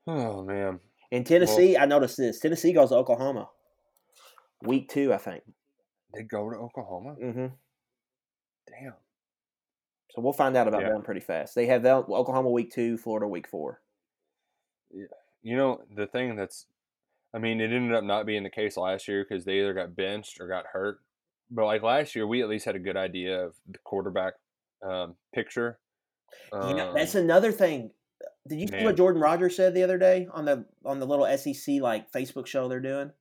Oh 0.07 0.43
man, 0.43 0.79
In 1.11 1.23
Tennessee, 1.23 1.77
I 1.77 1.85
noticed 1.85 2.17
this: 2.17 2.39
Tennessee 2.39 2.73
goes 2.73 2.89
to 2.89 2.95
Oklahoma, 2.95 3.49
week 4.63 4.89
two, 4.89 5.13
I 5.13 5.17
think. 5.17 5.43
they 6.13 6.23
go 6.23 6.49
to 6.49 6.57
Oklahoma. 6.57 7.13
hmm 7.13 7.47
Damn. 8.67 8.93
So 10.11 10.21
we'll 10.21 10.33
find 10.33 10.57
out 10.57 10.67
about 10.67 10.81
Yeah. 10.81 10.89
them 10.89 11.03
pretty 11.03 11.21
fast. 11.21 11.55
They 11.55 11.67
have 11.67 11.83
them, 11.83 12.03
Oklahoma 12.09 12.49
week 12.49 12.71
two, 12.71 12.97
Florida 12.97 13.27
week 13.27 13.47
four. 13.47 13.81
You 15.43 15.55
know 15.55 15.81
the 15.95 16.05
thing 16.07 16.35
that's, 16.35 16.65
I 17.33 17.39
mean, 17.39 17.61
it 17.61 17.71
ended 17.71 17.93
up 17.95 18.03
not 18.03 18.25
being 18.25 18.43
the 18.43 18.49
case 18.49 18.75
last 18.77 19.07
year 19.07 19.25
because 19.27 19.45
they 19.45 19.59
either 19.59 19.73
got 19.73 19.95
benched 19.95 20.39
or 20.41 20.47
got 20.47 20.65
hurt. 20.73 20.99
But 21.49 21.65
like 21.65 21.81
last 21.81 22.15
year, 22.15 22.27
we 22.27 22.41
at 22.41 22.49
least 22.49 22.65
had 22.65 22.75
a 22.75 22.79
good 22.79 22.97
idea 22.97 23.45
of 23.45 23.55
the 23.67 23.77
quarterback 23.79 24.33
um, 24.83 25.15
picture. 25.33 25.79
You 26.53 26.73
know, 26.75 26.89
Um, 26.89 26.93
that's 26.95 27.15
another 27.15 27.51
thing. 27.51 27.91
Did 28.47 28.59
you 28.59 28.67
see 28.67 28.83
what 28.83 28.97
Jordan 28.97 29.21
Rodgers 29.21 29.55
said 29.55 29.73
the 29.73 29.83
other 29.83 29.97
day 29.97 30.27
on 30.33 30.45
the 30.45 30.65
on 30.83 30.99
the 30.99 31.05
little 31.05 31.25
SEC 31.37 31.75
like 31.81 32.11
Facebook 32.11 32.47
show 32.47 32.67
they're 32.67 32.79
doing? 32.79 33.11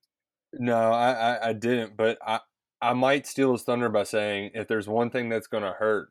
No, 0.52 0.92
I, 0.92 1.10
I, 1.12 1.48
I 1.48 1.52
didn't, 1.52 1.96
but 1.96 2.18
I, 2.26 2.40
I 2.80 2.92
might 2.94 3.26
steal 3.26 3.52
his 3.52 3.62
thunder 3.62 3.88
by 3.88 4.02
saying 4.02 4.52
if 4.54 4.66
there's 4.66 4.88
one 4.88 5.10
thing 5.10 5.28
that's 5.28 5.46
going 5.46 5.62
to 5.62 5.72
hurt 5.72 6.08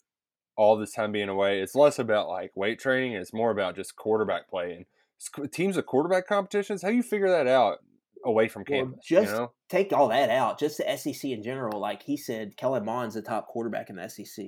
all 0.56 0.78
this 0.78 0.94
time 0.94 1.12
being 1.12 1.30
away, 1.30 1.60
it's 1.60 1.76
less 1.76 2.00
about 2.00 2.30
like 2.30 2.56
weight 2.56 2.80
training. 2.80 3.14
It's 3.14 3.34
more 3.34 3.52
about 3.52 3.76
just 3.76 3.96
quarterback 3.96 4.50
play 4.50 4.74
and 4.74 5.52
teams 5.52 5.76
of 5.78 5.86
quarterback 5.86 6.28
competitions. 6.28 6.82
How 6.82 6.90
you 6.90 7.04
figure 7.04 7.30
that 7.30 7.48
out 7.48 7.80
away 8.24 8.48
from 8.48 8.64
Well, 8.70 8.82
campus? 8.82 9.06
just 9.06 9.32
you 9.32 9.38
know? 9.38 9.52
take 9.70 9.92
all 9.92 10.10
that 10.10 10.30
out. 10.30 10.60
Just 10.60 10.78
the 10.78 10.98
SEC 10.98 11.32
in 11.32 11.44
general. 11.44 11.80
Like 11.80 12.04
he 12.04 12.16
said, 12.16 12.56
Kellen 12.58 12.86
Mond's 12.86 13.16
the 13.16 13.22
top 13.22 13.48
quarterback 13.48 13.90
in 13.90 13.96
the 13.96 14.08
SEC. 14.08 14.46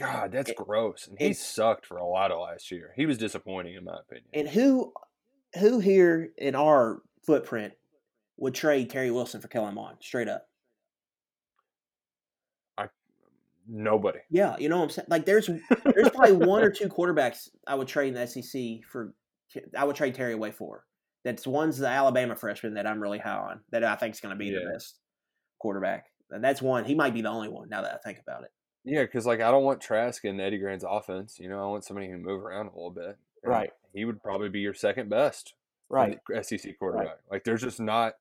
God, 0.00 0.32
that's 0.32 0.52
gross. 0.52 1.06
And 1.08 1.18
he 1.18 1.26
it- 1.30 1.36
sucked 1.36 1.86
for 1.86 1.96
a 1.98 2.06
lot 2.06 2.30
of 2.30 2.40
last 2.40 2.70
year. 2.70 2.92
He 2.96 3.06
was 3.06 3.18
disappointing 3.18 3.74
in 3.74 3.84
my 3.84 3.98
opinion. 4.00 4.26
And 4.32 4.48
who 4.48 4.92
who 5.58 5.80
here 5.80 6.30
in 6.38 6.54
our 6.54 7.02
footprint 7.26 7.74
would 8.36 8.54
trade 8.54 8.90
Terry 8.90 9.10
Wilson 9.10 9.40
for 9.40 9.48
Kellen 9.48 9.74
Mond 9.74 9.98
straight 10.00 10.28
up? 10.28 10.46
I 12.78 12.86
nobody. 13.68 14.20
Yeah, 14.30 14.56
you 14.58 14.68
know 14.68 14.78
what 14.78 14.84
I'm 14.84 14.90
saying. 14.90 15.06
Like 15.10 15.24
there's 15.26 15.46
there's 15.46 16.10
probably 16.14 16.32
one 16.46 16.62
or 16.62 16.70
two 16.70 16.88
quarterbacks 16.88 17.48
I 17.66 17.74
would 17.74 17.88
trade 17.88 18.14
in 18.14 18.14
the 18.14 18.26
SEC 18.26 18.84
for. 18.90 19.14
I 19.76 19.84
would 19.84 19.96
trade 19.96 20.14
Terry 20.14 20.32
away 20.32 20.52
for. 20.52 20.84
That's 21.24 21.46
one's 21.46 21.76
the 21.78 21.88
Alabama 21.88 22.34
freshman 22.36 22.74
that 22.74 22.86
I'm 22.86 23.00
really 23.00 23.18
high 23.18 23.32
on. 23.36 23.60
That 23.72 23.84
I 23.84 23.96
think 23.96 24.14
is 24.14 24.20
going 24.20 24.30
to 24.34 24.38
be 24.38 24.46
Yeah. 24.46 24.60
the 24.64 24.70
best 24.72 24.96
quarterback. 25.58 26.06
And 26.30 26.42
that's 26.42 26.62
one. 26.62 26.84
He 26.84 26.94
might 26.94 27.12
be 27.12 27.20
the 27.22 27.28
only 27.28 27.48
one 27.48 27.68
now 27.68 27.82
that 27.82 27.92
I 27.92 27.98
think 28.06 28.20
about 28.20 28.44
it. 28.44 28.50
Yeah, 28.84 29.02
because 29.02 29.26
like 29.26 29.40
I 29.40 29.50
don't 29.50 29.64
want 29.64 29.80
Trask 29.80 30.24
in 30.24 30.40
Eddie 30.40 30.58
Gran's 30.58 30.84
offense. 30.88 31.38
You 31.38 31.48
know, 31.48 31.62
I 31.62 31.66
want 31.68 31.84
somebody 31.84 32.06
who 32.08 32.14
can 32.14 32.22
move 32.24 32.42
around 32.42 32.66
a 32.66 32.70
little 32.74 32.90
bit. 32.90 33.16
And 33.42 33.50
Right. 33.52 33.70
He 33.94 34.04
would 34.04 34.22
probably 34.22 34.48
be 34.48 34.60
your 34.60 34.74
second 34.74 35.08
best. 35.10 35.54
Right. 35.88 36.18
SEC 36.42 36.78
quarterback. 36.78 37.18
Like 37.30 37.44
there's 37.44 37.62
just 37.62 37.80
not 37.80 38.14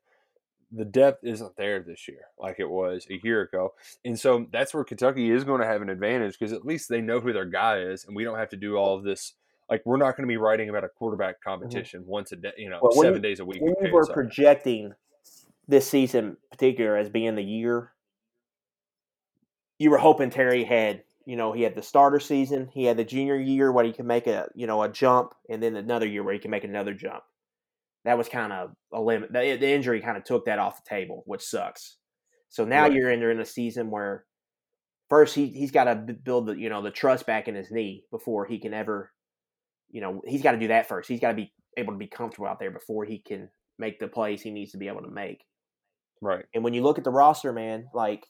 the 0.71 0.85
depth 0.85 1.23
isn't 1.23 1.55
there 1.57 1.79
this 1.81 2.07
year 2.07 2.25
like 2.39 2.59
it 2.59 2.69
was 2.69 3.07
a 3.09 3.19
year 3.23 3.41
ago. 3.41 3.73
And 4.05 4.19
so 4.19 4.45
that's 4.51 4.71
where 4.73 4.83
Kentucky 4.83 5.31
is 5.31 5.43
going 5.43 5.61
to 5.61 5.67
have 5.67 5.81
an 5.81 5.89
advantage 5.89 6.37
because 6.37 6.53
at 6.53 6.63
least 6.65 6.89
they 6.89 7.01
know 7.01 7.19
who 7.19 7.33
their 7.33 7.45
guy 7.45 7.79
is 7.79 8.05
and 8.05 8.15
we 8.15 8.23
don't 8.23 8.37
have 8.37 8.49
to 8.49 8.57
do 8.57 8.75
all 8.75 8.95
of 8.95 9.03
this. 9.03 9.33
Like 9.69 9.81
we're 9.85 9.97
not 9.97 10.15
going 10.15 10.27
to 10.27 10.31
be 10.31 10.37
writing 10.37 10.69
about 10.69 10.83
a 10.83 10.89
quarterback 10.89 11.35
Mm-hmm. 11.37 11.49
competition 11.49 12.03
once 12.05 12.31
a 12.31 12.35
day, 12.35 12.51
you 12.57 12.69
know, 12.69 12.79
Well, 12.81 12.91
seven 12.91 13.15
you- 13.15 13.21
days 13.21 13.39
a 13.39 13.45
week. 13.45 13.61
on 13.61 13.91
were 13.91 14.05
projecting 14.07 14.93
this 15.67 15.87
season 15.89 16.37
particular 16.51 16.97
as 16.97 17.09
being 17.09 17.35
the 17.35 17.43
year, 17.43 17.91
you 19.79 19.91
were 19.91 19.97
hoping 19.99 20.29
Terry 20.31 20.65
had, 20.65 21.03
you 21.25 21.37
know, 21.37 21.53
he 21.53 21.63
had 21.63 21.75
the 21.75 21.83
starter 21.83 22.19
season, 22.19 22.69
he 22.73 22.85
had 22.85 22.97
the 22.97 23.05
junior 23.05 23.37
year 23.37 23.71
where 23.71 23.85
he 23.85 23.93
could 23.93 24.05
make 24.05 24.27
a, 24.27 24.49
you 24.55 24.67
know, 24.67 24.83
a 24.83 24.89
jump, 24.89 25.33
and 25.49 25.63
then 25.63 25.75
another 25.77 26.07
year 26.07 26.23
where 26.23 26.33
he 26.33 26.39
can 26.39 26.51
make 26.51 26.65
another 26.65 26.93
jump. 26.93 27.23
That 28.05 28.17
was 28.17 28.29
kind 28.29 28.53
of 28.53 28.75
a 28.93 29.01
limit. 29.01 29.33
The, 29.33 29.57
the 29.57 29.69
injury 29.69 30.01
kind 30.01 30.17
of 30.17 30.23
took 30.23 30.45
that 30.45 30.59
off 30.59 30.83
the 30.83 30.89
table, 30.89 31.23
which 31.25 31.43
sucks. 31.43 31.97
So 32.49 32.65
now 32.65 32.87
Right. 32.87 32.93
you're 32.93 33.09
entering 33.11 33.39
a 33.39 33.45
season 33.45 33.91
where 33.91 34.25
first 35.09 35.35
he 35.35 35.47
he's 35.47 35.71
got 35.71 35.85
to 35.85 35.95
build 36.13 36.47
the 36.47 36.53
you 36.55 36.69
know 36.69 36.81
the 36.81 36.91
trust 36.91 37.25
back 37.25 37.47
in 37.47 37.55
his 37.55 37.71
knee 37.71 38.05
before 38.11 38.45
he 38.45 38.59
can 38.59 38.73
ever, 38.73 39.11
you 39.89 40.01
know, 40.01 40.21
he's 40.27 40.43
got 40.43 40.53
to 40.53 40.59
do 40.59 40.69
that 40.69 40.87
first. 40.87 41.09
He's 41.09 41.19
got 41.21 41.29
to 41.29 41.35
be 41.35 41.53
able 41.77 41.93
to 41.93 41.99
be 41.99 42.07
comfortable 42.07 42.47
out 42.47 42.59
there 42.59 42.71
before 42.71 43.05
he 43.05 43.19
can 43.19 43.49
make 43.77 43.99
the 43.99 44.07
plays 44.07 44.41
he 44.41 44.51
needs 44.51 44.71
to 44.73 44.77
be 44.77 44.87
able 44.87 45.01
to 45.03 45.09
make. 45.11 45.45
right. 46.21 46.45
And 46.53 46.63
when 46.63 46.73
you 46.73 46.81
look 46.83 46.97
at 46.97 47.03
the 47.03 47.11
roster, 47.11 47.53
man, 47.53 47.89
like 47.93 48.27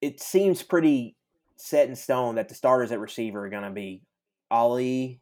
it 0.00 0.20
seems 0.20 0.62
pretty 0.62 1.16
set 1.56 1.88
in 1.88 1.94
stone 1.96 2.36
that 2.36 2.48
the 2.48 2.54
starters 2.54 2.90
at 2.92 3.00
receiver 3.00 3.44
are 3.44 3.50
going 3.50 3.64
to 3.64 3.70
be 3.70 4.02
Ali 4.50 5.20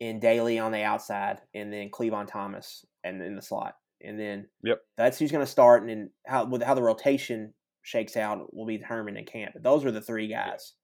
and 0.00 0.20
Dailey 0.20 0.62
on 0.62 0.72
the 0.72 0.82
outside, 0.82 1.40
and 1.54 1.72
then 1.72 1.90
Clevan 1.90 2.26
Thomas 2.26 2.84
and 3.04 3.22
in 3.22 3.36
the 3.36 3.42
slot, 3.42 3.76
and 4.02 4.18
then 4.18 4.48
Yep. 4.64 4.80
that's 4.96 5.18
who's 5.18 5.32
going 5.32 5.44
to 5.44 5.50
start. 5.50 5.82
And 5.82 5.90
then 5.90 6.10
how 6.26 6.44
with 6.44 6.62
how 6.62 6.74
the 6.74 6.82
rotation 6.82 7.54
shakes 7.82 8.16
out 8.16 8.54
will 8.54 8.66
be 8.66 8.78
Herman 8.78 9.16
and 9.16 9.26
Camp. 9.26 9.52
But 9.54 9.62
those 9.62 9.84
are 9.84 9.90
the 9.90 10.00
three 10.00 10.28
guys. 10.28 10.74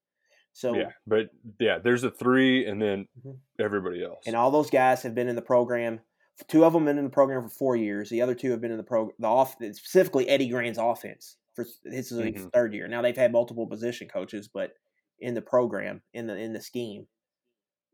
So 0.52 0.74
yeah, 0.74 0.90
but 1.06 1.30
yeah, 1.60 1.78
there's 1.78 2.02
a 2.04 2.10
three, 2.10 2.66
and 2.66 2.80
then 2.82 3.06
Mhm. 3.24 3.38
everybody 3.60 4.02
else. 4.02 4.24
and 4.26 4.34
all 4.34 4.50
those 4.50 4.70
guys 4.70 5.02
have 5.02 5.14
been 5.14 5.28
in 5.28 5.36
the 5.36 5.42
program. 5.42 6.00
Two 6.48 6.64
of 6.64 6.72
them 6.72 6.84
been 6.84 6.98
in 6.98 7.04
the 7.04 7.10
program 7.10 7.42
for 7.42 7.48
four 7.48 7.76
years. 7.76 8.10
The 8.10 8.22
other 8.22 8.34
two 8.34 8.50
have 8.52 8.60
been 8.60 8.70
in 8.70 8.76
the 8.76 8.84
pro 8.84 9.10
the 9.18 9.26
off 9.26 9.56
specifically 9.72 10.28
Eddie 10.28 10.48
Gran's 10.48 10.78
offense 10.78 11.36
for 11.64 11.64
this 11.84 12.12
is 12.12 12.18
his 12.20 12.46
Mhm. 12.46 12.52
third 12.52 12.74
year. 12.74 12.86
Now 12.88 13.02
they've 13.02 13.16
had 13.16 13.32
multiple 13.32 13.66
position 13.66 14.08
coaches, 14.08 14.48
but 14.48 14.72
in 15.18 15.34
the 15.34 15.42
program 15.42 16.02
in 16.12 16.26
the 16.26 16.36
in 16.36 16.52
the 16.52 16.60
scheme, 16.60 17.08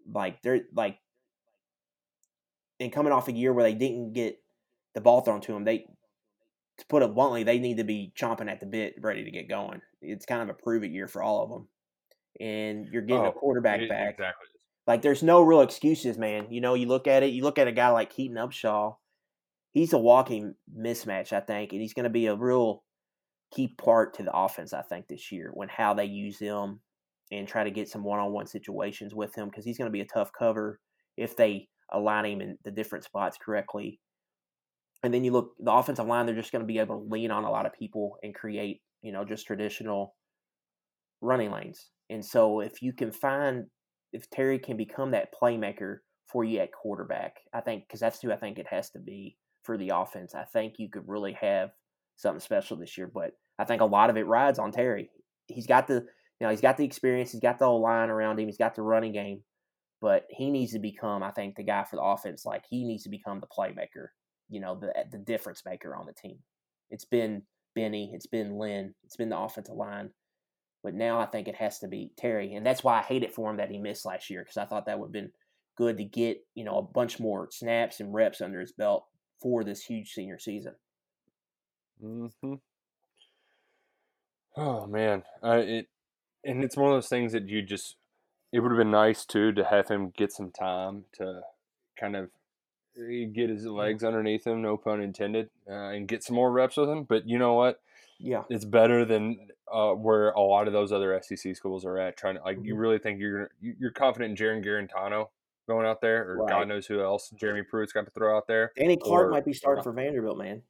like 0.06 0.42
they're 0.42 0.66
like, 0.74 0.98
and 2.80 2.92
coming 2.92 3.12
off 3.12 3.28
a 3.28 3.32
year 3.32 3.52
where 3.52 3.64
they 3.64 3.74
didn't 3.74 4.12
get 4.12 4.42
the 4.94 5.00
ball 5.00 5.20
thrown 5.22 5.40
to 5.42 5.52
them, 5.52 5.64
they 5.64 5.86
to 6.76 6.86
put 6.86 7.02
it 7.02 7.14
bluntly, 7.14 7.44
they 7.44 7.58
need 7.58 7.76
to 7.76 7.84
be 7.84 8.12
chomping 8.16 8.50
at 8.50 8.58
the 8.58 8.66
bit, 8.66 8.94
ready 9.00 9.24
to 9.24 9.30
get 9.30 9.48
going. 9.48 9.80
It's 10.02 10.26
kind 10.26 10.42
of 10.42 10.48
a 10.48 10.54
prove 10.60 10.82
it 10.82 10.90
year 10.90 11.06
for 11.06 11.22
all 11.22 11.42
of 11.44 11.50
them, 11.50 11.68
and 12.40 12.86
you're 12.88 13.02
getting 13.02 13.24
Oh, 13.24 13.28
a 13.28 13.32
quarterback 13.32 13.80
It- 13.80 13.88
back. 13.88 14.14
Exactly. 14.14 14.48
Like 14.86 15.00
there's 15.00 15.22
no 15.22 15.40
real 15.40 15.62
excuses, 15.62 16.18
man. 16.18 16.50
You 16.52 16.60
know, 16.60 16.74
you 16.74 16.86
look 16.86 17.06
at 17.06 17.22
it, 17.22 17.32
you 17.32 17.42
look 17.42 17.58
at 17.58 17.68
a 17.68 17.72
guy 17.72 17.88
like 17.90 18.10
Keaton 18.10 18.36
Upshaw, 18.36 18.96
he's 19.70 19.92
a 19.94 19.98
walking 19.98 20.56
mismatch, 20.76 21.32
I 21.32 21.40
think, 21.40 21.72
and 21.72 21.80
he's 21.80 21.94
going 21.94 22.04
to 22.04 22.10
be 22.10 22.26
a 22.26 22.34
real 22.34 22.84
key 23.54 23.74
part 23.78 24.14
to 24.14 24.22
the 24.22 24.36
offense, 24.36 24.72
I 24.72 24.82
think, 24.82 25.06
this 25.08 25.30
year 25.30 25.50
when 25.54 25.68
how 25.68 25.94
they 25.94 26.04
use 26.04 26.38
him 26.38 26.80
and 27.30 27.48
try 27.48 27.64
to 27.64 27.70
get 27.70 27.88
some 27.88 28.04
one-on-one 28.04 28.46
situations 28.46 29.14
with 29.14 29.34
him 29.34 29.48
because 29.48 29.64
he's 29.64 29.78
going 29.78 29.88
to 29.88 29.92
be 29.92 30.00
a 30.00 30.06
tough 30.06 30.30
cover 30.36 30.80
if 31.16 31.36
they 31.36 31.68
align 31.92 32.24
him 32.24 32.40
in 32.40 32.58
the 32.64 32.70
different 32.70 33.04
spots 33.04 33.38
correctly. 33.42 34.00
And 35.02 35.12
then 35.12 35.24
you 35.24 35.32
look 35.32 35.52
the 35.58 35.72
offensive 35.72 36.06
line; 36.06 36.26
they're 36.26 36.34
just 36.34 36.52
going 36.52 36.62
to 36.62 36.66
be 36.66 36.78
able 36.78 36.98
to 36.98 37.08
lean 37.10 37.30
on 37.30 37.44
a 37.44 37.50
lot 37.50 37.66
of 37.66 37.74
people 37.74 38.16
and 38.22 38.34
create, 38.34 38.80
you 39.02 39.12
know, 39.12 39.24
just 39.24 39.46
traditional 39.46 40.14
running 41.20 41.50
lanes. 41.50 41.90
And 42.10 42.24
so, 42.24 42.60
if 42.60 42.80
you 42.80 42.92
can 42.92 43.12
find 43.12 43.66
if 44.12 44.30
Terry 44.30 44.58
can 44.58 44.76
become 44.76 45.10
that 45.10 45.34
playmaker 45.34 45.98
for 46.26 46.44
you 46.44 46.60
at 46.60 46.72
quarterback, 46.72 47.34
I 47.52 47.60
think 47.60 47.86
because 47.86 48.00
that's 48.00 48.20
who 48.22 48.32
I 48.32 48.36
think 48.36 48.58
it 48.58 48.66
has 48.68 48.90
to 48.90 48.98
be 48.98 49.36
for 49.62 49.76
the 49.76 49.90
offense. 49.94 50.34
I 50.34 50.44
think 50.44 50.74
you 50.78 50.88
could 50.88 51.06
really 51.06 51.32
have 51.34 51.70
something 52.16 52.40
special 52.40 52.76
this 52.76 52.96
year. 52.96 53.10
But 53.12 53.32
I 53.58 53.64
think 53.64 53.80
a 53.80 53.86
lot 53.86 54.10
of 54.10 54.16
it 54.16 54.26
rides 54.26 54.58
on 54.58 54.72
Terry. 54.72 55.10
He's 55.46 55.66
got 55.66 55.86
the 55.86 55.94
you 55.94 56.46
know 56.46 56.50
he's 56.50 56.60
got 56.60 56.76
the 56.76 56.84
experience, 56.84 57.32
he's 57.32 57.40
got 57.40 57.58
the 57.58 57.66
whole 57.66 57.82
line 57.82 58.10
around 58.10 58.38
him, 58.38 58.46
he's 58.46 58.58
got 58.58 58.74
the 58.74 58.82
running 58.82 59.12
game, 59.12 59.42
but 60.00 60.24
he 60.30 60.50
needs 60.50 60.72
to 60.72 60.78
become, 60.78 61.22
I 61.22 61.30
think, 61.30 61.56
the 61.56 61.62
guy 61.62 61.84
for 61.84 61.96
the 61.96 62.02
offense. 62.02 62.44
Like 62.44 62.64
he 62.68 62.84
needs 62.84 63.04
to 63.04 63.10
become 63.10 63.40
the 63.40 63.46
playmaker, 63.46 64.08
you 64.48 64.60
know, 64.60 64.78
the 64.78 64.92
the 65.10 65.18
difference 65.18 65.62
maker 65.64 65.94
on 65.94 66.06
the 66.06 66.12
team. 66.12 66.38
It's 66.90 67.04
been 67.04 67.42
Benny, 67.74 68.10
it's 68.14 68.26
been 68.26 68.58
Lynn, 68.58 68.94
it's 69.04 69.16
been 69.16 69.30
the 69.30 69.38
offensive 69.38 69.76
line. 69.76 70.10
But 70.82 70.94
now 70.94 71.18
I 71.18 71.26
think 71.26 71.48
it 71.48 71.56
has 71.56 71.78
to 71.78 71.88
be 71.88 72.10
Terry, 72.18 72.54
and 72.54 72.66
that's 72.66 72.84
why 72.84 72.98
I 72.98 73.02
hate 73.02 73.22
it 73.22 73.34
for 73.34 73.50
him 73.50 73.56
that 73.56 73.70
he 73.70 73.78
missed 73.78 74.04
last 74.04 74.28
year 74.28 74.42
because 74.42 74.58
I 74.58 74.66
thought 74.66 74.86
that 74.86 74.98
would 74.98 75.06
have 75.06 75.12
been 75.12 75.32
good 75.76 75.96
to 75.98 76.04
get 76.04 76.38
you 76.54 76.64
know 76.64 76.78
a 76.78 76.82
bunch 76.82 77.18
more 77.18 77.48
snaps 77.50 78.00
and 78.00 78.12
reps 78.12 78.40
under 78.40 78.60
his 78.60 78.72
belt 78.72 79.04
for 79.40 79.64
this 79.64 79.82
huge 79.82 80.12
senior 80.12 80.38
season. 80.38 80.74
hmm 82.00 82.26
Oh 84.56 84.86
man, 84.86 85.22
uh, 85.42 85.62
it 85.64 85.88
and 86.44 86.62
it's 86.62 86.76
one 86.76 86.90
of 86.90 86.96
those 86.96 87.08
things 87.08 87.32
that 87.32 87.48
you 87.48 87.62
just. 87.62 87.96
It 88.52 88.60
would 88.60 88.70
have 88.70 88.78
been 88.78 88.90
nice 88.92 89.24
too 89.24 89.50
to 89.52 89.64
have 89.64 89.88
him 89.88 90.12
get 90.16 90.30
some 90.30 90.52
time 90.52 91.06
to 91.14 91.40
kind 91.98 92.14
of 92.14 92.30
eh, 92.96 93.24
get 93.24 93.50
his 93.50 93.66
legs 93.66 94.04
underneath 94.04 94.46
him, 94.46 94.62
no 94.62 94.76
pun 94.76 95.00
intended, 95.02 95.50
uh, 95.68 95.88
and 95.88 96.06
get 96.06 96.22
some 96.22 96.36
more 96.36 96.52
reps 96.52 96.76
with 96.76 96.88
him. 96.88 97.02
But 97.02 97.26
you 97.28 97.36
know 97.38 97.54
what? 97.54 97.80
Yeah, 98.20 98.44
It's 98.48 98.64
better 98.64 99.04
than 99.04 99.48
uh, 99.72 99.90
where 99.94 100.30
a 100.30 100.40
lot 100.40 100.68
of 100.68 100.72
those 100.72 100.92
other 100.92 101.20
SEC 101.20 101.56
schools 101.56 101.84
are 101.84 101.98
at. 101.98 102.16
Trying 102.16 102.36
to 102.36 102.42
like, 102.42 102.58
you 102.62 102.76
Mhm. 102.76 102.78
really 102.78 102.98
think 102.98 103.18
you're 103.18 103.50
you- 103.60 103.74
you're 103.80 103.90
confident 103.90 104.30
in 104.30 104.36
Jarrett 104.36 104.64
Guarantano 104.64 105.30
going 105.66 105.84
out 105.84 106.00
there, 106.00 106.30
or 106.30 106.36
Right. 106.36 106.48
God 106.48 106.68
knows 106.68 106.86
who 106.86 107.00
else 107.02 107.30
Jeremy 107.30 107.62
Pruitt's 107.64 107.92
got 107.92 108.04
to 108.04 108.10
throw 108.12 108.36
out 108.36 108.46
there. 108.46 108.70
Danny 108.76 108.96
Clark 108.96 109.26
Or- 109.26 109.30
might 109.30 109.44
be 109.44 109.52
starting 109.52 109.82
for 109.82 109.90
Vanderbilt, 109.92 110.38
man. 110.38 110.62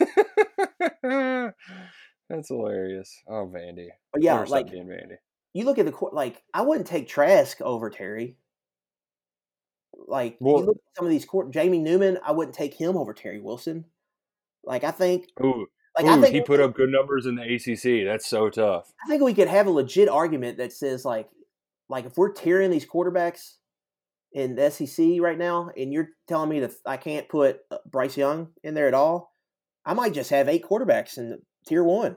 That's 2.30 2.48
hilarious. 2.48 3.12
Oh, 3.28 3.50
Vandy. 3.52 3.88
But 4.12 4.22
yeah, 4.22 4.38
like 4.44 4.70
being 4.70 4.86
Vandy. 4.86 5.16
you 5.52 5.64
look 5.64 5.78
at 5.78 5.84
the 5.84 5.92
court, 5.92 6.14
like 6.14 6.40
I 6.54 6.62
wouldn't 6.62 6.86
take 6.86 7.08
Trask 7.08 7.60
over 7.60 7.90
Terry. 7.90 8.36
Like 10.06 10.36
Well- 10.40 10.60
you 10.60 10.66
look 10.66 10.76
at 10.76 10.96
some 10.96 11.06
of 11.06 11.10
these 11.10 11.24
court, 11.24 11.50
Jamie 11.50 11.80
Newman, 11.80 12.18
I 12.24 12.30
wouldn't 12.30 12.54
take 12.54 12.72
him 12.74 12.96
over 12.96 13.12
Terry 13.12 13.40
Wilson. 13.40 13.84
Like 14.62 14.84
I 14.84 14.92
think, 14.92 15.26
Ooh, 15.42 15.66
like 15.96 16.06
ooh, 16.06 16.10
I 16.10 16.20
think 16.20 16.34
he 16.34 16.40
put 16.40 16.60
up 16.60 16.74
good 16.74 16.90
numbers 16.90 17.26
in 17.26 17.34
the 17.34 17.42
ACC. 17.42 18.06
That's 18.06 18.26
so 18.28 18.48
tough. 18.48 18.92
I 19.04 19.08
think 19.08 19.22
we 19.22 19.34
could 19.34 19.48
have 19.48 19.66
a 19.66 19.70
legit 19.70 20.08
argument 20.08 20.58
that 20.58 20.72
says 20.72 21.04
like, 21.04 21.28
like 21.88 22.04
if 22.06 22.16
we're 22.16 22.32
tearing 22.32 22.70
these 22.70 22.86
quarterbacks 22.86 23.56
in 24.32 24.54
the 24.54 24.70
SEC 24.70 25.20
right 25.20 25.38
now, 25.38 25.70
and 25.76 25.92
you're 25.92 26.10
telling 26.28 26.48
me 26.48 26.60
that 26.60 26.72
I 26.86 26.96
can't 26.96 27.28
put 27.28 27.60
uh, 27.72 27.78
Bryce 27.90 28.16
Young 28.16 28.50
in 28.62 28.74
there 28.74 28.86
at 28.86 28.94
all, 28.94 29.34
I 29.84 29.94
might 29.94 30.14
just 30.14 30.30
have 30.30 30.48
eight 30.48 30.64
quarterbacks 30.64 31.18
in 31.18 31.40
tier 31.66 31.82
one 31.82 32.16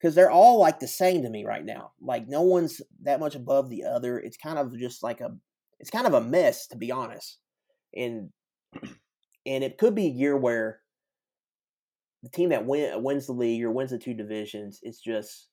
because 0.00 0.14
they're 0.14 0.30
all 0.30 0.58
like 0.58 0.80
the 0.80 0.88
same 0.88 1.22
to 1.22 1.30
me 1.30 1.44
right 1.44 1.64
now. 1.64 1.92
Like 2.00 2.28
no 2.28 2.42
one's 2.42 2.80
that 3.02 3.20
much 3.20 3.34
above 3.34 3.68
the 3.68 3.84
other. 3.84 4.18
It's 4.18 4.36
kind 4.36 4.58
of 4.58 4.76
just 4.78 5.02
like 5.02 5.20
a, 5.20 5.36
it's 5.78 5.90
kind 5.90 6.06
of 6.06 6.14
a 6.14 6.20
mess 6.20 6.66
to 6.68 6.76
be 6.76 6.90
honest, 6.90 7.38
and 7.94 8.30
and 9.46 9.64
it 9.64 9.78
could 9.78 9.94
be 9.94 10.06
a 10.06 10.10
year 10.10 10.36
where 10.36 10.80
the 12.22 12.28
team 12.28 12.50
that 12.50 12.66
win, 12.66 13.02
wins 13.02 13.26
the 13.26 13.32
league 13.32 13.62
or 13.62 13.70
wins 13.70 13.90
the 13.90 13.98
two 13.98 14.14
divisions, 14.14 14.80
it's 14.82 15.00
just 15.00 15.48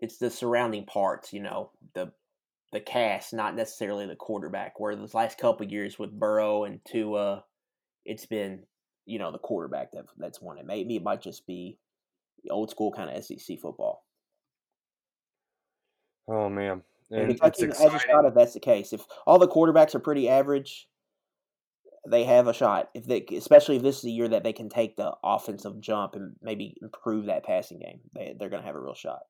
it's 0.00 0.18
the 0.18 0.30
surrounding 0.30 0.84
parts, 0.86 1.32
you 1.32 1.40
know, 1.40 1.70
the 1.94 2.12
the 2.72 2.80
cast, 2.80 3.32
not 3.32 3.54
necessarily 3.54 4.06
the 4.06 4.16
quarterback. 4.16 4.80
Where 4.80 4.96
the 4.96 5.08
last 5.14 5.38
couple 5.38 5.64
of 5.64 5.72
years 5.72 5.98
with 5.98 6.18
Burrow 6.18 6.64
and 6.64 6.80
Tua, 6.84 7.44
it's 8.04 8.26
been 8.26 8.64
you 9.06 9.18
know 9.18 9.30
the 9.30 9.38
quarterback 9.38 9.92
that 9.92 10.06
that's 10.18 10.40
won 10.40 10.58
it. 10.58 10.66
Maybe 10.66 10.96
it 10.96 11.02
might 11.02 11.22
just 11.22 11.46
be 11.46 11.78
old 12.50 12.70
school 12.70 12.92
kind 12.92 13.10
of 13.10 13.24
SEC 13.24 13.58
football. 13.60 14.04
Oh 16.28 16.48
man, 16.48 16.82
And, 17.10 17.30
and 17.30 17.40
Kentucky 17.40 17.66
has 17.66 17.94
a 17.94 17.98
shot 17.98 18.24
if 18.24 18.34
that's 18.34 18.54
the 18.54 18.60
case. 18.60 18.92
If 18.92 19.04
all 19.26 19.38
the 19.38 19.48
quarterbacks 19.48 19.94
are 19.94 20.00
pretty 20.00 20.28
average, 20.28 20.88
they 22.08 22.24
have 22.24 22.46
a 22.46 22.54
shot. 22.54 22.90
If 22.94 23.04
they, 23.06 23.24
especially 23.36 23.76
if 23.76 23.82
this 23.82 23.96
is 23.96 24.02
the 24.02 24.12
year 24.12 24.28
that 24.28 24.42
they 24.42 24.52
can 24.52 24.68
take 24.68 24.96
the 24.96 25.14
offensive 25.22 25.80
jump 25.80 26.14
and 26.14 26.36
maybe 26.42 26.76
improve 26.82 27.26
that 27.26 27.44
passing 27.44 27.78
game, 27.78 28.00
they 28.14 28.34
they're 28.38 28.48
going 28.48 28.62
to 28.62 28.66
have 28.66 28.76
a 28.76 28.80
real 28.80 28.94
shot. 28.94 29.20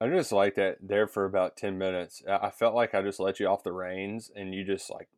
I 0.00 0.08
just 0.08 0.32
like 0.32 0.54
that 0.54 0.78
there 0.80 1.06
for 1.06 1.26
about 1.26 1.56
ten 1.56 1.76
minutes. 1.76 2.22
I 2.26 2.50
felt 2.50 2.74
like 2.74 2.94
I 2.94 3.02
just 3.02 3.20
let 3.20 3.38
you 3.38 3.46
off 3.46 3.62
the 3.62 3.72
reins, 3.72 4.30
and 4.34 4.54
you 4.54 4.64
just 4.64 4.90
like 4.90 5.08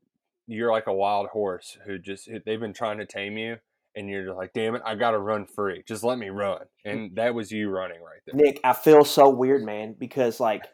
you're 0.48 0.72
like 0.72 0.88
a 0.88 0.94
wild 0.94 1.28
horse 1.28 1.78
who 1.86 1.98
just 1.98 2.28
they've 2.44 2.60
been 2.60 2.72
trying 2.72 2.98
to 2.98 3.06
tame 3.06 3.38
you, 3.38 3.58
and 3.94 4.08
you're 4.08 4.24
just 4.24 4.36
like, 4.36 4.52
damn 4.52 4.74
it, 4.74 4.82
I 4.84 4.94
got 4.94 5.12
to 5.12 5.18
run 5.18 5.46
free. 5.46 5.82
Just 5.86 6.04
let 6.04 6.18
me 6.18 6.28
run, 6.28 6.62
and 6.84 7.10
mm. 7.10 7.14
that 7.16 7.34
was 7.34 7.50
you 7.50 7.68
running 7.70 8.00
right 8.00 8.20
there. 8.26 8.34
Nick, 8.34 8.60
I 8.64 8.72
feel 8.72 9.04
so 9.04 9.30
weird, 9.30 9.62
man, 9.62 9.94
because 9.98 10.40
like 10.40 10.64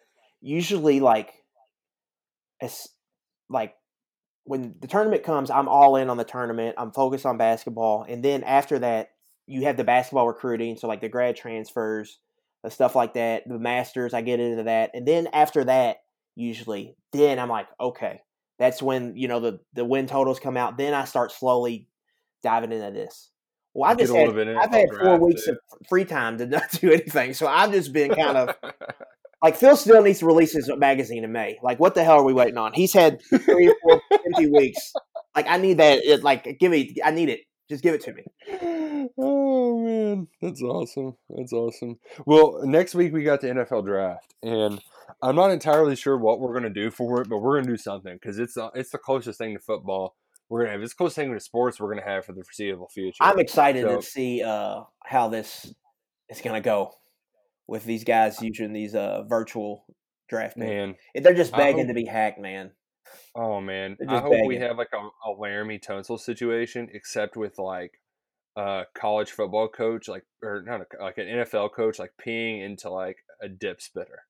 usually 0.40 1.00
like 1.00 1.32
as 2.60 2.88
like 3.48 3.74
when 4.44 4.74
the 4.80 4.88
tournament 4.88 5.22
comes, 5.22 5.50
I'm 5.50 5.68
all 5.68 5.96
in 5.96 6.10
on 6.10 6.16
the 6.16 6.24
tournament. 6.24 6.76
I'm 6.78 6.92
focused 6.92 7.26
on 7.26 7.36
basketball, 7.36 8.04
and 8.08 8.24
then 8.24 8.44
after 8.44 8.78
that, 8.80 9.10
you 9.46 9.64
have 9.64 9.76
the 9.76 9.84
basketball 9.84 10.26
recruiting, 10.26 10.76
so 10.76 10.88
like 10.88 11.00
the 11.00 11.08
grad 11.08 11.36
transfers, 11.36 12.18
the 12.62 12.70
stuff 12.70 12.94
like 12.94 13.14
that, 13.14 13.44
the 13.46 13.58
masters. 13.58 14.14
I 14.14 14.20
get 14.20 14.40
into 14.40 14.64
that, 14.64 14.90
and 14.94 15.06
then 15.06 15.28
after 15.32 15.64
that, 15.64 15.98
usually, 16.34 16.96
then 17.12 17.38
I'm 17.38 17.48
like, 17.48 17.66
okay, 17.80 18.20
that's 18.58 18.82
when 18.82 19.16
you 19.16 19.28
know 19.28 19.40
the 19.40 19.60
the 19.74 19.84
win 19.84 20.06
totals 20.06 20.40
come 20.40 20.56
out. 20.56 20.76
Then 20.76 20.94
I 20.94 21.04
start 21.04 21.32
slowly 21.32 21.87
diving 22.42 22.72
into 22.72 22.90
this. 22.90 23.30
Well, 23.74 23.90
I've 23.90 23.98
just 23.98 24.12
had, 24.14 24.28
I've 24.28 24.70
had 24.70 24.88
four 25.00 25.18
weeks 25.18 25.44
too. 25.44 25.52
of 25.52 25.58
free 25.88 26.04
time 26.04 26.38
to 26.38 26.46
not 26.48 26.70
do 26.72 26.90
anything, 26.90 27.34
so 27.34 27.46
I've 27.46 27.70
just 27.72 27.92
been 27.92 28.14
kind 28.14 28.36
of 28.36 28.56
like 29.42 29.56
Phil 29.56 29.76
Steele 29.76 30.02
needs 30.02 30.20
to 30.20 30.26
release 30.26 30.52
his 30.52 30.70
magazine 30.76 31.24
in 31.24 31.32
May. 31.32 31.58
Like, 31.62 31.78
what 31.78 31.94
the 31.94 32.02
hell 32.02 32.18
are 32.18 32.24
we 32.24 32.32
waiting 32.32 32.58
on? 32.58 32.72
He's 32.72 32.92
had 32.92 33.20
three 33.22 33.68
or 33.68 33.76
four 33.82 34.00
empty 34.26 34.46
weeks. 34.50 34.92
Like, 35.36 35.46
I 35.48 35.58
need 35.58 35.78
that. 35.78 36.04
It, 36.04 36.24
like, 36.24 36.58
give 36.58 36.72
me. 36.72 36.96
I 37.04 37.10
need 37.10 37.28
it. 37.28 37.40
Just 37.68 37.82
give 37.82 37.94
it 37.94 38.00
to 38.02 38.14
me. 38.14 38.24
oh 39.18 39.78
man, 39.84 40.26
that's 40.40 40.62
awesome. 40.62 41.14
That's 41.28 41.52
awesome. 41.52 41.98
Well, 42.24 42.62
next 42.64 42.94
week 42.94 43.12
we 43.12 43.22
got 43.22 43.42
the 43.42 43.48
NFL 43.48 43.84
draft, 43.84 44.34
and 44.42 44.80
I'm 45.22 45.36
not 45.36 45.50
entirely 45.50 45.94
sure 45.94 46.16
what 46.16 46.40
we're 46.40 46.54
gonna 46.54 46.70
do 46.70 46.90
for 46.90 47.20
it, 47.20 47.28
but 47.28 47.38
we're 47.38 47.60
gonna 47.60 47.70
do 47.70 47.76
something 47.76 48.14
because 48.14 48.38
it's 48.38 48.56
uh, 48.56 48.70
it's 48.74 48.90
the 48.90 48.98
closest 48.98 49.38
thing 49.38 49.54
to 49.54 49.60
football 49.60 50.16
we're 50.48 50.60
gonna 50.64 50.72
have. 50.72 50.80
The 50.80 50.94
closest 50.94 51.16
thing 51.16 51.32
to 51.32 51.40
sports 51.40 51.78
we're 51.80 51.94
gonna 51.94 52.06
have 52.06 52.24
for 52.24 52.32
the 52.32 52.42
foreseeable 52.44 52.88
future. 52.88 53.16
I'm 53.22 53.38
excited 53.38 53.84
So- 53.84 53.96
to 53.96 54.02
see 54.02 54.42
uh, 54.42 54.82
how 55.04 55.28
this 55.28 55.72
is 56.28 56.40
going 56.40 56.54
to 56.60 56.64
go 56.64 56.92
with 57.66 57.84
these 57.84 58.04
guys 58.04 58.40
using 58.42 58.72
these 58.72 58.94
uh, 58.94 59.22
virtual 59.28 59.84
draft 60.28 60.56
picks. 60.56 60.66
man. 60.66 60.94
They're 61.14 61.34
just 61.34 61.52
begging 61.52 61.86
hope- 61.86 61.88
to 61.88 61.94
be 61.94 62.04
hacked, 62.04 62.38
man. 62.40 62.72
Oh 63.34 63.60
man, 63.62 63.96
I 64.06 64.18
hope 64.20 64.34
we 64.46 64.56
have 64.58 64.76
like 64.76 64.90
a, 64.92 64.98
a 64.98 65.34
Laremy 65.34 65.82
Tunsil 65.82 66.18
situation, 66.20 66.88
except 66.92 67.36
with 67.38 67.58
like 67.58 67.92
a 68.56 68.82
college 68.94 69.30
football 69.30 69.68
coach, 69.68 70.08
like 70.08 70.24
or 70.42 70.62
not 70.66 70.82
a, 70.82 71.02
like 71.02 71.16
an 71.16 71.26
NFL 71.26 71.72
coach, 71.74 71.98
like 71.98 72.12
peeing 72.22 72.62
into 72.62 72.90
like 72.90 73.16
a 73.42 73.48
dip 73.48 73.80
spitter. 73.80 74.24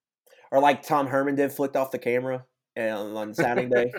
Or 0.53 0.61
like 0.61 0.83
Tom 0.85 1.09
Herman 1.09 1.35
did, 1.35 1.51
flicked 1.53 1.75
off 1.75 1.91
the 1.91 1.99
camera 1.99 2.45
uh, 2.79 2.83
on 2.83 3.35
signing 3.35 3.69
day. 3.69 3.93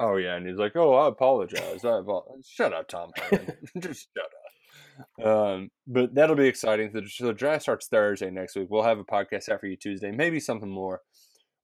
Oh 0.00 0.16
yeah, 0.16 0.36
and 0.36 0.46
he's 0.48 0.56
like, 0.56 0.74
"Oh, 0.76 0.94
I 0.94 1.08
apologize. 1.08 1.84
I 1.84 1.98
apologize. 1.98 2.46
Shut 2.50 2.72
up, 2.72 2.88
Tom. 2.88 3.10
Just 3.78 4.08
shut 4.16 4.24
up." 4.24 5.26
Um, 5.26 5.70
but 5.86 6.14
that'll 6.14 6.36
be 6.36 6.48
exciting. 6.48 6.90
The, 6.92 7.06
so 7.06 7.26
the 7.26 7.34
draft 7.34 7.62
starts 7.62 7.86
Thursday 7.86 8.30
next 8.30 8.56
week. 8.56 8.68
We'll 8.70 8.82
have 8.82 8.98
a 8.98 9.04
podcast 9.04 9.44
for 9.60 9.66
you 9.66 9.76
Tuesday, 9.76 10.10
maybe 10.10 10.40
something 10.40 10.70
more. 10.70 11.00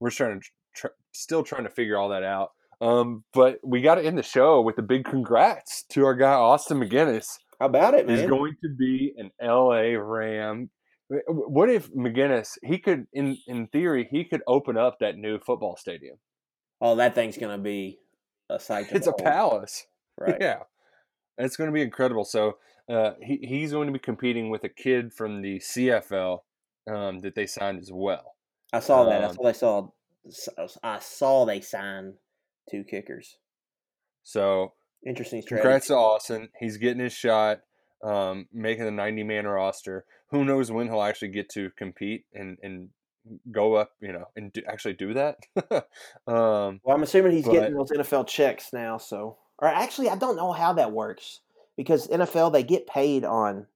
We're 0.01 0.11
trying 0.11 0.41
to 0.41 0.47
tr- 0.75 0.95
still 1.13 1.43
trying 1.43 1.65
to 1.65 1.71
figure 1.71 1.97
all 1.97 2.11
that 2.11 2.23
out. 2.23 2.51
Um, 2.83 3.25
but 3.33 3.59
we 3.65 3.81
got 3.81 3.95
to 3.95 4.05
end 4.05 4.19
the 4.19 4.23
show 4.23 4.61
with 4.61 4.77
a 4.79 4.83
big 4.83 5.05
congrats 5.07 5.85
to 5.91 6.05
our 6.05 6.15
guy 6.15 6.33
Austin 6.33 6.79
MacGinnis. 6.79 7.27
How 7.59 7.67
about 7.67 7.95
it, 7.95 8.07
man? 8.07 8.29
going 8.29 8.57
to 8.63 8.69
be 8.69 9.15
an 9.17 9.31
LA 9.43 9.99
Ram. 9.99 10.69
What 11.09 11.71
if 11.71 11.91
MacGinnis? 11.95 12.59
He 12.63 12.79
could, 12.79 13.07
in 13.15 13.39
in 13.47 13.69
theory, 13.69 14.09
he 14.11 14.25
could 14.25 14.43
open 14.47 14.77
up 14.77 14.99
that 15.01 15.17
new 15.17 15.39
football 15.39 15.77
stadium. 15.79 16.17
oh, 16.83 16.97
that 16.97 17.15
thing's 17.15 17.39
going 17.39 17.57
to 17.57 17.63
be 17.63 17.99
a 18.51 18.59
sight. 18.61 18.87
It's 18.93 19.07
a 19.07 19.13
palace. 19.13 19.87
Right. 20.19 20.39
Yeah, 20.41 20.61
it's 21.37 21.57
going 21.59 21.69
to 21.69 21.75
be 21.75 21.83
incredible. 21.83 22.25
So 22.25 22.57
uh, 22.89 23.11
he 23.23 23.37
he's 23.43 23.73
going 23.73 23.87
to 23.89 23.93
be 23.93 23.99
competing 23.99 24.49
with 24.49 24.65
a 24.65 24.71
kid 24.71 25.13
from 25.13 25.43
the 25.43 25.59
CFL 25.59 26.39
um, 26.91 27.19
that 27.19 27.35
they 27.35 27.47
signed 27.47 27.81
as 27.81 27.93
well. 27.93 28.35
I 28.73 28.81
saw 28.81 29.05
that. 29.05 29.23
I 29.23 29.27
Um, 29.27 29.35
saw 29.35 29.43
they 29.45 29.53
saw. 29.53 29.89
I 30.83 30.99
saw 31.01 31.45
they 31.45 31.61
signed 31.61 32.15
two 32.71 32.83
kickers. 32.83 33.37
So 34.23 34.73
Interesting 35.05 35.43
strategy. 35.43 35.63
congrats 35.63 35.87
to 35.89 35.97
Austin. 35.97 36.49
He's 36.59 36.79
getting 36.79 37.03
his 37.03 37.13
shot, 37.13 37.61
um, 38.03 38.49
making 38.53 38.87
the 38.87 38.91
90 38.91 39.23
man 39.23 39.47
roster. 39.47 40.07
Who 40.31 40.45
knows 40.47 40.73
when 40.73 40.89
he'll 40.89 41.03
actually 41.03 41.29
get 41.29 41.51
to 41.51 41.71
compete 41.77 42.25
and 42.33 42.57
and 42.63 42.89
go 43.51 43.75
up, 43.75 43.93
you 44.01 44.13
know, 44.13 44.27
and 44.37 44.53
do, 44.53 44.63
actually 44.67 44.95
do 44.95 45.15
that. 45.15 45.39
um, 46.27 46.81
Well, 46.85 46.95
I'm 46.97 47.03
assuming 47.03 47.33
he's 47.33 47.45
But- 47.47 47.53
getting 47.53 47.75
those 47.77 47.91
NFL 47.91 48.27
checks 48.27 48.73
now. 48.73 48.99
So, 48.99 49.37
or 49.59 49.69
actually, 49.69 50.09
I 50.09 50.17
don't 50.17 50.37
know 50.37 50.53
how 50.53 50.73
that 50.75 50.93
works 50.93 51.41
because 51.77 52.09
NFL 52.09 52.53
they 52.53 52.63
get 52.63 52.87
paid 52.87 53.25
on 53.25 53.67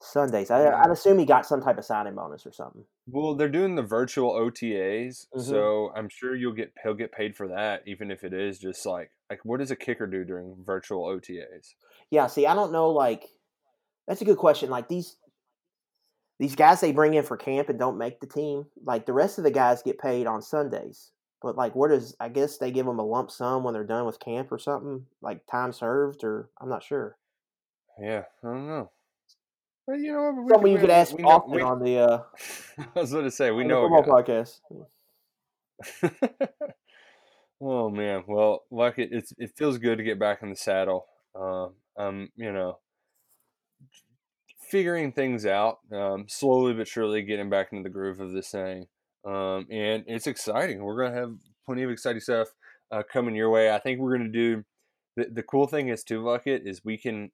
Sundays. 0.00 0.50
I, 0.50 0.68
I'd 0.68 0.90
assume 0.90 1.18
he 1.18 1.24
got 1.24 1.46
some 1.46 1.62
type 1.62 1.78
of 1.78 1.84
signing 1.84 2.14
bonus 2.16 2.44
or 2.44 2.52
something. 2.52 2.84
well, 3.06 3.34
they're 3.34 3.48
doing 3.48 3.76
the 3.76 3.82
virtual 3.82 4.32
OTAs, 4.32 5.26
Mhm. 5.34 5.42
so 5.42 5.92
I'm 5.94 6.08
sure 6.08 6.34
you'll 6.34 6.54
get 6.54 6.72
he'll 6.82 6.94
get 6.94 7.12
paid 7.12 7.36
for 7.36 7.48
that, 7.48 7.82
even 7.86 8.10
if 8.10 8.24
it 8.24 8.32
is 8.32 8.58
just 8.58 8.84
like 8.84 9.10
like 9.30 9.44
what 9.44 9.60
does 9.60 9.70
a 9.70 9.76
kicker 9.76 10.06
do 10.08 10.24
during 10.24 10.56
virtual 10.64 11.04
OTAs? 11.06 11.74
Yeah. 12.10 12.26
See, 12.26 12.46
I 12.46 12.54
don't 12.54 12.72
know. 12.72 12.90
Like, 12.90 13.28
that's 14.08 14.20
a 14.22 14.24
good 14.24 14.38
question. 14.38 14.70
Like 14.70 14.88
these 14.88 15.16
these 16.38 16.54
guys 16.56 16.80
they 16.80 16.92
bring 16.92 17.14
in 17.14 17.22
for 17.24 17.36
camp 17.36 17.68
and 17.68 17.78
don't 17.78 17.98
make 17.98 18.20
the 18.20 18.26
team. 18.26 18.66
Like 18.84 19.06
the 19.06 19.12
rest 19.12 19.38
of 19.38 19.44
the 19.44 19.50
guys 19.50 19.82
get 19.82 19.98
paid 19.98 20.26
on 20.26 20.42
Sundays. 20.42 21.12
But 21.40 21.56
like, 21.56 21.74
where 21.74 21.88
does 21.90 22.14
I 22.20 22.28
guess 22.28 22.58
they 22.58 22.70
give 22.70 22.86
them 22.86 22.98
a 22.98 23.04
lump 23.04 23.30
sum 23.30 23.64
when 23.64 23.74
they're 23.74 23.84
done 23.84 24.06
with 24.06 24.20
camp 24.20 24.50
or 24.52 24.58
something? 24.58 25.06
Like 25.20 25.46
time 25.50 25.72
served, 25.72 26.22
or 26.24 26.48
I'm 26.60 26.68
not 26.68 26.82
sure. 26.84 27.16
Yeah, 28.00 28.22
I 28.42 28.46
don't 28.46 28.66
know. 28.68 28.90
But 29.86 29.94
you 29.98 30.12
know, 30.12 30.46
Something 30.50 30.72
you 30.72 30.78
could 30.78 30.90
ask 30.90 31.14
we 31.16 31.22
know- 31.24 31.28
Austin 31.30 31.52
we- 31.56 31.62
on 31.62 31.82
the 31.82 31.98
uh, 31.98 32.22
I 32.96 33.00
was 33.00 33.12
going 33.12 33.24
to 33.24 33.30
say 33.30 33.50
we 33.50 33.64
know. 33.64 33.86
a 33.86 33.88
football 33.88 34.22
podcast. 34.22 34.60
oh 37.60 37.90
man, 37.90 38.24
well, 38.26 38.62
like 38.70 38.98
it, 38.98 39.10
it's 39.12 39.32
it 39.38 39.52
feels 39.56 39.78
good 39.78 39.98
to 39.98 40.04
get 40.04 40.18
back 40.18 40.42
in 40.42 40.50
the 40.50 40.56
saddle. 40.56 41.06
Um, 41.34 41.74
um, 41.96 42.28
you 42.36 42.52
know, 42.52 42.78
figuring 44.72 45.12
things 45.12 45.44
out 45.44 45.78
um, 45.92 46.24
slowly 46.28 46.72
but 46.72 46.88
surely, 46.88 47.22
getting 47.22 47.50
back 47.50 47.68
into 47.72 47.82
the 47.84 47.92
groove 47.92 48.20
of 48.20 48.32
this 48.32 48.48
thing, 48.50 48.86
um, 49.24 49.66
and 49.70 50.02
it's 50.08 50.26
exciting. 50.26 50.82
We're 50.82 51.04
gonna 51.04 51.14
have 51.14 51.34
plenty 51.66 51.82
of 51.82 51.90
exciting 51.90 52.20
stuff 52.20 52.48
uh, 52.90 53.02
coming 53.12 53.36
your 53.36 53.50
way. 53.50 53.70
I 53.72 53.78
think 53.78 54.00
we're 54.00 54.16
gonna 54.16 54.30
do. 54.30 54.64
The, 55.16 55.26
the 55.30 55.42
cool 55.42 55.66
thing 55.66 55.88
is 55.88 56.02
too, 56.02 56.22
Luckett, 56.22 56.66
is 56.66 56.80
we 56.84 56.96
can 56.96 57.30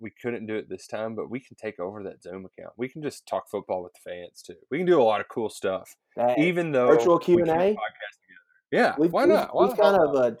we 0.00 0.10
couldn't 0.20 0.46
do 0.46 0.56
it 0.56 0.68
this 0.68 0.88
time, 0.88 1.14
but 1.14 1.30
we 1.30 1.38
can 1.38 1.54
take 1.56 1.78
over 1.78 2.02
that 2.02 2.20
Zoom 2.20 2.44
account. 2.44 2.74
We 2.76 2.88
can 2.88 3.00
just 3.00 3.24
talk 3.26 3.48
football 3.48 3.84
with 3.84 3.92
the 3.92 4.10
fans 4.10 4.42
too. 4.42 4.56
We 4.68 4.78
can 4.78 4.86
do 4.86 5.00
a 5.00 5.04
lot 5.04 5.20
of 5.20 5.28
cool 5.28 5.48
stuff, 5.48 5.94
That- 6.16 6.38
even 6.38 6.72
though 6.72 6.88
virtual 6.88 7.18
we 7.18 7.24
keep 7.24 7.38
the 7.38 7.44
Q&A? 7.44 7.56
podcast 7.56 8.18
together. 8.18 8.42
Yeah, 8.72 8.94
we've, 8.98 9.12
why 9.12 9.26
not? 9.26 9.54
Why 9.54 9.66
we've 9.66 9.76
the 9.76 9.82
kind 9.82 9.96
of 9.96 10.14
not? 10.14 10.24
uh, 10.24 10.34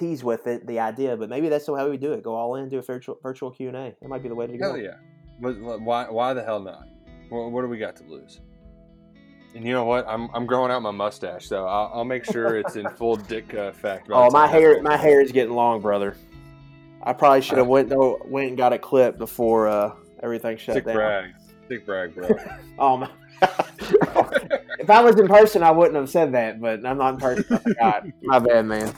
teased 0.00 0.24
with 0.24 0.46
it 0.48 0.66
the 0.66 0.80
idea, 0.80 1.16
but 1.16 1.28
maybe 1.28 1.48
that's 1.48 1.66
the 1.66 1.72
way 1.72 1.88
we 1.88 1.96
do 1.96 2.12
it. 2.12 2.22
Go 2.24 2.34
all 2.34 2.56
in, 2.56 2.68
do 2.68 2.78
a 2.78 2.82
virtual 2.82 3.18
virtual 3.22 3.50
Q 3.52 3.68
and 3.68 3.76
A. 3.76 3.94
That 4.02 4.08
might 4.08 4.22
be 4.22 4.28
the 4.28 4.34
way 4.34 4.46
to 4.48 4.56
go. 4.56 4.70
hell 4.72 4.78
yeah. 4.78 4.94
But, 5.40 5.62
but 5.62 5.80
why? 5.82 6.10
Why 6.10 6.34
the 6.34 6.42
hell 6.42 6.58
not? 6.60 6.88
What, 7.28 7.52
what 7.52 7.62
do 7.62 7.68
we 7.68 7.78
got 7.78 7.94
to 7.96 8.04
lose? 8.04 8.40
And 9.54 9.64
you 9.64 9.72
know 9.72 9.84
what? 9.84 10.06
I'm 10.08 10.28
I'm 10.34 10.46
growing 10.46 10.70
out 10.72 10.80
my 10.82 10.90
mustache, 10.90 11.46
so 11.46 11.66
I'll, 11.66 11.90
I'll 11.94 12.04
make 12.04 12.24
sure 12.24 12.56
it's 12.58 12.76
in 12.76 12.88
full 12.90 13.16
dick 13.32 13.54
uh, 13.54 13.62
effect. 13.68 14.08
Oh, 14.10 14.30
my 14.30 14.46
hair, 14.46 14.82
my 14.82 14.96
hair 14.96 15.20
is 15.20 15.30
getting 15.32 15.54
long, 15.54 15.80
brother. 15.80 16.16
I 17.02 17.12
probably 17.12 17.40
should 17.40 17.58
have 17.58 17.66
Uh, 17.66 17.70
went 17.70 17.88
no, 17.88 18.18
went 18.26 18.48
and 18.48 18.56
got 18.56 18.72
it 18.72 18.82
clipped 18.82 19.18
before 19.18 19.68
uh, 19.68 19.92
everything 20.22 20.56
shut 20.56 20.74
Sick 20.76 20.84
down. 20.84 20.94
brag, 20.94 21.30
sick 21.68 21.84
brag, 21.86 22.14
bro. 22.14 22.28
Oh 22.78 22.96
my! 22.98 23.10
if 24.78 24.88
I 24.90 25.00
was 25.02 25.18
in 25.18 25.26
person, 25.26 25.62
I 25.62 25.70
wouldn't 25.70 25.96
have 25.96 26.10
said 26.10 26.32
that, 26.32 26.60
but 26.60 26.84
I'm 26.86 26.98
not 26.98 27.14
in 27.14 27.20
person. 27.20 27.44
I 27.50 27.58
forgot. 27.58 28.06
My 28.22 28.38
bad, 28.38 28.66
man. 28.66 28.92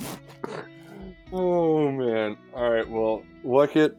Oh 1.32 1.90
man! 1.90 2.36
All 2.54 2.70
right, 2.70 2.86
well, 2.86 3.22
it. 3.76 3.96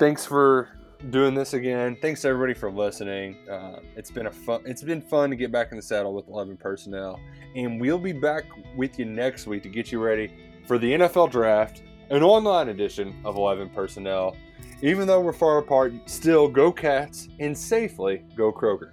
Thanks 0.00 0.26
for 0.26 0.70
doing 1.10 1.34
this 1.34 1.54
again. 1.54 1.96
Thanks 2.02 2.24
everybody 2.24 2.52
for 2.52 2.68
listening. 2.68 3.36
Uh, 3.48 3.78
it's 3.94 4.10
been 4.10 4.26
a 4.26 4.30
fun. 4.32 4.60
It's 4.64 4.82
been 4.82 5.00
fun 5.00 5.30
to 5.30 5.36
get 5.36 5.52
back 5.52 5.70
in 5.70 5.76
the 5.76 5.82
saddle 5.82 6.12
with 6.12 6.26
Eleven 6.26 6.56
Personnel, 6.56 7.20
and 7.54 7.80
we'll 7.80 7.98
be 7.98 8.12
back 8.12 8.44
with 8.76 8.98
you 8.98 9.04
next 9.04 9.46
week 9.46 9.62
to 9.62 9.68
get 9.68 9.92
you 9.92 10.02
ready 10.02 10.34
for 10.66 10.78
the 10.78 10.92
NFL 10.92 11.30
Draft, 11.30 11.82
an 12.10 12.24
online 12.24 12.70
edition 12.70 13.14
of 13.24 13.36
Eleven 13.36 13.68
Personnel. 13.68 14.36
Even 14.82 15.06
though 15.06 15.20
we're 15.20 15.32
far 15.32 15.58
apart, 15.58 15.92
still 16.06 16.48
go 16.48 16.72
Cats 16.72 17.28
and 17.38 17.56
safely 17.56 18.24
go 18.34 18.52
Kroger. 18.52 18.90